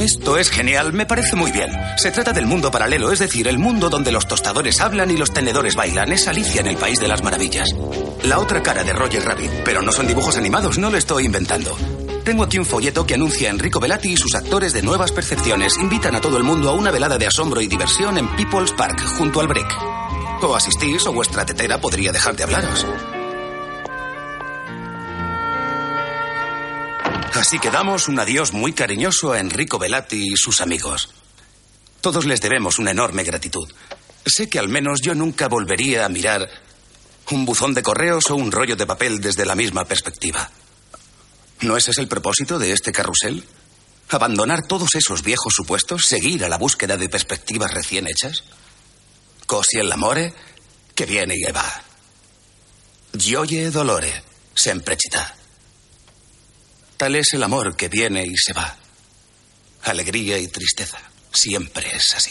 [0.00, 1.70] Esto es genial, me parece muy bien.
[1.96, 5.32] Se trata del mundo paralelo, es decir, el mundo donde los tostadores hablan y los
[5.32, 6.12] tenedores bailan.
[6.12, 7.68] Es Alicia en el País de las Maravillas.
[8.24, 11.76] La otra cara de Roger Rabbit, pero no son dibujos animados, no lo estoy inventando.
[12.24, 15.76] Tengo aquí un folleto que anuncia a Enrico Velati y sus actores de Nuevas Percepciones.
[15.76, 19.00] Invitan a todo el mundo a una velada de asombro y diversión en People's Park,
[19.18, 19.68] junto al Break.
[20.42, 22.86] O asistís o vuestra tetera podría dejar de hablaros.
[27.34, 31.08] Así que damos un adiós muy cariñoso a Enrico Velati y sus amigos.
[32.00, 33.72] Todos les debemos una enorme gratitud.
[34.26, 36.48] Sé que al menos yo nunca volvería a mirar
[37.30, 40.50] un buzón de correos o un rollo de papel desde la misma perspectiva.
[41.62, 43.44] ¿No ese es el propósito de este carrusel?
[44.10, 46.06] ¿Abandonar todos esos viejos supuestos?
[46.06, 48.44] ¿Seguir a la búsqueda de perspectivas recién hechas?
[49.46, 50.34] Cosi el amore,
[50.94, 51.82] que viene y va.
[53.16, 54.22] Gioie dolore,
[54.54, 55.41] sempre città.
[57.02, 58.76] Tal es el amor que viene y se va.
[59.82, 60.98] Alegría y tristeza.
[61.32, 62.30] Siempre es así.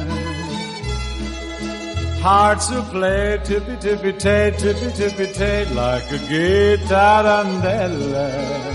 [2.21, 8.71] Hearts will play tippy tippy tay, tippy tippy tay, like a guitar guitarandella.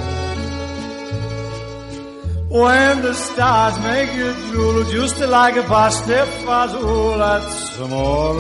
[2.49, 8.37] When the stars make you drool, just like a pasta fazool, that's amore.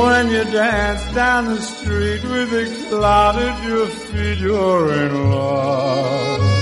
[0.00, 6.55] When you dance down the street with a cloud at your feet, you're in love.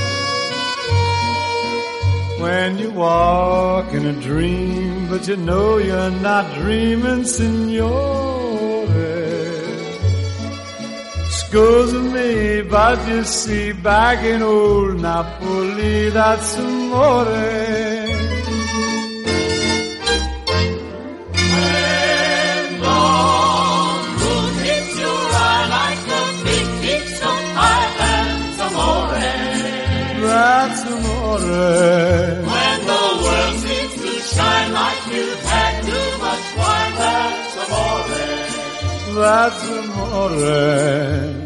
[2.44, 8.84] When you walk in a dream, but you know you're not dreaming, signore.
[11.24, 17.93] Excuse me, but you see, back in old Napoli, that's amore.
[31.34, 32.46] Amore.
[32.52, 38.08] When the world seems to shine like you've had too much wine, that's amore.
[39.20, 40.48] That's amore.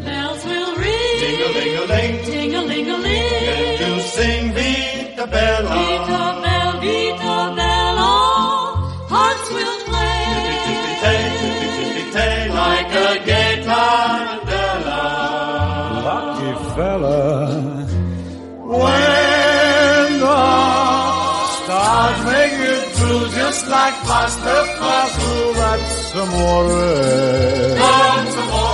[0.05, 2.13] Bells will ring, Ding-a-ling-a-ling.
[2.25, 3.77] ting-a-ling-a-ling.
[3.79, 5.69] To sing Vita Bella.
[5.69, 7.28] Vita Bella, Vita
[23.69, 26.67] like pasta fazool, that's amore.
[27.81, 28.69] That's amore.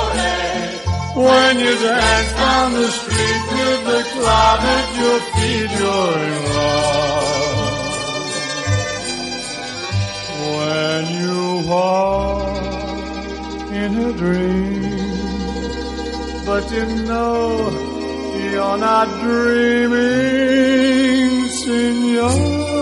[1.16, 7.86] When you dance down the street with the cloud at your feet, you're in love.
[10.56, 11.40] When you
[11.70, 12.56] walk
[13.72, 14.84] in a dream,
[16.46, 17.42] but you know
[18.52, 20.28] you're not dreaming,
[21.64, 22.76] signore.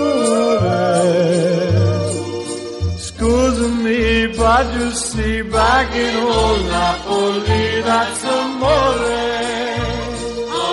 [3.23, 9.21] Scusa me, but you see, back in old Napoli, that's amore.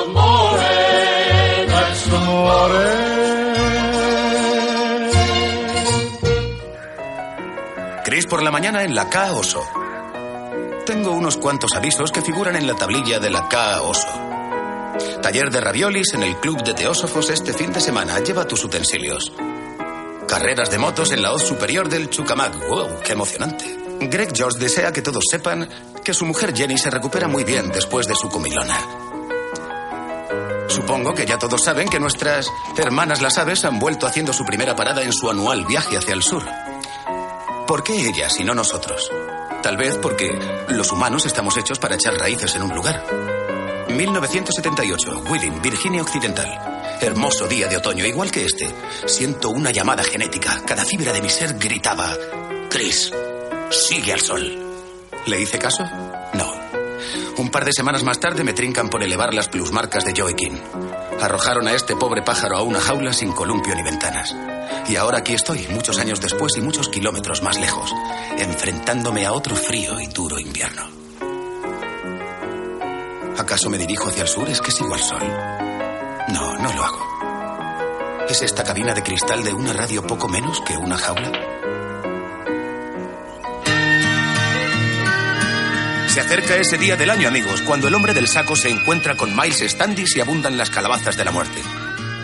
[0.03, 0.77] Amore,
[1.69, 2.91] that's amore.
[8.05, 9.63] Chris por la mañana en la K Oso.
[10.85, 14.09] Tengo unos cuantos avisos que figuran en la tablilla de la K Oso.
[15.23, 18.19] Taller de raviolis en el Club de Teósofos este fin de semana.
[18.19, 19.31] Lleva tus utensilios.
[20.31, 22.69] Carreras de motos en la hoz superior del Chucamac.
[22.69, 23.01] ¡Wow!
[23.05, 23.65] ¡Qué emocionante!
[24.03, 25.69] Greg George desea que todos sepan
[26.05, 28.79] que su mujer Jenny se recupera muy bien después de su comilona.
[30.69, 32.47] Supongo que ya todos saben que nuestras
[32.79, 36.23] hermanas las aves han vuelto haciendo su primera parada en su anual viaje hacia el
[36.23, 36.45] sur.
[37.67, 39.11] ¿Por qué ellas y no nosotros?
[39.65, 40.39] Tal vez porque
[40.69, 43.05] los humanos estamos hechos para echar raíces en un lugar.
[43.89, 46.70] 1978, Wheeling, Virginia Occidental.
[47.01, 48.69] Hermoso día de otoño, igual que este.
[49.07, 50.63] Siento una llamada genética.
[50.67, 52.15] Cada fibra de mi ser gritaba:
[52.69, 53.11] Chris,
[53.71, 54.59] sigue al sol.
[55.27, 55.83] ¿Le hice caso?
[56.35, 56.53] No.
[57.39, 60.61] Un par de semanas más tarde me trincan por elevar las plusmarcas de Joaquín.
[61.21, 64.37] Arrojaron a este pobre pájaro a una jaula sin columpio ni ventanas.
[64.89, 67.93] Y ahora aquí estoy, muchos años después y muchos kilómetros más lejos,
[68.37, 70.89] enfrentándome a otro frío y duro invierno.
[73.39, 74.51] ¿Acaso me dirijo hacia el sur?
[74.51, 75.23] ¿Es que sigo al sol?
[76.33, 78.27] No, no lo hago.
[78.29, 81.33] ¿Es esta cabina de cristal de una radio poco menos que una jaula?
[86.09, 89.35] Se acerca ese día del año, amigos, cuando el hombre del saco se encuentra con
[89.35, 91.63] Miles Standish y abundan las calabazas de la muerte.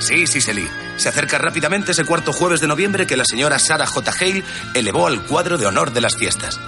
[0.00, 0.68] Sí, sí, Selly.
[0.96, 4.10] Se acerca rápidamente ese cuarto jueves de noviembre que la señora Sarah J.
[4.20, 6.60] Hale elevó al cuadro de honor de las fiestas.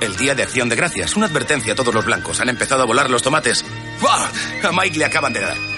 [0.00, 1.16] El día de acción de gracias.
[1.16, 2.40] Una advertencia a todos los blancos.
[2.40, 3.64] Han empezado a volar los tomates.
[4.00, 4.28] ¡Buah!
[4.68, 5.73] A Mike le acaban de dar.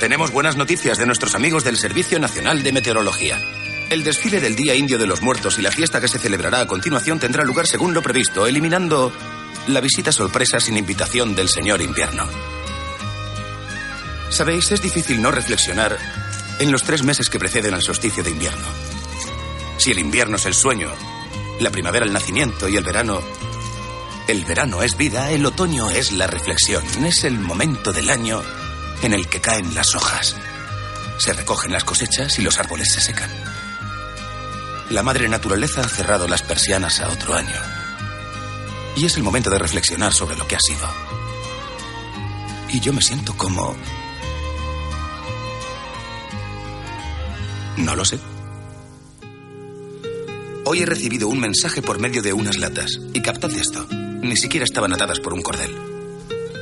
[0.00, 3.38] Tenemos buenas noticias de nuestros amigos del Servicio Nacional de Meteorología.
[3.90, 6.66] El desfile del Día Indio de los Muertos y la fiesta que se celebrará a
[6.66, 9.12] continuación tendrá lugar según lo previsto, eliminando
[9.66, 12.26] la visita sorpresa sin invitación del señor invierno.
[14.30, 15.98] Sabéis, es difícil no reflexionar
[16.60, 18.66] en los tres meses que preceden al solsticio de invierno.
[19.76, 20.88] Si el invierno es el sueño,
[21.60, 23.20] la primavera el nacimiento y el verano...
[24.28, 26.84] El verano es vida, el otoño es la reflexión.
[27.04, 28.42] Es el momento del año
[29.02, 30.36] en el que caen las hojas.
[31.18, 33.30] Se recogen las cosechas y los árboles se secan.
[34.90, 37.60] La madre naturaleza ha cerrado las persianas a otro año.
[38.96, 40.86] Y es el momento de reflexionar sobre lo que ha sido.
[42.68, 43.76] Y yo me siento como...
[47.76, 48.18] No lo sé.
[50.64, 52.98] Hoy he recibido un mensaje por medio de unas latas.
[53.14, 53.86] Y captad esto.
[53.90, 55.74] Ni siquiera estaban atadas por un cordel.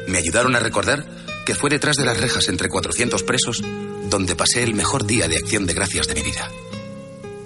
[0.06, 1.17] Me ayudaron a recordar
[1.48, 3.62] que fue detrás de las rejas entre 400 presos
[4.10, 6.50] donde pasé el mejor día de acción de gracias de mi vida.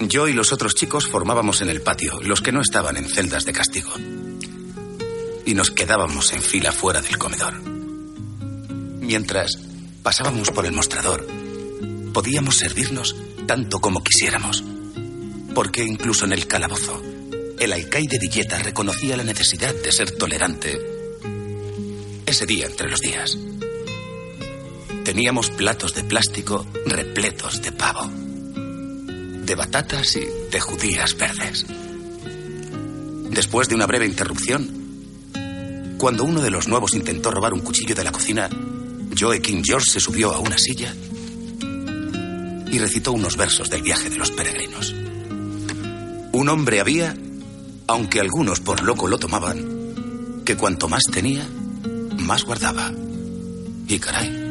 [0.00, 3.44] Yo y los otros chicos formábamos en el patio, los que no estaban en celdas
[3.44, 3.92] de castigo.
[5.46, 7.62] Y nos quedábamos en fila fuera del comedor.
[7.62, 9.56] Mientras
[10.02, 11.24] pasábamos por el mostrador,
[12.12, 13.14] podíamos servirnos
[13.46, 14.64] tanto como quisiéramos.
[15.54, 17.00] Porque incluso en el calabozo,
[17.60, 20.76] el alcaide Villeta reconocía la necesidad de ser tolerante
[22.26, 23.38] ese día entre los días.
[25.04, 31.66] Teníamos platos de plástico repletos de pavo, de batatas y de judías verdes.
[33.30, 34.82] Después de una breve interrupción,
[35.98, 38.48] cuando uno de los nuevos intentó robar un cuchillo de la cocina,
[39.18, 40.94] Joe King George se subió a una silla
[42.70, 44.94] y recitó unos versos del viaje de los peregrinos.
[46.32, 47.14] Un hombre había,
[47.86, 51.46] aunque algunos por loco lo tomaban, que cuanto más tenía,
[52.18, 52.90] más guardaba.
[53.88, 54.41] Y caray,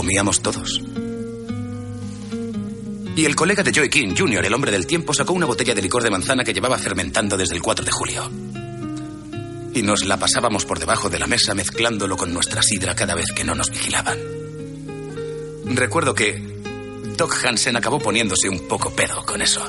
[0.00, 0.80] comíamos todos.
[3.14, 5.82] Y el colega de Joey King Jr., el hombre del tiempo, sacó una botella de
[5.82, 8.30] licor de manzana que llevaba fermentando desde el 4 de julio.
[9.74, 13.30] Y nos la pasábamos por debajo de la mesa mezclándolo con nuestra sidra cada vez
[13.32, 14.18] que no nos vigilaban.
[15.66, 16.42] Recuerdo que
[17.18, 19.62] Doc Hansen acabó poniéndose un poco pedo con eso.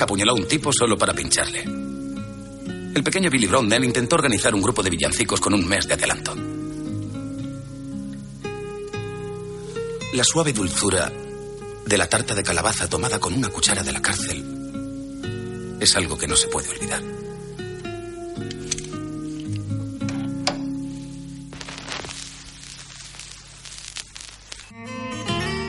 [0.00, 1.62] Apuñaló a un tipo solo para pincharle.
[1.62, 6.34] El pequeño Billy Browden intentó organizar un grupo de villancicos con un mes de adelanto.
[10.12, 11.10] La suave dulzura
[11.86, 16.28] de la tarta de calabaza tomada con una cuchara de la cárcel es algo que
[16.28, 17.02] no se puede olvidar.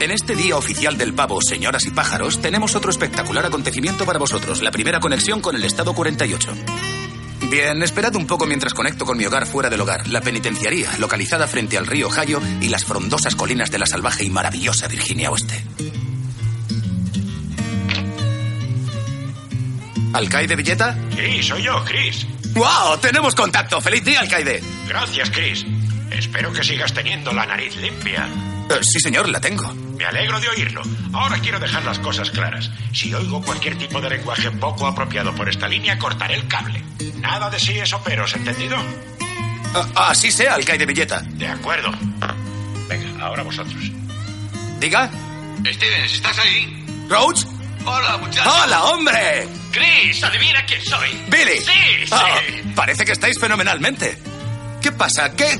[0.01, 4.61] En este día oficial del pavo, señoras y pájaros, tenemos otro espectacular acontecimiento para vosotros,
[4.61, 6.53] la primera conexión con el Estado 48.
[7.53, 11.47] Bien, esperad un poco mientras conecto con mi hogar fuera del hogar, la penitenciaría, localizada
[11.47, 15.63] frente al río Ohio y las frondosas colinas de la salvaje y maravillosa Virginia Oeste.
[20.13, 20.97] ¿Alcaide Villeta?
[21.15, 22.25] Sí, soy yo, Chris.
[22.55, 22.97] ¡Wow!
[22.99, 23.79] Tenemos contacto.
[23.81, 24.59] ¡Feliz día, alcaide!
[24.87, 25.63] Gracias, Chris.
[26.09, 28.27] Espero que sigas teniendo la nariz limpia.
[28.69, 29.73] Eh, sí, señor, la tengo.
[29.97, 30.81] Me alegro de oírlo.
[31.13, 32.69] Ahora quiero dejar las cosas claras.
[32.91, 36.83] Si oigo cualquier tipo de lenguaje poco apropiado por esta línea, cortaré el cable.
[37.15, 38.77] Nada de sí o peros, ¿entendido?
[39.95, 41.21] Ah, así sea, alcaide Villeta.
[41.21, 41.91] De acuerdo.
[42.87, 43.91] Venga, ahora vosotros.
[44.79, 45.09] Diga.
[45.65, 46.85] Stevens, ¿estás ahí?
[47.09, 47.45] ¿Roach?
[47.85, 48.49] Hola, muchacho.
[48.49, 49.47] ¡Hola, hombre!
[49.71, 51.09] Chris, adivina quién soy.
[51.27, 51.59] ¡Billy!
[51.59, 52.11] Sí, sí.
[52.11, 52.39] Ah,
[52.75, 54.17] parece que estáis fenomenalmente.
[54.81, 55.33] ¿Qué pasa?
[55.35, 55.57] ¿Qué,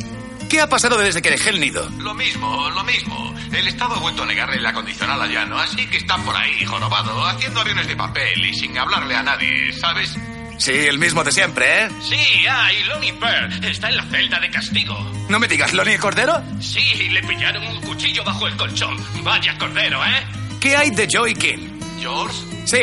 [0.54, 1.90] ¿Qué ha pasado desde que dejé el nido?
[1.98, 3.34] Lo mismo, lo mismo.
[3.52, 6.64] El Estado ha vuelto a negarle la condicional a Llano, así que está por ahí,
[6.64, 10.16] jorobado, haciendo aviones de papel y sin hablarle a nadie, ¿sabes?
[10.60, 11.90] Sí, el mismo de siempre, ¿eh?
[12.04, 14.96] Sí, ah, y Lonnie Bird está en la celda de castigo.
[15.28, 16.40] No me digas, ¿Lonnie Cordero?
[16.62, 18.96] Sí, le pillaron un cuchillo bajo el colchón.
[19.24, 20.24] Vaya cordero, ¿eh?
[20.62, 21.68] ¿Qué hay de Joey King?
[22.00, 22.78] George Sí,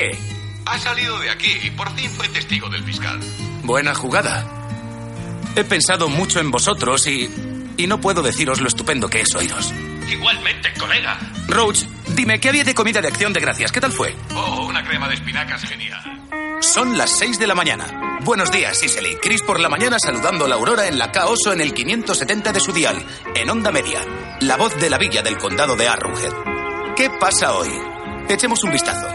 [0.67, 3.21] ha salido de aquí y por fin fue testigo del fiscal.
[3.63, 4.45] buena jugada.
[5.55, 7.31] He pensado mucho en vosotros y.
[7.81, 9.73] y no puedo deciros lo estupendo que es oíros.
[10.09, 11.19] Igualmente, colega.
[11.49, 11.85] Roach,
[12.15, 13.73] dime, ¿qué había de comida de acción de gracias?
[13.73, 14.15] ¿Qué tal fue?
[14.35, 16.01] Oh, una crema de espinacas genial.
[16.61, 18.19] Son las 6 de la mañana.
[18.23, 19.17] Buenos días, Sicily.
[19.23, 22.61] Chris por la mañana saludando a la aurora en la Caoso en el 570 de
[22.61, 23.03] su dial,
[23.35, 24.01] en onda media.
[24.41, 26.95] La voz de la villa del condado de Arrowhead.
[26.97, 27.71] ¿Qué pasa hoy?
[28.29, 29.09] Echemos un vistazo.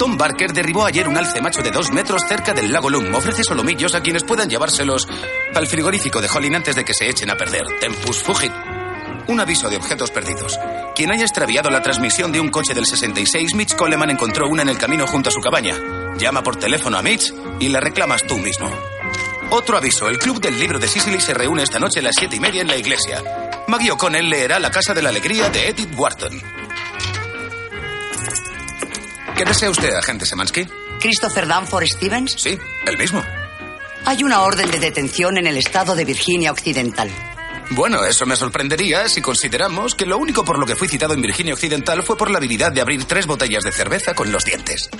[0.00, 3.14] Tom Barker derribó ayer un alce macho de dos metros cerca del lago Lum.
[3.14, 5.06] Ofrece solomillos a quienes puedan llevárselos
[5.54, 7.66] al frigorífico de Holling antes de que se echen a perder.
[7.78, 8.50] Tempus fugit.
[9.26, 10.58] Un aviso de objetos perdidos.
[10.96, 14.70] Quien haya extraviado la transmisión de un coche del 66, Mitch Coleman encontró una en
[14.70, 15.74] el camino junto a su cabaña.
[16.16, 18.70] Llama por teléfono a Mitch y la reclamas tú mismo.
[19.50, 20.08] Otro aviso.
[20.08, 22.62] El Club del Libro de Sicily se reúne esta noche a las siete y media
[22.62, 23.22] en la iglesia.
[23.68, 26.40] Maggie O'Connell leerá La Casa de la Alegría de Edith Wharton.
[29.40, 30.66] ¿Qué desea usted, agente Semansky?
[31.00, 32.34] Christopher Danforth Stevens.
[32.36, 33.24] Sí, el mismo.
[34.04, 37.10] Hay una orden de detención en el estado de Virginia Occidental.
[37.70, 41.22] Bueno, eso me sorprendería si consideramos que lo único por lo que fui citado en
[41.22, 44.90] Virginia Occidental fue por la habilidad de abrir tres botellas de cerveza con los dientes.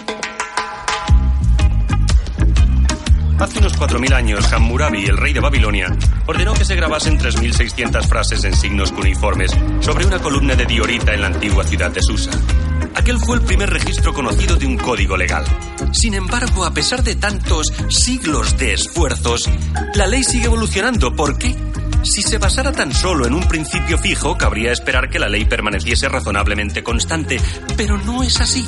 [3.39, 5.95] Hace unos 4.000 años, Hammurabi, el rey de Babilonia,
[6.25, 11.21] ordenó que se grabasen 3.600 frases en signos cuneiformes sobre una columna de diorita en
[11.21, 12.31] la antigua ciudad de Susa.
[12.95, 15.45] Aquel fue el primer registro conocido de un código legal.
[15.93, 19.49] Sin embargo, a pesar de tantos siglos de esfuerzos,
[19.95, 21.15] la ley sigue evolucionando.
[21.15, 21.57] ¿Por qué?
[22.03, 26.09] Si se basara tan solo en un principio fijo, cabría esperar que la ley permaneciese
[26.09, 27.41] razonablemente constante,
[27.77, 28.67] pero no es así.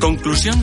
[0.00, 0.60] ¿Conclusión?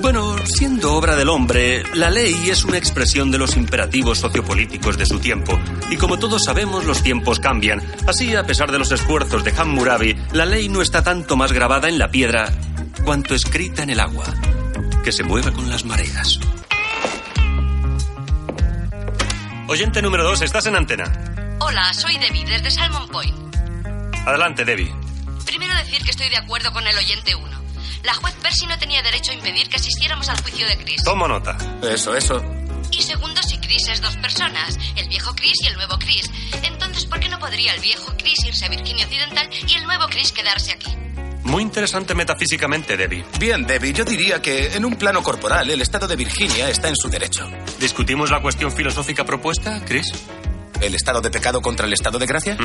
[0.00, 5.04] Bueno, siendo obra del hombre, la ley es una expresión de los imperativos sociopolíticos de
[5.04, 5.58] su tiempo.
[5.90, 7.82] Y como todos sabemos, los tiempos cambian.
[8.06, 11.88] Así, a pesar de los esfuerzos de Hammurabi, la ley no está tanto más grabada
[11.88, 12.50] en la piedra
[13.04, 14.24] cuanto escrita en el agua,
[15.04, 16.40] que se mueve con las mareas.
[19.68, 21.04] Oyente número 2, estás en antena.
[21.60, 23.36] Hola, soy Debbie, desde Salmon Point.
[24.26, 24.94] Adelante, Debbie.
[25.44, 27.59] Primero decir que estoy de acuerdo con el oyente 1.
[28.02, 31.02] La juez Percy no tenía derecho a impedir que asistiéramos al juicio de Chris.
[31.04, 31.56] Tomo nota.
[31.82, 32.42] Eso, eso.
[32.90, 36.30] Y segundo, si Chris es dos personas, el viejo Chris y el nuevo Chris,
[36.62, 40.06] entonces ¿por qué no podría el viejo Chris irse a Virginia Occidental y el nuevo
[40.08, 40.90] Chris quedarse aquí?
[41.44, 43.24] Muy interesante metafísicamente, Debbie.
[43.38, 46.96] Bien, Debbie, yo diría que en un plano corporal el estado de Virginia está en
[46.96, 47.48] su derecho.
[47.78, 50.12] ¿Discutimos la cuestión filosófica propuesta, Chris?
[50.80, 52.56] ¿El estado de pecado contra el estado de gracia?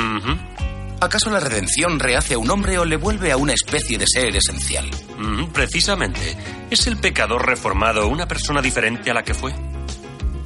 [0.99, 4.35] ¿Acaso la redención rehace a un hombre o le vuelve a una especie de ser
[4.35, 4.89] esencial?
[5.17, 6.37] Mm, precisamente.
[6.69, 9.53] ¿Es el pecador reformado una persona diferente a la que fue?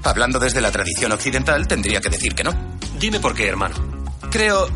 [0.03, 2.53] Hablando desde la tradición occidental, tendría que decir que no.
[2.97, 3.75] Dime por qué, hermano.
[4.31, 4.67] Creo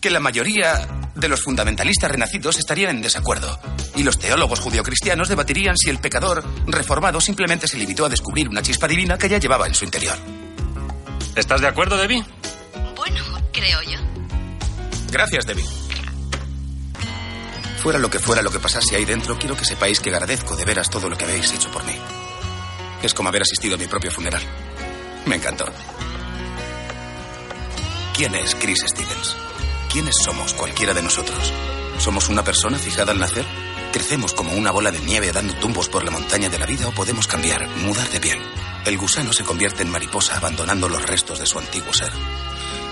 [0.00, 3.58] que la mayoría de los fundamentalistas renacidos estarían en desacuerdo,
[3.96, 8.62] y los teólogos judio-cristianos debatirían si el pecador reformado simplemente se limitó a descubrir una
[8.62, 10.16] chispa divina que ya llevaba en su interior.
[11.34, 12.24] ¿Estás de acuerdo, Debbie?
[12.96, 13.98] Bueno, creo yo.
[15.10, 15.64] Gracias, Debbie.
[17.82, 20.64] Fuera lo que fuera lo que pasase ahí dentro, quiero que sepáis que agradezco de
[20.64, 21.96] veras todo lo que habéis hecho por mí.
[23.02, 24.42] Es como haber asistido a mi propio funeral.
[25.26, 25.64] Me encantó.
[28.14, 29.36] ¿Quién es Chris Stevens?
[29.92, 31.52] ¿Quiénes somos cualquiera de nosotros?
[31.98, 33.46] ¿Somos una persona fijada al nacer?
[33.92, 36.92] ¿Crecemos como una bola de nieve dando tumbos por la montaña de la vida o
[36.92, 38.38] podemos cambiar, mudar de piel?
[38.84, 42.10] El gusano se convierte en mariposa abandonando los restos de su antiguo ser.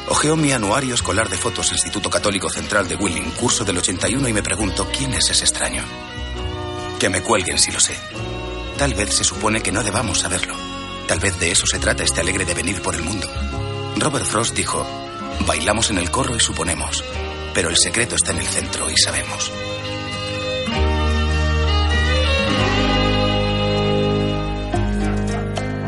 [0.09, 4.33] Ojeo mi anuario escolar de fotos Instituto Católico Central de Willing, curso del 81, y
[4.33, 5.83] me pregunto quién es ese extraño.
[7.01, 7.97] Que me cuelguen si lo sé.
[8.79, 10.55] Tal vez se supone que no debamos saberlo.
[11.09, 13.29] Tal vez de eso se trata este alegre devenir por el mundo.
[13.97, 14.87] Robert Frost dijo,
[15.45, 17.03] bailamos en el corro y suponemos,
[17.53, 19.51] pero el secreto está en el centro y sabemos.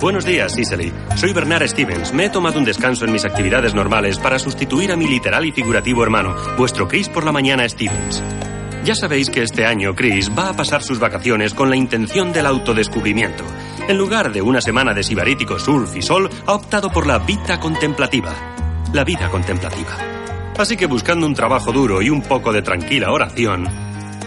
[0.01, 0.93] Buenos días, Cicely.
[1.17, 2.13] Soy Bernard Stevens.
[2.13, 5.51] Me he tomado un descanso en mis actividades normales para sustituir a mi literal y
[5.51, 8.23] figurativo hermano, vuestro Chris por la mañana Stevens.
[8.85, 12.47] Ya sabéis que este año Chris va a pasar sus vacaciones con la intención del
[12.47, 13.43] autodescubrimiento.
[13.89, 17.59] En lugar de una semana de sibarítico surf y sol, ha optado por la vida
[17.59, 18.33] contemplativa.
[18.93, 19.97] La vida contemplativa.
[20.57, 23.69] Así que buscando un trabajo duro y un poco de tranquila oración,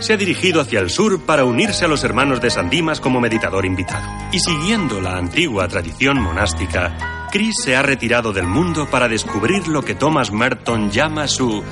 [0.02, 3.22] se ha dirigido hacia el sur para unirse a los hermanos de San Dimas como
[3.22, 4.06] meditador invitado.
[4.32, 9.84] Y siguiendo la antigua tradición monástica, Chris se ha retirado del mundo para descubrir lo
[9.84, 11.64] que Thomas Merton llama su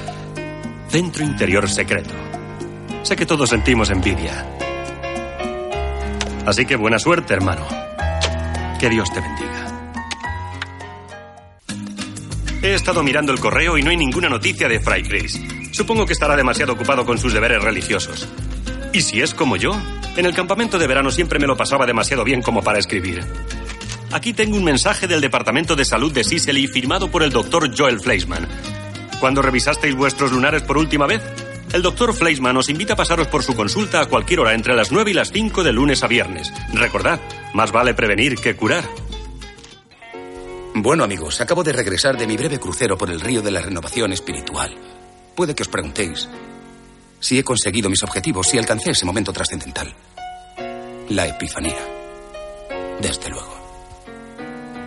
[0.89, 2.14] centro interior secreto.
[3.01, 4.45] Sé que todos sentimos envidia.
[6.45, 7.68] Así que buena suerte, hermano.
[8.80, 9.49] Que Dios te bendiga.
[12.61, 15.59] He estado mirando el correo y no hay ninguna noticia de Fray Chris.
[15.80, 18.27] Supongo que estará demasiado ocupado con sus deberes religiosos.
[18.91, 19.72] Y si es como yo,
[20.18, 23.23] en el campamento de verano siempre me lo pasaba demasiado bien como para escribir.
[24.11, 28.01] Aquí tengo un mensaje del Departamento de Salud de Sicily firmado por el doctor Joel
[28.01, 28.45] Fleischman.
[29.22, 31.22] ¿Cuándo revisasteis vuestros lunares por última vez?
[31.72, 34.91] El doctor Fleischman os invita a pasaros por su consulta a cualquier hora entre las
[34.91, 36.51] 9 y las 5 de lunes a viernes.
[36.73, 37.22] Recordad,
[37.53, 38.84] más vale prevenir que curar.
[40.76, 44.11] Bueno, amigos, acabo de regresar de mi breve crucero por el río de la renovación
[44.11, 44.76] espiritual.
[45.40, 46.28] Puede que os preguntéis
[47.22, 49.95] si he conseguido mis objetivos, si alcancé ese momento trascendental.
[51.07, 51.80] La epifanía.
[52.99, 53.56] Desde luego.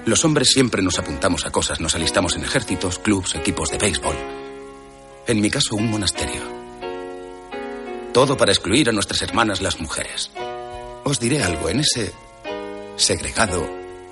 [0.05, 4.15] Los hombres siempre nos apuntamos a cosas, nos alistamos en ejércitos, clubs, equipos de béisbol.
[5.27, 6.43] En mi caso, un monasterio.
[8.13, 10.33] Todo para excluir a nuestras hermanas las mujeres.
[11.05, 12.13] Os diré algo, en ese
[12.97, 13.67] segregado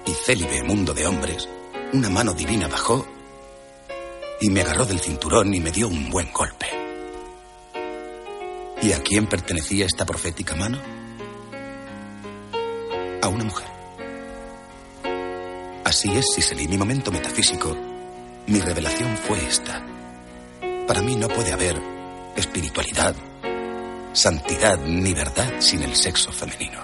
[0.06, 1.50] y célibe mundo de hombres,
[1.92, 3.06] una mano divina bajó
[4.40, 6.66] y me agarró del cinturón y me dio un buen golpe.
[8.82, 10.78] ¿Y a quién pertenecía esta profética mano?
[13.22, 13.68] A una mujer.
[15.84, 17.76] Así es, Siseli, mi momento metafísico,
[18.46, 19.84] mi revelación fue esta.
[20.86, 21.76] Para mí no puede haber
[22.36, 23.14] espiritualidad,
[24.12, 26.80] santidad ni verdad sin el sexo femenino.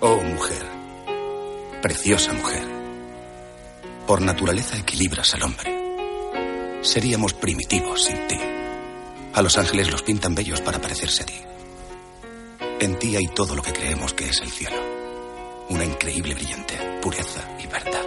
[0.00, 0.77] Oh mujer,
[1.80, 2.62] preciosa mujer,
[4.06, 6.80] por naturaleza equilibras al hombre.
[6.82, 8.38] Seríamos primitivos sin ti.
[9.34, 11.40] A los ángeles los pintan bellos para parecerse a ti.
[12.80, 14.76] En ti hay todo lo que creemos que es el cielo.
[15.68, 18.04] Una increíble brillante pureza y verdad.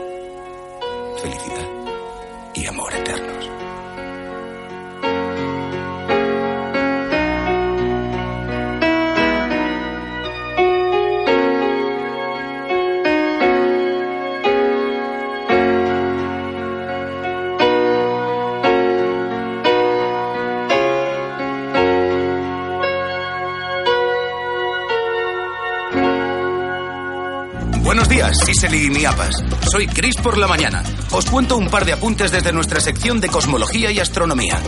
[1.22, 1.68] Felicidad
[2.56, 3.60] y amor eternos.
[28.22, 29.43] Días, Siseli y Miapas.
[29.72, 30.84] Soy Chris por la mañana.
[31.11, 34.60] Os cuento un par de apuntes desde nuestra sección de cosmología y astronomía.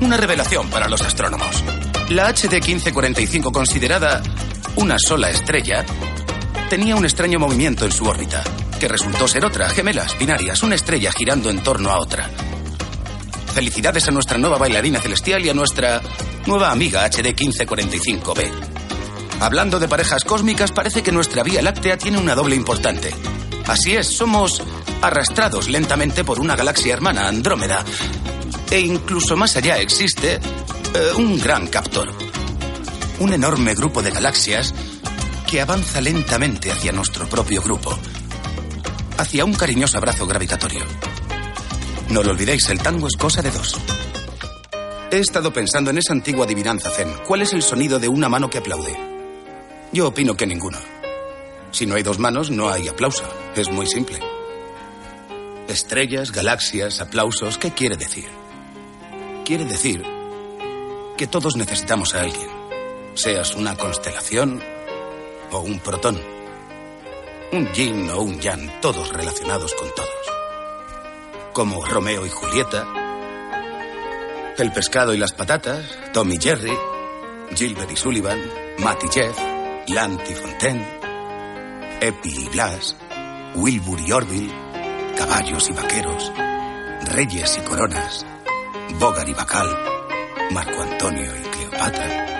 [0.00, 1.62] Una revelación para los astrónomos.
[2.08, 4.22] La HD 1545, considerada
[4.76, 5.84] una sola estrella,
[6.68, 8.42] tenía un extraño movimiento en su órbita,
[8.80, 12.28] que resultó ser otra, gemelas, binarias, una estrella girando en torno a otra.
[13.54, 16.02] Felicidades a nuestra nueva bailarina celestial y a nuestra
[16.46, 18.75] nueva amiga HD 1545b.
[19.40, 23.14] Hablando de parejas cósmicas, parece que nuestra Vía Láctea tiene una doble importante.
[23.66, 24.62] Así es, somos
[25.02, 27.84] arrastrados lentamente por una galaxia hermana, Andrómeda.
[28.70, 32.08] E incluso más allá existe eh, un gran captor.
[33.18, 34.74] Un enorme grupo de galaxias
[35.46, 37.96] que avanza lentamente hacia nuestro propio grupo.
[39.18, 40.84] Hacia un cariñoso abrazo gravitatorio.
[42.08, 43.76] No lo olvidéis, el tango es cosa de dos.
[45.10, 47.12] He estado pensando en esa antigua adivinanza zen.
[47.26, 49.15] ¿Cuál es el sonido de una mano que aplaude?
[49.92, 50.78] Yo opino que ninguno.
[51.70, 53.24] Si no hay dos manos, no hay aplauso.
[53.54, 54.18] Es muy simple.
[55.68, 58.28] Estrellas, galaxias, aplausos, ¿qué quiere decir?
[59.44, 60.02] Quiere decir
[61.16, 62.48] que todos necesitamos a alguien.
[63.14, 64.62] Seas una constelación
[65.50, 66.20] o un protón.
[67.52, 70.10] Un yin o un yang, todos relacionados con todos.
[71.52, 72.86] Como Romeo y Julieta,
[74.58, 75.84] El pescado y las patatas,
[76.14, 76.72] Tom y Jerry,
[77.54, 78.40] Gilbert y Sullivan,
[78.78, 79.55] Matt y Jeff,
[79.88, 80.84] Lant y Fontaine,
[82.00, 82.96] Epi y Blas,
[83.54, 84.52] Wilbur y Orville,
[85.16, 86.32] caballos y vaqueros,
[87.12, 88.26] reyes y coronas,
[88.98, 89.68] Bogar y Bacal,
[90.50, 92.35] Marco Antonio y Cleopatra.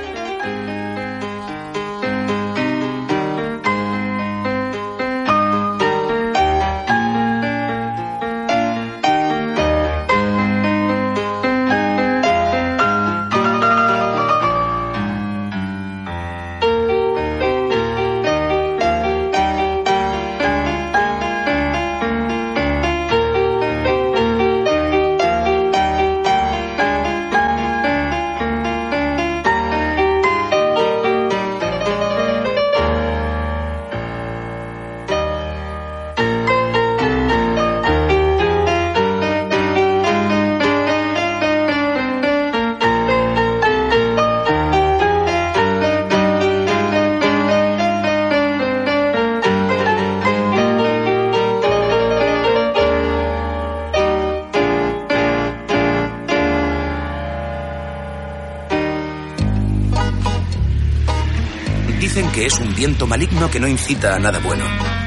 [63.16, 64.62] Maligno que no incita a nada bueno.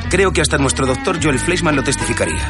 [0.10, 2.42] Creo que hasta nuestro doctor Joel Fleischman lo testificaría.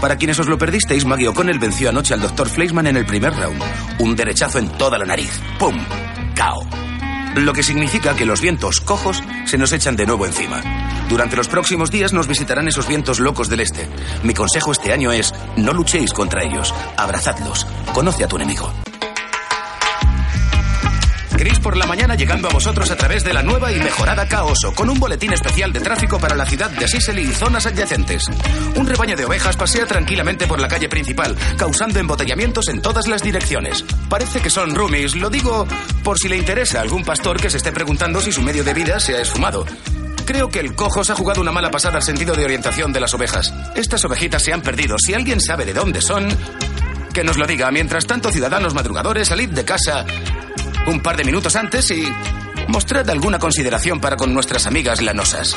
[0.00, 3.34] Para quienes os lo perdisteis, Maggie O'Connell venció anoche al doctor Fleischman en el primer
[3.34, 3.60] round.
[3.98, 5.40] Un derechazo en toda la nariz.
[5.58, 5.76] ¡Pum!
[6.36, 6.64] ¡Cao!
[7.34, 10.62] Lo que significa que los vientos cojos se nos echan de nuevo encima.
[11.08, 13.88] Durante los próximos días nos visitarán esos vientos locos del este.
[14.22, 18.72] Mi consejo este año es, no luchéis contra ellos, abrazadlos, conoce a tu enemigo.
[21.68, 24.88] Por la mañana llegando a vosotros a través de la nueva y mejorada Caoso, con
[24.88, 28.24] un boletín especial de tráfico para la ciudad de Sicily y zonas adyacentes.
[28.74, 33.22] Un rebaño de ovejas pasea tranquilamente por la calle principal, causando embotellamientos en todas las
[33.22, 33.84] direcciones.
[34.08, 35.68] Parece que son roomies, lo digo
[36.02, 38.72] por si le interesa a algún pastor que se esté preguntando si su medio de
[38.72, 39.66] vida se ha esfumado.
[40.24, 43.00] Creo que el cojo se ha jugado una mala pasada al sentido de orientación de
[43.00, 43.52] las ovejas.
[43.76, 44.96] Estas ovejitas se han perdido.
[44.98, 46.28] Si alguien sabe de dónde son,
[47.12, 47.70] que nos lo diga.
[47.70, 50.06] Mientras tanto, ciudadanos madrugadores, salid de casa
[50.86, 52.02] un par de minutos antes y
[52.68, 55.56] mostrad alguna consideración para con nuestras amigas lanosas.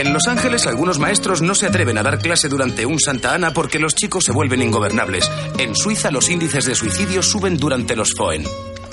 [0.00, 3.52] En Los Ángeles algunos maestros no se atreven a dar clase durante un Santa Ana
[3.52, 5.30] porque los chicos se vuelven ingobernables.
[5.58, 8.44] En Suiza los índices de suicidio suben durante los FOEN.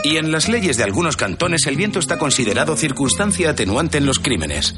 [0.03, 4.19] Y en las leyes de algunos cantones el viento está considerado circunstancia atenuante en los
[4.19, 4.75] crímenes.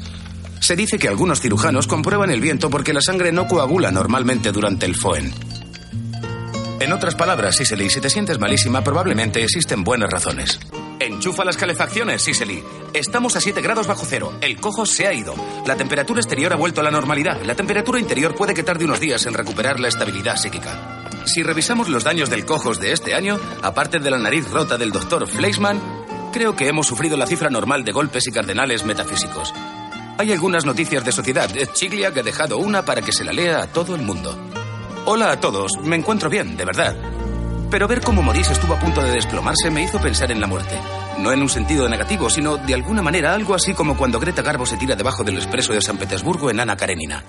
[0.60, 4.86] Se dice que algunos cirujanos comprueban el viento porque la sangre no coagula normalmente durante
[4.86, 5.32] el FOEN.
[6.80, 10.58] En otras palabras, Sicily, si te sientes malísima, probablemente existen buenas razones.
[10.98, 12.64] Enchufa las calefacciones, Sicily.
[12.94, 14.32] Estamos a 7 grados bajo cero.
[14.40, 15.34] El cojo se ha ido.
[15.66, 17.38] La temperatura exterior ha vuelto a la normalidad.
[17.44, 21.04] La temperatura interior puede que tarde unos días en recuperar la estabilidad psíquica.
[21.26, 24.90] Si revisamos los daños del cojos de este año, aparte de la nariz rota del
[24.90, 25.78] doctor Fleischmann,
[26.32, 29.52] creo que hemos sufrido la cifra normal de golpes y cardenales metafísicos.
[30.16, 31.50] Hay algunas noticias de sociedad.
[31.74, 34.49] Chiglia que ha dejado una para que se la lea a todo el mundo.
[35.06, 36.94] Hola a todos, me encuentro bien, de verdad.
[37.70, 40.76] Pero ver cómo Maurice estuvo a punto de desplomarse me hizo pensar en la muerte.
[41.18, 44.66] No en un sentido negativo, sino de alguna manera algo así como cuando Greta Garbo
[44.66, 47.24] se tira debajo del expreso de San Petersburgo en Ana Karenina.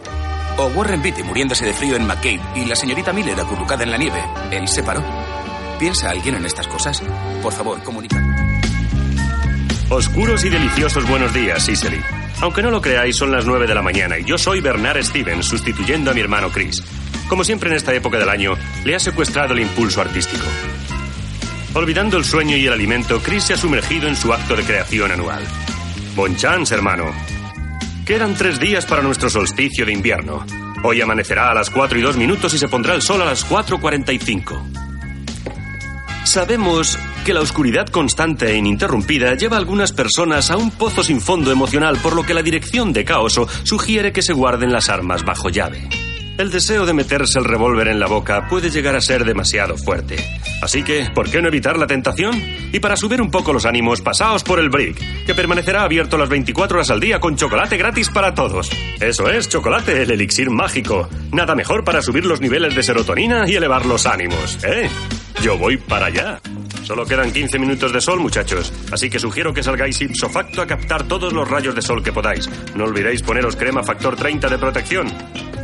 [0.57, 3.97] O Warren Beatty muriéndose de frío en McCabe y la señorita Miller acurrucada en la
[3.97, 4.23] nieve.
[4.51, 5.03] Él se paró.
[5.79, 7.01] ¿Piensa alguien en estas cosas?
[7.41, 8.21] Por favor, comunica.
[9.89, 12.01] Oscuros y deliciosos buenos días, Sicily.
[12.41, 15.45] Aunque no lo creáis, son las 9 de la mañana y yo soy Bernard Stevens,
[15.45, 16.83] sustituyendo a mi hermano Chris.
[17.31, 20.43] Como siempre en esta época del año, le ha secuestrado el impulso artístico.
[21.73, 25.13] Olvidando el sueño y el alimento, Chris se ha sumergido en su acto de creación
[25.13, 25.41] anual.
[26.13, 27.05] Bon chance, hermano.
[28.05, 30.45] Quedan tres días para nuestro solsticio de invierno.
[30.83, 33.49] Hoy amanecerá a las 4 y 2 minutos y se pondrá el sol a las
[33.49, 34.61] 4.45.
[36.25, 41.21] Sabemos que la oscuridad constante e ininterrumpida lleva a algunas personas a un pozo sin
[41.21, 45.23] fondo emocional, por lo que la dirección de Caoso sugiere que se guarden las armas
[45.23, 45.87] bajo llave.
[46.41, 50.15] El deseo de meterse el revólver en la boca puede llegar a ser demasiado fuerte.
[50.63, 52.33] Así que, ¿por qué no evitar la tentación?
[52.73, 54.97] Y para subir un poco los ánimos, pasaos por el Brick,
[55.27, 58.71] que permanecerá abierto las 24 horas al día con chocolate gratis para todos.
[58.99, 61.07] Eso es, chocolate, el elixir mágico.
[61.31, 64.89] Nada mejor para subir los niveles de serotonina y elevar los ánimos, ¿eh?
[65.43, 66.41] Yo voy para allá.
[66.81, 68.73] Solo quedan 15 minutos de sol, muchachos.
[68.91, 72.11] Así que sugiero que salgáis ipso facto a captar todos los rayos de sol que
[72.11, 72.49] podáis.
[72.73, 75.60] No olvidéis poneros crema factor 30 de protección.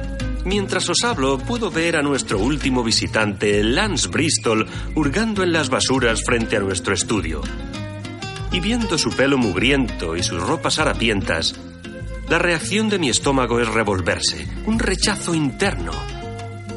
[0.48, 4.66] Mientras os hablo, puedo ver a nuestro último visitante, Lance Bristol,
[4.96, 7.42] hurgando en las basuras frente a nuestro estudio.
[8.54, 11.60] Y viendo su pelo mugriento y sus ropas harapientas,
[12.30, 15.92] la reacción de mi estómago es revolverse, un rechazo interno.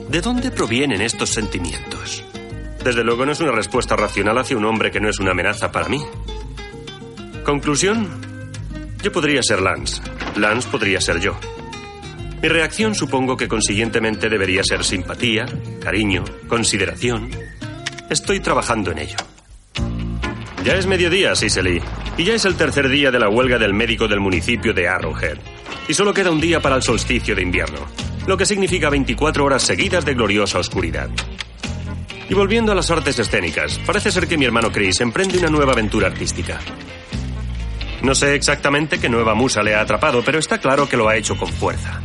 [0.08, 2.24] ¿De dónde provienen estos sentimientos?
[2.82, 5.70] Desde luego no es una respuesta racional hacia un hombre que no es una amenaza
[5.70, 6.02] para mí.
[7.44, 8.08] Conclusión,
[9.00, 10.02] Yo podría ser Lance.
[10.34, 11.38] Lance podría ser yo.
[12.42, 15.44] Mi reacción supongo que consiguientemente debería ser simpatía,
[15.82, 17.30] cariño, consideración.
[18.08, 19.16] Estoy trabajando en ello.
[20.64, 21.82] Ya es mediodía, Cicely,
[22.16, 25.36] y ya es el tercer día de la huelga del médico del municipio de Arrowhead.
[25.86, 27.80] Y solo queda un día para el solsticio de invierno,
[28.26, 31.10] lo que significa 24 horas seguidas de gloriosa oscuridad.
[32.26, 35.72] Y volviendo a las artes escénicas, parece ser que mi hermano Chris emprende una nueva
[35.72, 36.58] aventura artística.
[38.02, 41.16] No sé exactamente qué nueva musa le ha atrapado, pero está claro que lo ha
[41.16, 42.00] hecho con fuerza.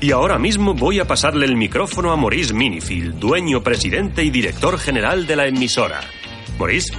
[0.00, 4.78] Y ahora mismo voy a pasarle el micrófono a Maurice Minifield, dueño, presidente y director
[4.78, 6.00] general de la emisora.
[6.56, 6.94] Maurice.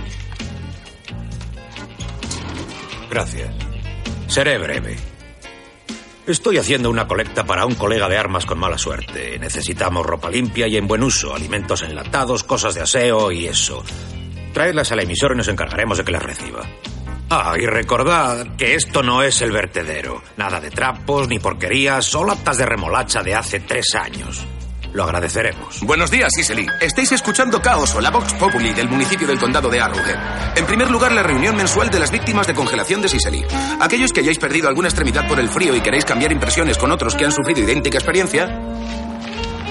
[3.10, 3.50] Gracias.
[4.28, 4.98] Seré breve.
[6.28, 9.40] Estoy haciendo una colecta para un colega de armas con mala suerte.
[9.40, 13.84] Necesitamos ropa limpia y en buen uso, alimentos enlatados, cosas de aseo y eso.
[14.54, 16.68] Traedlas a la emisora y nos encargaremos de que las reciba.
[17.32, 20.24] Ah, y recordad que esto no es el vertedero.
[20.38, 24.48] Nada de trapos ni porquerías, solo latas de remolacha de hace tres años.
[24.94, 25.82] Lo agradeceremos.
[25.82, 26.66] Buenos días, Iseli.
[26.82, 30.58] Estáis escuchando Caos o la Vox Populi del municipio del condado de Arrowhead.
[30.58, 33.46] En primer lugar, la reunión mensual de las víctimas de congelación de Siseli.
[33.80, 37.14] Aquellos que hayáis perdido alguna extremidad por el frío y queréis cambiar impresiones con otros
[37.14, 38.60] que han sufrido idéntica experiencia,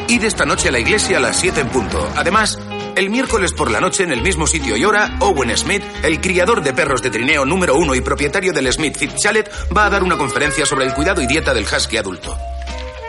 [0.07, 2.09] id esta noche a la iglesia a las 7 en punto.
[2.15, 2.57] Además,
[2.99, 6.65] el miércoles por la noche en el mismo sitio y hora, Owen Smith, el criador
[6.65, 10.03] de perros de trineo número uno y propietario del Smith Fit Chalet, va a dar
[10.03, 12.37] una conferencia sobre el cuidado y dieta del husky adulto.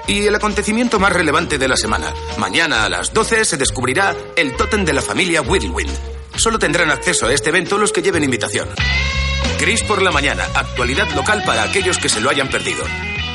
[0.05, 2.13] Y el acontecimiento más relevante de la semana.
[2.37, 5.91] Mañana a las 12 se descubrirá el tótem de la familia Whirlwind.
[6.35, 8.69] Solo tendrán acceso a este evento los que lleven invitación.
[9.57, 12.83] Chris por la mañana, actualidad local para aquellos que se lo hayan perdido.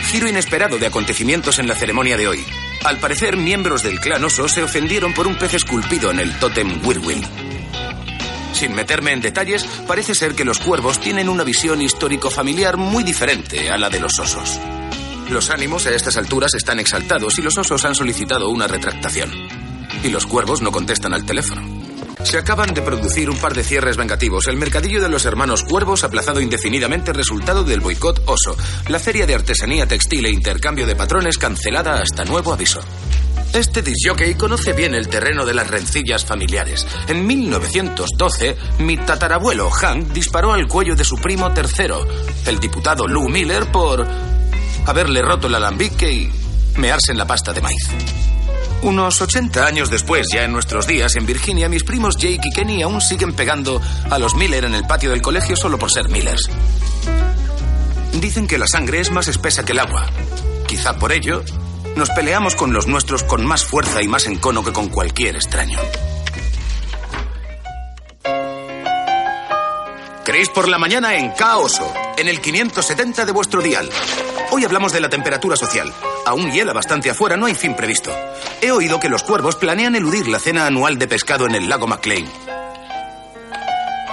[0.05, 2.45] Giro inesperado de acontecimientos en la ceremonia de hoy.
[2.85, 6.87] Al parecer, miembros del clan oso se ofendieron por un pez esculpido en el tótem
[6.87, 7.25] Whirlwind.
[8.53, 13.71] Sin meterme en detalles, parece ser que los cuervos tienen una visión histórico-familiar muy diferente
[13.71, 14.61] a la de los osos.
[15.31, 19.33] Los ánimos a estas alturas están exaltados y los osos han solicitado una retractación.
[20.03, 21.74] Y los cuervos no contestan al teléfono.
[22.25, 24.49] Se acaban de producir un par de cierres vengativos.
[24.49, 28.57] El mercadillo de los hermanos Cuervos aplazado indefinidamente resultado del boicot oso.
[28.89, 32.81] La feria de artesanía textil e intercambio de patrones cancelada hasta nuevo aviso.
[33.53, 36.87] Este disjockey conoce bien el terreno de las rencillas familiares.
[37.07, 42.05] En 1912, mi tatarabuelo Hank disparó al cuello de su primo tercero,
[42.47, 44.05] el diputado Lou Miller, por
[44.87, 46.33] haberle roto el alambique y
[46.79, 47.89] mearse en la pasta de maíz.
[48.85, 52.83] Unos 80 años después, ya en nuestros días, en Virginia, mis primos Jake y Kenny
[52.83, 53.81] aún siguen pegando
[54.11, 56.51] a los Miller en el patio del colegio solo por ser Millers.
[58.21, 60.05] Dicen que la sangre es más espesa que el agua.
[60.67, 61.43] Quizá por ello,
[61.97, 65.79] nos peleamos con los nuestros con más fuerza y más encono que con cualquier extraño.
[70.25, 73.91] Creéis por la mañana en Caoso, en el 570 de vuestro dial.
[74.53, 75.93] Hoy hablamos de la temperatura social.
[76.25, 78.11] Aún hiela bastante afuera, no hay fin previsto.
[78.63, 81.87] He oído que los cuervos planean eludir la cena anual de pescado en el lago
[81.87, 82.27] McLean.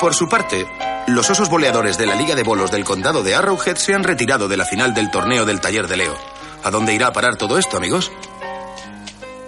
[0.02, 0.68] Por su parte,
[1.08, 4.50] los osos boleadores de la Liga de Bolos del condado de Arrowhead se han retirado
[4.50, 6.18] de la final del torneo del taller de Leo.
[6.62, 8.12] ¿A dónde irá a parar todo esto, amigos?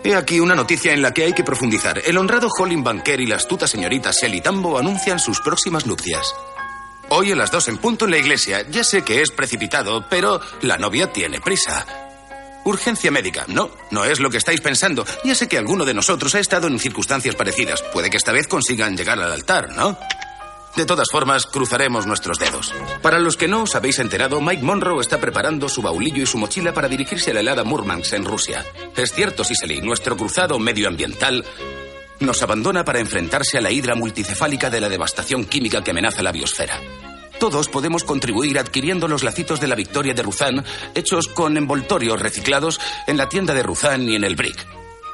[0.05, 2.01] He aquí una noticia en la que hay que profundizar.
[2.05, 6.33] El honrado Colin Banker y la astuta señorita Shelly Tambo anuncian sus próximas nupcias.
[7.15, 8.65] Hoy a las dos en punto en la iglesia.
[8.71, 11.85] Ya sé que es precipitado, pero la novia tiene prisa.
[12.65, 13.45] Urgencia médica.
[13.49, 15.05] No, no es lo que estáis pensando.
[15.23, 17.83] Ya sé que alguno de nosotros ha estado en circunstancias parecidas.
[17.93, 19.95] Puede que esta vez consigan llegar al altar, ¿no?
[20.75, 22.73] De todas formas, cruzaremos nuestros dedos.
[23.03, 26.39] Para los que no os habéis enterado, Mike Monroe está preparando su baulillo y su
[26.39, 28.65] mochila para dirigirse a la helada Murmansk en Rusia.
[28.97, 31.45] Es cierto, Siseli, nuestro cruzado medioambiental
[32.19, 36.31] nos abandona para enfrentarse a la hidra multicefálica de la devastación química que amenaza la
[36.31, 36.79] biosfera.
[37.39, 40.63] Todos podemos contribuir adquiriendo los lacitos de la victoria de Ruzán,
[40.95, 44.65] hechos con envoltorios reciclados en la tienda de Ruzán y en el Brick.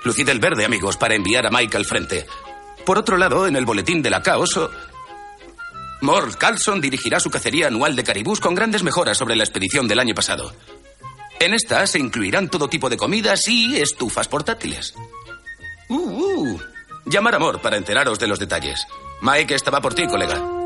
[0.04, 2.28] Lucid el verde, amigos, para enviar a Mike al frente.
[2.86, 4.70] Por otro lado, en el boletín de la Caoso,
[6.02, 10.00] Mort Carlson dirigirá su cacería anual de caribús con grandes mejoras sobre la expedición del
[10.00, 10.54] año pasado.
[11.40, 14.94] En esta se incluirán todo tipo de comidas y estufas portátiles.
[15.90, 16.60] Uh, uh.
[17.10, 18.88] Llamar a Mort para enteraros de los detalles.
[19.22, 20.59] Mike estaba por ti, colega.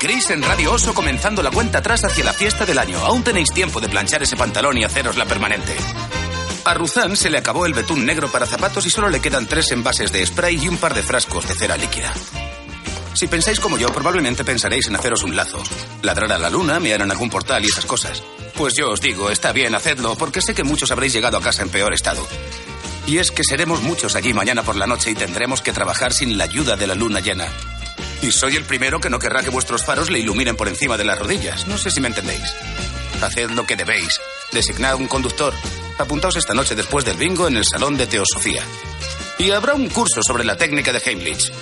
[0.00, 2.98] Chris en Radio Oso comenzando la cuenta atrás hacia la fiesta del año.
[2.98, 5.74] Aún tenéis tiempo de planchar ese pantalón y haceros la permanente.
[6.64, 9.72] A Ruzán se le acabó el betún negro para zapatos y solo le quedan tres
[9.72, 12.12] envases de spray y un par de frascos de cera líquida.
[13.12, 15.60] Si pensáis como yo, probablemente pensaréis en haceros un lazo.
[16.02, 18.22] Ladrar a la luna, mirar en algún portal y esas cosas.
[18.54, 21.62] Pues yo os digo, está bien, hacedlo, porque sé que muchos habréis llegado a casa
[21.62, 22.24] en peor estado.
[23.08, 26.38] Y es que seremos muchos allí mañana por la noche y tendremos que trabajar sin
[26.38, 27.48] la ayuda de la luna llena.
[28.22, 31.04] Y soy el primero que no querrá que vuestros faros le iluminen por encima de
[31.04, 31.66] las rodillas.
[31.66, 32.54] No sé si me entendéis.
[33.22, 34.20] Haced lo que debéis.
[34.52, 35.54] Designad un conductor.
[35.98, 38.62] Apuntaos esta noche después del bingo en el salón de Teosofía.
[39.38, 41.52] Y habrá un curso sobre la técnica de Heimlich.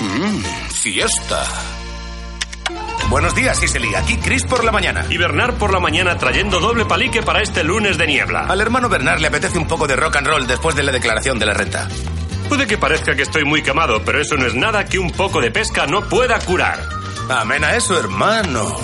[0.00, 1.44] Mmm, fiesta.
[3.08, 3.94] Buenos días, Iseli.
[3.94, 5.06] Aquí Chris por la mañana.
[5.08, 8.46] Y Bernard por la mañana trayendo doble palique para este lunes de niebla.
[8.46, 11.38] Al hermano Bernard le apetece un poco de rock and roll después de la declaración
[11.38, 11.88] de la renta.
[12.48, 15.40] Puede que parezca que estoy muy quemado, pero eso no es nada que un poco
[15.40, 16.88] de pesca no pueda curar.
[17.28, 18.74] Amén a eso, hermano.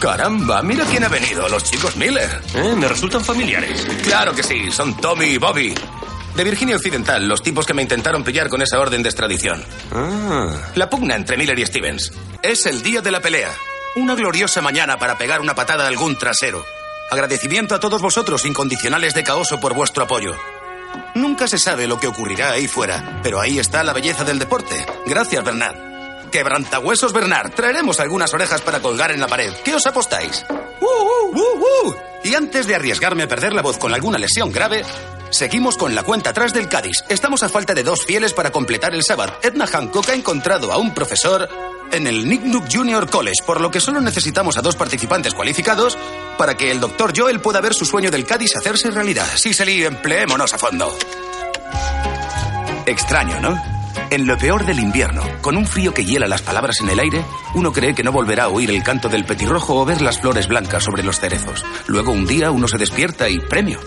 [0.00, 2.28] Caramba, mira quién ha venido, los chicos Miller.
[2.54, 3.86] Eh, me resultan familiares.
[4.02, 5.74] Claro que sí, son Tommy y Bobby.
[6.34, 9.62] De Virginia Occidental, los tipos que me intentaron pillar con esa orden de extradición.
[9.92, 10.48] Ah.
[10.74, 12.12] La pugna entre Miller y Stevens.
[12.42, 13.50] Es el día de la pelea.
[13.96, 16.64] Una gloriosa mañana para pegar una patada a algún trasero.
[17.10, 20.34] Agradecimiento a todos vosotros, incondicionales de Caoso, por vuestro apoyo.
[21.14, 24.74] Nunca se sabe lo que ocurrirá ahí fuera, pero ahí está la belleza del deporte.
[25.06, 25.76] Gracias, Bernard.
[26.30, 27.52] Quebrantahuesos, Bernard.
[27.52, 29.52] Traeremos algunas orejas para colgar en la pared.
[29.64, 30.44] ¿Qué os apostáis?
[30.80, 31.94] ¡Uh, uh, uh, uh!
[32.22, 34.84] Y antes de arriesgarme a perder la voz con alguna lesión grave,
[35.30, 37.04] seguimos con la cuenta atrás del Cádiz.
[37.08, 39.36] Estamos a falta de dos fieles para completar el sábado.
[39.42, 41.48] Edna Hancock ha encontrado a un profesor
[41.92, 45.98] en el Nick Nook Junior College, por lo que solo necesitamos a dos participantes cualificados
[46.38, 49.26] para que el doctor Joel pueda ver su sueño del Cádiz hacerse realidad.
[49.36, 50.96] Sí, Selly, empleémonos a fondo.
[52.86, 53.60] Extraño, ¿no?
[54.10, 57.24] En lo peor del invierno, con un frío que hiela las palabras en el aire,
[57.54, 60.48] uno cree que no volverá a oír el canto del petirrojo o ver las flores
[60.48, 61.64] blancas sobre los cerezos.
[61.86, 63.80] Luego un día uno se despierta y premio.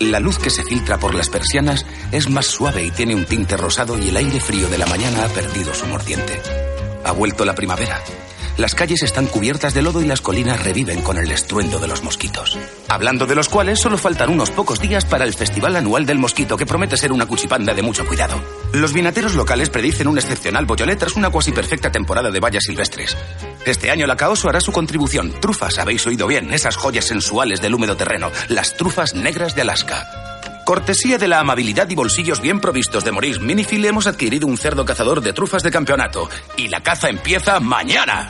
[0.00, 3.56] La luz que se filtra por las persianas es más suave y tiene un tinte
[3.56, 6.40] rosado y el aire frío de la mañana ha perdido su mordiente.
[7.04, 8.00] Ha vuelto la primavera.
[8.58, 12.02] Las calles están cubiertas de lodo y las colinas reviven con el estruendo de los
[12.02, 12.58] mosquitos.
[12.88, 16.56] Hablando de los cuales, solo faltan unos pocos días para el Festival Anual del Mosquito,
[16.56, 18.34] que promete ser una cuchipanda de mucho cuidado.
[18.72, 23.16] Los vinateros locales predicen un excepcional bollolé tras una cuasi perfecta temporada de vallas silvestres.
[23.64, 25.32] Este año la Caoso hará su contribución.
[25.40, 30.37] Trufas, habéis oído bien, esas joyas sensuales del húmedo terreno, las trufas negras de Alaska.
[30.68, 34.84] Cortesía de la amabilidad y bolsillos bien provistos de Maurice Minifil, hemos adquirido un cerdo
[34.84, 36.28] cazador de trufas de campeonato.
[36.58, 38.28] Y la caza empieza mañana.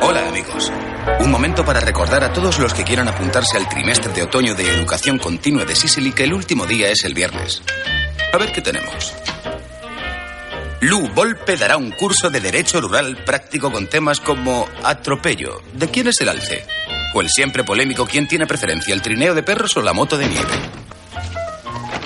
[0.00, 0.72] Hola amigos.
[1.20, 4.66] Un momento para recordar a todos los que quieran apuntarse al trimestre de otoño de
[4.74, 7.60] educación continua de Sicily que el último día es el viernes.
[8.32, 9.12] A ver qué tenemos.
[10.80, 15.60] Lu Volpe dará un curso de Derecho Rural práctico con temas como atropello.
[15.74, 16.64] ¿De quién es el alce?
[17.14, 20.26] O el siempre polémico ¿quién tiene preferencia, el trineo de perros o la moto de
[20.26, 20.50] nieve?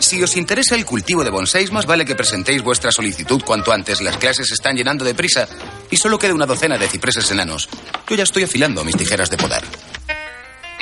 [0.01, 4.01] Si os interesa el cultivo de bonsáis, más vale que presentéis vuestra solicitud cuanto antes.
[4.01, 5.49] Las clases se están llenando de prisa
[5.91, 7.69] y solo queda una docena de cipreses enanos.
[8.09, 9.65] Yo ya estoy afilando mis tijeras de podar.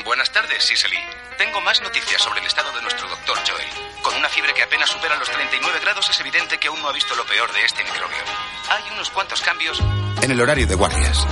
[0.05, 0.99] Buenas tardes, Sicily.
[1.39, 4.03] Tengo más noticias sobre el estado de nuestro doctor Joel.
[4.03, 6.93] Con una fiebre que apenas supera los 39 grados, es evidente que aún no ha
[6.93, 8.23] visto lo peor de este microbio.
[8.71, 9.81] Hay unos cuantos cambios
[10.23, 11.27] en el horario de guardias.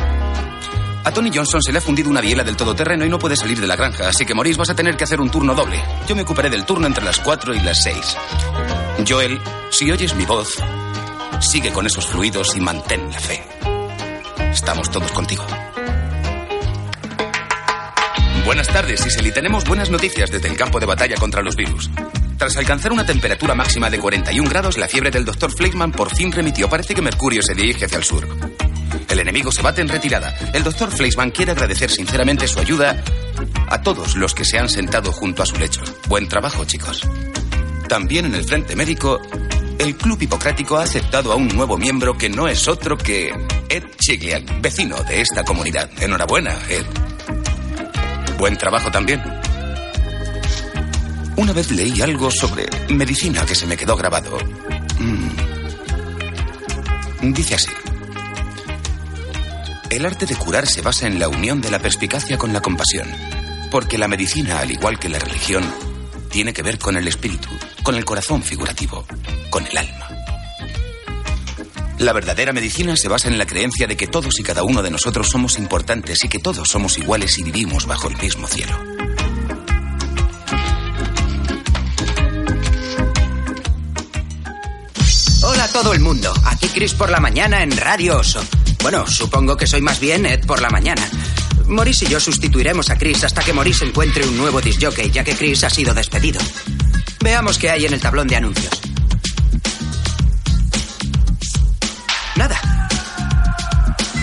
[1.04, 3.60] A Tony Johnson se le ha fundido una biela del todoterreno y no puede salir
[3.60, 5.78] de la granja, así que Maurice vas a tener que hacer un turno doble.
[6.08, 7.96] Yo me ocuparé del turno entre las 4 y las 6.
[9.06, 9.38] Joel,
[9.70, 10.56] si oyes mi voz,
[11.40, 13.42] sigue con esos fluidos y mantén la fe.
[14.50, 15.44] Estamos todos contigo.
[18.46, 19.30] Buenas tardes, Iseli.
[19.30, 21.90] Tenemos buenas noticias desde el campo de batalla contra los virus.
[22.36, 25.50] Tras alcanzar una temperatura máxima de 41 grados, la fiebre del Dr.
[25.52, 26.68] Fleischmann por fin remitió.
[26.68, 28.26] Parece que Mercurio se dirige hacia el sur.
[29.08, 30.34] El enemigo se bate en retirada.
[30.52, 30.90] El Dr.
[30.90, 33.02] Fleischmann quiere agradecer sinceramente su ayuda
[33.68, 35.82] a todos los que se han sentado junto a su lecho.
[36.08, 37.02] Buen trabajo, chicos.
[37.88, 39.20] También en el frente médico,
[39.78, 43.32] el Club Hipocrático ha aceptado a un nuevo miembro que no es otro que
[43.68, 45.90] Ed Chiglian, vecino de esta comunidad.
[46.00, 46.84] Enhorabuena, Ed.
[48.38, 49.22] Buen trabajo también.
[51.36, 54.38] Una vez leí algo sobre medicina que se me quedó grabado.
[54.98, 55.30] Mm.
[57.32, 57.70] Dice así.
[59.90, 63.08] El arte de curar se basa en la unión de la perspicacia con la compasión,
[63.70, 65.64] porque la medicina, al igual que la religión,
[66.30, 67.48] tiene que ver con el espíritu,
[67.82, 69.06] con el corazón figurativo,
[69.50, 70.08] con el alma.
[71.98, 74.90] La verdadera medicina se basa en la creencia de que todos y cada uno de
[74.90, 78.93] nosotros somos importantes y que todos somos iguales y vivimos bajo el mismo cielo.
[85.74, 86.32] Todo el mundo.
[86.44, 88.40] Aquí Chris por la mañana en Radio Oso.
[88.80, 91.02] Bueno, supongo que soy más bien Ed por la mañana.
[91.66, 95.34] Maurice y yo sustituiremos a Chris hasta que Maurice encuentre un nuevo disjockey, ya que
[95.34, 96.40] Chris ha sido despedido.
[97.20, 98.70] Veamos qué hay en el tablón de anuncios.
[102.36, 102.88] Nada.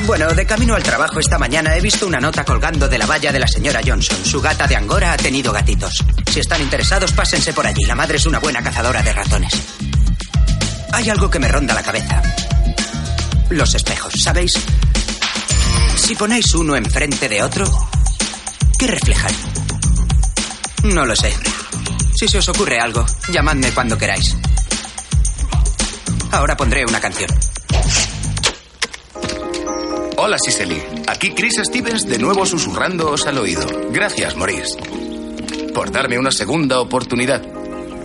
[0.05, 3.33] Bueno, de camino al trabajo esta mañana he visto una nota colgando de la valla
[3.33, 4.23] de la señora Johnson.
[4.23, 6.01] Su gata de Angora ha tenido gatitos.
[6.31, 7.83] Si están interesados, pásense por allí.
[7.83, 9.90] La madre es una buena cazadora de ratones.
[10.93, 12.21] Hay algo que me ronda la cabeza.
[13.49, 14.53] Los espejos, ¿sabéis?
[15.95, 17.65] Si ponéis uno enfrente de otro,
[18.77, 19.33] ¿qué reflejan?
[20.83, 21.33] No lo sé.
[22.15, 24.35] Si se os ocurre algo, llamadme cuando queráis.
[26.31, 27.29] Ahora pondré una canción.
[30.17, 30.81] Hola, Siseli.
[31.07, 33.65] Aquí Chris Stevens de nuevo susurrándoos al oído.
[33.91, 34.77] Gracias, Maurice.
[35.73, 37.41] Por darme una segunda oportunidad.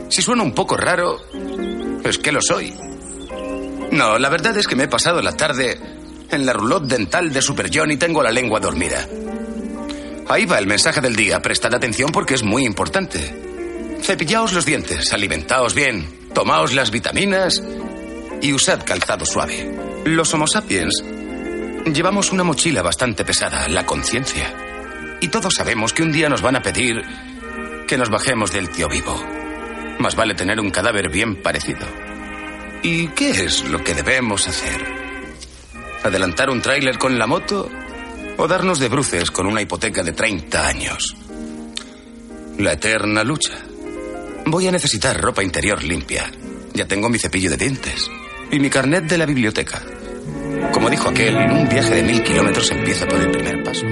[0.08, 1.18] Si suena un poco raro,
[2.09, 2.75] es que lo soy.
[3.93, 5.78] No, la verdad es que me he pasado la tarde
[6.31, 9.07] en la roulotte dental de Super John y tengo la lengua dormida.
[10.28, 11.41] Ahí va el mensaje del día.
[11.41, 13.99] Prestad atención porque es muy importante.
[14.02, 17.62] Cepillaos los dientes, alimentaos bien, tomaos las vitaminas
[18.43, 19.73] y usad calzado suave.
[20.05, 21.02] Los Homo sapiens
[21.93, 24.52] llevamos una mochila bastante pesada, la conciencia.
[25.20, 27.02] Y todos sabemos que un día nos van a pedir
[27.86, 29.45] que nos bajemos del tío vivo.
[29.99, 31.86] Más vale tener un cadáver bien parecido.
[32.83, 34.84] ¿Y qué es lo que debemos hacer?
[36.02, 37.68] ¿Adelantar un tráiler con la moto
[38.36, 41.16] o darnos de bruces con una hipoteca de 30 años?
[42.58, 43.55] La eterna lucha.
[44.47, 46.31] Voy a necesitar ropa interior limpia.
[46.75, 48.10] Ya tengo mi cepillo de dientes
[48.50, 49.83] y mi carnet de la biblioteca.
[50.73, 53.86] Como dijo aquel, un viaje de mil kilómetros empieza por el primer paso.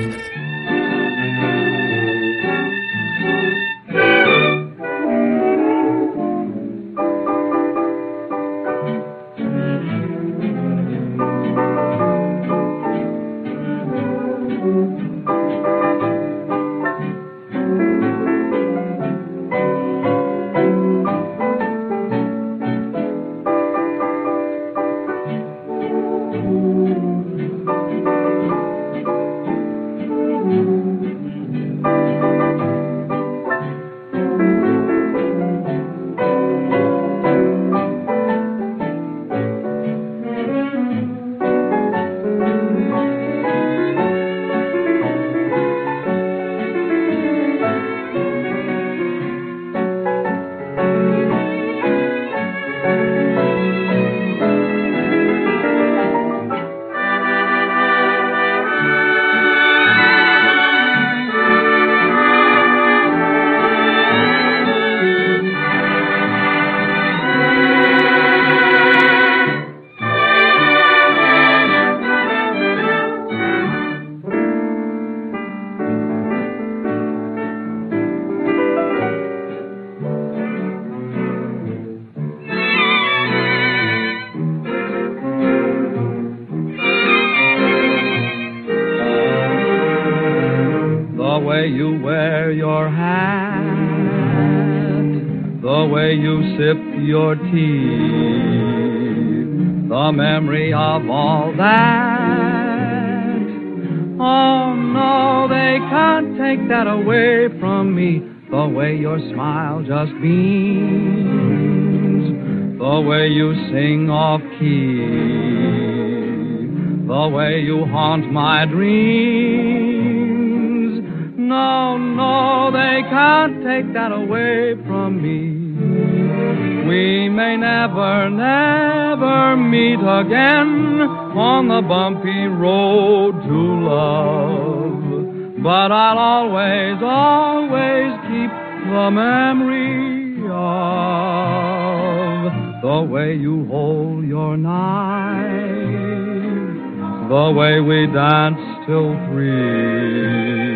[148.86, 150.74] Till three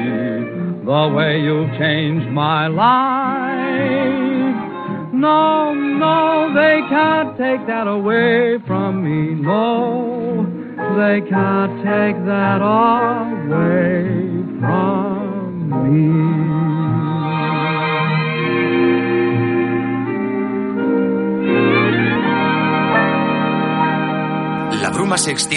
[0.84, 2.97] the way you've changed my life.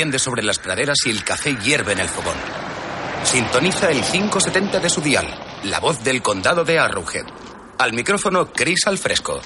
[0.02, 2.38] Extiende sobre las praderas y el café hierve en el fogón.
[3.24, 5.28] Sintoniza el 570 de su dial,
[5.66, 7.28] la voz del condado de Arrowhead.
[7.78, 9.40] Al micrófono, Chris al fresco.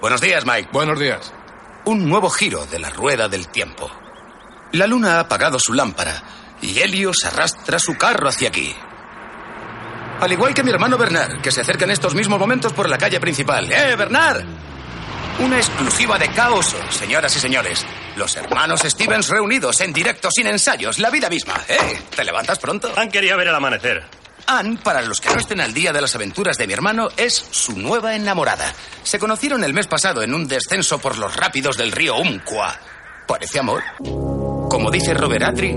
[0.00, 0.68] Buenos días, Mike.
[0.72, 1.32] Buenos días.
[1.86, 3.90] Un nuevo giro de la rueda del tiempo.
[4.70, 6.22] La luna ha apagado su lámpara
[6.62, 8.72] y Helios arrastra su carro hacia aquí.
[10.20, 12.96] Al igual que mi hermano Bernard, que se acerca en estos mismos momentos por la
[12.96, 13.72] calle principal.
[13.72, 14.44] ¡Eh, Bernard!
[15.40, 17.84] Una exclusiva de caos, señoras y señores.
[18.16, 21.54] Los hermanos Stevens reunidos en directo sin ensayos, la vida misma.
[21.68, 22.00] ¿Eh?
[22.14, 22.92] ¿Te levantas pronto?
[22.96, 24.04] Ann quería ver el amanecer.
[24.46, 27.34] Ann, para los que no estén al día de las aventuras de mi hermano, es
[27.34, 28.72] su nueva enamorada.
[29.02, 32.78] Se conocieron el mes pasado en un descenso por los rápidos del río Umpqua.
[33.26, 33.82] ¿Parece amor?
[33.98, 35.76] Como dice Robert Atri,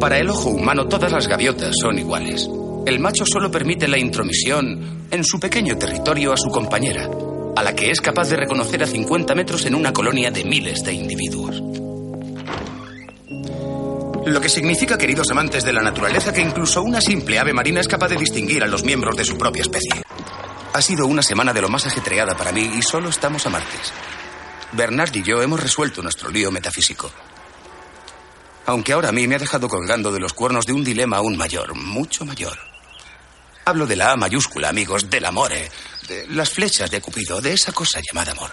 [0.00, 2.48] para el ojo humano todas las gaviotas son iguales.
[2.84, 7.08] El macho solo permite la intromisión en su pequeño territorio a su compañera,
[7.56, 10.82] a la que es capaz de reconocer a 50 metros en una colonia de miles
[10.82, 11.62] de individuos.
[14.26, 17.88] Lo que significa, queridos amantes de la naturaleza, que incluso una simple ave marina es
[17.88, 20.02] capaz de distinguir a los miembros de su propia especie.
[20.72, 23.92] Ha sido una semana de lo más ajetreada para mí y solo estamos a martes.
[24.72, 27.12] Bernard y yo hemos resuelto nuestro lío metafísico.
[28.66, 31.36] Aunque ahora a mí me ha dejado colgando de los cuernos de un dilema aún
[31.36, 32.58] mayor, mucho mayor.
[33.66, 35.70] Hablo de la A mayúscula, amigos, del amore,
[36.06, 38.50] de las flechas de Cupido, de esa cosa llamada amor.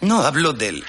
[0.00, 0.84] No hablo del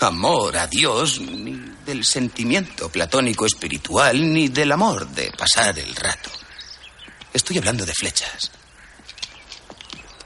[0.00, 1.52] amor a Dios, ni
[1.84, 6.30] del sentimiento platónico espiritual, ni del amor de pasar el rato.
[7.32, 8.50] Estoy hablando de flechas.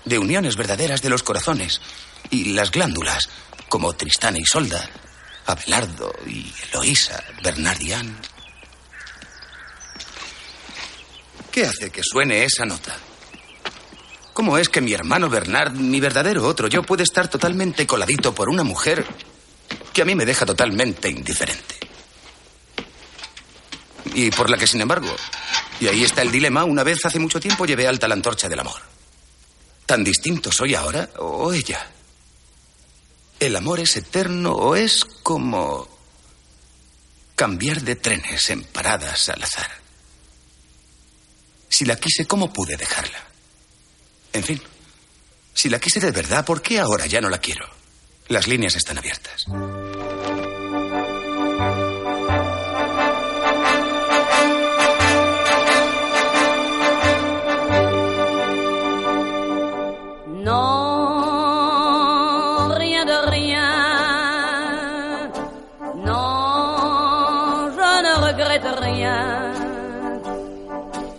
[0.05, 1.81] De uniones verdaderas de los corazones
[2.31, 3.28] y las glándulas,
[3.68, 4.89] como Tristán y Solda,
[5.47, 8.17] Abelardo y Eloísa, Bernardián.
[11.51, 12.97] ¿Qué hace que suene esa nota?
[14.36, 18.50] ¿Cómo es que mi hermano Bernard, mi verdadero otro yo, puede estar totalmente coladito por
[18.50, 19.02] una mujer
[19.94, 21.76] que a mí me deja totalmente indiferente?
[24.12, 25.08] Y por la que, sin embargo,
[25.81, 28.60] y ahí está el dilema, una vez hace mucho tiempo llevé alta la antorcha del
[28.60, 28.82] amor.
[29.86, 31.90] ¿Tan distinto soy ahora o ella?
[33.40, 35.89] ¿El amor es eterno o es como
[37.34, 39.70] cambiar de trenes en paradas al azar?
[41.70, 43.26] Si la quise, ¿cómo pude dejarla?
[44.36, 44.60] En fin,
[45.55, 47.66] si la quise de verdad, ¿por qué ahora ya no la quiero?
[48.28, 49.47] Las líneas están abiertas.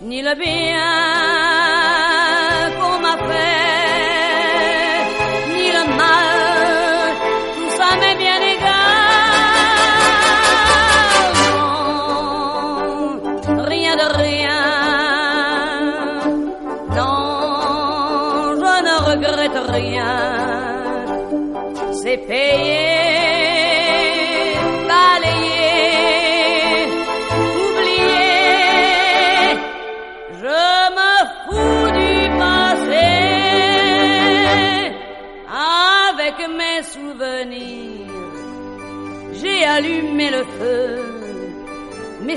[0.00, 1.07] Ni le bien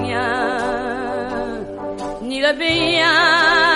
[0.00, 1.60] الدنيا
[2.22, 3.69] نيل بيا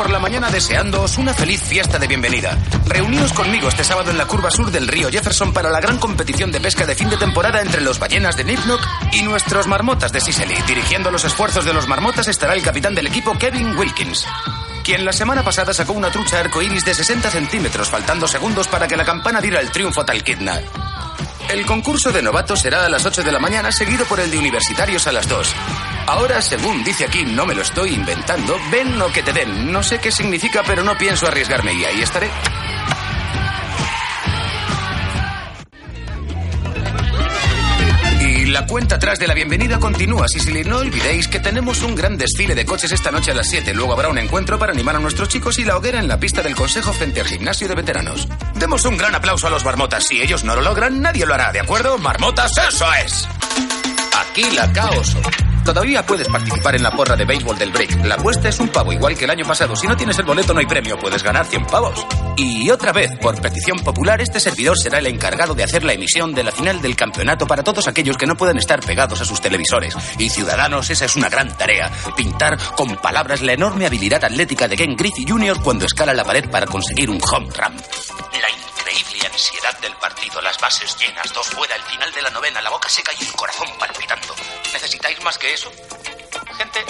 [0.00, 2.56] por la mañana deseándoos una feliz fiesta de bienvenida.
[2.86, 6.50] Reuníos conmigo este sábado en la curva sur del río Jefferson para la gran competición
[6.50, 8.80] de pesca de fin de temporada entre los ballenas de Nipnock
[9.12, 10.54] y nuestros marmotas de Sicily.
[10.66, 14.26] Dirigiendo los esfuerzos de los marmotas estará el capitán del equipo Kevin Wilkins.
[14.82, 18.96] quien la semana pasada sacó una trucha arcoíris de 60 centímetros, faltando segundos para que
[18.96, 20.62] la campana diera el triunfo a Talquidna.
[21.50, 24.38] El concurso de novatos será a las 8 de la mañana, seguido por el de
[24.38, 25.54] universitarios a las 2.
[26.10, 29.70] Ahora, según dice aquí, no me lo estoy inventando, ven lo que te den.
[29.70, 32.28] No sé qué significa, pero no pienso arriesgarme y ahí estaré.
[38.22, 40.64] Y la cuenta atrás de la bienvenida continúa, Sicily.
[40.64, 43.72] No olvidéis que tenemos un gran desfile de coches esta noche a las 7.
[43.72, 46.42] Luego habrá un encuentro para animar a nuestros chicos y la hoguera en la pista
[46.42, 48.26] del Consejo frente al gimnasio de veteranos.
[48.56, 50.08] Demos un gran aplauso a los marmotas.
[50.08, 51.98] Si ellos no lo logran, nadie lo hará, ¿de acuerdo?
[51.98, 53.28] Marmotas, eso es.
[54.18, 55.16] Aquí la caos.
[55.70, 58.04] Todavía puedes participar en la porra de béisbol del break.
[58.04, 59.76] La apuesta es un pavo, igual que el año pasado.
[59.76, 60.98] Si no tienes el boleto, no hay premio.
[60.98, 62.04] Puedes ganar 100 pavos.
[62.36, 66.34] Y otra vez, por petición popular, este servidor será el encargado de hacer la emisión
[66.34, 69.40] de la final del campeonato para todos aquellos que no pueden estar pegados a sus
[69.40, 69.94] televisores.
[70.18, 71.88] Y ciudadanos, esa es una gran tarea.
[72.16, 75.62] Pintar con palabras la enorme habilidad atlética de Ken Griffey Jr.
[75.62, 78.29] cuando escala la pared para conseguir un home run.
[79.20, 82.70] Increíble ansiedad del partido, las bases llenas, dos fuera, el final de la novena, la
[82.70, 84.34] boca seca y el corazón palpitando.
[84.72, 85.70] ¿Necesitáis más que eso?
[86.56, 86.84] Gente,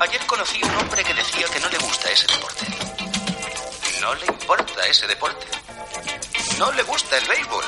[0.00, 2.66] ayer conocí un hombre que decía que no le gusta ese deporte.
[4.00, 5.46] No le importa ese deporte.
[6.58, 7.64] No le gusta el béisbol.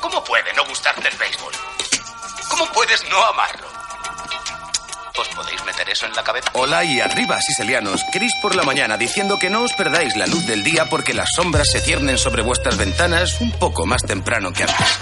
[0.00, 1.54] ¿Cómo puede no gustarte el béisbol?
[2.50, 3.81] ¿Cómo puedes no amarlo?
[5.18, 6.48] ¿Os podéis meter eso en la cabeza?
[6.54, 8.02] Hola y arriba, siselianos.
[8.12, 11.28] Chris por la mañana diciendo que no os perdáis la luz del día porque las
[11.34, 14.98] sombras se ciernen sobre vuestras ventanas un poco más temprano que antes.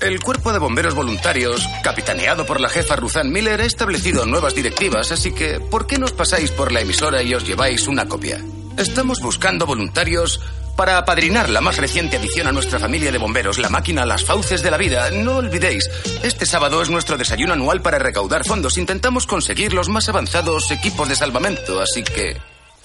[0.00, 5.12] El cuerpo de bomberos voluntarios, capitaneado por la jefa Ruzanne Miller, ha establecido nuevas directivas,
[5.12, 8.40] así que ¿por qué no os pasáis por la emisora y os lleváis una copia?
[8.76, 10.40] Estamos buscando voluntarios
[10.76, 14.62] para apadrinar la más reciente adición a nuestra familia de bomberos, la máquina Las Fauces
[14.62, 15.10] de la Vida.
[15.10, 15.88] No olvidéis,
[16.22, 18.78] este sábado es nuestro desayuno anual para recaudar fondos.
[18.78, 22.36] Intentamos conseguir los más avanzados equipos de salvamento, así que...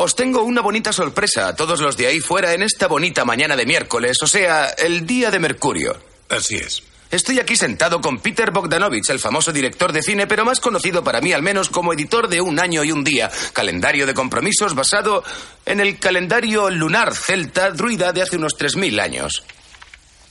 [0.01, 3.57] Os tengo una bonita sorpresa a todos los de ahí fuera en esta bonita mañana
[3.57, 5.97] de miércoles, o sea, el día de Mercurio.
[6.29, 6.83] Así es.
[7.11, 11.21] Estoy aquí sentado con Peter Bogdanovich, el famoso director de cine, pero más conocido para
[11.21, 15.23] mí al menos como editor de Un año y un día, calendario de compromisos basado
[15.65, 19.43] en el calendario lunar celta druida de hace unos 3.000 años.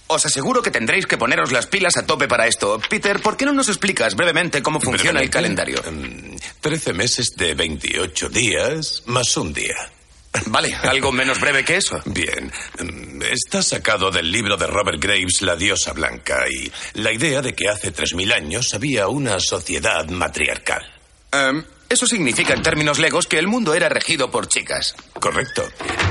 [0.06, 2.80] Os aseguro que tendréis que poneros las pilas a tope para esto.
[2.88, 5.82] Peter, ¿por qué no nos explicas brevemente cómo funciona el calendario?
[5.84, 9.74] em, Trece meses de 28 días más un día.
[10.46, 12.00] Vale, algo menos breve que eso.
[12.06, 12.52] Bien.
[12.78, 17.54] em, Está sacado del libro de Robert Graves, La diosa blanca, y la idea de
[17.54, 20.82] que hace 3.000 años había una sociedad matriarcal.
[21.32, 24.94] Em, eso significa en términos legos que el mundo era regido por chicas.
[25.14, 25.68] Correcto.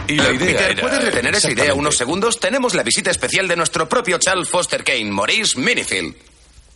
[0.08, 2.40] Y la Eh, idea Peter, era ¿puedes retener esa idea unos segundos?
[2.40, 6.16] Tenemos la visita especial de nuestro propio Charles Foster Kane, Maurice Minifield.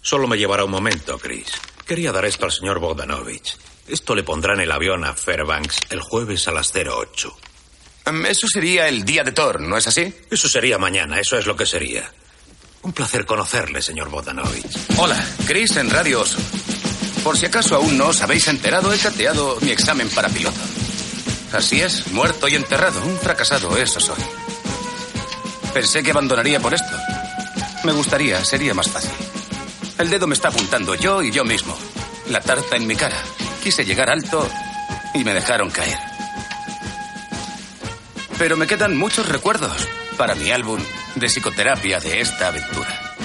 [0.01, 1.47] Solo me llevará un momento, Chris.
[1.85, 3.57] Quería dar esto al señor Bogdanovich.
[3.87, 7.35] Esto le pondrá en el avión a Fairbanks el jueves a las 08.
[8.05, 10.13] Em, eso sería el día de Thor, ¿no es así?
[10.29, 12.11] Eso sería mañana, eso es lo que sería.
[12.83, 14.65] Un placer conocerle, señor Bogdanovich.
[14.97, 16.37] Hola, Chris en Radio Oso.
[17.23, 20.59] Por si acaso aún no os habéis enterado, he cateado mi examen para piloto.
[21.53, 24.23] Así es, muerto y enterrado, un fracasado, eso soy.
[25.73, 26.95] Pensé que abandonaría por esto.
[27.83, 29.11] Me gustaría, sería más fácil.
[30.01, 31.77] El dedo me está apuntando yo y yo mismo.
[32.29, 33.21] La tarta en mi cara.
[33.63, 34.49] Quise llegar alto
[35.13, 35.99] y me dejaron caer.
[38.39, 40.79] Pero me quedan muchos recuerdos para mi álbum
[41.13, 43.15] de psicoterapia de esta aventura.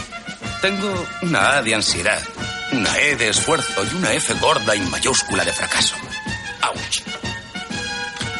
[0.60, 2.20] Tengo una A de ansiedad,
[2.72, 5.96] una E de esfuerzo y una F gorda y mayúscula de fracaso.
[6.60, 7.00] ¡Auch!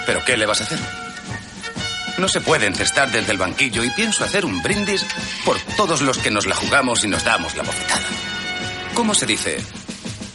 [0.04, 1.05] ¿Pero qué le vas a hacer?
[2.18, 5.04] No se puede encestar desde el banquillo y pienso hacer un brindis
[5.44, 8.06] por todos los que nos la jugamos y nos damos la bofetada.
[8.94, 9.58] ¿Cómo se dice?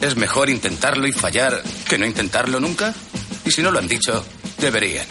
[0.00, 2.94] ¿Es mejor intentarlo y fallar que no intentarlo nunca?
[3.44, 4.24] Y si no lo han dicho,
[4.58, 5.06] deberían.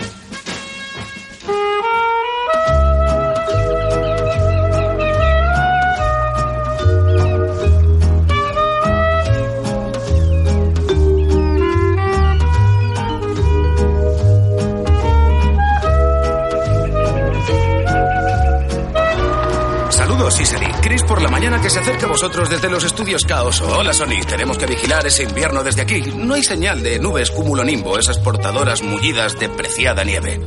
[21.12, 23.60] Por la mañana que se acerca a vosotros desde los estudios Caos.
[23.60, 24.22] Hola, Sony.
[24.26, 26.02] Tenemos que vigilar ese invierno desde aquí.
[26.16, 30.40] No hay señal de nubes cumulonimbo, esas portadoras mullidas de preciada nieve.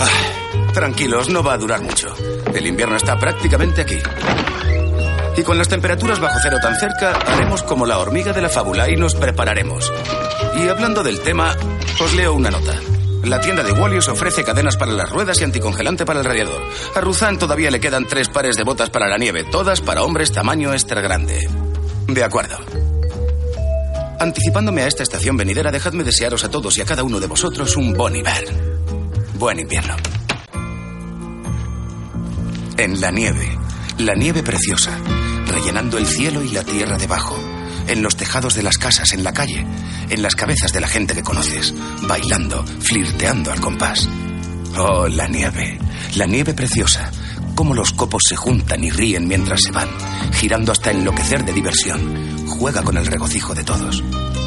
[0.00, 2.14] Ah, tranquilos, no va a durar mucho.
[2.54, 3.98] El invierno está prácticamente aquí.
[5.36, 8.88] Y con las temperaturas bajo cero tan cerca, haremos como la hormiga de la fábula
[8.88, 9.92] y nos prepararemos.
[10.56, 11.54] Y hablando del tema,
[12.00, 12.72] os leo una nota.
[13.26, 16.62] La tienda de Wallius ofrece cadenas para las ruedas y anticongelante para el radiador.
[16.94, 20.30] A Ruzán todavía le quedan tres pares de botas para la nieve, todas para hombres
[20.30, 21.40] tamaño extra grande.
[22.06, 22.56] De acuerdo.
[24.20, 27.76] Anticipándome a esta estación venidera, dejadme desearos a todos y a cada uno de vosotros
[27.76, 28.44] un bon hiver.
[29.34, 29.96] Buen invierno.
[32.76, 33.58] En la nieve,
[33.98, 34.96] la nieve preciosa,
[35.48, 37.36] rellenando el cielo y la tierra debajo,
[37.88, 39.66] en los tejados de las casas, en la calle,
[40.08, 44.08] en las cabezas de la gente que conoces, bailando, flirteando al compás.
[44.76, 45.78] Oh, la nieve,
[46.16, 47.10] la nieve preciosa,
[47.54, 49.88] cómo los copos se juntan y ríen mientras se van,
[50.32, 52.46] girando hasta enloquecer de diversión.
[52.46, 54.02] Juega con el regocijo de todos,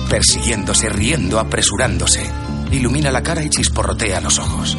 [0.10, 2.30] persiguiéndose, riendo, apresurándose.
[2.72, 4.78] Ilumina la cara y chisporrotea los ojos.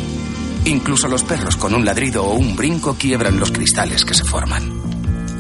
[0.65, 4.81] Incluso los perros con un ladrido o un brinco quiebran los cristales que se forman.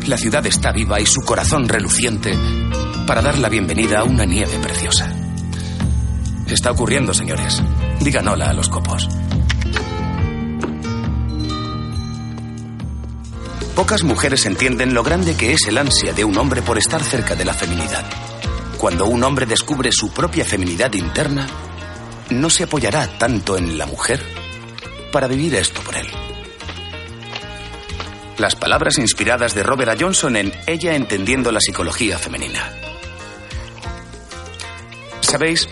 [0.06, 2.36] La ciudad está viva y su corazón reluciente
[3.10, 5.12] para dar la bienvenida a una nieve preciosa.
[6.46, 7.60] Está ocurriendo, señores.
[7.98, 9.08] Digan hola a los copos.
[13.74, 17.34] Pocas mujeres entienden lo grande que es el ansia de un hombre por estar cerca
[17.34, 18.04] de la feminidad.
[18.78, 21.48] Cuando un hombre descubre su propia feminidad interna,
[22.30, 24.24] no se apoyará tanto en la mujer
[25.10, 26.06] para vivir esto por él.
[28.38, 29.96] Las palabras inspiradas de Robert A.
[29.98, 32.70] Johnson en Ella entendiendo la psicología femenina.
[35.30, 35.68] ¿Sabéis?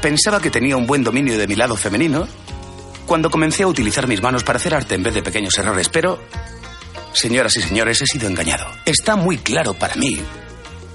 [0.00, 2.26] Pensaba que tenía un buen dominio de mi lado femenino
[3.06, 6.20] cuando comencé a utilizar mis manos para hacer arte en vez de pequeños errores, pero,
[7.12, 8.66] señoras y señores, he sido engañado.
[8.84, 10.20] Está muy claro para mí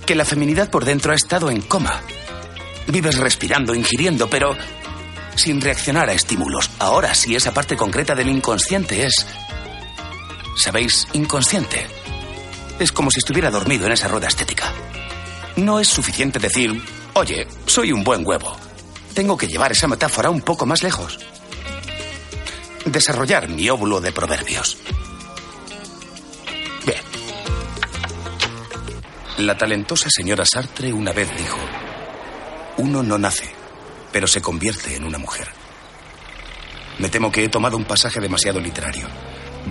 [0.06, 2.02] que la feminidad por dentro ha estado en coma.
[2.88, 4.58] Vives respirando, ingiriendo, pero
[5.36, 6.70] sin reaccionar a estímulos.
[6.80, 9.26] Ahora sí, esa parte concreta del inconsciente es...
[10.58, 11.08] ¿Sabéis?
[11.14, 11.88] Inconsciente.
[12.80, 14.74] Es como si estuviera dormido en esa rueda estética.
[15.56, 16.82] No es suficiente decir,
[17.18, 18.56] oye, soy un buen huevo.
[19.16, 21.18] Tengo que llevar esa metáfora un poco más lejos.
[22.86, 24.78] Desarrollar mi óvulo de proverbios.
[26.86, 27.02] Bien.
[29.40, 31.58] La talentosa señora Sartre una vez dijo,
[32.78, 33.50] uno no nace,
[34.12, 35.48] pero se convierte en una mujer.
[37.00, 39.08] Me temo que he tomado un pasaje demasiado literario.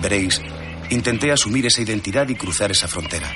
[0.01, 0.41] Veréis,
[0.89, 3.33] intenté asumir esa identidad y cruzar esa frontera.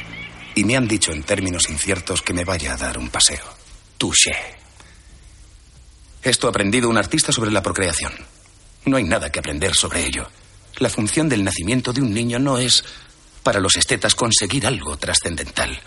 [0.53, 3.60] Y me han dicho en términos inciertos que me vaya a dar un paseo.
[4.01, 4.31] Touché.
[6.23, 8.11] Esto ha aprendido un artista sobre la procreación.
[8.85, 10.27] No hay nada que aprender sobre ello.
[10.79, 12.83] La función del nacimiento de un niño no es
[13.43, 15.79] para los estetas conseguir algo trascendental.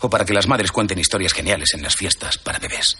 [0.00, 2.98] O para que las madres cuenten historias geniales en las fiestas para bebés.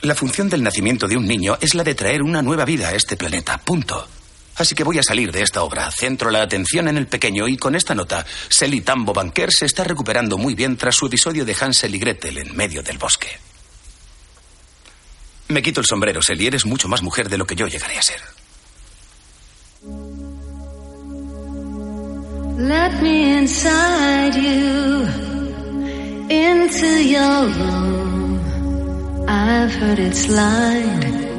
[0.00, 2.94] La función del nacimiento de un niño es la de traer una nueva vida a
[2.96, 3.58] este planeta.
[3.58, 4.08] Punto.
[4.62, 5.90] Así que voy a salir de esta obra.
[5.90, 9.82] Centro la atención en el pequeño y con esta nota, Sally Tambo Banker se está
[9.82, 13.26] recuperando muy bien tras su episodio de Hansel y Gretel en medio del bosque.
[15.48, 16.46] Me quito el sombrero, Sally.
[16.46, 18.20] Eres mucho más mujer de lo que yo llegaré a ser.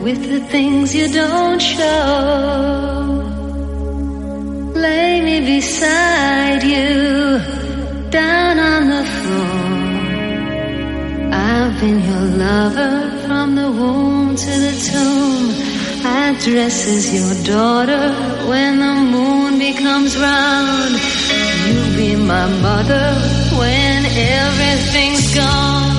[0.04, 3.24] With the things you don't show.
[4.76, 7.40] Lay me beside you,
[8.10, 9.64] down on the floor.
[11.32, 15.46] I've been your lover from the womb to the tomb.
[16.06, 18.06] I dress as your daughter
[18.50, 20.96] when the moon becomes round.
[21.66, 23.08] You'll be my mother
[23.58, 25.93] when everything's gone.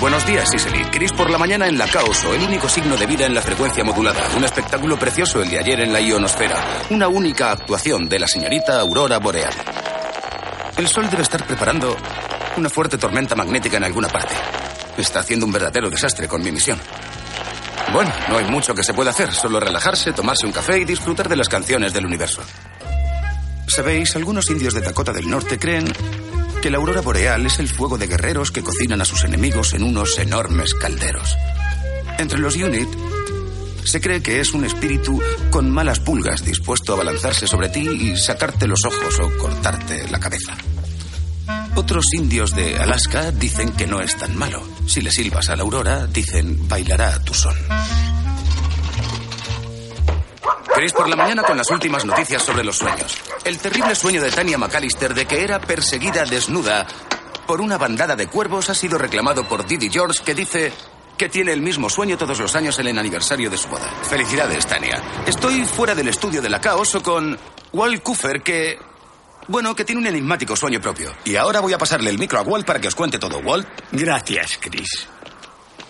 [0.00, 0.84] Buenos días, Siseli.
[0.84, 3.82] Chris por la mañana en la Caoso, el único signo de vida en la frecuencia
[3.82, 4.22] modulada.
[4.36, 6.84] Un espectáculo precioso el de ayer en la ionosfera.
[6.90, 9.52] Una única actuación de la señorita Aurora Boreal.
[10.76, 11.96] El sol debe estar preparando
[12.56, 14.34] una fuerte tormenta magnética en alguna parte.
[14.96, 16.78] Está haciendo un verdadero desastre con mi misión.
[17.92, 21.28] Bueno, no hay mucho que se pueda hacer, solo relajarse, tomarse un café y disfrutar
[21.28, 22.40] de las canciones del universo.
[23.66, 25.92] Sabéis, algunos indios de Dakota del Norte creen
[26.60, 29.82] que la aurora boreal es el fuego de guerreros que cocinan a sus enemigos en
[29.82, 31.36] unos enormes calderos.
[32.18, 32.88] Entre los Unit
[33.84, 35.20] se cree que es un espíritu
[35.50, 40.20] con malas pulgas dispuesto a balanzarse sobre ti y sacarte los ojos o cortarte la
[40.20, 40.56] cabeza.
[41.74, 44.62] Otros indios de Alaska dicen que no es tan malo.
[44.86, 47.56] Si le silbas a la aurora, dicen bailará a tu son.
[50.78, 53.18] Chris por la mañana con las últimas noticias sobre los sueños.
[53.44, 56.86] El terrible sueño de Tania McAllister de que era perseguida desnuda
[57.48, 60.72] por una bandada de cuervos ha sido reclamado por Didi George que dice
[61.16, 63.90] que tiene el mismo sueño todos los años en el aniversario de su boda.
[64.08, 65.02] Felicidades, Tania.
[65.26, 67.36] Estoy fuera del estudio de la Caoso con
[67.72, 68.78] Walt Cooper que...
[69.48, 71.12] Bueno, que tiene un enigmático sueño propio.
[71.24, 73.38] Y ahora voy a pasarle el micro a Walt para que os cuente todo.
[73.38, 73.66] Walt.
[73.90, 75.08] Gracias, Chris.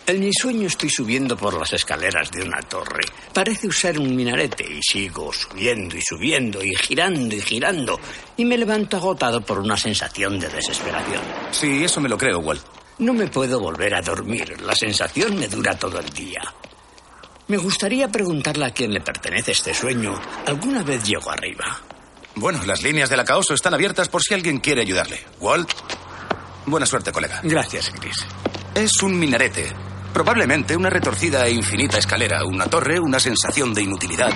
[0.09, 3.03] En mi sueño estoy subiendo por las escaleras de una torre.
[3.35, 8.01] Parece usar un minarete y sigo subiendo y subiendo y girando y girando.
[8.39, 11.21] Y me levanto agotado por una sensación de desesperación.
[11.51, 12.63] Sí, eso me lo creo, Walt.
[13.01, 14.59] No me puedo volver a dormir.
[14.63, 16.41] La sensación me dura todo el día.
[17.49, 20.19] Me gustaría preguntarle a quién le pertenece este sueño.
[20.47, 21.83] ¿Alguna vez llegó arriba?
[22.35, 25.21] Bueno, las líneas de la Caoso están abiertas por si alguien quiere ayudarle.
[25.39, 25.71] Walt,
[26.65, 27.43] buena suerte, colega.
[27.45, 28.25] Gracias, Chris.
[28.75, 29.67] Es un minarete.
[30.13, 34.33] Probablemente una retorcida e infinita escalera, una torre, una sensación de inutilidad.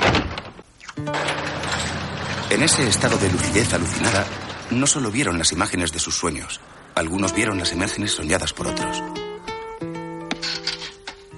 [2.51, 4.27] En ese estado de lucidez alucinada,
[4.71, 6.61] no solo vieron las imágenes de sus sueños,
[6.95, 9.03] algunos vieron las imágenes soñadas por otros.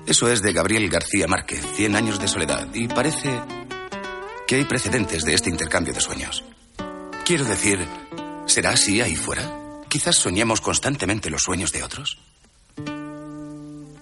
[0.06, 3.40] Eso es de Gabriel García Márquez, Cien años de soledad, y parece
[4.46, 6.44] que hay precedentes de este intercambio de sueños.
[7.24, 7.78] Quiero decir,
[8.46, 9.42] ¿será así ahí fuera?
[9.88, 12.18] Quizás soñemos constantemente los sueños de otros.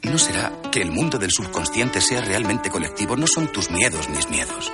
[0.03, 3.17] ¿No será que el mundo del subconsciente sea realmente colectivo?
[3.17, 4.73] No son tus miedos mis miedos.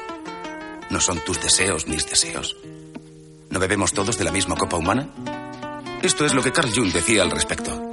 [0.90, 2.56] No son tus deseos mis deseos.
[3.50, 5.08] ¿No bebemos todos de la misma copa humana?
[6.02, 7.88] Esto es lo que Carl Jung decía al respecto.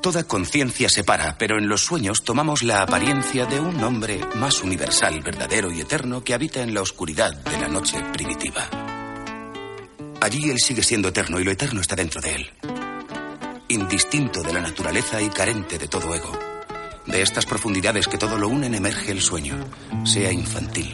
[0.00, 5.20] Toda conciencia separa, pero en los sueños tomamos la apariencia de un hombre más universal,
[5.20, 8.66] verdadero y eterno que habita en la oscuridad de la noche primitiva.
[10.22, 12.79] Allí él sigue siendo eterno y lo eterno está dentro de él.
[13.70, 16.36] Indistinto de la naturaleza y carente de todo ego.
[17.06, 19.54] De estas profundidades que todo lo unen emerge el sueño,
[20.04, 20.92] sea infantil,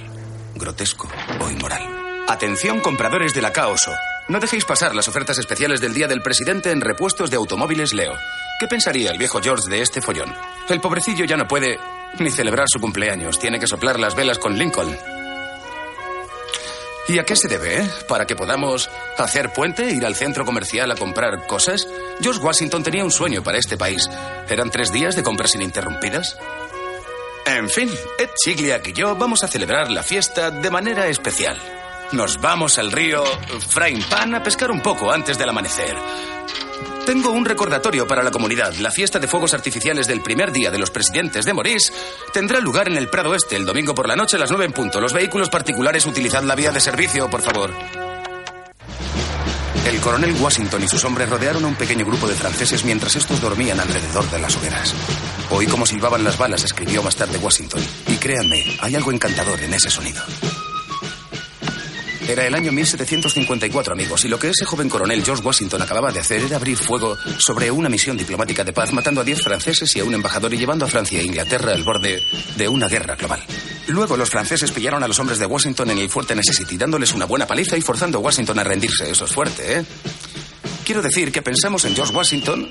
[0.54, 1.08] grotesco
[1.40, 1.82] o inmoral.
[2.28, 3.92] Atención compradores de la Caoso.
[4.28, 8.12] No dejéis pasar las ofertas especiales del Día del Presidente en repuestos de automóviles Leo.
[8.60, 10.34] ¿Qué pensaría el viejo George de este follón?
[10.68, 11.78] El pobrecillo ya no puede
[12.18, 13.38] ni celebrar su cumpleaños.
[13.38, 14.94] Tiene que soplar las velas con Lincoln.
[17.08, 17.90] ¿Y a qué se debe, eh?
[18.08, 21.86] ¿Para que podamos hacer puente, ir al centro comercial a comprar cosas?
[22.20, 24.08] George Washington tenía un sueño para este país.
[24.48, 26.36] ¿Eran tres días de compras ininterrumpidas?
[27.46, 31.56] En fin, Ed Chigliak y yo vamos a celebrar la fiesta de manera especial.
[32.10, 33.24] Nos vamos al río
[33.68, 35.94] Frying Pan a pescar un poco antes del amanecer.
[37.06, 38.74] Tengo un recordatorio para la comunidad.
[38.80, 41.92] La fiesta de fuegos artificiales del primer día de los presidentes de Morís
[42.32, 44.72] tendrá lugar en el Prado Este el domingo por la noche a las 9 en
[44.72, 45.00] punto.
[45.00, 47.70] Los vehículos particulares utilizad la vía de servicio, por favor.
[49.86, 53.40] El coronel Washington y sus hombres rodearon a un pequeño grupo de franceses mientras estos
[53.40, 54.92] dormían alrededor de las hogueras.
[55.50, 57.82] Oí cómo silbaban las balas, escribió más tarde Washington.
[58.08, 60.24] Y créanme, hay algo encantador en ese sonido.
[62.28, 66.18] Era el año 1754, amigos, y lo que ese joven coronel George Washington acababa de
[66.18, 70.00] hacer era abrir fuego sobre una misión diplomática de paz, matando a 10 franceses y
[70.00, 72.20] a un embajador y llevando a Francia e Inglaterra al borde
[72.56, 73.40] de una guerra global.
[73.86, 77.26] Luego los franceses pillaron a los hombres de Washington en el fuerte Necessity, dándoles una
[77.26, 79.08] buena paliza y forzando a Washington a rendirse.
[79.08, 79.84] Eso es fuerte, ¿eh?
[80.84, 82.68] Quiero decir que pensamos en George Washington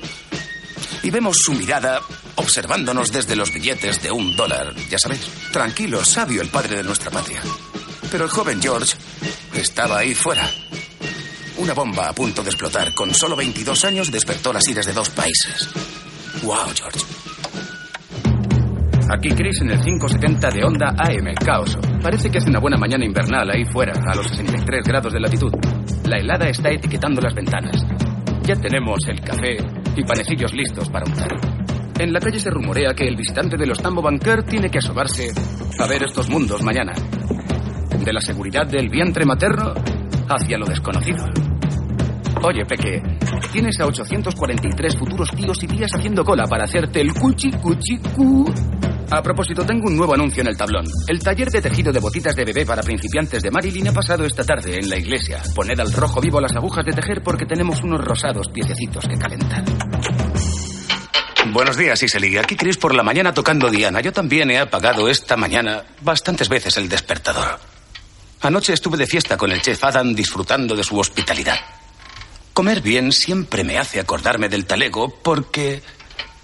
[1.02, 2.02] y vemos su mirada
[2.34, 5.22] observándonos desde los billetes de un dólar, ya sabéis.
[5.50, 7.42] Tranquilo, sabio el padre de nuestra patria.
[8.16, 8.96] Pero el joven George
[9.52, 10.48] estaba ahí fuera.
[11.58, 12.94] Una bomba a punto de explotar.
[12.94, 15.68] Con solo 22 años despertó las iras de dos países.
[16.42, 17.00] ¡Wow, George!
[19.14, 21.76] Aquí Chris en el 570 de Honda AM, Caos.
[22.02, 25.52] Parece que hace una buena mañana invernal ahí fuera, a los 63 grados de latitud.
[26.04, 27.84] La helada está etiquetando las ventanas.
[28.44, 29.58] Ya tenemos el café
[29.94, 31.36] y panecillos listos para untar.
[31.98, 35.32] En la calle se rumorea que el visitante de los Tambo Banker tiene que asomarse
[35.78, 36.94] a ver estos mundos mañana
[38.06, 39.74] de la seguridad del vientre materno
[40.28, 41.24] hacia lo desconocido.
[42.40, 43.02] Oye, Peque,
[43.50, 48.48] tienes a 843 futuros tíos y tías haciendo cola para hacerte el cuchi cuchi cu.
[49.10, 50.86] A propósito, tengo un nuevo anuncio en el tablón.
[51.08, 54.44] El taller de tejido de botitas de bebé para principiantes de Marilyn ha pasado esta
[54.44, 55.42] tarde en la iglesia.
[55.52, 59.64] Poned al rojo vivo las agujas de tejer porque tenemos unos rosados piececitos que calentar.
[61.52, 62.36] Buenos días, Iseli.
[62.38, 64.00] Aquí Chris por la mañana tocando Diana.
[64.00, 67.58] Yo también he apagado esta mañana bastantes veces el despertador.
[68.40, 71.58] Anoche estuve de fiesta con el chef Adam disfrutando de su hospitalidad.
[72.52, 75.82] Comer bien siempre me hace acordarme del talego porque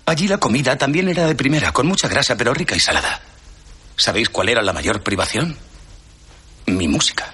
[0.06, 3.20] allí la comida también era de primera, con mucha grasa pero rica y salada.
[3.96, 5.56] ¿Sabéis cuál era la mayor privación?
[6.66, 7.32] Mi música.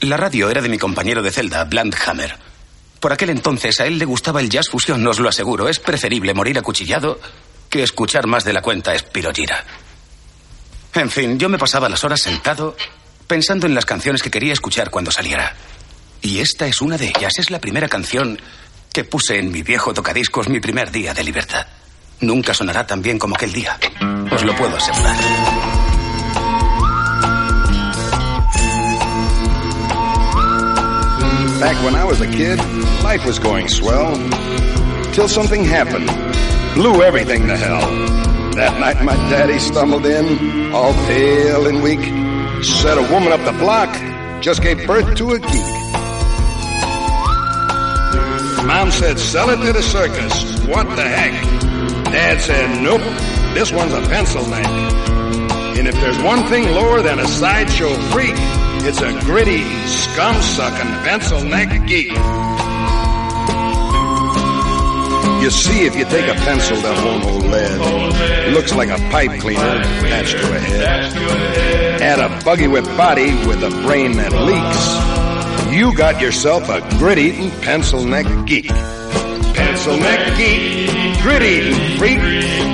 [0.00, 2.36] La radio era de mi compañero de celda, Blandhammer.
[3.00, 5.68] Por aquel entonces a él le gustaba el jazz fusión, os lo aseguro.
[5.68, 7.18] Es preferible morir acuchillado
[7.68, 9.64] que escuchar más de la cuenta Espirogira.
[10.94, 12.76] En fin, yo me pasaba las horas sentado
[13.26, 15.54] pensando en las canciones que quería escuchar cuando saliera.
[16.22, 17.38] Y esta es una de ellas.
[17.38, 18.38] Es la primera canción
[18.92, 21.66] que puse en mi viejo tocadiscos mi primer día de libertad.
[22.20, 23.78] Nunca sonará tan bien como aquel día.
[24.30, 25.16] Os lo puedo asegurar.
[31.60, 32.58] Back when I was a kid,
[33.02, 34.14] life was going swell.
[35.14, 36.08] till something happened.
[36.74, 37.86] Blew everything to hell.
[38.56, 42.23] That night my daddy stumbled in, all pale and weak.
[42.64, 43.94] Said a woman up the block
[44.42, 45.50] just gave birth to a geek.
[48.66, 50.64] Mom said, sell it to the circus.
[50.66, 51.32] What the heck?
[52.06, 53.02] Dad said, nope,
[53.52, 54.66] this one's a pencil neck.
[55.76, 58.34] And if there's one thing lower than a sideshow freak,
[58.86, 62.12] it's a gritty, scum-sucking pencil neck geek.
[65.44, 69.38] You see, if you take a pencil that won't hold lead, looks like a pipe
[69.42, 72.00] cleaner attached to a head.
[72.00, 75.76] Add a buggy whip body with a brain that leaks.
[75.76, 78.68] You got yourself a grit-eating pencil neck geek.
[79.52, 82.20] Pencil neck geek, grit-eating freak,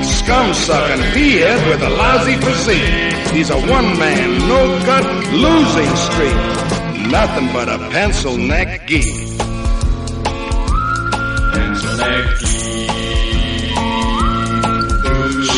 [0.04, 3.34] scum-sucking pea-head with a lousy physique.
[3.34, 7.10] He's a one-man, no-gut, losing streak.
[7.10, 9.29] Nothing but a pencil neck geek.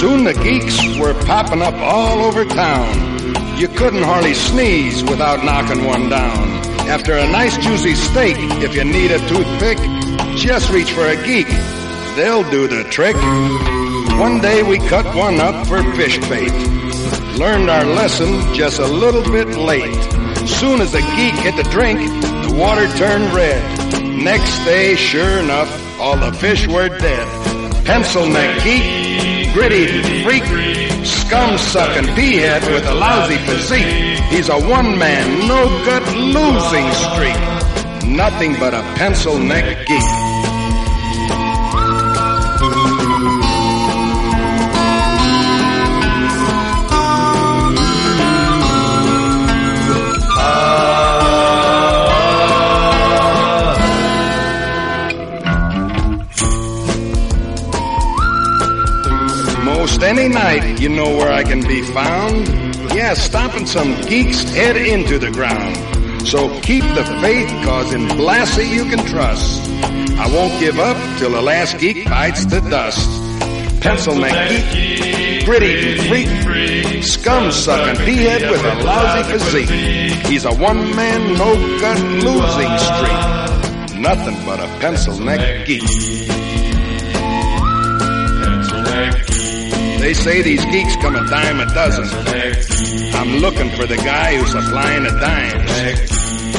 [0.01, 3.59] Soon the geeks were popping up all over town.
[3.59, 6.49] You couldn't hardly sneeze without knocking one down.
[6.89, 9.79] After a nice juicy steak, if you need a toothpick,
[10.37, 11.49] just reach for a geek.
[12.17, 13.17] They'll do the trick.
[14.19, 16.53] One day we cut one up for fish bait.
[17.39, 19.95] Learned our lesson just a little bit late.
[20.49, 24.02] Soon as the geek hit the drink, the water turned red.
[24.19, 27.27] Next day, sure enough, all the fish were dead.
[27.85, 30.45] Pencil neck geek, gritty freak,
[31.05, 34.21] scum sucking peahead with a lousy physique.
[34.31, 38.09] He's a one man, no good losing streak.
[38.09, 40.32] Nothing but a pencil neck geek.
[60.19, 62.47] Any night, you know where I can be found.
[62.95, 65.75] Yeah, stomping some geek's head into the ground.
[66.27, 69.71] So keep the faith, cause in Blassie you can trust.
[70.19, 73.09] I won't give up till the last geek bites the dust.
[73.81, 80.27] Pencil neck geek, gritty freak, scum sucking peahead with a lousy physique.
[80.27, 83.99] He's a one man, no gut losing streak.
[83.99, 86.42] Nothing but a pencil neck geek.
[90.03, 92.05] They say these geeks come a dime a dozen.
[93.15, 95.71] I'm looking for the guy who's supplying the dimes.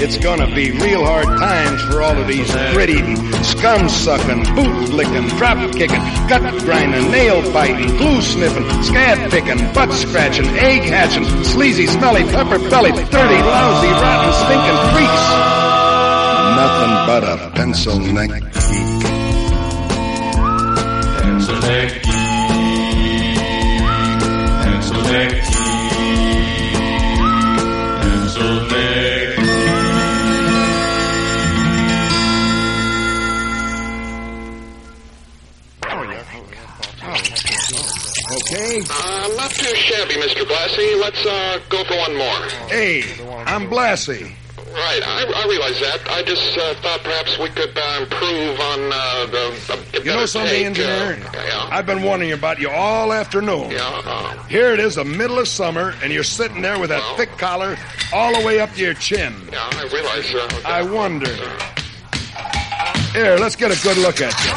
[0.02, 7.12] It's gonna be real hard times for all of these grit-eating, scum-sucking, boot-licking, drop-kicking, gut-grinding,
[7.12, 15.26] nail-biting, glue-sniffing, scab-picking, butt-scratching, egg-hatching, sleazy, smelly, pepper-bellied, dirty, lousy, rotten, stinking freaks.
[16.64, 18.54] Nothing but a pencil neck geek.
[21.22, 22.03] Pencil
[38.90, 40.44] Uh, not too shabby, Mr.
[40.46, 41.00] Blassie.
[41.00, 42.42] Let's uh, go for one more.
[42.70, 43.04] Hey,
[43.46, 44.34] I'm Blassie.
[44.84, 46.02] Right, I, I realize that.
[46.10, 49.54] I just uh, thought perhaps we could uh, improve on uh, the,
[49.94, 50.00] the.
[50.04, 51.22] You know something, take, engineer?
[51.26, 51.70] Uh, yeah.
[51.72, 53.72] I've been wondering about you all afternoon.
[53.72, 54.02] Yeah.
[54.04, 57.30] Uh, Here it is, the middle of summer, and you're sitting there with that thick
[57.38, 57.78] collar
[58.12, 59.34] all the way up to your chin.
[59.54, 60.36] yeah, I realize.
[60.36, 61.34] Uh, I wonder.
[63.14, 64.52] Here, let's get a good look at you.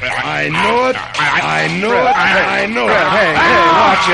[0.00, 0.96] I know it.
[1.18, 2.14] I know it.
[2.14, 2.92] I know it.
[3.10, 4.08] Hey, hey, watch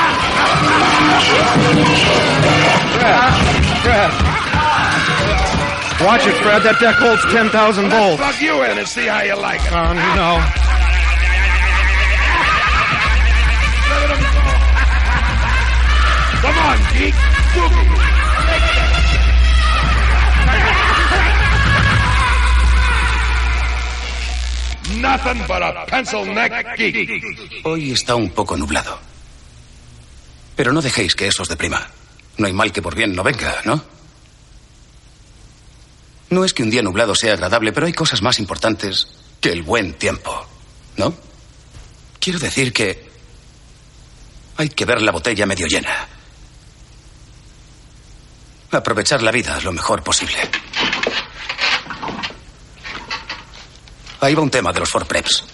[0.00, 0.03] it.
[2.98, 3.32] Fred,
[3.82, 4.10] Fred.
[6.04, 6.62] Watch it, Fred.
[6.62, 8.20] That deck holds 10,000 Let's volts.
[8.22, 9.72] plug you in and see how you like it.
[9.72, 10.40] Uh, no.
[16.42, 17.14] Come on, geek.
[25.00, 27.22] Nothing but a pencil neck geek.
[27.64, 28.98] Hoy está un poco nublado.
[30.56, 31.88] Pero no dejéis que eso os deprima.
[32.36, 33.82] No hay mal que por bien no venga, ¿no?
[36.30, 39.08] No es que un día nublado sea agradable, pero hay cosas más importantes
[39.40, 40.46] que el buen tiempo,
[40.96, 41.14] ¿no?
[42.18, 43.08] Quiero decir que
[44.56, 46.08] hay que ver la botella medio llena.
[48.70, 50.38] Aprovechar la vida lo mejor posible.
[54.20, 55.44] Ahí va un tema de los Ford Preps.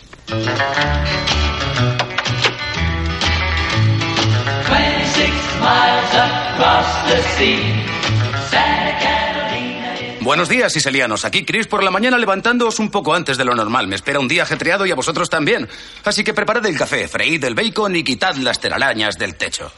[10.20, 11.24] Buenos días, siselianos.
[11.24, 13.88] Aquí Chris por la mañana levantándoos un poco antes de lo normal.
[13.88, 15.68] Me espera un día ajetreado y a vosotros también.
[16.04, 19.72] Así que preparad el café, freíd el bacon y quitad las telarañas del techo.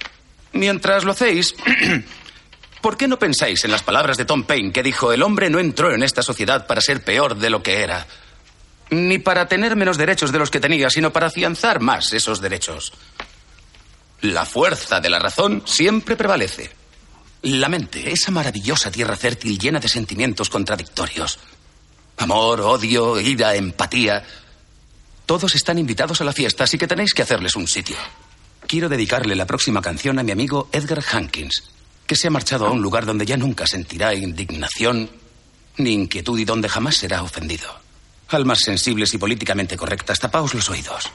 [0.53, 1.55] Mientras lo hacéis,
[2.83, 5.59] ¿por qué no pensáis en las palabras de Tom Paine que dijo el hombre no
[5.59, 8.07] entró en esta sociedad para ser peor de lo que era?
[8.91, 12.93] Ni para tener menos derechos de los que tenía, sino para afianzar más esos derechos.
[14.23, 16.71] La fuerza de la razón siempre prevalece.
[17.43, 21.41] La mente, esa maravillosa tierra fértil llena de sentimientos contradictorios.
[22.19, 24.25] Amor, odio, ira, empatía.
[25.27, 27.97] Todos están invitados a la fiesta, así que tenéis que hacerles un sitio.
[28.69, 31.65] Quiero dedicarle la próxima canción a mi amigo Edgar Hankins,
[32.07, 35.11] que se ha marchado a un lugar donde ya nunca sentirá indignación
[35.79, 37.69] ni inquietud y donde jamás será ofendido.
[38.29, 41.11] Almas sensibles y políticamente correctas, tapaos los oídos.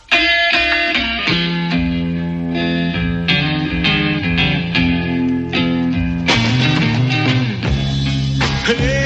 [8.67, 8.97] Hey,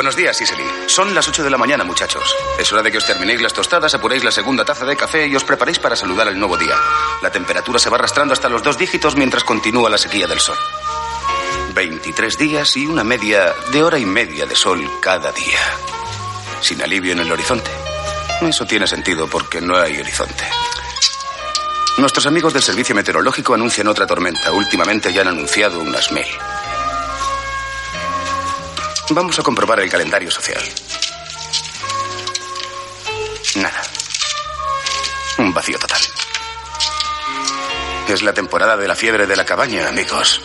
[0.00, 0.64] Buenos días, Siseli.
[0.86, 2.34] Son las 8 de la mañana, muchachos.
[2.58, 5.36] Es hora de que os terminéis las tostadas, apuréis la segunda taza de café y
[5.36, 6.74] os preparéis para saludar el nuevo día.
[7.20, 10.56] La temperatura se va arrastrando hasta los dos dígitos mientras continúa la sequía del sol.
[11.74, 15.60] 23 días y una media de hora y media de sol cada día.
[16.62, 17.70] Sin alivio en el horizonte.
[18.40, 20.48] Eso tiene sentido porque no hay horizonte.
[21.98, 24.50] Nuestros amigos del servicio meteorológico anuncian otra tormenta.
[24.50, 26.24] Últimamente ya han anunciado unas mil.
[29.12, 30.62] Vamos a comprobar el calendario social.
[33.56, 33.82] Nada.
[35.38, 35.98] Un vacío total.
[38.08, 40.40] Es la temporada de la fiebre de la cabaña, amigos.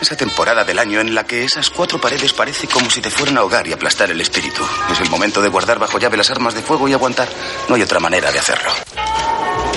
[0.00, 3.38] Esa temporada del año en la que esas cuatro paredes parece como si te fueran
[3.38, 4.62] a ahogar y aplastar el espíritu.
[4.92, 7.28] Es el momento de guardar bajo llave las armas de fuego y aguantar.
[7.68, 8.70] No hay otra manera de hacerlo.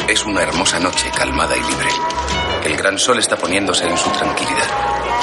[0.08, 1.90] Es una hermosa noche calmada y libre.
[2.64, 5.17] El gran sol está poniéndose en su tranquilidad.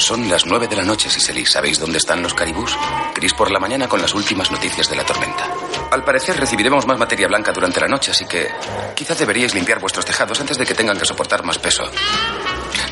[0.00, 1.44] Son las nueve de la noche, Siseli.
[1.44, 2.74] ¿Sabéis dónde están los caribús?
[3.14, 5.46] Chris por la mañana con las últimas noticias de la tormenta.
[5.90, 8.48] Al parecer recibiremos más materia blanca durante la noche, así que
[8.94, 11.82] quizás deberíais limpiar vuestros tejados antes de que tengan que soportar más peso.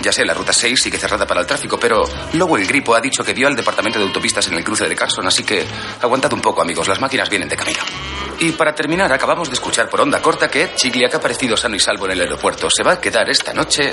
[0.00, 3.00] Ya sé, la ruta 6 sigue cerrada para el tráfico, pero luego el gripo ha
[3.00, 5.64] dicho que vio al departamento de autopistas en el cruce de Carson, así que
[6.00, 6.88] aguantad un poco, amigos.
[6.88, 7.80] Las máquinas vienen de camino.
[8.40, 11.80] Y para terminar, acabamos de escuchar por onda corta que Ed ha aparecido sano y
[11.80, 12.68] salvo en el aeropuerto.
[12.70, 13.92] Se va a quedar esta noche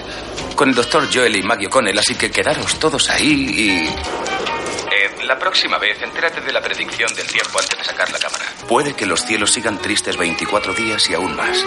[0.56, 4.55] con el doctor Joel y Maggie O'Connell, así que quedaros todos ahí y...
[4.92, 8.46] Ed, la próxima vez entérate de la predicción del tiempo antes de sacar la cámara.
[8.68, 11.64] Puede que los cielos sigan tristes 24 días y aún más.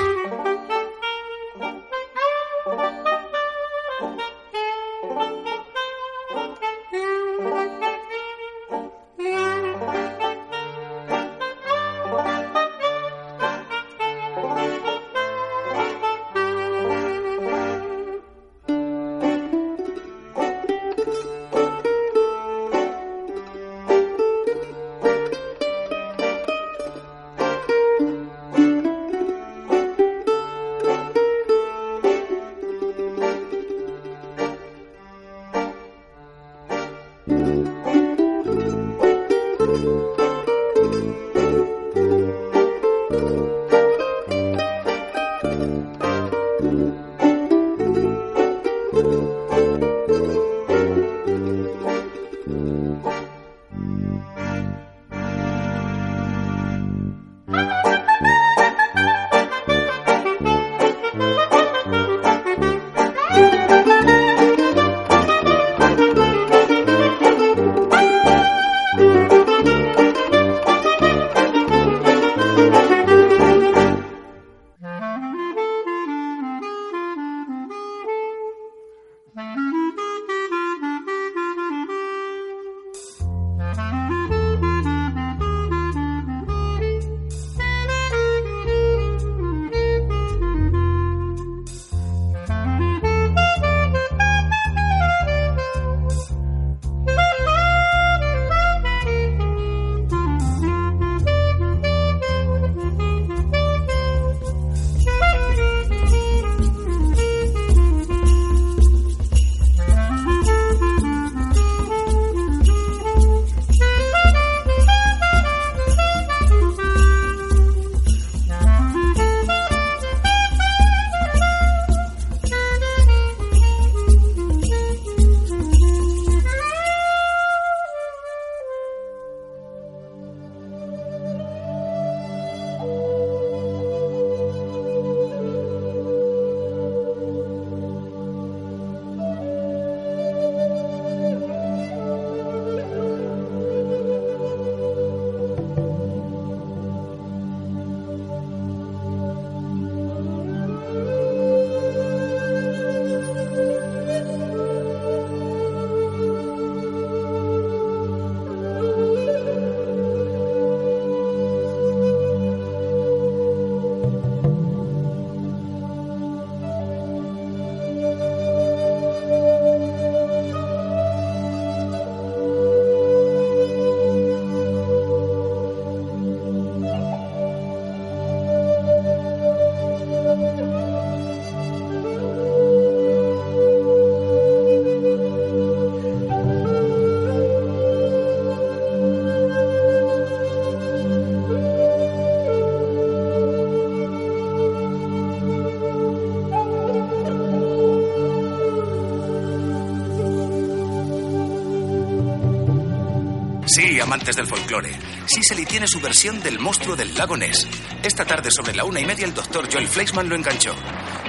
[204.09, 204.91] Amantes del folclore.
[205.27, 207.67] Cicely tiene su versión del monstruo del lago Ness.
[208.03, 210.75] Esta tarde sobre la una y media el doctor Joel Fleischman lo enganchó.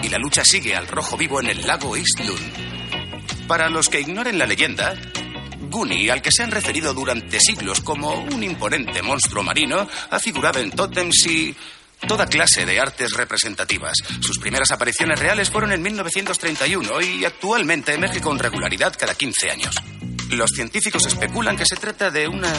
[0.02, 2.40] Y la lucha sigue al rojo vivo en el lago East Loon.
[3.50, 4.96] Para los que ignoren la leyenda,
[5.70, 10.60] Goonie, al que se han referido durante siglos como un imponente monstruo marino, ha figurado
[10.60, 11.54] en tótems y
[12.08, 13.98] toda clase de artes representativas.
[14.22, 19.76] Sus primeras apariciones reales fueron en 1931 y actualmente emerge con regularidad cada 15 años.
[20.30, 22.54] Los científicos especulan que se trata de una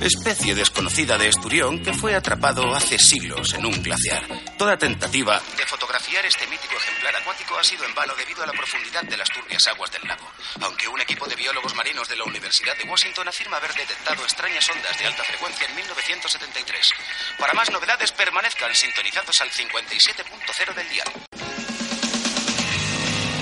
[0.00, 4.22] especie desconocida de esturión que fue atrapado hace siglos en un glaciar.
[4.56, 8.52] Toda tentativa de fotografiar este mítico ejemplar acuático ha sido en vano debido a la
[8.52, 10.30] profundidad de las turbias aguas del lago.
[10.60, 14.68] Aunque un equipo de biólogos marinos de la Universidad de Washington afirma haber detectado extrañas
[14.70, 16.90] ondas de alta frecuencia en 1973.
[17.40, 21.08] Para más novedades, permanezcan sintonizados al 57.0 del dial.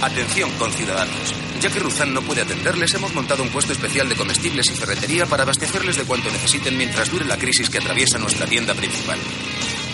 [0.01, 1.42] Atención, conciudadanos.
[1.63, 5.27] Ya que Ruzán no puede atenderles, hemos montado un puesto especial de comestibles y ferretería
[5.27, 9.17] para abastecerles de cuanto necesiten mientras dure la crisis que atraviesa nuestra tienda principal.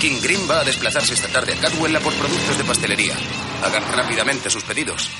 [0.00, 3.14] King Green va a desplazarse esta tarde a Cadwell a por productos de pastelería.
[3.62, 5.10] Hagan rápidamente sus pedidos.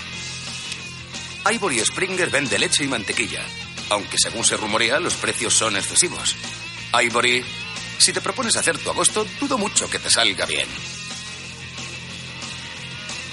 [1.52, 3.44] Ivory Springer vende leche y mantequilla,
[3.90, 6.34] aunque según se rumorea los precios son excesivos.
[6.98, 7.44] Ivory,
[7.98, 10.68] si te propones hacer tu agosto, dudo mucho que te salga bien.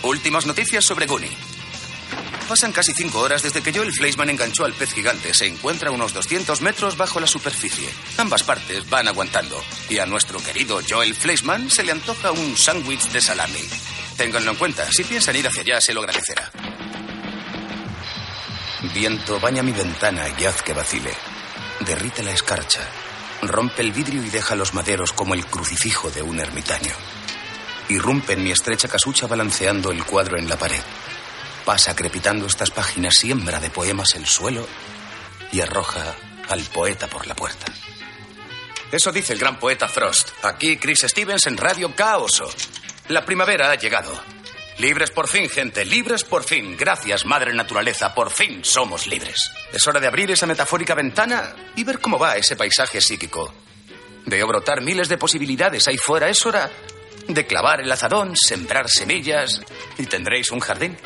[0.04, 1.55] Últimas noticias sobre Goonie.
[2.48, 5.34] Pasan casi cinco horas desde que Joel Fleischman enganchó al pez gigante.
[5.34, 7.90] Se encuentra unos 200 metros bajo la superficie.
[8.18, 9.60] Ambas partes van aguantando.
[9.90, 13.68] Y a nuestro querido Joel Fleischman se le antoja un sándwich de salami.
[14.16, 14.86] Ténganlo en cuenta.
[14.92, 16.52] Si piensan ir hacia allá, se lo agradecerá.
[18.94, 21.12] Viento baña mi ventana y haz que vacile.
[21.80, 22.88] Derrite la escarcha.
[23.42, 26.94] Rompe el vidrio y deja los maderos como el crucifijo de un ermitaño.
[27.90, 30.82] Irrumpe en mi estrecha casucha balanceando el cuadro en la pared.
[31.66, 34.68] Pasa crepitando estas páginas, siembra de poemas el suelo
[35.52, 36.16] y arroja
[36.48, 37.66] al poeta por la puerta.
[38.92, 40.30] Eso dice el gran poeta Frost.
[40.44, 42.48] Aquí Chris Stevens en Radio Caoso.
[43.10, 44.14] La primavera ha llegado.
[44.78, 46.78] Libres por fin, gente, libres por fin.
[46.78, 49.52] Gracias, Madre Naturaleza, por fin somos libres.
[49.74, 53.54] Es hora de abrir esa metafórica ventana y ver cómo va ese paisaje psíquico.
[54.26, 56.30] Veo brotar miles de posibilidades ahí fuera.
[56.30, 56.70] Es hora
[57.28, 59.62] de clavar el azadón, sembrar semillas
[59.98, 60.98] y tendréis un jardín.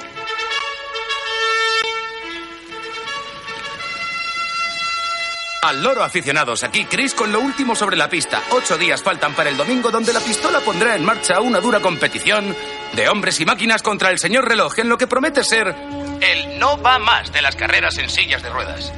[5.62, 8.42] Al loro aficionados, aquí Chris con lo último sobre la pista.
[8.52, 12.56] Ocho días faltan para el domingo donde la pistola pondrá en marcha una dura competición
[12.94, 15.76] de hombres y máquinas contra el señor reloj en lo que promete ser
[16.22, 18.92] el no va más de las carreras en sillas de ruedas.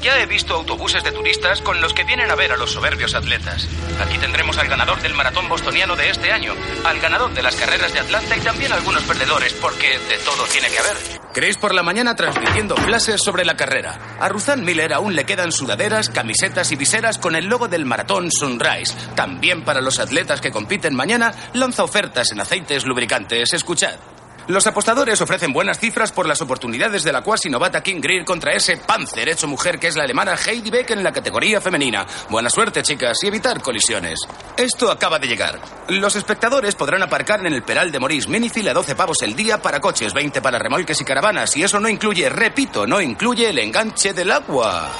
[0.00, 3.14] Ya he visto autobuses de turistas con los que vienen a ver a los soberbios
[3.14, 3.66] atletas.
[4.00, 6.54] Aquí tendremos al ganador del maratón bostoniano de este año,
[6.84, 10.68] al ganador de las carreras de Atlanta y también algunos perdedores, porque de todo tiene
[10.70, 10.96] que haber.
[11.38, 14.16] Chris por la mañana transmitiendo flashes sobre la carrera.
[14.18, 18.32] A Ruzan Miller aún le quedan sudaderas, camisetas y viseras con el logo del maratón
[18.32, 18.92] Sunrise.
[19.14, 23.52] También para los atletas que compiten mañana, lanza ofertas en aceites lubricantes.
[23.52, 24.17] Escuchad.
[24.48, 28.54] Los apostadores ofrecen buenas cifras por las oportunidades de la cuasi novata King Greer contra
[28.54, 32.06] ese panzer hecho mujer que es la alemana Heidi Beck en la categoría femenina.
[32.30, 34.20] Buena suerte, chicas, y evitar colisiones.
[34.56, 35.60] Esto acaba de llegar.
[35.88, 39.60] Los espectadores podrán aparcar en el Peral de Morís Minifil a 12 pavos el día
[39.60, 43.58] para coches, 20 para remolques y caravanas, y eso no incluye, repito, no incluye el
[43.58, 44.90] enganche del agua.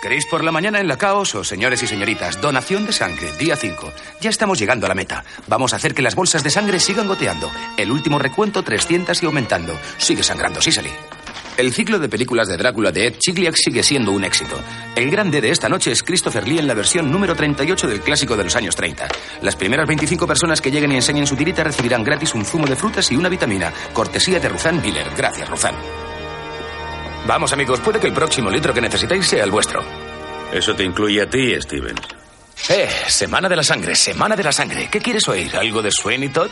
[0.00, 3.56] Chris por la mañana en la caos o señores y señoritas, donación de sangre, día
[3.56, 3.92] 5.
[4.20, 5.24] Ya estamos llegando a la meta.
[5.48, 7.50] Vamos a hacer que las bolsas de sangre sigan goteando.
[7.76, 9.76] El último recuento 300 y aumentando.
[9.96, 10.90] Sigue sangrando, Sicily.
[11.56, 14.56] El ciclo de películas de Drácula de Ed Chigliak sigue siendo un éxito.
[14.94, 18.36] El grande de esta noche es Christopher Lee en la versión número 38 del clásico
[18.36, 19.08] de los años 30.
[19.42, 22.76] Las primeras 25 personas que lleguen y enseñen su tirita recibirán gratis un zumo de
[22.76, 23.72] frutas y una vitamina.
[23.92, 25.08] Cortesía de Ruzán Miller.
[25.16, 25.74] Gracias, Ruzán.
[27.26, 29.82] Vamos, amigos, puede que el próximo litro que necesitéis sea el vuestro.
[30.52, 32.00] Eso te incluye a ti, Stevens.
[32.70, 34.88] Eh, Semana de la Sangre, Semana de la Sangre.
[34.90, 35.54] ¿Qué quieres oír?
[35.56, 36.50] ¿Algo de Sweeney Todd?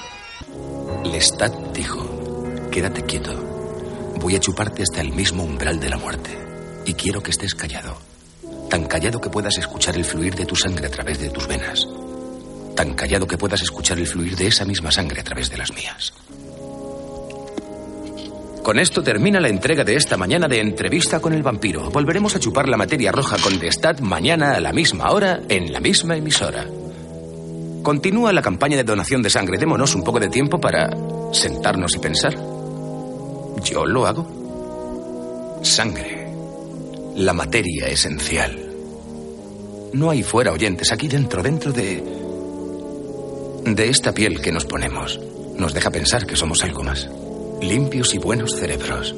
[1.05, 3.33] Lestat dijo, quédate quieto.
[4.21, 6.31] Voy a chuparte hasta el mismo umbral de la muerte.
[6.85, 7.99] Y quiero que estés callado.
[8.71, 11.87] Tan callado que puedas escuchar el fluir de tu sangre a través de tus venas.
[12.77, 15.73] Tan callado que puedas escuchar el fluir de esa misma sangre a través de las
[15.73, 16.13] mías.
[18.67, 21.89] Con esto termina la entrega de esta mañana de Entrevista con el Vampiro.
[21.89, 25.79] Volveremos a chupar la materia roja con Destat mañana a la misma hora en la
[25.79, 26.67] misma emisora.
[27.85, 29.57] Continúa la campaña de donación de sangre.
[29.57, 30.91] Démonos un poco de tiempo para
[31.33, 32.35] sentarnos y pensar.
[33.63, 35.61] Yo lo hago.
[35.63, 36.27] Sangre.
[37.15, 38.69] La materia esencial.
[39.93, 42.03] No hay fuera oyentes, aquí dentro, dentro de...
[43.65, 45.21] de esta piel que nos ponemos.
[45.57, 47.09] Nos deja pensar que somos algo más
[47.61, 49.15] limpios y buenos cerebros.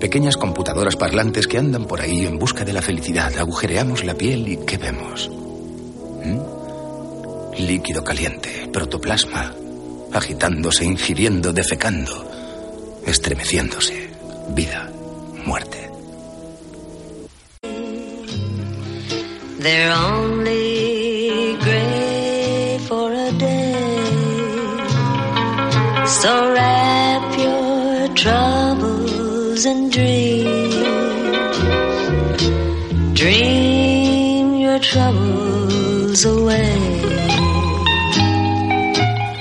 [0.00, 3.36] Pequeñas computadoras parlantes que andan por ahí en busca de la felicidad.
[3.38, 5.30] Agujereamos la piel y ¿qué vemos?
[6.24, 7.62] ¿Mm?
[7.62, 9.54] Líquido caliente, protoplasma,
[10.12, 12.30] agitándose, ingiriendo, defecando,
[13.06, 14.10] estremeciéndose.
[14.50, 14.90] Vida,
[15.44, 15.90] muerte.
[19.60, 23.74] They're only great for a day.
[26.06, 27.03] So your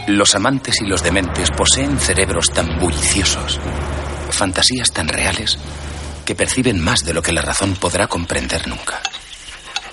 [0.08, 3.60] Los amantes y los dementes poseen cerebros tan bulliciosos,
[4.32, 5.58] fantasías tan reales,
[6.26, 9.02] que perciben más de lo que la razón podrá comprender nunca.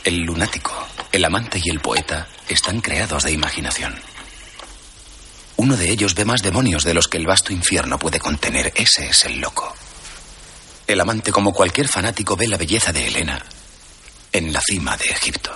[0.02, 0.72] El lunático,
[1.12, 3.94] el amante y el poeta están creados de imaginación.
[5.62, 8.72] Uno de ellos ve más demonios de los que el vasto infierno puede contener.
[8.74, 9.76] Ese es el loco.
[10.86, 13.44] El amante, como cualquier fanático, ve la belleza de Helena
[14.32, 15.52] en la cima de Egipto.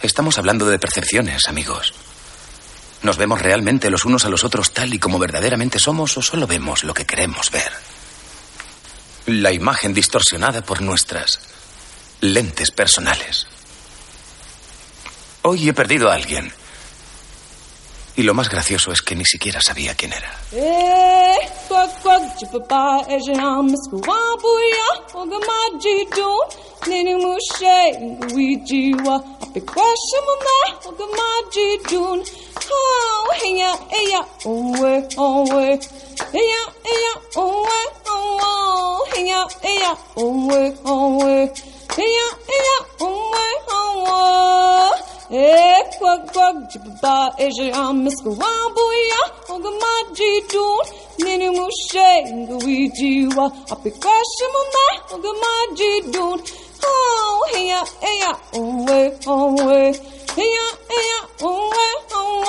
[0.00, 1.92] Estamos hablando de percepciones, amigos.
[3.02, 6.46] ¿Nos vemos realmente los unos a los otros tal y como verdaderamente somos o solo
[6.46, 7.70] vemos lo que queremos ver?
[9.26, 11.40] La imagen distorsionada por nuestras
[12.22, 13.48] lentes personales.
[15.42, 16.50] Hoy he perdido a alguien.
[18.16, 20.40] Y lo más gracioso es que ni siquiera sabía quién era.
[41.88, 43.70] 咿呀咿呀，红外喊
[44.02, 44.06] 我，
[45.30, 46.38] 哎，呱呱，
[46.70, 49.16] 吉巴巴，哎，是俺们是个王不呀，
[49.48, 50.62] 我个马吉中，
[51.18, 54.78] 你的母谁，你个维吉哇，阿比瓜什么嘛，
[55.12, 56.86] 我个马吉中，好，
[57.54, 60.58] 哎呀哎呀，红外红外，哎呀
[60.88, 61.76] 哎呀，红外
[62.10, 62.46] 红外，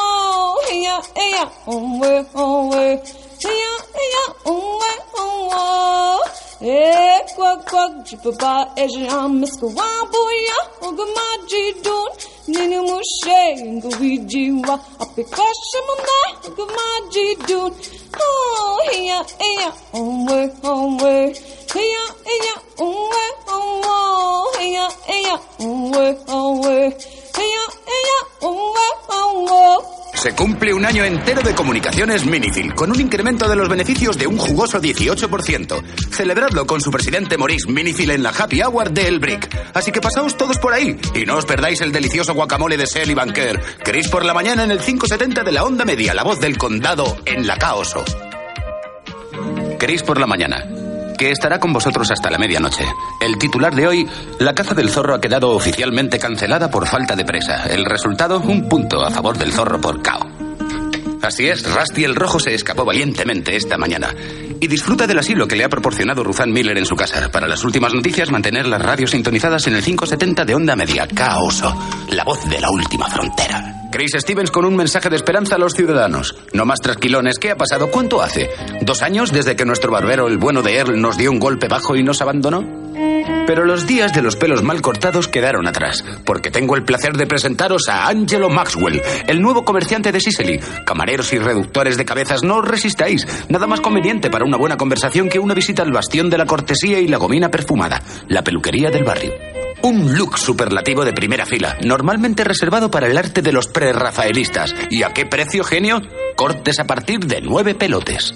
[0.69, 3.01] 哎呀哎呀，红外红外。
[3.39, 3.59] 这样
[3.93, 6.19] 一样，嗡哎嗡哦，
[6.61, 11.93] 哎呱呱，吉巴巴，哎是俺们是个娃不呀，我个妈吉顿，
[12.45, 16.73] 你那么谁个维吉哇，阿比卡什么那，我个妈
[17.11, 17.71] 吉顿，哦
[18.91, 21.33] 嘿呀哎呀，嗡哎嗡哎，
[21.71, 26.97] 嘿呀哎呀，嗡哎嗡哦，嘿呀哎呀，嗡哎嗡哎，
[27.35, 29.83] 嘿呀哎呀，嗡哎嗡哦。
[30.17, 34.37] Se cumple un año entero de comunicaciones Minifil, con un incremento de los beneficios de un
[34.37, 35.83] jugoso 18%.
[36.09, 39.47] Celebradlo con su presidente Maurice Minifil en la Happy Hour de El Brick.
[39.75, 43.11] Así que pasaos todos por ahí y no os perdáis el delicioso guacamole de Sel
[43.11, 43.61] y Banker.
[43.83, 47.17] Chris por la mañana en el 570 de la onda media, la voz del condado
[47.25, 48.03] en la Caoso.
[49.77, 50.65] Chris por la mañana,
[51.17, 52.85] que estará con vosotros hasta la medianoche.
[53.19, 54.07] El titular de hoy,
[54.39, 57.65] la caza del zorro ha quedado oficialmente cancelada por falta de presa.
[57.65, 60.47] El resultado, un punto a favor del zorro por KO.
[61.21, 64.13] Así es, Rusty el Rojo se escapó valientemente esta mañana.
[64.59, 67.29] Y disfruta del asilo que le ha proporcionado Ruzan Miller en su casa.
[67.29, 71.07] Para las últimas noticias, mantener las radios sintonizadas en el 570 de Onda Media.
[71.07, 71.75] Caoso,
[72.09, 73.86] la voz de la última frontera.
[73.91, 76.35] Chris Stevens con un mensaje de esperanza a los ciudadanos.
[76.53, 77.39] No más trasquilones.
[77.39, 77.89] ¿Qué ha pasado?
[77.89, 78.49] ¿Cuánto hace?
[78.81, 81.95] ¿Dos años desde que nuestro barbero, el bueno de Earl, nos dio un golpe bajo
[81.95, 82.87] y nos abandonó?
[83.45, 87.27] Pero los días de los pelos mal cortados quedaron atrás, porque tengo el placer de
[87.27, 90.59] presentaros a Angelo Maxwell, el nuevo comerciante de Sicily.
[90.85, 93.25] Camareros y reductores de cabezas, no os resistáis.
[93.47, 96.99] Nada más conveniente para una buena conversación que una visita al bastión de la cortesía
[96.99, 99.33] y la gomina perfumada, la peluquería del barrio.
[99.83, 104.73] Un look superlativo de primera fila, normalmente reservado para el arte de los prerrafaelistas.
[104.89, 106.01] ¿Y a qué precio, genio?
[106.35, 108.33] Cortes a partir de nueve pelotes.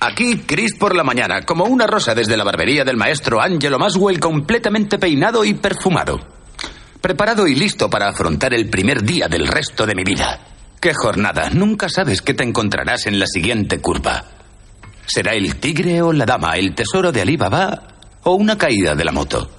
[0.00, 4.18] Aquí, Chris por la mañana, como una rosa desde la barbería del maestro Angelo Maswell,
[4.18, 6.18] completamente peinado y perfumado.
[7.02, 10.40] Preparado y listo para afrontar el primer día del resto de mi vida.
[10.80, 11.50] ¡Qué jornada!
[11.50, 14.24] Nunca sabes qué te encontrarás en la siguiente curva.
[15.04, 17.88] ¿Será el tigre o la dama, el tesoro de Alibaba
[18.22, 19.50] o una caída de la moto?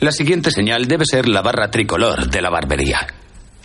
[0.00, 3.06] La siguiente señal debe ser la barra tricolor de la barbería.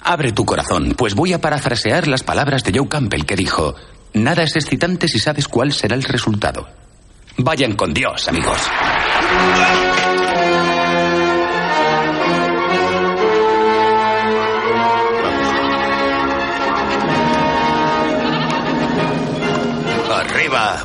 [0.01, 3.75] Abre tu corazón, pues voy a parafrasear las palabras de Joe Campbell que dijo,
[4.13, 6.67] Nada es excitante si sabes cuál será el resultado.
[7.37, 8.57] Vayan con Dios, amigos.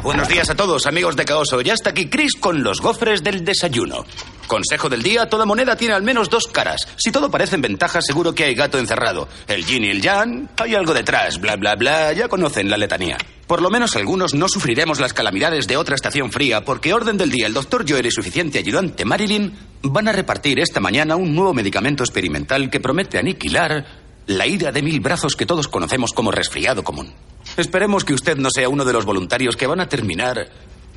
[0.02, 1.60] Buenos días a todos, amigos de Caoso.
[1.60, 4.04] Ya está aquí Chris con los gofres del desayuno.
[4.46, 6.86] Consejo del día, toda moneda tiene al menos dos caras.
[6.96, 9.28] Si todo parece en ventaja, seguro que hay gato encerrado.
[9.46, 13.18] El yin y el yang, hay algo detrás, bla, bla, bla, ya conocen la letanía.
[13.46, 17.30] Por lo menos algunos no sufriremos las calamidades de otra estación fría, porque orden del
[17.30, 21.52] día, el doctor Joer y suficiente ayudante Marilyn van a repartir esta mañana un nuevo
[21.52, 23.84] medicamento experimental que promete aniquilar
[24.26, 27.12] la ira de mil brazos que todos conocemos como resfriado común.
[27.56, 30.48] Esperemos que usted no sea uno de los voluntarios que van a terminar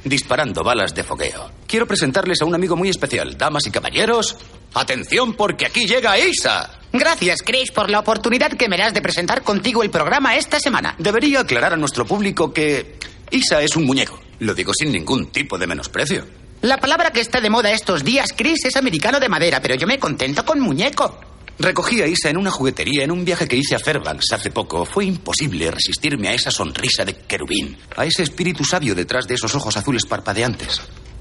[0.04, 1.52] disparando balas de fogueo.
[1.68, 3.38] Quiero presentarles a un amigo muy especial.
[3.38, 4.36] Damas y caballeros,
[4.74, 6.80] atención porque aquí llega Isa.
[6.94, 10.96] Gracias, Chris, por la oportunidad que me das de presentar contigo el programa esta semana.
[10.98, 12.98] Debería aclarar a nuestro público que
[13.30, 14.20] Isa es un muñeco.
[14.40, 16.26] Lo digo sin ningún tipo de menosprecio.
[16.62, 19.86] La palabra que está de moda estos días, Chris, es americano de madera, pero yo
[19.86, 21.20] me contento con muñeco.
[21.60, 24.86] Recogí a Isa en una juguetería en un viaje que hice a Fairbanks hace poco.
[24.86, 29.56] Fue imposible resistirme a esa sonrisa de querubín, a ese espíritu sabio detrás de esos
[29.56, 30.80] ojos azules parpadeantes,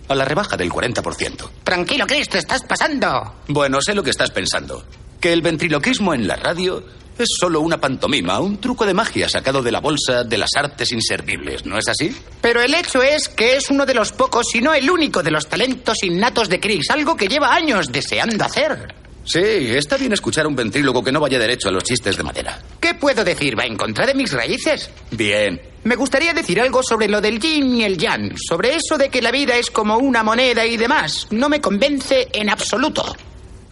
[0.09, 1.49] a la rebaja del 40%.
[1.65, 3.37] Tranquilo, Chris, te estás pasando.
[3.49, 4.85] Bueno, sé lo que estás pensando.
[5.21, 6.85] Que el ventriloquismo en la radio
[7.19, 10.93] es solo una pantomima, un truco de magia sacado de la bolsa de las artes
[10.93, 12.15] inservibles, ¿no es así?
[12.43, 15.31] Pero el hecho es que es uno de los pocos, si no el único de
[15.31, 19.06] los talentos innatos de Chris, algo que lleva años deseando hacer.
[19.27, 22.23] Sí, está bien escuchar a un ventrílogo que no vaya derecho a los chistes de
[22.23, 22.61] madera.
[22.81, 23.59] ¿Qué puedo decir?
[23.59, 24.89] ¿Va en contra de mis raíces?
[25.11, 25.61] Bien.
[25.83, 29.21] Me gustaría decir algo sobre lo del yin y el yang, sobre eso de que
[29.21, 31.27] la vida es como una moneda y demás.
[31.31, 33.17] No me convence en absoluto.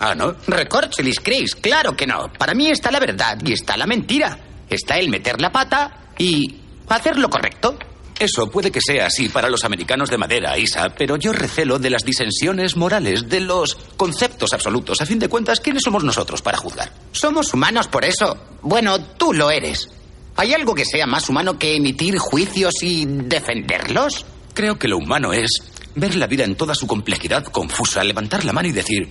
[0.00, 0.34] Ah, ¿no?
[0.48, 2.32] Recorchelis, Chris, claro que no.
[2.36, 4.36] Para mí está la verdad y está la mentira.
[4.68, 6.56] Está el meter la pata y
[6.88, 7.78] hacer lo correcto.
[8.18, 11.90] Eso puede que sea así para los americanos de madera, Isa, pero yo recelo de
[11.90, 15.00] las disensiones morales, de los conceptos absolutos.
[15.00, 16.92] A fin de cuentas, ¿quiénes somos nosotros para juzgar?
[17.12, 18.36] Somos humanos por eso.
[18.62, 19.88] Bueno, tú lo eres.
[20.36, 24.24] ¿Hay algo que sea más humano que emitir juicios y defenderlos?
[24.52, 25.50] Creo que lo humano es
[25.96, 29.08] ver la vida en toda su complejidad confusa, levantar la mano y decir,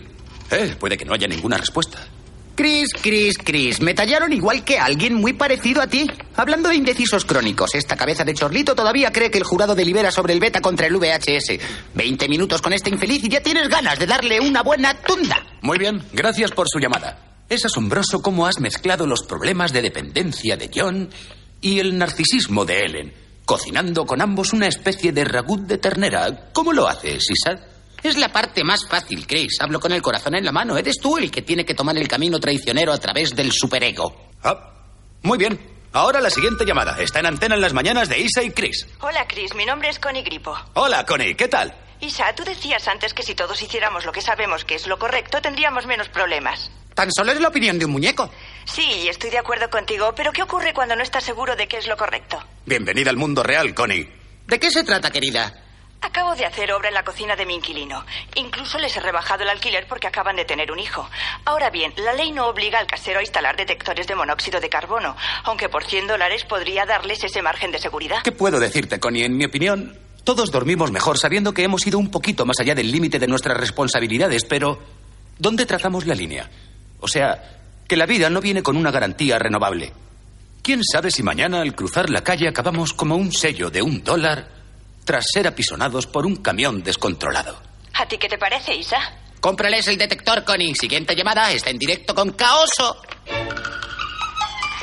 [0.52, 2.00] eh, puede que no haya ninguna respuesta.
[2.56, 6.06] Chris, Chris, Chris, me tallaron igual que alguien muy parecido a ti.
[6.36, 10.34] Hablando de indecisos crónicos, esta cabeza de chorlito todavía cree que el jurado delibera sobre
[10.34, 11.60] el beta contra el VHS.
[11.96, 15.44] Veinte minutos con este infeliz y ya tienes ganas de darle una buena tunda.
[15.62, 17.18] Muy bien, gracias por su llamada.
[17.50, 21.10] Es asombroso cómo has mezclado los problemas de dependencia de John
[21.60, 23.14] y el narcisismo de Ellen,
[23.46, 26.52] cocinando con ambos una especie de ragut de ternera.
[26.54, 27.73] ¿Cómo lo haces, Isa?
[28.04, 29.58] Es la parte más fácil, Chris.
[29.62, 30.78] Hablo con el corazón en la mano.
[30.78, 34.28] Eres tú el que tiene que tomar el camino traicionero a través del superego.
[34.44, 34.74] Ah,
[35.22, 35.58] muy bien.
[35.94, 37.00] Ahora la siguiente llamada.
[37.00, 38.86] Está en antena en las mañanas de Isa y Chris.
[39.00, 39.56] Hola, Chris.
[39.56, 40.54] Mi nombre es Connie Gripo.
[40.74, 41.36] Hola, Connie.
[41.36, 41.74] ¿Qué tal?
[42.02, 45.42] Isa, tú decías antes que si todos hiciéramos lo que sabemos que es lo correcto,
[45.42, 46.72] tendríamos menos problemas.
[46.96, 48.30] Tan solo es la opinión de un muñeco.
[48.66, 51.88] Sí, estoy de acuerdo contigo, pero ¿qué ocurre cuando no estás seguro de qué es
[51.88, 52.44] lo correcto?
[52.66, 54.10] Bienvenida al mundo real, Connie.
[54.46, 55.63] ¿De qué se trata, querida?
[56.04, 58.06] Acabo de hacer obra en la cocina de mi inquilino.
[58.36, 61.10] Incluso les he rebajado el alquiler porque acaban de tener un hijo.
[61.46, 65.16] Ahora bien, la ley no obliga al casero a instalar detectores de monóxido de carbono,
[65.46, 68.18] aunque por 100 dólares podría darles ese margen de seguridad.
[68.22, 69.24] ¿Qué puedo decirte, Connie?
[69.24, 72.92] En mi opinión, todos dormimos mejor sabiendo que hemos ido un poquito más allá del
[72.92, 74.80] límite de nuestras responsabilidades, pero
[75.40, 76.50] ¿dónde trazamos la línea?
[77.00, 79.94] O sea, que la vida no viene con una garantía renovable.
[80.62, 84.63] ¿Quién sabe si mañana al cruzar la calle acabamos como un sello de un dólar
[85.04, 87.62] tras ser apisonados por un camión descontrolado?
[87.94, 88.98] ¿A ti qué te parece, Isa?
[89.40, 90.74] Cómprales el detector, Connie.
[90.74, 93.02] Siguiente llamada está en directo con Caoso.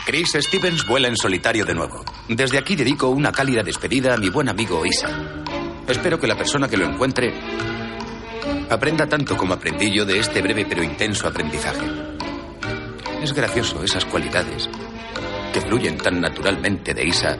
[0.04, 2.04] Chris Stevens vuela en solitario de nuevo.
[2.28, 5.08] Desde aquí dedico una cálida despedida a mi buen amigo Isa.
[5.86, 7.32] Espero que la persona que lo encuentre
[8.68, 11.86] aprenda tanto como aprendí yo de este breve pero intenso aprendizaje.
[13.22, 14.68] Es gracioso esas cualidades
[15.52, 17.38] que fluyen tan naturalmente de Isa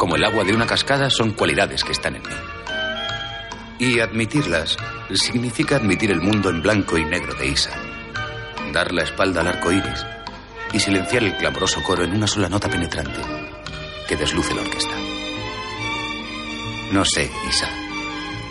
[0.00, 2.34] como el agua de una cascada son cualidades que están en mí.
[3.78, 4.78] Y admitirlas
[5.12, 7.70] significa admitir el mundo en blanco y negro de Isa.
[8.72, 10.06] Dar la espalda al arco iris
[10.72, 13.20] y silenciar el clamoroso coro en una sola nota penetrante
[14.08, 14.94] que desluce la orquesta.
[16.92, 17.68] No sé, Isa.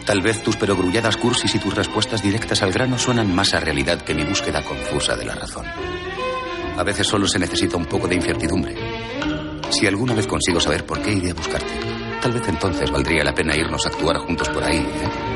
[0.06, 4.04] Tal vez tus perogrulladas cursis y tus respuestas directas al grano suenan más a realidad
[4.04, 5.66] que mi búsqueda confusa de la razón.
[6.78, 9.49] A veces solo se necesita un poco de incertidumbre.
[9.70, 11.74] Si alguna vez consigo saber por qué iré a buscarte,
[12.22, 15.30] tal vez entonces valdría la pena irnos a actuar juntos por ahí, ¿eh?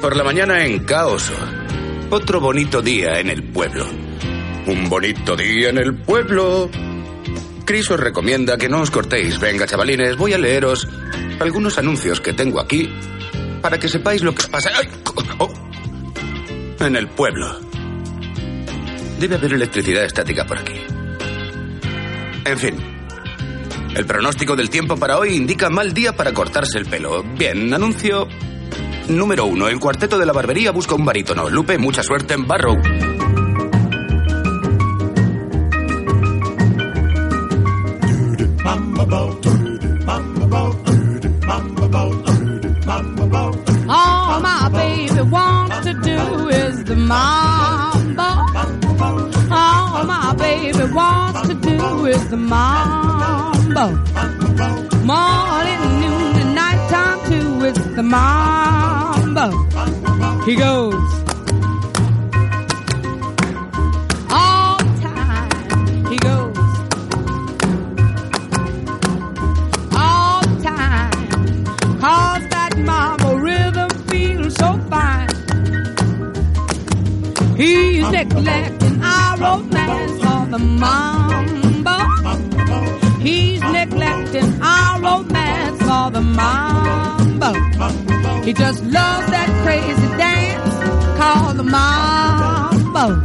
[0.00, 1.30] Por la mañana en Caos.
[2.08, 3.84] Otro bonito día en el pueblo.
[4.68, 6.68] Un bonito día en el pueblo.
[7.64, 9.40] Chris os recomienda que no os cortéis.
[9.40, 10.86] Venga, chavalines, voy a leeros
[11.40, 12.86] algunos anuncios que tengo aquí
[13.62, 14.88] para que sepáis lo que pasa ¡Ay!
[15.38, 15.50] Oh.
[16.80, 17.60] en el pueblo.
[19.18, 20.74] Debe haber electricidad estática por aquí.
[22.44, 22.76] En fin,
[23.94, 27.22] El pronóstico del tiempo para hoy indica mal día para cortarse el pelo.
[27.22, 28.28] Bien, anuncio
[29.08, 29.68] número uno.
[29.68, 31.48] El cuarteto de la barbería busca un barítono.
[31.48, 32.76] Lupe, mucha suerte en Barrow.
[52.18, 53.86] Is the mambo.
[55.10, 57.64] Morning, noon, and nighttime too.
[57.68, 59.46] It's the mambo.
[60.44, 61.10] He goes.
[64.30, 66.06] All time.
[66.12, 66.56] He goes.
[72.10, 75.28] All that mambo rhythm feels so fine.
[77.56, 81.07] He's neglecting our romance for the mambo.
[86.12, 87.52] The mambo.
[88.44, 90.74] He just loves that crazy dance
[91.18, 93.16] called the mambo.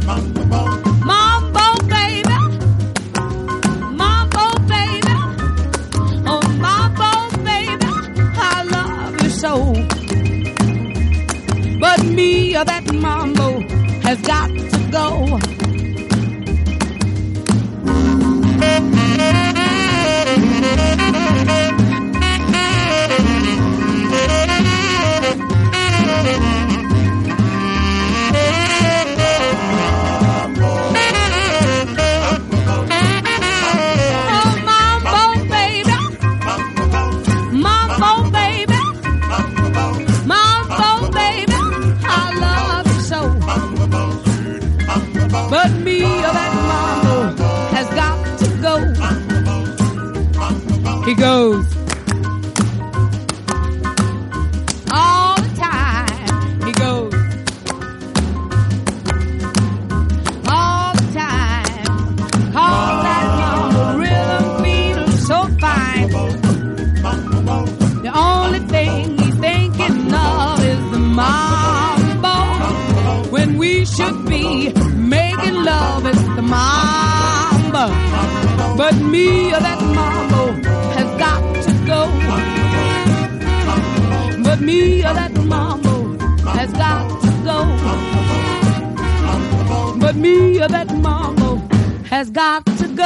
[1.04, 2.38] Mambo, baby.
[4.00, 5.14] Mambo, baby.
[6.26, 7.10] Oh, mambo,
[7.44, 7.86] baby.
[8.36, 9.52] I love you so.
[11.80, 13.60] But me, that mambo,
[14.02, 15.53] has got to go.
[51.16, 51.73] Goes.
[92.10, 93.04] Has got to go.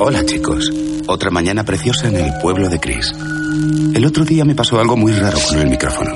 [0.00, 0.70] Hola chicos,
[1.06, 3.14] otra mañana preciosa en el pueblo de Chris.
[3.94, 6.14] El otro día me pasó algo muy raro con el micrófono.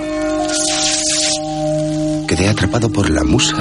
[2.27, 3.57] Quedé atrapado por la musa.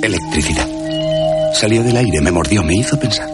[0.00, 0.68] Electricidad.
[1.54, 3.28] Salió del aire, me mordió, me hizo pensar.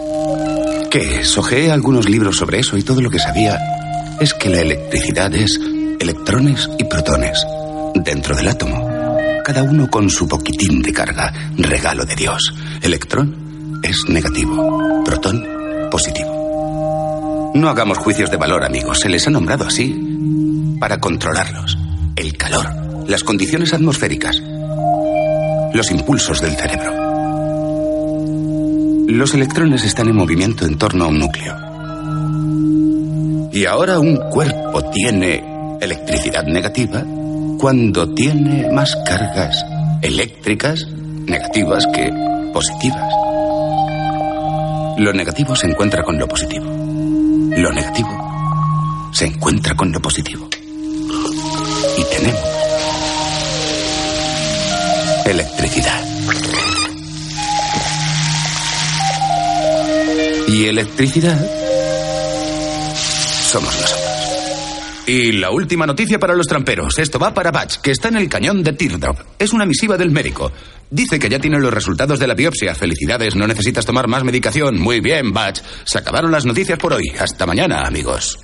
[0.91, 1.36] ¿Qué es?
[1.36, 3.59] Ojeé algunos libros sobre eso y todo lo que sabía
[4.23, 5.59] es que la electricidad es
[5.99, 7.44] electrones y protones
[8.05, 8.89] dentro del átomo.
[9.44, 12.55] Cada uno con su poquitín de carga, regalo de Dios.
[12.83, 15.44] Electrón es negativo, protón
[15.91, 17.51] positivo.
[17.57, 19.01] No hagamos juicios de valor, amigos.
[19.01, 21.76] Se les ha nombrado así para controlarlos.
[22.15, 24.41] El calor, las condiciones atmosféricas,
[25.75, 26.92] los impulsos del cerebro.
[29.09, 31.61] Los electrones están en movimiento en torno a un núcleo.
[33.52, 37.05] Y ahora un cuerpo tiene electricidad negativa
[37.58, 39.62] cuando tiene más cargas
[40.00, 40.86] eléctricas
[41.26, 42.10] negativas que
[42.50, 43.12] positivas.
[44.97, 46.64] Lo negativo se encuentra con lo positivo.
[46.64, 50.48] Lo negativo se encuentra con lo positivo.
[51.98, 52.42] Y tenemos
[55.26, 56.00] electricidad.
[60.48, 61.61] Y electricidad
[63.52, 64.12] somos nosotros.
[65.06, 66.98] Y la última noticia para los tramperos.
[66.98, 69.18] Esto va para Batch, que está en el cañón de Teardrop.
[69.39, 70.50] Es una misiva del médico.
[70.89, 72.74] Dice que ya tiene los resultados de la biopsia.
[72.74, 74.78] Felicidades, no necesitas tomar más medicación.
[74.78, 75.60] Muy bien, Batch.
[75.84, 77.12] Se acabaron las noticias por hoy.
[77.18, 78.39] Hasta mañana, amigos.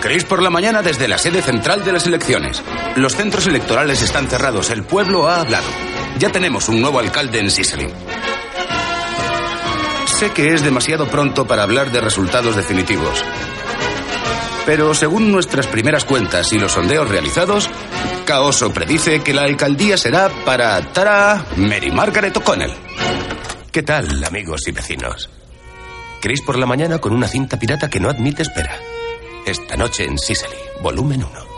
[0.00, 2.62] Chris por la mañana desde la sede central de las elecciones.
[2.94, 4.70] Los centros electorales están cerrados.
[4.70, 5.66] El pueblo ha hablado.
[6.20, 7.88] Ya tenemos un nuevo alcalde en Sicily.
[10.06, 13.24] Sé que es demasiado pronto para hablar de resultados definitivos.
[14.66, 17.68] Pero según nuestras primeras cuentas y los sondeos realizados,
[18.24, 22.72] Caoso predice que la alcaldía será para Tara Mary Margaret O'Connell.
[23.70, 25.28] ¿Qué tal, amigos y vecinos?
[26.22, 28.78] Chris por la mañana con una cinta pirata que no admite espera.
[29.44, 31.53] Esta noche en Sicily, volumen 1.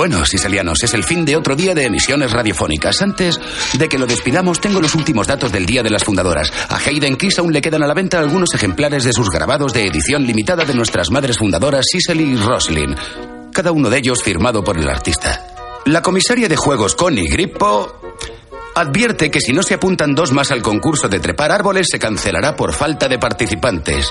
[0.00, 3.02] Bueno, siselianos, es el fin de otro día de emisiones radiofónicas.
[3.02, 3.38] Antes
[3.74, 6.50] de que lo despidamos, tengo los últimos datos del día de las fundadoras.
[6.70, 9.86] A Hayden Kiss aún le quedan a la venta algunos ejemplares de sus grabados de
[9.86, 12.96] edición limitada de nuestras madres fundadoras Cicely y Roslyn.
[13.52, 15.46] Cada uno de ellos firmado por el artista.
[15.84, 18.00] La comisaria de juegos Connie Grippo
[18.76, 22.56] advierte que si no se apuntan dos más al concurso de trepar árboles se cancelará
[22.56, 24.10] por falta de participantes.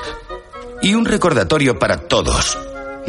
[0.84, 2.60] Y un recordatorio para todos.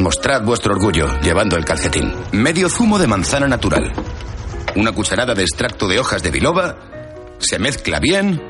[0.01, 2.11] Mostrad vuestro orgullo llevando el calcetín.
[2.31, 3.93] Medio zumo de manzana natural.
[4.75, 6.75] Una cucharada de extracto de hojas de biloba.
[7.37, 8.41] Se mezcla bien.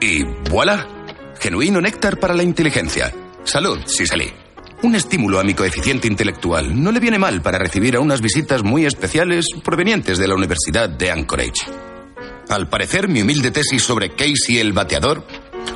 [0.00, 0.86] Y voilà.
[1.38, 3.12] Genuino néctar para la inteligencia.
[3.44, 4.32] Salud, Sisali.
[4.82, 8.62] Un estímulo a mi coeficiente intelectual no le viene mal para recibir a unas visitas
[8.62, 11.66] muy especiales provenientes de la Universidad de Anchorage.
[12.48, 15.22] Al parecer, mi humilde tesis sobre Casey el bateador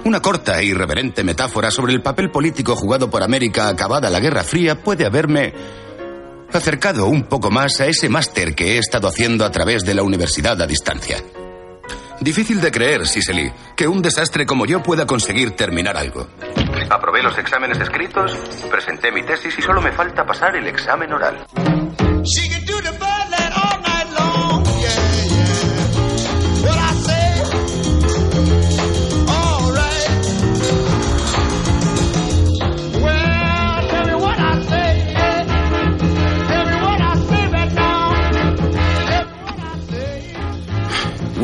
[0.04, 4.44] una corta e irreverente metáfora sobre el papel político jugado por América acabada la Guerra
[4.44, 5.54] Fría puede haberme
[6.52, 10.02] acercado un poco más a ese máster que he estado haciendo a través de la
[10.02, 11.18] universidad a distancia.
[12.20, 16.28] Difícil de creer, Siseli, que un desastre como yo pueda conseguir terminar algo.
[16.88, 18.36] Aprobé los exámenes escritos,
[18.70, 21.44] presenté mi tesis y solo me falta pasar el examen oral.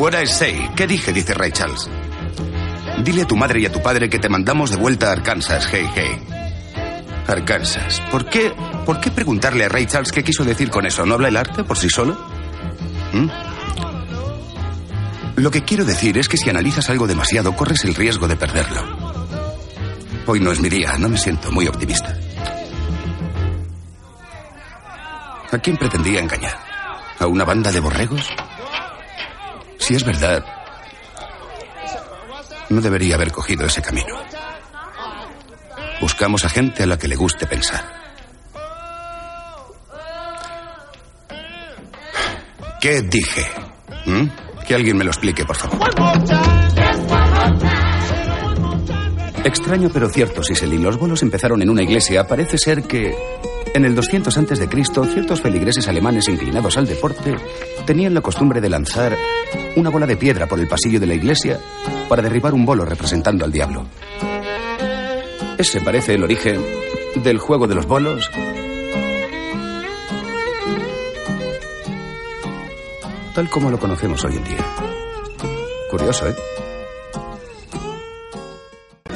[0.01, 0.67] What I say.
[0.75, 1.13] ¿Qué dije?
[1.13, 1.87] dice Ray Charles.
[3.03, 5.69] Dile a tu madre y a tu padre que te mandamos de vuelta a Arkansas,
[5.71, 6.17] hey, hey.
[7.27, 8.01] Arkansas.
[8.09, 8.51] ¿Por qué,
[8.83, 11.05] ¿Por qué preguntarle a Ray Charles qué quiso decir con eso?
[11.05, 12.17] ¿No habla el arte por sí solo?
[13.13, 13.29] ¿Mm?
[15.35, 18.81] Lo que quiero decir es que si analizas algo demasiado, corres el riesgo de perderlo.
[20.25, 22.17] Hoy no es mi día, no me siento muy optimista.
[25.51, 26.57] ¿A quién pretendía engañar?
[27.19, 28.31] ¿A una banda de borregos?
[29.91, 30.45] Si es verdad,
[32.69, 34.15] no debería haber cogido ese camino.
[35.99, 37.83] Buscamos a gente a la que le guste pensar.
[42.79, 43.45] ¿Qué dije?
[44.05, 44.27] ¿Mm?
[44.65, 45.89] Que alguien me lo explique, por favor.
[49.43, 50.83] Extraño pero cierto, Siselin.
[50.83, 52.25] Los bolos empezaron en una iglesia.
[52.25, 53.13] Parece ser que
[53.73, 57.35] en el 200 antes de Cristo, ciertos feligreses alemanes inclinados al deporte
[57.85, 59.15] tenían la costumbre de lanzar
[59.75, 61.59] una bola de piedra por el pasillo de la iglesia
[62.09, 63.85] para derribar un bolo representando al diablo.
[65.57, 66.61] Ese parece el origen
[67.23, 68.29] del juego de los bolos.
[73.33, 74.65] Tal como lo conocemos hoy en día.
[75.89, 76.35] Curioso, ¿eh?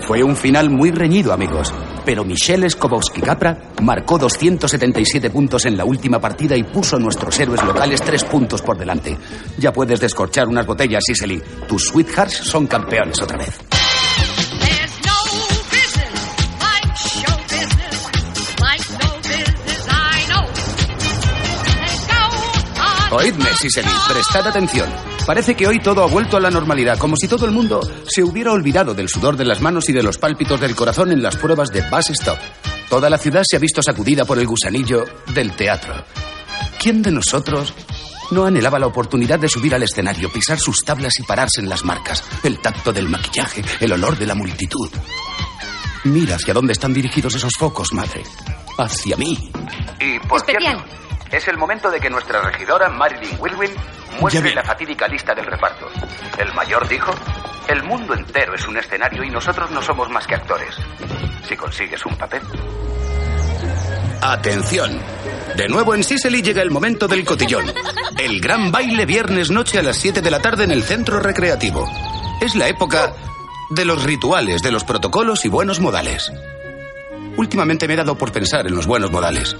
[0.06, 1.74] Fue un final muy reñido, amigos.
[2.06, 7.40] Pero Michelle Skobowski Capra marcó 277 puntos en la última partida y puso a nuestros
[7.40, 9.18] héroes locales tres puntos por delante.
[9.58, 11.42] Ya puedes descorchar unas botellas, Siseli.
[11.68, 13.60] Tus sweethearts son campeones otra vez.
[23.10, 25.15] Oídme, Siseli, prestad atención.
[25.26, 28.22] Parece que hoy todo ha vuelto a la normalidad, como si todo el mundo se
[28.22, 31.36] hubiera olvidado del sudor de las manos y de los pálpitos del corazón en las
[31.36, 32.38] pruebas de bus stop.
[32.90, 35.96] Toda la ciudad se ha visto sacudida por el gusanillo del teatro.
[36.80, 37.74] ¿Quién de nosotros
[38.30, 41.84] no anhelaba la oportunidad de subir al escenario, pisar sus tablas y pararse en las
[41.84, 42.24] marcas?
[42.44, 44.90] El tacto del maquillaje, el olor de la multitud.
[46.04, 48.22] Mira hacia dónde están dirigidos esos focos, madre.
[48.78, 49.52] Hacia mí.
[50.00, 50.86] Y por Especial.
[51.32, 53.72] Es el momento de que nuestra regidora Marilyn Wilwin
[54.20, 55.90] muestre la fatídica lista del reparto.
[56.38, 57.12] El mayor dijo,
[57.68, 60.76] el mundo entero es un escenario y nosotros no somos más que actores.
[61.48, 62.42] Si consigues un papel.
[64.22, 65.00] Atención.
[65.56, 67.72] De nuevo en Sicily llega el momento del cotillón.
[68.18, 71.88] El gran baile viernes noche a las 7 de la tarde en el centro recreativo.
[72.42, 73.14] Es la época
[73.70, 76.32] de los rituales, de los protocolos y buenos modales.
[77.38, 79.56] Últimamente me he dado por pensar en los buenos modales.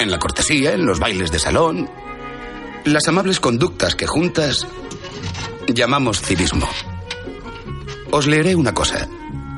[0.00, 1.90] En la cortesía, en los bailes de salón.
[2.86, 4.66] Las amables conductas que juntas
[5.68, 6.66] llamamos civismo.
[8.10, 9.06] Os leeré una cosa.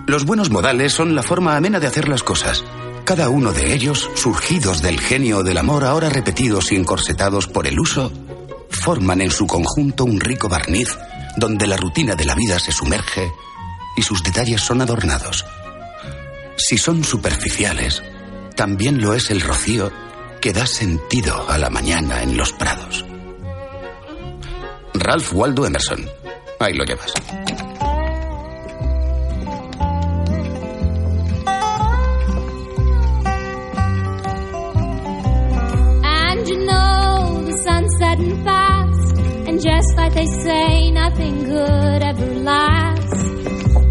[0.09, 2.65] Los buenos modales son la forma amena de hacer las cosas.
[3.05, 7.79] Cada uno de ellos, surgidos del genio del amor, ahora repetidos y encorsetados por el
[7.79, 8.13] uso,
[8.69, 10.99] forman en su conjunto un rico barniz
[11.37, 13.31] donde la rutina de la vida se sumerge
[13.97, 15.47] y sus detalles son adornados.
[16.57, 18.03] Si son superficiales,
[18.57, 19.93] también lo es el rocío
[20.43, 23.05] que da sentido a la mañana en los prados.
[24.95, 26.05] Ralph Waldo Emerson.
[26.59, 27.15] Ahí lo llevas.
[36.05, 42.35] And you know the sun's setting fast, and just like they say, nothing good ever
[42.43, 43.25] lasts.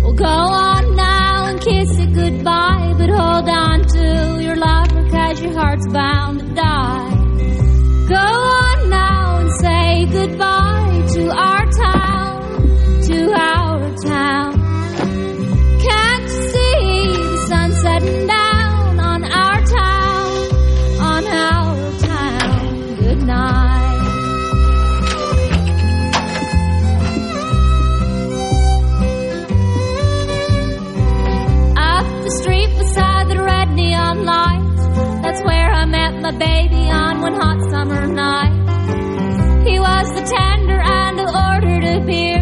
[0.04, 5.01] We'll go on now and kiss it goodbye, but hold on to your lover.
[5.42, 7.16] your heart's bound to die.
[8.10, 11.91] Go on now and say goodbye to our time.
[36.34, 38.53] baby on one hot summer night.
[39.68, 42.41] He was the tender and ordered a beer.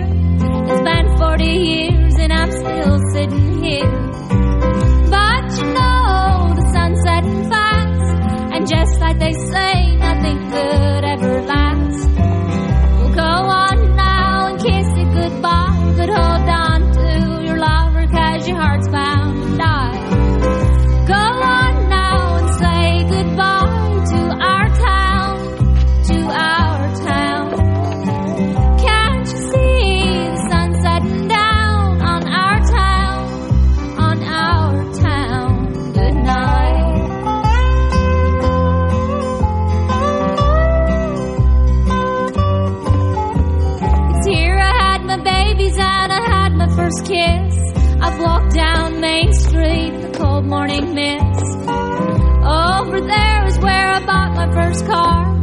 [50.40, 51.68] old morning mist.
[51.68, 55.35] Over there is where I bought my first car.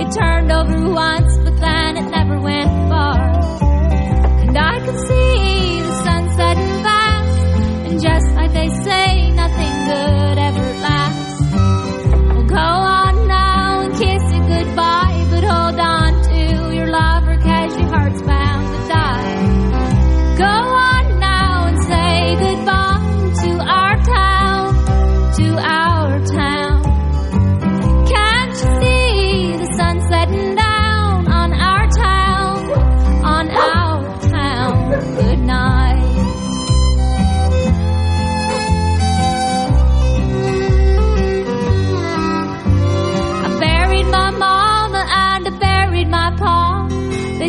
[0.00, 1.29] It turned over once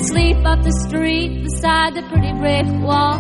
[0.04, 3.20] sleep up the street beside the pretty brick wall.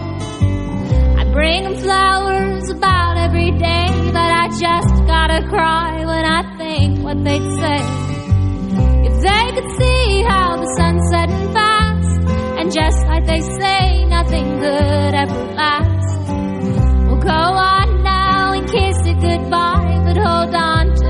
[1.20, 7.04] I bring them flowers about every day, but I just gotta cry when I think
[7.04, 7.82] what they'd say.
[9.08, 12.20] If they could see how the sun's setting fast,
[12.60, 16.12] and just like they say, nothing good ever lasts.
[17.08, 21.01] We'll go on now and kiss it goodbye, but hold on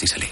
[0.00, 0.27] Navidad.